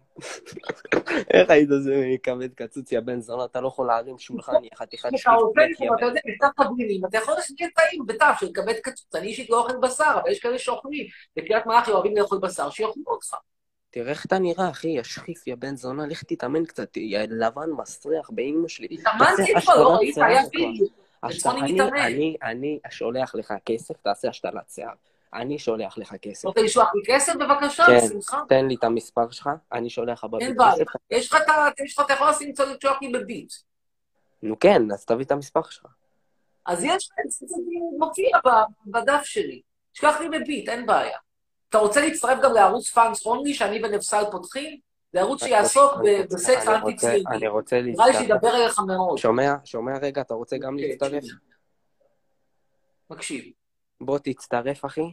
איך 1.35 1.51
היית 1.51 1.71
עושה 1.71 1.91
כבד 2.23 2.55
קצוץ, 2.55 2.93
יא 2.93 3.01
בן 3.01 3.21
זונה, 3.21 3.45
אתה 3.45 3.61
לא 3.61 3.69
יכול 3.69 3.87
להרים 3.87 4.19
שולחן, 4.19 4.65
יא 4.65 4.71
חתיכת 4.75 5.09
אתה 5.09 5.17
שטיפלק, 5.17 5.37
עובד 5.37 5.67
יא 5.81 5.89
פה, 5.89 5.95
אתה 5.97 6.05
יודע, 6.05 6.21
בכתב 6.27 6.65
תבלינים, 6.65 7.05
אתה 7.05 7.19
יכול 7.19 7.35
להכניס 7.35 7.59
טעים 7.75 8.07
בתו 8.07 8.27
של 8.41 8.53
כבד 8.55 8.75
קצוץ. 8.83 9.15
אני 9.15 9.27
אישית 9.27 9.51
לא 9.51 9.63
אוכל 9.63 9.77
בשר, 9.77 10.19
אבל 10.23 10.31
יש 10.31 10.41
כאלה 10.41 10.59
שאוכלים. 10.59 11.07
בקריית 11.37 11.67
מלאכי 11.67 11.91
אוהבים 11.91 12.17
לאכול 12.17 12.39
בשר, 12.39 12.71
שיאכלו 12.71 13.03
אותך. 13.07 13.35
תראה 13.91 14.11
איך 14.11 14.27
אתה 14.27 14.39
נראה, 14.39 14.71
אחי, 14.71 14.89
יא 14.89 15.03
שחיף, 15.03 15.47
יא 15.47 15.55
בן 15.55 15.77
זונה, 15.77 16.07
לך 16.07 16.25
תתאמן 16.25 16.65
קצת, 16.65 16.97
יא 16.97 17.19
לבן 17.31 17.71
מסריח 17.71 18.31
באימא 18.31 18.69
שלי. 18.69 18.89
התאמנתי 18.91 19.61
כבר, 19.61 19.83
לא 19.83 19.89
ראית? 19.89 20.17
היה 20.19 20.43
בצפוני 21.25 21.61
אני. 21.61 21.81
אני, 22.01 22.37
אני 22.43 22.79
שולח 22.91 23.35
לך 23.35 23.55
כסף, 23.67 23.95
תעשה 24.03 24.29
השתלת 24.29 24.71
שיער. 24.71 24.95
אני 25.35 25.59
שולח 25.59 25.99
לך 25.99 26.15
כסף. 26.23 26.45
רוצה 26.45 26.61
לשלוח 26.63 26.89
לי 26.95 27.15
כסף 27.15 27.33
בבקשה? 27.35 27.85
כן, 27.87 27.97
בשמחה. 28.07 28.41
תן 28.49 28.67
לי 28.67 28.75
את 28.75 28.85
המספר 28.85 29.31
שלך, 29.31 29.51
אני 29.73 29.91
שולח 29.91 30.25
לך 30.25 30.31
אין 30.41 30.51
בביט 30.51 30.57
בעיה. 30.59 30.73
כסף. 30.73 30.85
יש 31.11 31.33
לך 31.33 31.39
את 31.45 31.49
ה... 31.49 31.85
יש 31.85 31.99
לך, 31.99 32.05
אתה 32.07 32.13
יכול 32.13 32.29
לשים 32.31 32.53
קצת 32.53 32.65
לשלוח 32.67 32.99
לי 33.03 33.13
בביט. 33.13 33.53
נו 34.43 34.59
כן, 34.59 34.83
אז 34.93 35.05
תביא 35.05 35.25
את 35.25 35.31
המספר 35.31 35.63
שלך. 35.71 35.87
אז 36.67 36.85
יש 36.85 37.11
לך, 37.11 37.17
זה 37.49 37.57
מופיע 37.99 38.39
בדף 38.87 39.23
שלי. 39.25 39.61
שלח 39.93 40.21
לי 40.21 40.29
בביט, 40.29 40.69
אין 40.69 40.87
בעיה. 40.87 41.19
אתה 41.69 41.79
רוצה 41.79 42.01
להצטרף 42.01 42.39
גם 42.43 42.53
לערוץ 42.53 42.91
פאנס 42.91 43.27
אונלי, 43.27 43.55
שאני 43.55 43.85
ונפסל 43.85 44.23
פותחים? 44.31 44.79
זה 45.13 45.21
ערוץ 45.21 45.45
שיעסוק 45.45 45.93
בסקס 46.33 46.69
אני 46.69 46.75
אנטי 46.77 46.91
רוצה- 46.93 47.07
ציוני. 47.11 47.37
אני 47.37 47.49
רוצה 47.49 47.77
נראה 47.83 47.87
לי 48.07 48.13
להצטרף. 48.13 48.23
שידבר 48.23 48.57
אליך 48.57 48.79
מאוד. 48.87 49.19
שומע? 49.19 49.55
שומע 49.65 49.93
רגע, 50.03 50.21
אתה 50.21 50.35
רוצה 50.35 50.57
גם 50.59 50.77
כן, 50.79 50.83
להצטרף? 50.85 51.23
מקשיב. 53.11 53.45
בוא 54.01 54.19
תצטרף, 54.19 54.85
אחי. 54.85 55.13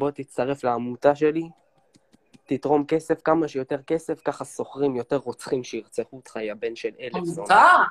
בוא 0.00 0.10
תצטרף 0.10 0.64
לעמותה 0.64 1.14
שלי. 1.14 1.48
תתרום 2.44 2.86
כסף, 2.86 3.22
כמה 3.22 3.48
שיותר 3.48 3.82
כסף, 3.82 4.20
ככה 4.24 4.44
שוכרים 4.44 4.96
יותר 4.96 5.16
רוצחים 5.16 5.64
שירצחו 5.64 6.16
אותך, 6.16 6.36
יא 6.36 6.54
בן 6.54 6.76
של 6.76 6.90
אלף 7.00 7.24
זונה. 7.24 7.54
עמותה? 7.54 7.84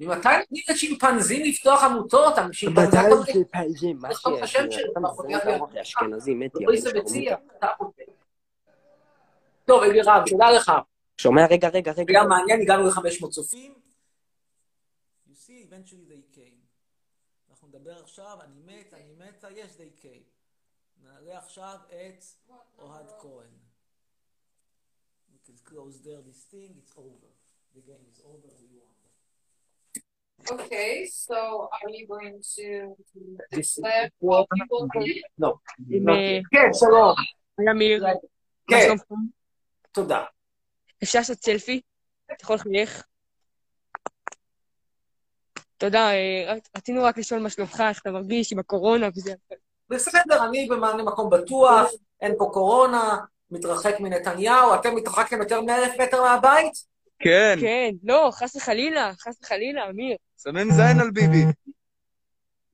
ממתי 0.00 0.28
נותנים 0.38 0.62
לשימפנזים 0.70 1.44
לפתוח 1.44 1.82
עמותות? 1.84 2.34
שימפנזים... 2.52 2.88
ודאי 2.88 3.32
שימפנזים, 3.32 3.98
מה 3.98 4.08
יא 4.08 4.16
לא. 7.62 7.76
טוב, 9.64 9.82
אלירן, 9.82 10.22
תודה 10.30 10.50
לך. 10.50 10.72
שומע? 11.16 11.46
רגע, 11.50 11.68
רגע, 11.68 11.92
רגע. 11.92 12.20
היה 12.20 12.24
מעניין, 12.28 12.60
הגענו 12.60 12.86
ל-500 12.86 13.28
צופים. 13.28 13.74
You 15.28 15.34
see, 15.34 15.70
eventually 15.70 16.06
they 16.10 16.36
came. 16.36 16.60
אנחנו 17.50 17.68
נדבר 17.68 17.98
עכשיו, 18.02 18.38
אני 18.44 18.60
מת, 18.66 18.94
אני 18.94 19.12
מתה, 19.18 19.48
יש 19.50 19.70
they 19.76 20.02
came. 20.04 20.33
נעלה 21.04 21.38
עכשיו 21.38 21.78
את 21.86 22.24
אוהד 22.78 23.10
כהן. 23.20 23.54
We 25.30 25.38
can 25.46 25.58
close 25.70 26.00
there 26.04 26.22
this 26.28 26.44
thing, 26.52 26.72
it's 26.80 26.94
over. 26.96 27.30
The 27.74 27.80
game 27.80 28.04
is 28.12 28.20
over, 28.32 28.48
we 28.60 28.66
won. 28.78 28.94
Okay, 30.54 31.06
so 31.26 31.38
are 31.76 31.90
you 31.96 32.06
going 32.12 32.38
to 32.56 32.66
let 33.82 34.12
more 34.22 34.46
people 34.54 34.82
in? 34.94 35.22
לא. 35.38 35.54
כן, 36.50 36.68
שלום. 36.72 37.14
אמיר, 37.70 38.04
כן? 38.70 38.96
תודה. 39.92 40.24
אפשר 41.02 41.18
לעשות 41.18 41.38
סלפי? 41.38 41.80
אתה 42.26 42.42
יכול 42.42 42.56
לחייך? 42.56 43.04
תודה, 45.78 46.10
אה, 46.10 46.54
רצינו 46.76 47.04
רק 47.04 47.18
לשאול 47.18 47.40
מה 47.40 47.50
שלומך, 47.50 47.82
איך 47.88 48.00
אתה 48.00 48.10
מרגיש 48.10 48.52
עם 48.52 48.58
הקורונה 48.58 49.08
וזה. 49.16 49.34
בסדר, 49.94 50.44
אני 50.44 50.66
במענה 50.70 51.02
מקום 51.02 51.30
בטוח, 51.30 51.90
אין 52.20 52.34
פה 52.38 52.50
קורונה, 52.52 53.18
מתרחק 53.50 54.00
מנתניהו, 54.00 54.74
אתם 54.74 54.94
מתרחקתם 54.94 55.38
יותר 55.38 55.60
מאלף 55.60 56.00
מטר 56.00 56.22
מהבית? 56.22 56.72
כן. 57.18 57.58
כן, 57.60 57.90
לא, 58.04 58.30
חס 58.32 58.56
וחלילה, 58.56 59.12
חס 59.18 59.38
וחלילה, 59.42 59.90
אמיר. 59.90 60.16
סמן 60.38 60.70
זין 60.70 61.00
על 61.00 61.10
ביבי. 61.10 61.44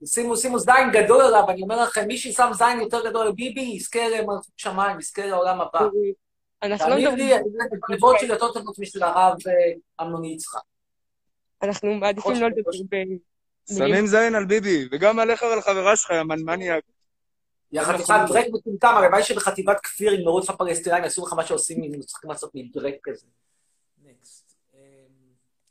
שימו, 0.04 0.36
שימו 0.36 0.58
זין 0.58 0.90
גדול 0.92 1.20
עליו, 1.20 1.50
אני 1.50 1.62
אומר 1.62 1.82
לכם, 1.82 2.06
מי 2.06 2.18
ששם 2.18 2.50
זין 2.52 2.80
יותר 2.80 3.08
גדול 3.08 3.26
על 3.26 3.32
ביבי, 3.32 3.60
יזכה 3.60 4.08
למלכות 4.08 4.52
שמיים, 4.56 5.00
יזכה 5.00 5.26
לעולם 5.26 5.60
הבא. 5.60 5.80
אנחנו 6.62 6.88
לא 6.88 6.94
תאמין 6.94 7.08
מדברים... 7.08 7.28
לי, 7.28 7.66
התגובות 7.72 8.18
שלי 8.18 8.28
יותר 8.28 8.52
טובות 8.52 8.78
משל 8.78 9.02
הרב 9.02 9.36
אה, 9.48 10.04
אמנון 10.06 10.24
יצחק. 10.24 10.60
אנחנו 11.62 11.94
מעדיפים 11.94 12.32
לא 12.32 12.48
לדבר 12.48 12.70
ב... 12.90 12.96
שמים 13.74 14.06
זין 14.06 14.34
על 14.34 14.44
ביבי, 14.44 14.88
וגם 14.92 15.18
עליך 15.18 15.42
ועל 15.42 15.60
חברה 15.60 15.96
שלך, 15.96 16.10
יא 16.10 16.22
מניאק. 16.22 16.84
יא 17.72 17.82
חתיכת 17.82 18.14
דרק 18.28 18.46
מטומטם, 18.52 18.94
הלוואי 18.96 19.22
שבחטיבת 19.22 19.80
כפיר 19.80 20.12
יגמרו 20.12 20.40
את 20.44 20.48
הפלסטינאים, 20.48 21.04
יעשו 21.04 21.26
לך 21.26 21.32
מה 21.32 21.46
שעושים, 21.46 21.82
הם 21.94 22.00
צריכים 22.00 22.30
לעשות 22.30 22.54
מדרק 22.54 22.94
כזה. 23.02 23.26
Next. 24.02 24.54
Um, 24.72 24.76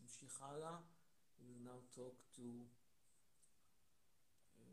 נמשיך 0.02 0.42
הלאה. 0.42 0.78
We 1.40 1.66
now 1.66 1.98
talk 1.98 2.38
to... 2.38 2.42
אה, 4.60 4.64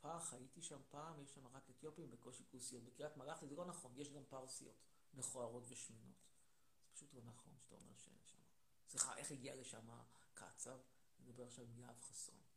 פח, 0.00 0.34
הייתי 0.34 0.62
שם 0.62 0.78
פעם, 0.90 1.12
יש 1.24 1.34
שם 1.34 1.46
רק 1.54 1.62
אתיופים 1.70 2.10
בקושי 2.10 2.42
כוסיות. 2.50 2.84
בקריית 2.84 3.16
מלאכי 3.16 3.46
זה 3.46 3.56
לא 3.56 3.64
נכון, 3.64 3.92
יש 3.96 4.10
גם 4.10 4.22
פרסיות 4.28 4.74
מכוערות 5.14 5.62
ושמנות. 5.68 6.20
זה 6.84 6.94
פשוט 6.94 7.14
לא 7.14 7.20
נכון 7.26 7.52
שאתה 7.58 7.74
אומר 7.74 7.94
שאין 7.96 8.18
שם. 8.24 8.38
סליחה, 8.88 9.16
איך 9.16 9.30
הגיע 9.30 9.54
לשם 9.56 9.88
קצב? 10.34 10.76
נדבר 11.20 11.44
עכשיו 11.44 11.64
עם 11.64 11.80
יהב 11.80 12.00
חסון. 12.00 12.49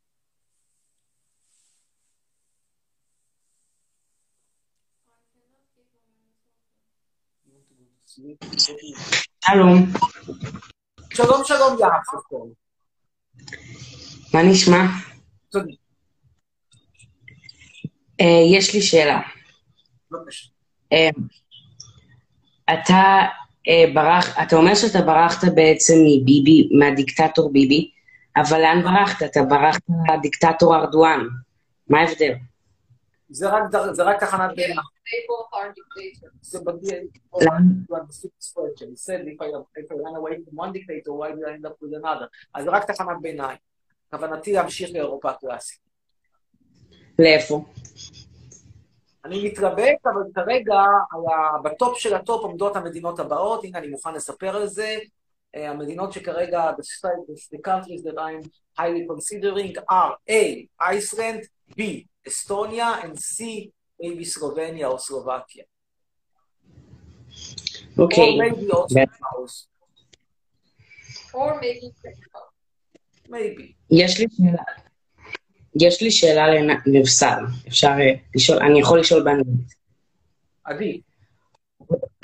שלום, 9.46 9.86
שלום 11.14 11.44
שלום 11.46 11.78
חסון. 12.08 12.54
מה 14.34 14.44
נשמע? 14.44 14.78
תודה. 15.50 15.72
אה, 18.22 18.58
יש 18.58 18.74
לי 18.74 18.82
שאלה. 18.82 19.22
בבקשה. 20.12 20.48
אה, 20.94 21.10
אתה 22.74 23.04
אה, 23.68 23.94
ברח, 23.94 24.40
אתה 24.42 24.56
אומר 24.56 24.76
שאתה 24.76 25.02
ברחת 25.02 25.48
בעצם 25.56 25.94
מביבי, 25.94 26.70
מהדיקטטור 26.80 27.52
ביבי, 27.54 27.92
אבל 28.38 28.62
לאן 28.62 28.82
ברחת? 28.82 29.24
אתה 29.24 29.44
ברחת 29.44 29.82
מהדיקטטור 29.88 30.76
ארדואן. 30.76 31.28
מה 31.90 32.00
ההבדל? 32.00 32.34
זה 33.30 33.50
רק 33.50 33.64
זה 33.92 34.04
רק 34.04 34.20
תחנת 34.20 34.56
ביניים. 34.56 34.93
They 35.10 35.22
both 35.28 35.50
are 35.60 35.70
dictators. 35.78 36.38
זה 36.42 36.60
בדיוק, 36.60 37.12
He 38.92 38.96
said, 38.96 39.28
if 39.28 39.42
I, 39.42 39.48
if 39.82 39.92
I 39.92 39.96
ran 39.96 40.16
away 40.16 40.34
from 40.44 40.56
one 40.56 40.72
dictator, 40.74 41.14
why 41.14 41.32
did 41.32 41.44
I 41.48 41.54
end 41.54 41.66
up 41.66 41.76
with 41.82 41.94
another? 41.94 42.28
אז 42.54 42.68
רק 42.68 42.92
תחנת 42.92 43.22
ביניים. 43.22 43.58
כוונתי 44.12 44.54
להמשיך 44.54 44.90
לאירופה 44.94 45.30
הקלאסית. 45.30 45.80
לאיפה? 47.20 47.66
אני 49.26 49.48
מתלבט, 49.48 50.06
אבל 50.06 50.22
כרגע. 50.36 50.76
ב 51.64 51.73
top 51.73 52.00
של 52.00 52.16
ה 52.16 52.23
top 52.23 52.44
עומדות 52.44 52.76
המדינות 52.76 53.20
הבאות, 53.20 53.64
הנה 53.64 53.78
אני 53.78 53.88
מוכן 53.88 54.14
לספר 54.14 54.56
על 54.56 54.68
זה. 54.68 54.98
אה, 55.56 55.70
המדינות 55.70 56.14
שכרגע, 56.14 56.72
the, 56.72 57.10
the 57.56 57.62
countries 57.68 58.04
that 58.04 58.18
I'm 58.18 58.50
highly 58.80 59.06
considering 59.08 59.76
are 59.92 60.16
A, 60.30 60.68
Iceland, 60.82 61.42
B, 61.78 61.82
Estonia, 62.28 62.94
and 63.02 63.18
C, 63.18 63.44
maybe 64.03 64.25
סלובניה 64.25 64.87
או 64.87 64.99
סלובקיה. 64.99 65.65
אוקיי. 67.99 68.39
Or 68.39 68.43
maybe 68.43 68.73
also 68.73 68.95
Laos. 68.95 69.67
Or 71.35 71.61
maybe 71.61 71.87
Mexico. 72.05 72.41
maybe. 73.29 73.73
יש 73.91 74.21
לי 74.21 74.27
שאלה. 74.37 74.63
יש 75.81 76.03
לי 76.03 76.11
שאלה 76.11 76.47
לנ- 76.49 76.83
לבשר. 76.87 77.37
אפשר 77.69 77.89
אה, 77.89 78.15
לשאול, 78.35 78.59
אני 78.63 78.81
יכול 78.81 79.01
לשאול 79.01 79.23
באנגלית. 79.25 79.75
עדיף. 80.65 81.01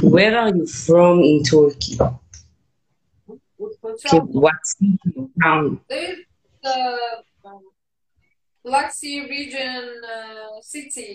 Where 0.03 0.35
are 0.43 0.53
you 0.57 0.67
from 0.87 1.17
in 1.31 1.39
Turkey? 1.51 1.97
Okay, 4.05 4.21
what 4.45 4.61
city 4.67 5.11
or 5.17 5.29
town? 5.43 5.81
There's 5.89 6.21
the 6.63 6.79
um, 7.49 7.63
Black 8.65 8.89
Sea 8.93 9.19
region 9.37 9.83
uh, 10.17 10.61
city, 10.73 11.13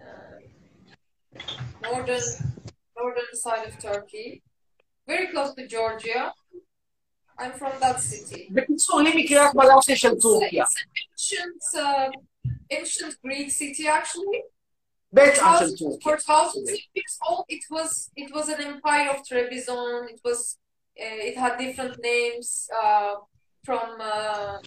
uh, 0.00 1.40
northern 1.82 2.22
northern 2.96 3.32
side 3.34 3.66
of 3.68 3.78
Turkey, 3.78 4.42
very 5.06 5.28
close 5.28 5.54
to 5.54 5.66
Georgia. 5.66 6.32
I'm 7.38 7.52
from 7.52 7.72
that 7.80 8.00
city. 8.00 8.48
بتسألني 8.50 9.22
كيف 9.22 9.38
It's 9.54 10.04
an 10.04 10.18
ancient 11.10 11.62
uh, 11.78 12.10
ancient 12.70 13.14
Greek 13.22 13.50
city 13.50 13.86
actually. 13.86 14.42
For 16.02 16.18
thousands 16.18 16.70
of 16.70 16.78
years 16.94 17.18
old, 17.26 17.44
it 17.48 17.64
was 17.70 18.10
it 18.16 18.34
was 18.34 18.48
an 18.48 18.60
empire 18.60 19.10
of 19.10 19.18
Trebizond. 19.28 20.10
It 20.10 20.20
was 20.24 20.58
uh, 21.00 21.28
it 21.28 21.36
had 21.38 21.58
different 21.58 21.96
names 22.02 22.68
uh, 22.82 23.14
from 23.64 23.86
uh, 24.00 24.58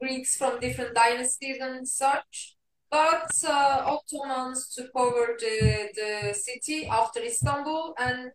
Greeks 0.00 0.36
from 0.36 0.60
different 0.60 0.94
dynasties 0.94 1.58
and 1.60 1.86
such 1.86 2.55
but 2.90 3.30
uh, 3.48 3.82
Ottomans 3.84 4.68
to 4.74 4.88
cover 4.96 5.36
the, 5.38 5.88
the 5.94 6.34
city 6.34 6.86
after 6.86 7.20
Istanbul 7.20 7.94
and 7.98 8.30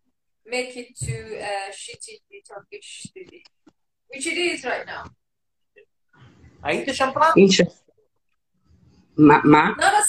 make 0.45 0.75
it 0.75 0.97
to 0.99 1.13
a 1.37 1.71
shitty 1.71 2.19
Turkish 2.47 3.07
city, 3.13 3.43
which 4.09 4.27
it 4.27 4.37
is 4.37 4.63
right 4.63 4.85
now. 4.85 5.05
Are 6.63 6.73
you 6.73 6.85
to 6.85 6.91
Shampla? 6.91 7.33
Interesting. 7.37 7.77
Ma, 9.15 9.41
ma? 9.43 9.73
Not 9.77 9.93
a 9.93 10.03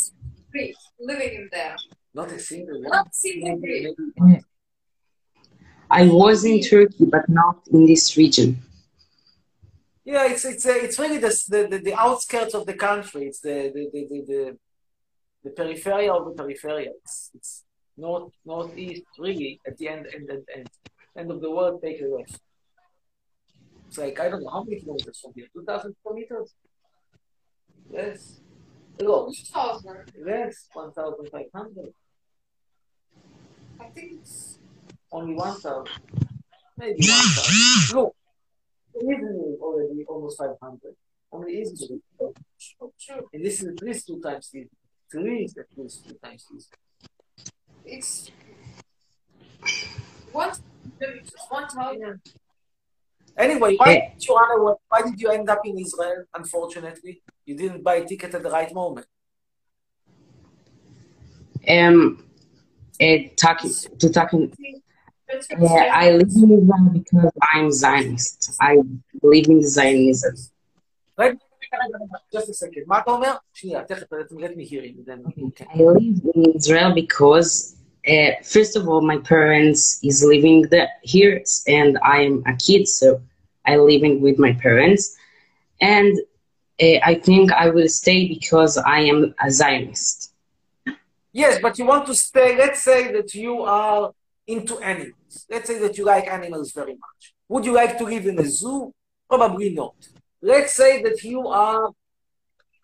Greek 0.50 0.76
living 1.00 1.34
in 1.34 1.48
there. 1.50 1.76
Not 2.14 2.30
a 2.32 2.38
single 2.38 2.82
one. 2.82 2.90
Not 2.90 3.06
a 3.06 3.12
single 3.12 3.56
Greek. 3.58 3.96
I 5.90 6.08
was 6.08 6.44
in 6.44 6.60
Turkey, 6.60 7.04
but 7.04 7.28
not 7.28 7.66
in 7.70 7.86
this 7.86 8.16
region. 8.16 8.62
Yeah, 10.04 10.26
it's 10.26 10.44
it's 10.44 10.66
uh, 10.66 10.72
it's 10.72 10.98
really 10.98 11.18
the, 11.18 11.32
the 11.48 11.68
the 11.68 11.78
the 11.78 11.94
outskirts 11.94 12.54
of 12.54 12.66
the 12.66 12.74
country. 12.74 13.26
It's 13.26 13.40
the 13.40 13.70
the 13.74 13.88
the 13.92 14.06
the, 14.10 14.20
the, 14.30 14.58
the 15.44 15.50
periphery 15.50 16.08
of 16.08 16.24
the 16.26 16.32
periphery. 16.32 16.88
It's 17.04 17.30
it's 17.34 17.64
north 17.96 18.32
northeast 18.44 19.04
really 19.18 19.60
at 19.66 19.78
the 19.78 19.88
end 19.88 20.06
end 20.12 20.28
end 20.30 20.44
end 20.56 20.70
end 21.16 21.30
of 21.30 21.40
the 21.40 21.50
world. 21.50 21.80
Take 21.82 22.00
a 22.00 22.08
rest. 22.08 22.40
It's 23.86 23.98
like 23.98 24.18
I 24.18 24.28
don't 24.28 24.42
know 24.42 24.50
how 24.50 24.64
many 24.64 24.80
kilometers 24.80 25.20
from 25.20 25.32
here. 25.36 25.46
Two 25.52 25.64
thousand 25.64 25.94
kilometers. 26.02 26.52
Yes. 27.90 28.40
No. 29.00 29.30
2000. 29.34 30.12
Yes, 30.26 30.68
one 30.72 30.92
thousand 30.92 31.28
five 31.30 31.46
hundred. 31.54 31.92
I 33.80 33.84
think 33.94 34.12
it's 34.20 34.58
Only 35.12 35.34
one 35.34 35.56
thousand. 35.60 35.88
Maybe 36.76 36.98
one 37.00 37.28
thousand. 37.36 37.96
Look, 37.96 38.16
Is 38.94 39.58
already 39.60 40.04
almost 40.06 40.38
five 40.38 40.56
hundred. 40.62 40.94
I 41.32 41.36
Only 41.36 41.62
Israel. 41.62 42.00
And 43.32 43.44
this 43.44 43.62
is 43.62 43.68
at 43.68 43.82
least 43.82 44.06
two 44.06 44.20
times 44.20 44.50
this. 44.52 44.68
Three 45.10 45.44
is 45.44 45.56
at 45.56 45.66
least 45.76 46.06
two 46.06 46.16
times 46.22 46.46
this. 46.52 46.68
it's 47.84 48.30
one 50.32 50.52
one 51.48 51.68
thousand. 51.68 52.20
Anyway, 53.36 53.76
why 53.76 53.94
did 53.94 54.28
you 54.28 54.36
run 54.36 54.60
away? 54.60 54.74
Why 54.88 55.02
did 55.02 55.20
you 55.20 55.30
end 55.30 55.48
up 55.48 55.60
in 55.64 55.78
Israel? 55.78 56.24
Unfortunately, 56.34 57.22
you 57.46 57.56
didn't 57.56 57.82
buy 57.82 57.96
a 57.96 58.04
ticket 58.04 58.34
at 58.34 58.42
the 58.42 58.50
right 58.50 58.72
moment. 58.74 59.06
Um, 61.66 62.24
uh, 63.00 63.16
talking 63.36 63.72
to 63.98 64.10
talking. 64.10 64.52
Uh, 65.31 65.65
I 65.65 66.11
live 66.11 66.31
in 66.35 66.51
Israel 66.57 66.89
because 66.93 67.31
I'm 67.53 67.71
Zionist. 67.71 68.55
I 68.61 68.77
believe 69.21 69.49
in 69.49 69.61
Zionism. 69.63 70.35
רגע, 71.19 71.35
רגע, 71.73 71.77
רגע, 71.83 72.17
just 72.35 72.49
a 72.49 72.53
second. 72.53 72.83
מה 72.87 72.99
אתה 72.99 73.11
אומר? 73.11 73.35
שנייה, 73.53 73.83
תכף, 73.83 74.13
let 74.31 74.55
me 74.55 74.63
hear 74.63 74.83
you. 74.83 75.03
Then, 75.05 75.25
okay. 75.47 75.65
I 75.73 75.77
live 75.77 76.21
in 76.35 76.55
Israel 76.55 76.93
because, 76.93 77.75
uh, 78.07 78.31
first 78.43 78.75
of 78.77 78.87
all, 78.87 79.01
my 79.01 79.17
parents 79.17 79.99
is 80.03 80.23
living 80.23 80.61
the, 80.71 80.87
here, 81.01 81.43
and 81.67 81.97
I'm 82.03 82.43
a 82.45 82.53
kid, 82.53 82.87
so 82.87 83.19
I 83.65 83.75
living 83.75 84.21
with 84.21 84.39
my 84.39 84.53
parents, 84.53 85.17
and 85.81 86.17
uh, 86.81 86.99
I 87.11 87.15
think 87.15 87.51
I 87.51 87.69
will 87.69 87.89
stay 87.89 88.27
because 88.27 88.77
I 88.77 88.99
am 89.11 89.35
a 89.45 89.51
Zionist. 89.51 90.31
Yes, 91.33 91.59
but 91.61 91.77
you 91.77 91.85
want 91.85 92.05
to 92.07 92.15
stay. 92.15 92.57
Let's 92.57 92.81
say 92.81 93.11
that 93.11 93.33
you 93.35 93.61
are 93.63 94.13
into 94.51 94.77
animals. 94.79 95.45
Let's 95.49 95.67
say 95.67 95.79
that 95.79 95.97
you 95.97 96.05
like 96.05 96.27
animals 96.27 96.71
very 96.71 96.93
much. 96.93 97.33
Would 97.49 97.65
you 97.65 97.73
like 97.73 97.97
to 97.97 98.05
live 98.05 98.25
in 98.25 98.39
a 98.39 98.45
zoo? 98.45 98.93
Probably 99.29 99.73
not. 99.73 99.95
Let's 100.41 100.73
say 100.73 101.01
that 101.03 101.23
you 101.23 101.47
are 101.47 101.91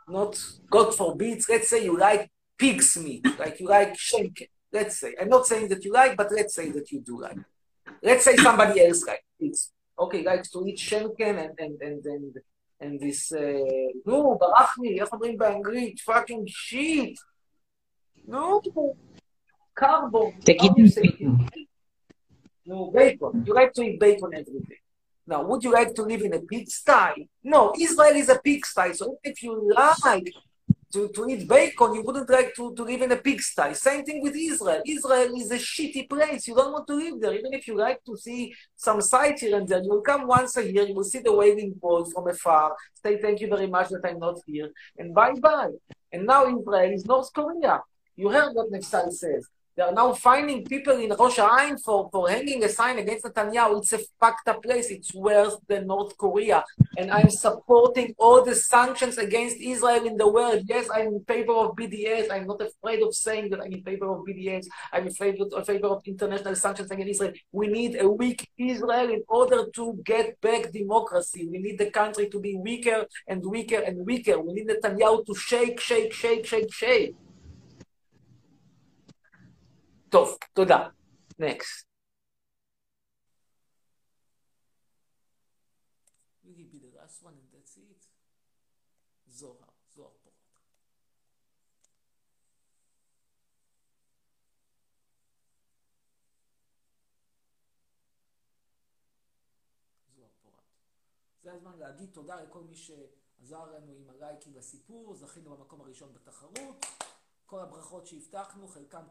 not, 0.07 0.37
God 0.69 0.93
forbid, 0.93 1.41
let's 1.47 1.69
say 1.69 1.83
you 1.85 1.97
like 1.97 2.29
pig's 2.57 2.97
meat, 2.97 3.25
like 3.39 3.59
you 3.59 3.67
like 3.67 3.95
schenken. 3.97 4.47
Let's 4.71 4.99
say. 4.99 5.15
I'm 5.19 5.29
not 5.29 5.45
saying 5.45 5.69
that 5.69 5.85
you 5.85 5.93
like, 5.93 6.17
but 6.17 6.31
let's 6.31 6.55
say 6.55 6.71
that 6.71 6.91
you 6.91 6.99
do 6.99 7.21
like. 7.21 7.37
Let's 8.01 8.25
say 8.25 8.35
somebody 8.35 8.83
else 8.85 9.05
like 9.05 9.23
pig's. 9.39 9.71
Okay, 9.97 10.23
likes 10.23 10.49
to 10.49 10.65
eat 10.67 10.79
schenken 10.79 11.37
and 11.37 11.53
and 11.59 11.79
and 11.81 12.05
and, 12.05 12.37
and 12.79 12.99
this, 12.99 13.31
uh, 13.31 13.91
נו, 14.05 14.37
ברח 14.39 14.75
לי, 14.79 15.01
איך 15.01 15.13
אומרים 15.13 15.37
באנגלית? 15.37 15.99
fucking 15.99 16.47
shit. 16.47 17.15
נו, 18.27 18.61
carbon. 19.79 20.39
תגיד 20.45 20.71
no, 22.68 22.90
bacon. 22.90 23.44
You 23.46 23.54
like 23.54 23.72
to 23.74 23.82
eat 23.82 23.98
bacon 23.98 24.30
every 24.34 24.60
day. 24.68 24.80
Now, 25.26 25.42
would 25.42 25.64
you 25.64 25.72
like 25.72 25.94
to 25.94 26.02
live 26.02 26.20
in 26.20 26.34
a 26.34 26.40
pigsty? 26.40 27.28
No, 27.42 27.72
Israel 27.78 28.14
is 28.14 28.28
a 28.28 28.38
pigsty. 28.38 28.92
So 28.92 29.18
if 29.24 29.42
you 29.42 29.72
like 29.74 30.30
to, 30.92 31.08
to 31.08 31.28
eat 31.28 31.48
bacon, 31.48 31.94
you 31.94 32.02
wouldn't 32.02 32.28
like 32.28 32.54
to, 32.56 32.74
to 32.74 32.82
live 32.82 33.00
in 33.00 33.12
a 33.12 33.16
pigsty. 33.16 33.72
Same 33.74 34.04
thing 34.04 34.22
with 34.22 34.36
Israel. 34.36 34.82
Israel 34.86 35.34
is 35.34 35.50
a 35.50 35.56
shitty 35.56 36.10
place. 36.10 36.46
You 36.46 36.54
don't 36.54 36.72
want 36.72 36.86
to 36.88 36.94
live 36.94 37.18
there. 37.22 37.34
Even 37.34 37.54
if 37.54 37.66
you 37.68 37.74
like 37.74 38.04
to 38.04 38.16
see 38.18 38.54
some 38.76 39.00
sights 39.00 39.40
here 39.40 39.56
and 39.56 39.66
there, 39.66 39.82
you'll 39.82 40.02
come 40.02 40.26
once 40.26 40.58
a 40.58 40.70
year, 40.70 40.86
you 40.86 40.94
will 40.94 41.04
see 41.04 41.20
the 41.20 41.34
wailing 41.34 41.74
walls 41.80 42.12
from 42.12 42.28
afar, 42.28 42.76
say 43.02 43.18
thank 43.18 43.40
you 43.40 43.48
very 43.48 43.66
much 43.66 43.88
that 43.88 44.04
I'm 44.04 44.18
not 44.18 44.38
here, 44.46 44.70
and 44.98 45.14
bye-bye. 45.14 45.72
And 46.12 46.26
now 46.26 46.44
Israel 46.44 46.92
is 46.92 47.06
North 47.06 47.32
Korea. 47.32 47.80
You 48.16 48.28
heard 48.28 48.52
what 48.52 48.70
Nefsal 48.70 49.10
says. 49.12 49.48
They 49.78 49.84
are 49.84 49.92
now 49.92 50.12
finding 50.12 50.64
people 50.64 50.96
in 50.96 51.10
Rosh 51.10 51.38
Hashanah 51.38 51.80
for, 51.84 52.08
for 52.10 52.28
hanging 52.28 52.64
a 52.64 52.68
sign 52.68 52.98
against 52.98 53.24
Netanyahu. 53.24 53.78
It's 53.78 53.92
a 53.92 54.00
fucked 54.18 54.48
up 54.48 54.60
place. 54.60 54.90
It's 54.90 55.14
worse 55.14 55.56
than 55.68 55.86
North 55.86 56.18
Korea. 56.18 56.64
And 56.96 57.12
I'm 57.12 57.30
supporting 57.30 58.12
all 58.18 58.44
the 58.44 58.56
sanctions 58.56 59.18
against 59.18 59.58
Israel 59.58 60.04
in 60.04 60.16
the 60.16 60.26
world. 60.26 60.64
Yes, 60.66 60.88
I'm 60.92 61.06
in 61.18 61.24
favor 61.28 61.52
of 61.52 61.76
BDS. 61.76 62.26
I'm 62.28 62.48
not 62.48 62.60
afraid 62.60 63.04
of 63.04 63.14
saying 63.14 63.50
that 63.50 63.60
I'm 63.60 63.72
in 63.72 63.84
favor 63.84 64.10
of 64.10 64.26
BDS. 64.26 64.66
I'm 64.92 65.06
in 65.06 65.14
favor, 65.14 65.44
in 65.56 65.64
favor 65.64 65.86
of 65.86 66.02
international 66.04 66.56
sanctions 66.56 66.90
against 66.90 67.10
Israel. 67.10 67.34
We 67.52 67.68
need 67.68 68.00
a 68.00 68.08
weak 68.10 68.50
Israel 68.58 69.10
in 69.10 69.22
order 69.28 69.70
to 69.76 70.00
get 70.04 70.40
back 70.40 70.72
democracy. 70.72 71.46
We 71.48 71.58
need 71.60 71.78
the 71.78 71.92
country 71.92 72.28
to 72.30 72.40
be 72.40 72.56
weaker 72.56 73.06
and 73.28 73.46
weaker 73.46 73.78
and 73.78 74.04
weaker. 74.04 74.40
We 74.40 74.54
need 74.54 74.70
Netanyahu 74.70 75.24
to 75.26 75.36
shake, 75.36 75.78
shake, 75.78 76.12
shake, 76.12 76.46
shake, 76.46 76.74
shake. 76.74 77.14
פורת. 89.94 90.28
זוהר 100.16 100.28
פורת. 100.42 100.62
זה 101.40 101.52
הזמן 101.52 101.78
להגיד 101.78 102.10
תודה 102.12 102.42
לכל 102.42 102.62
מי 102.62 102.76
שעזר 102.76 103.64
לנו 103.64 103.92
עם 103.92 104.10
הלייקים 104.10 104.54
לסיפור, 104.54 105.14
זכינו 105.14 105.56
במקום 105.56 105.80
הראשון 105.80 106.12
בתחרות. 106.12 107.07
כל 107.48 107.60
הברכות 107.60 108.06
שהבטחנו, 108.06 108.68
חלקם, 108.68 109.04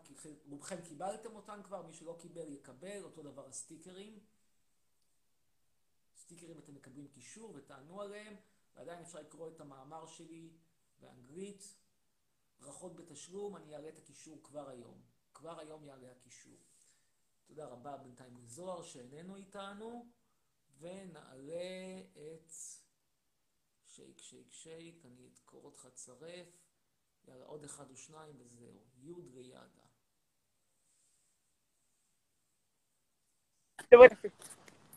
רובכם 0.49 0.81
קיבלתם 0.81 1.35
אותן 1.35 1.63
כבר, 1.63 1.87
מי 1.87 1.93
שלא 1.93 2.17
קיבל 2.19 2.51
יקבל, 2.53 3.03
אותו 3.03 3.23
דבר 3.23 3.47
הסטיקרים. 3.47 4.19
סטיקרים 6.15 6.59
אתם 6.59 6.75
מקבלים 6.75 7.07
קישור 7.07 7.51
ותענו 7.55 8.01
עליהם, 8.01 8.35
ועדיין 8.75 9.01
אפשר 9.01 9.19
לקרוא 9.19 9.49
את 9.49 9.61
המאמר 9.61 10.05
שלי 10.05 10.53
באנגלית. 10.99 11.75
ברכות 12.59 12.95
בתשלום, 12.95 13.55
אני 13.55 13.75
אעלה 13.75 13.89
את 13.89 13.97
הקישור 13.97 14.43
כבר 14.43 14.69
היום. 14.69 15.01
כבר 15.33 15.59
היום 15.59 15.85
יעלה 15.85 16.11
הקישור. 16.11 16.57
תודה 17.45 17.65
רבה 17.65 17.97
בינתיים 17.97 18.37
לזוהר 18.37 18.83
שאיננו 18.83 19.35
איתנו, 19.35 20.11
ונעלה 20.79 22.01
את 22.13 22.51
שייק 23.85 24.19
שייק 24.19 24.51
שייק, 24.51 25.05
אני 25.05 25.27
אדקור 25.27 25.63
אותך 25.65 25.87
צרף. 25.93 26.66
יאללה, 27.27 27.45
עוד 27.45 27.63
אחד 27.63 27.89
או 27.91 27.95
שניים 27.97 28.35
וזהו. 28.39 28.67
יוד 29.03 29.25
וידה. 29.33 29.59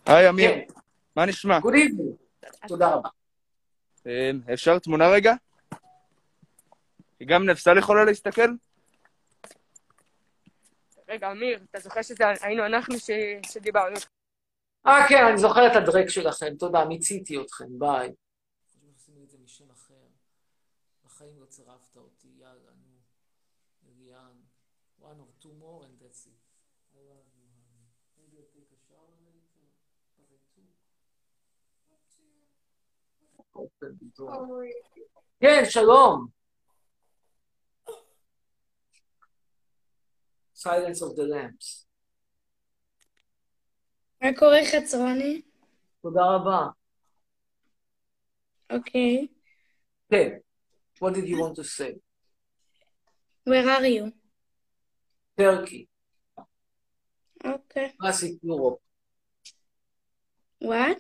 היי, 0.07 0.29
אמיר. 0.29 0.51
מה 1.17 1.27
נשמע? 1.27 1.59
תודה 2.69 2.95
רבה. 2.95 3.09
אמ, 4.07 4.41
אפשר 4.53 4.79
תמונה 4.79 5.05
רגע? 5.15 5.33
כי 7.19 7.25
גם 7.25 7.51
נפסל 7.51 7.79
יכולה 7.79 8.05
להסתכל? 8.05 8.51
רגע, 11.09 11.33
אמיר, 11.33 11.65
אתה 11.71 11.81
זוכר 11.81 12.03
שזה 12.03 12.25
היינו 12.43 12.67
אנחנו 12.67 12.99
ש- 12.99 13.11
שדיברנו? 13.53 13.97
אה, 14.87 15.09
כן, 15.09 15.25
אני 15.29 15.39
זוכר 15.39 15.67
את 15.67 15.77
הדרק 15.77 16.09
שלכם. 16.09 16.55
תודה, 16.59 16.85
מיציתי 16.85 17.41
אתכם. 17.41 17.79
ביי. 17.79 18.13
בחיים 21.05 21.41
לא 21.41 21.47
צירפת 21.47 21.97
אותי, 21.97 22.10
two 25.42 25.54
more 25.60 25.86
and 25.86 25.96
that's 26.02 26.26
it. 26.26 26.40
I 26.96 27.00
love 27.10 27.28
you, 27.36 27.46
honey. 27.54 27.86
Maybe 28.18 28.36
I'll 28.42 28.52
take 28.56 28.70
a 28.72 28.80
shower 28.88 29.16
later, 29.28 29.68
but 30.18 30.28
I 30.32 30.38
took. 30.54 30.74
כן, 35.40 35.64
שלום. 35.70 36.28
Silence 40.54 41.02
of 41.02 41.16
the 41.16 41.24
Lambs. 41.24 41.86
מה 44.22 44.30
קורה 44.40 44.60
חצרוני? 44.72 45.42
תודה 46.02 46.22
רבה. 46.36 46.68
אוקיי. 48.70 49.28
כן. 50.10 50.30
What 51.02 51.14
did 51.14 51.28
you 51.28 51.38
want 51.38 51.56
to 51.56 51.64
say? 51.64 52.00
Where 53.48 53.70
are 53.70 53.86
you? 53.86 54.19
Turkey. 55.41 55.87
אוקיי. 57.45 57.93
Classic 58.03 58.39
Europe. 58.45 58.81
What? 60.65 60.99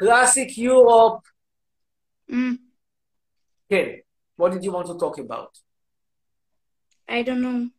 Classic 0.00 0.58
Europe. 0.58 1.22
Mm, 2.30 2.56
כן. 3.68 3.88
What 4.40 4.52
did 4.52 4.64
you 4.64 4.72
want 4.72 4.86
to 4.86 4.98
talk 4.98 5.18
about? 5.18 5.52
I 7.08 7.22
don't 7.22 7.40
know. 7.40 7.70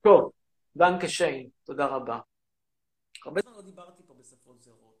טוב. 0.00 0.32
דנקה 0.76 1.08
שיין. 1.08 1.48
תודה 1.64 1.86
רבה. 1.86 2.20
הרבה 3.24 3.40
זמן 3.40 3.52
לא 3.52 3.62
דיברתי 3.62 4.02
פה 4.06 4.14
בשפות 4.14 4.62
זרות. 4.62 4.98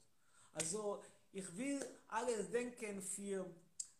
Also, 0.54 1.02
ich 1.32 1.46
will 1.56 1.84
alles 2.08 2.50
denken 2.50 3.00
für 3.00 3.46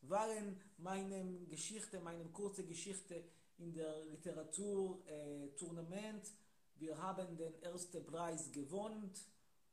waren 0.03 0.61
meinem 0.79 1.49
Geschichte, 1.49 2.01
meinem 2.01 2.33
kurze 2.33 2.65
Geschichte 2.65 3.25
in 3.59 3.75
der 3.75 4.05
Literaturtournament. 4.05 6.33
Wir 6.77 6.97
haben 6.97 7.37
den 7.37 7.61
ersten 7.63 8.07
Preis 8.07 8.51
gewonnen 8.53 9.13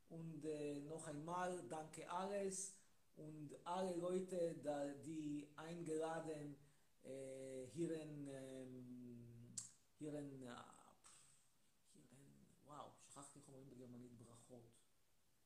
und 0.08 0.44
äh, 0.44 0.80
noch 0.80 1.06
einmal 1.06 1.62
danke 1.68 2.10
alles 2.10 2.74
und 3.16 3.54
alle 3.64 3.94
Leute, 3.96 4.56
da, 4.62 4.86
die 5.04 5.48
eingeladen 5.56 6.56
äh, 7.04 7.66
hierin, 7.72 8.28
ähm, 8.28 9.54
hierin, 9.98 10.42
äh, 10.42 10.54
hierin, 11.92 12.46
וואו, 12.66 12.90
שכחתי 13.08 13.38
איך 13.38 13.48
אומרים 13.48 13.70
בגרמנית 13.70 14.12
ברכות. 14.18 14.70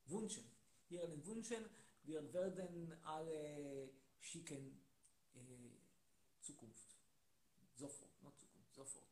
Wünschen. 0.08 0.44
Hier 0.88 1.02
einen 1.04 1.24
Wünschen. 1.24 1.64
Wir 2.02 2.32
werden 2.32 2.92
alle 3.04 3.90
schicken 4.18 4.80
äh, 5.34 5.38
Zukunft. 6.40 6.89
Sofort, 7.81 8.15
not 8.23 8.35
Zukunft, 8.40 8.74
sofort. 8.74 9.11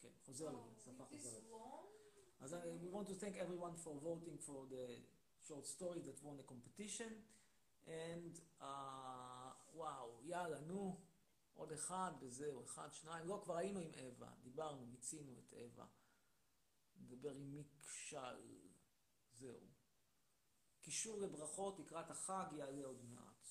כן, 0.00 0.08
חוזר 0.24 0.50
לי, 0.50 0.58
שפה 0.78 1.04
חוזרת. 1.04 1.42
אז 2.40 2.54
we 2.54 2.94
want 2.94 3.08
to 3.08 3.14
thank 3.14 3.36
everyone 3.36 3.76
for 3.84 3.94
voting 4.00 4.38
for 4.46 4.66
the 4.70 4.86
short 5.46 5.66
story 5.66 6.00
that 6.00 6.18
won 6.24 6.36
the 6.36 6.46
competition. 6.52 7.12
And 7.86 8.40
uh, 8.60 8.64
וואו, 9.74 10.20
יאללה, 10.22 10.60
נו, 10.60 11.00
עוד 11.54 11.72
אחד 11.72 12.12
וזהו, 12.20 12.64
אחד, 12.64 12.92
שניים. 12.92 13.26
לא, 13.26 13.40
כבר 13.44 13.56
היינו 13.56 13.80
עם 13.80 13.90
אווה, 13.94 14.32
דיברנו, 14.42 14.86
מיצינו 14.86 15.38
את 15.38 15.52
אווה. 15.52 15.86
נדבר 16.96 17.34
עם 17.34 17.54
מיקשל, 17.54 18.60
זהו. 19.32 19.66
קישור 20.80 21.18
לברכות 21.18 21.78
לקראת 21.78 22.10
החג 22.10 22.46
יעלה 22.52 22.84
עוד 22.84 23.04
מעט. 23.04 23.48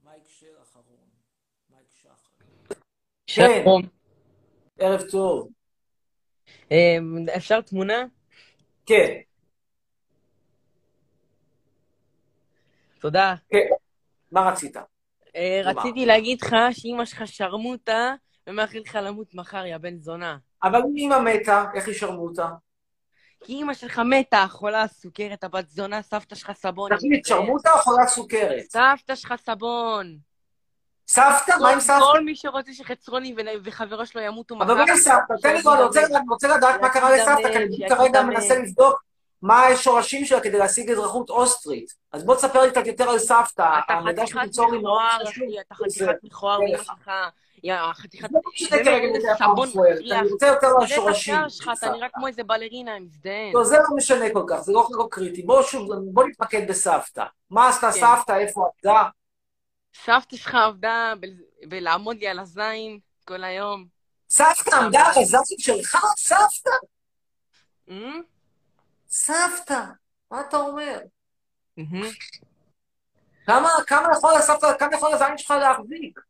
מייק 0.00 0.26
שר 0.26 0.62
אחרון. 0.62 1.11
מייק 1.74 1.88
שחר. 2.02 2.74
שלום. 3.26 3.82
ערב 4.78 5.02
טוב. 5.10 5.48
אמ, 6.70 7.26
אפשר 7.36 7.60
תמונה? 7.60 8.04
כן. 8.86 9.20
תודה. 13.00 13.34
כן. 13.50 13.58
מה 14.32 14.50
רצית? 14.50 14.76
אה. 15.36 15.60
רציתי 15.64 16.06
להגיד 16.06 16.42
לך 16.42 16.56
שאימא 16.72 17.04
שלך 17.04 17.22
שרמוטה, 17.26 18.14
ומאחל 18.46 18.78
לך 18.78 18.98
למות 19.02 19.34
מחר, 19.34 19.66
יא 19.66 19.78
בן 19.78 19.98
זונה. 19.98 20.38
אבל 20.62 20.78
אם 20.78 21.12
אמא 21.12 21.18
מתה, 21.18 21.64
איך 21.74 21.88
ישרמו 21.88 22.28
אותה? 22.28 22.48
כי 23.44 23.52
אימא 23.52 23.74
שלך 23.74 23.98
מתה, 23.98 24.46
חולה 24.48 24.88
סוכרת, 24.88 25.44
הבת 25.44 25.68
זונה, 25.68 26.02
סבתא 26.02 26.34
שלך 26.34 26.52
סבון. 26.52 26.90
תגיד, 26.98 27.24
שרמוטה 27.24 27.70
או 27.72 27.78
חולת 27.78 28.08
סוכרת? 28.08 28.60
סבתא 28.70 29.14
שלך 29.14 29.34
סבון. 29.44 30.18
סבתא? 31.08 31.54
מה 31.60 31.70
עם 31.70 31.80
סבתא? 31.80 32.04
כל 32.12 32.20
מי 32.24 32.36
שרוצה 32.36 32.72
שחצרוני 32.72 33.34
וחברו 33.64 34.06
שלו 34.06 34.20
ימותו 34.20 34.56
מחר. 34.56 34.64
אבל 34.64 34.74
מה 34.74 34.82
עם 34.82 34.96
סבתא? 34.96 35.34
תן 35.42 35.54
לי 35.54 35.60
כבר, 35.62 35.74
אני 35.74 35.82
רוצה- 36.28 36.56
לדעת 36.56 36.80
מה 36.80 36.88
קרה 36.88 37.16
לסבתא, 37.16 37.52
כי 37.52 37.56
אני 37.58 37.88
כרגע. 37.88 38.22
מנסה 38.22 38.58
לבדוק 38.58 39.02
מה 39.42 39.66
השורשים 39.66 40.24
שלה 40.24 40.40
כדי 40.40 40.58
להשיג 40.58 40.90
אזרחות 40.90 41.30
אוסטרית. 41.30 41.92
אז 42.12 42.24
בוא 42.24 42.34
תספר 42.34 42.62
לי 42.62 42.70
קצת 42.70 42.86
יותר 42.86 43.10
על 43.10 43.18
סבתא. 43.18 43.78
אתה 43.84 44.00
חתיכת 44.08 44.26
שתיצור 44.28 44.72
לי 44.72 44.78
מאוד 44.78 45.00
מכוער, 45.02 45.26
חשוב. 45.26 45.44
אחי, 45.48 45.60
אתה 45.60 45.74
חתיכת 45.74 46.24
מכוער, 46.24 46.58
לך. 46.74 46.82
שלך, 46.84 47.10
יא 47.62 47.74
חתיכת... 47.94 48.28
לא 48.32 48.40
סבון 49.38 49.68
מסריח. 49.68 50.20
אני 50.20 50.30
רוצה 50.32 50.46
יותר 50.46 50.60
תראה 50.60 50.72
את 50.78 50.82
לשורשים. 50.82 51.34
השיער 51.34 51.48
שלך, 51.48 51.70
אתה 51.78 51.90
נראה 51.90 52.08
כמו 52.14 52.26
איזה 52.26 52.44
בלרינה, 52.44 52.96
אני 52.96 53.04
מזדיין. 53.04 53.54
לא, 53.54 53.64
זה 53.64 53.76
לא 53.76 53.96
משנה 53.96 54.24
כל 54.32 54.44
כך, 54.48 54.60
זה 54.60 54.72
לא 54.72 54.86
כל 54.88 55.02
כך 55.02 55.08
קריטי. 55.10 55.42
בוא 55.42 55.62
שוב, 55.62 55.88
בוא 56.12 56.24
נתמקד 56.24 56.68
בסבתא. 56.68 57.24
מה 57.50 57.68
עשתה 57.68 57.92
כן. 57.92 58.00
סבתא, 58.00 58.32
איפה 58.32 58.66
עבדה? 58.84 59.02
סבתא 59.94 60.36
שלך 60.36 60.54
עבדה 60.54 61.14
בלעמוד 61.68 62.16
לי 62.16 62.28
על 62.28 62.38
הזין 62.38 62.98
כל 63.24 63.44
היום. 63.44 63.86
סבתא 64.30 64.74
עמדה 64.74 65.00
על 65.00 65.22
הזין 65.22 65.58
שלך? 65.58 65.96
סבתא? 66.16 66.70
אמ? 67.88 68.22
סבתא, 69.08 69.84
מה 70.30 70.40
אתה 70.40 70.56
אומר? 70.56 70.98
כמה, 73.46 73.68
כמה 73.86 74.08
יכול 74.16 74.34
הסבתא, 74.34 74.66
כמה 74.78 74.96
יכול 74.96 75.12
הזין 75.12 75.38
שלך 75.38 75.50
להחזיק? 75.50 76.20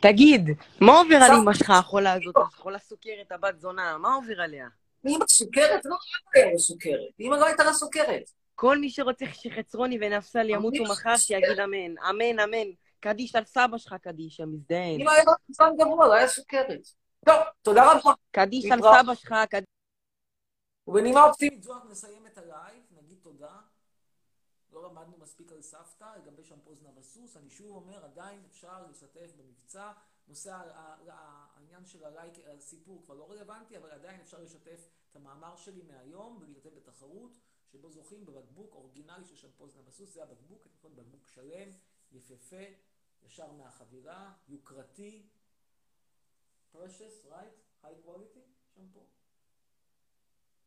תגיד, 0.00 0.48
מה 0.80 0.92
עובר 0.92 1.16
על 1.16 1.30
אמא 1.42 1.54
שלך, 1.54 1.70
החולה 1.70 2.12
הזאת, 2.12 2.34
החולה 2.36 2.78
סוכרת, 2.78 3.32
הבת 3.32 3.60
זונה, 3.60 3.98
מה 3.98 4.14
עובר 4.14 4.40
עליה? 4.40 4.68
אמא 5.06 5.24
סוכרת? 5.28 5.84
לא, 5.84 5.90
לא 5.90 6.40
היה 6.40 6.52
לה 6.52 6.58
סוכרת. 6.58 7.20
אמא 7.20 7.36
לא 7.36 7.46
הייתה 7.46 7.64
לה 7.64 7.72
סוכרת. 7.72 8.30
כל 8.56 8.78
מי 8.78 8.90
שרוצה 8.90 9.24
שחצרוני 9.32 9.98
ונפסל 10.00 10.50
ימותו 10.50 10.82
מחר. 10.82 11.16
שיגיד 11.16 11.60
אמן. 11.60 11.98
אמן, 12.10 12.40
אמן. 12.40 12.68
קדיש 13.00 13.36
על 13.36 13.44
סבא 13.44 13.78
שלך, 13.78 13.94
קדיש, 14.02 14.40
מזדיין. 14.40 15.00
אמא 15.00 15.10
היה 15.10 15.24
לה 15.24 15.32
חמצן 15.46 15.70
גבוה, 15.78 16.06
לא 16.06 16.14
היה 16.14 16.28
סוכרת. 16.28 16.80
טוב, 17.26 17.36
תודה 17.62 17.92
רבה. 17.92 18.12
קדיש 18.30 18.64
על. 18.72 18.80
סבא 18.80 19.14
שלך, 19.14 19.34
קדיש... 19.50 19.66
ובנימה 20.86 21.24
אופטימית 21.24 21.62
זו 21.62 21.74
אנחנו 21.74 21.90
נסיים 21.90 22.26
את 22.26 22.38
הלייב, 22.38 22.82
נגיד 22.90 23.18
תודה. 23.22 23.56
לא 24.72 24.88
למדנו 24.90 25.16
מספיק 25.18 25.52
על 25.52 25.62
סבתא, 25.62 26.06
לגבי 26.16 26.44
שמפו 26.44 26.72
זנב 26.72 26.88
הסוס. 26.98 27.36
אני 27.36 27.50
שוב 27.50 27.76
אומר, 27.76 28.04
עדיין 28.04 28.40
אפשר 28.50 28.82
להשתתף 28.86 29.32
במבצע. 29.36 29.92
נושא 30.28 30.58
העניין 31.08 31.86
של 31.86 32.04
הלייק, 32.04 32.34
הסיפור 32.56 33.02
כבר 33.04 33.14
לא 33.14 33.30
רלוונטי, 33.30 33.76
אבל 33.76 33.90
עדיין 33.90 34.20
אפשר 34.20 34.38
לשתף 34.38 34.88
את 35.10 35.16
המאמר 35.16 35.56
שלי 35.56 35.82
מהיום 35.82 36.38
ולהשתתף 36.40 36.70
בתחרות, 36.76 37.38
שבו 37.76 37.90
זוכים 37.90 38.26
בבקבוק 38.26 38.74
אורגינלי 38.74 39.24
של 39.24 39.36
שמפו 39.36 39.65
זנב 39.65 39.82
הסוס. 39.84 40.14
זה 40.14 40.22
הבקבוק, 40.22 40.66
אתם 40.66 40.74
יכולים 40.76 40.96
בקבוק 40.96 41.26
שלם, 41.26 41.70
יפהפה, 42.12 42.64
ישר 43.22 43.52
מהחבילה, 43.52 44.32
יוקרתי. 44.48 45.28
precious, 46.72 47.24
right? 47.30 47.54
high 47.82 47.98
quality, 48.06 48.44
שמפו. 48.74 49.06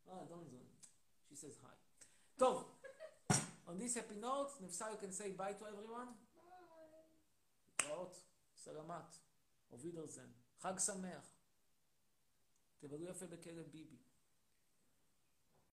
Ah, 0.07 0.25
don't 0.29 0.49
do 0.49 0.57
it. 0.57 0.87
She 1.29 1.35
says 1.35 1.57
hi. 1.63 1.75
טוב, 2.37 2.79
on 3.67 3.77
this 3.77 3.95
happy 3.95 4.15
note, 4.15 4.61
נפסל 4.61 4.93
you 4.93 5.05
can 5.05 5.11
say 5.11 5.31
bye 5.37 5.53
to 5.53 5.65
everyone. 5.65 6.13
להתראות, 7.69 8.21
סלמת, 8.55 9.15
אובידרזן, 9.71 10.31
חג 10.59 10.73
שמח. 10.79 11.35
תבלו 12.79 13.05
יפה 13.05 13.27
בכלא 13.27 13.63
ביבי. 13.63 13.97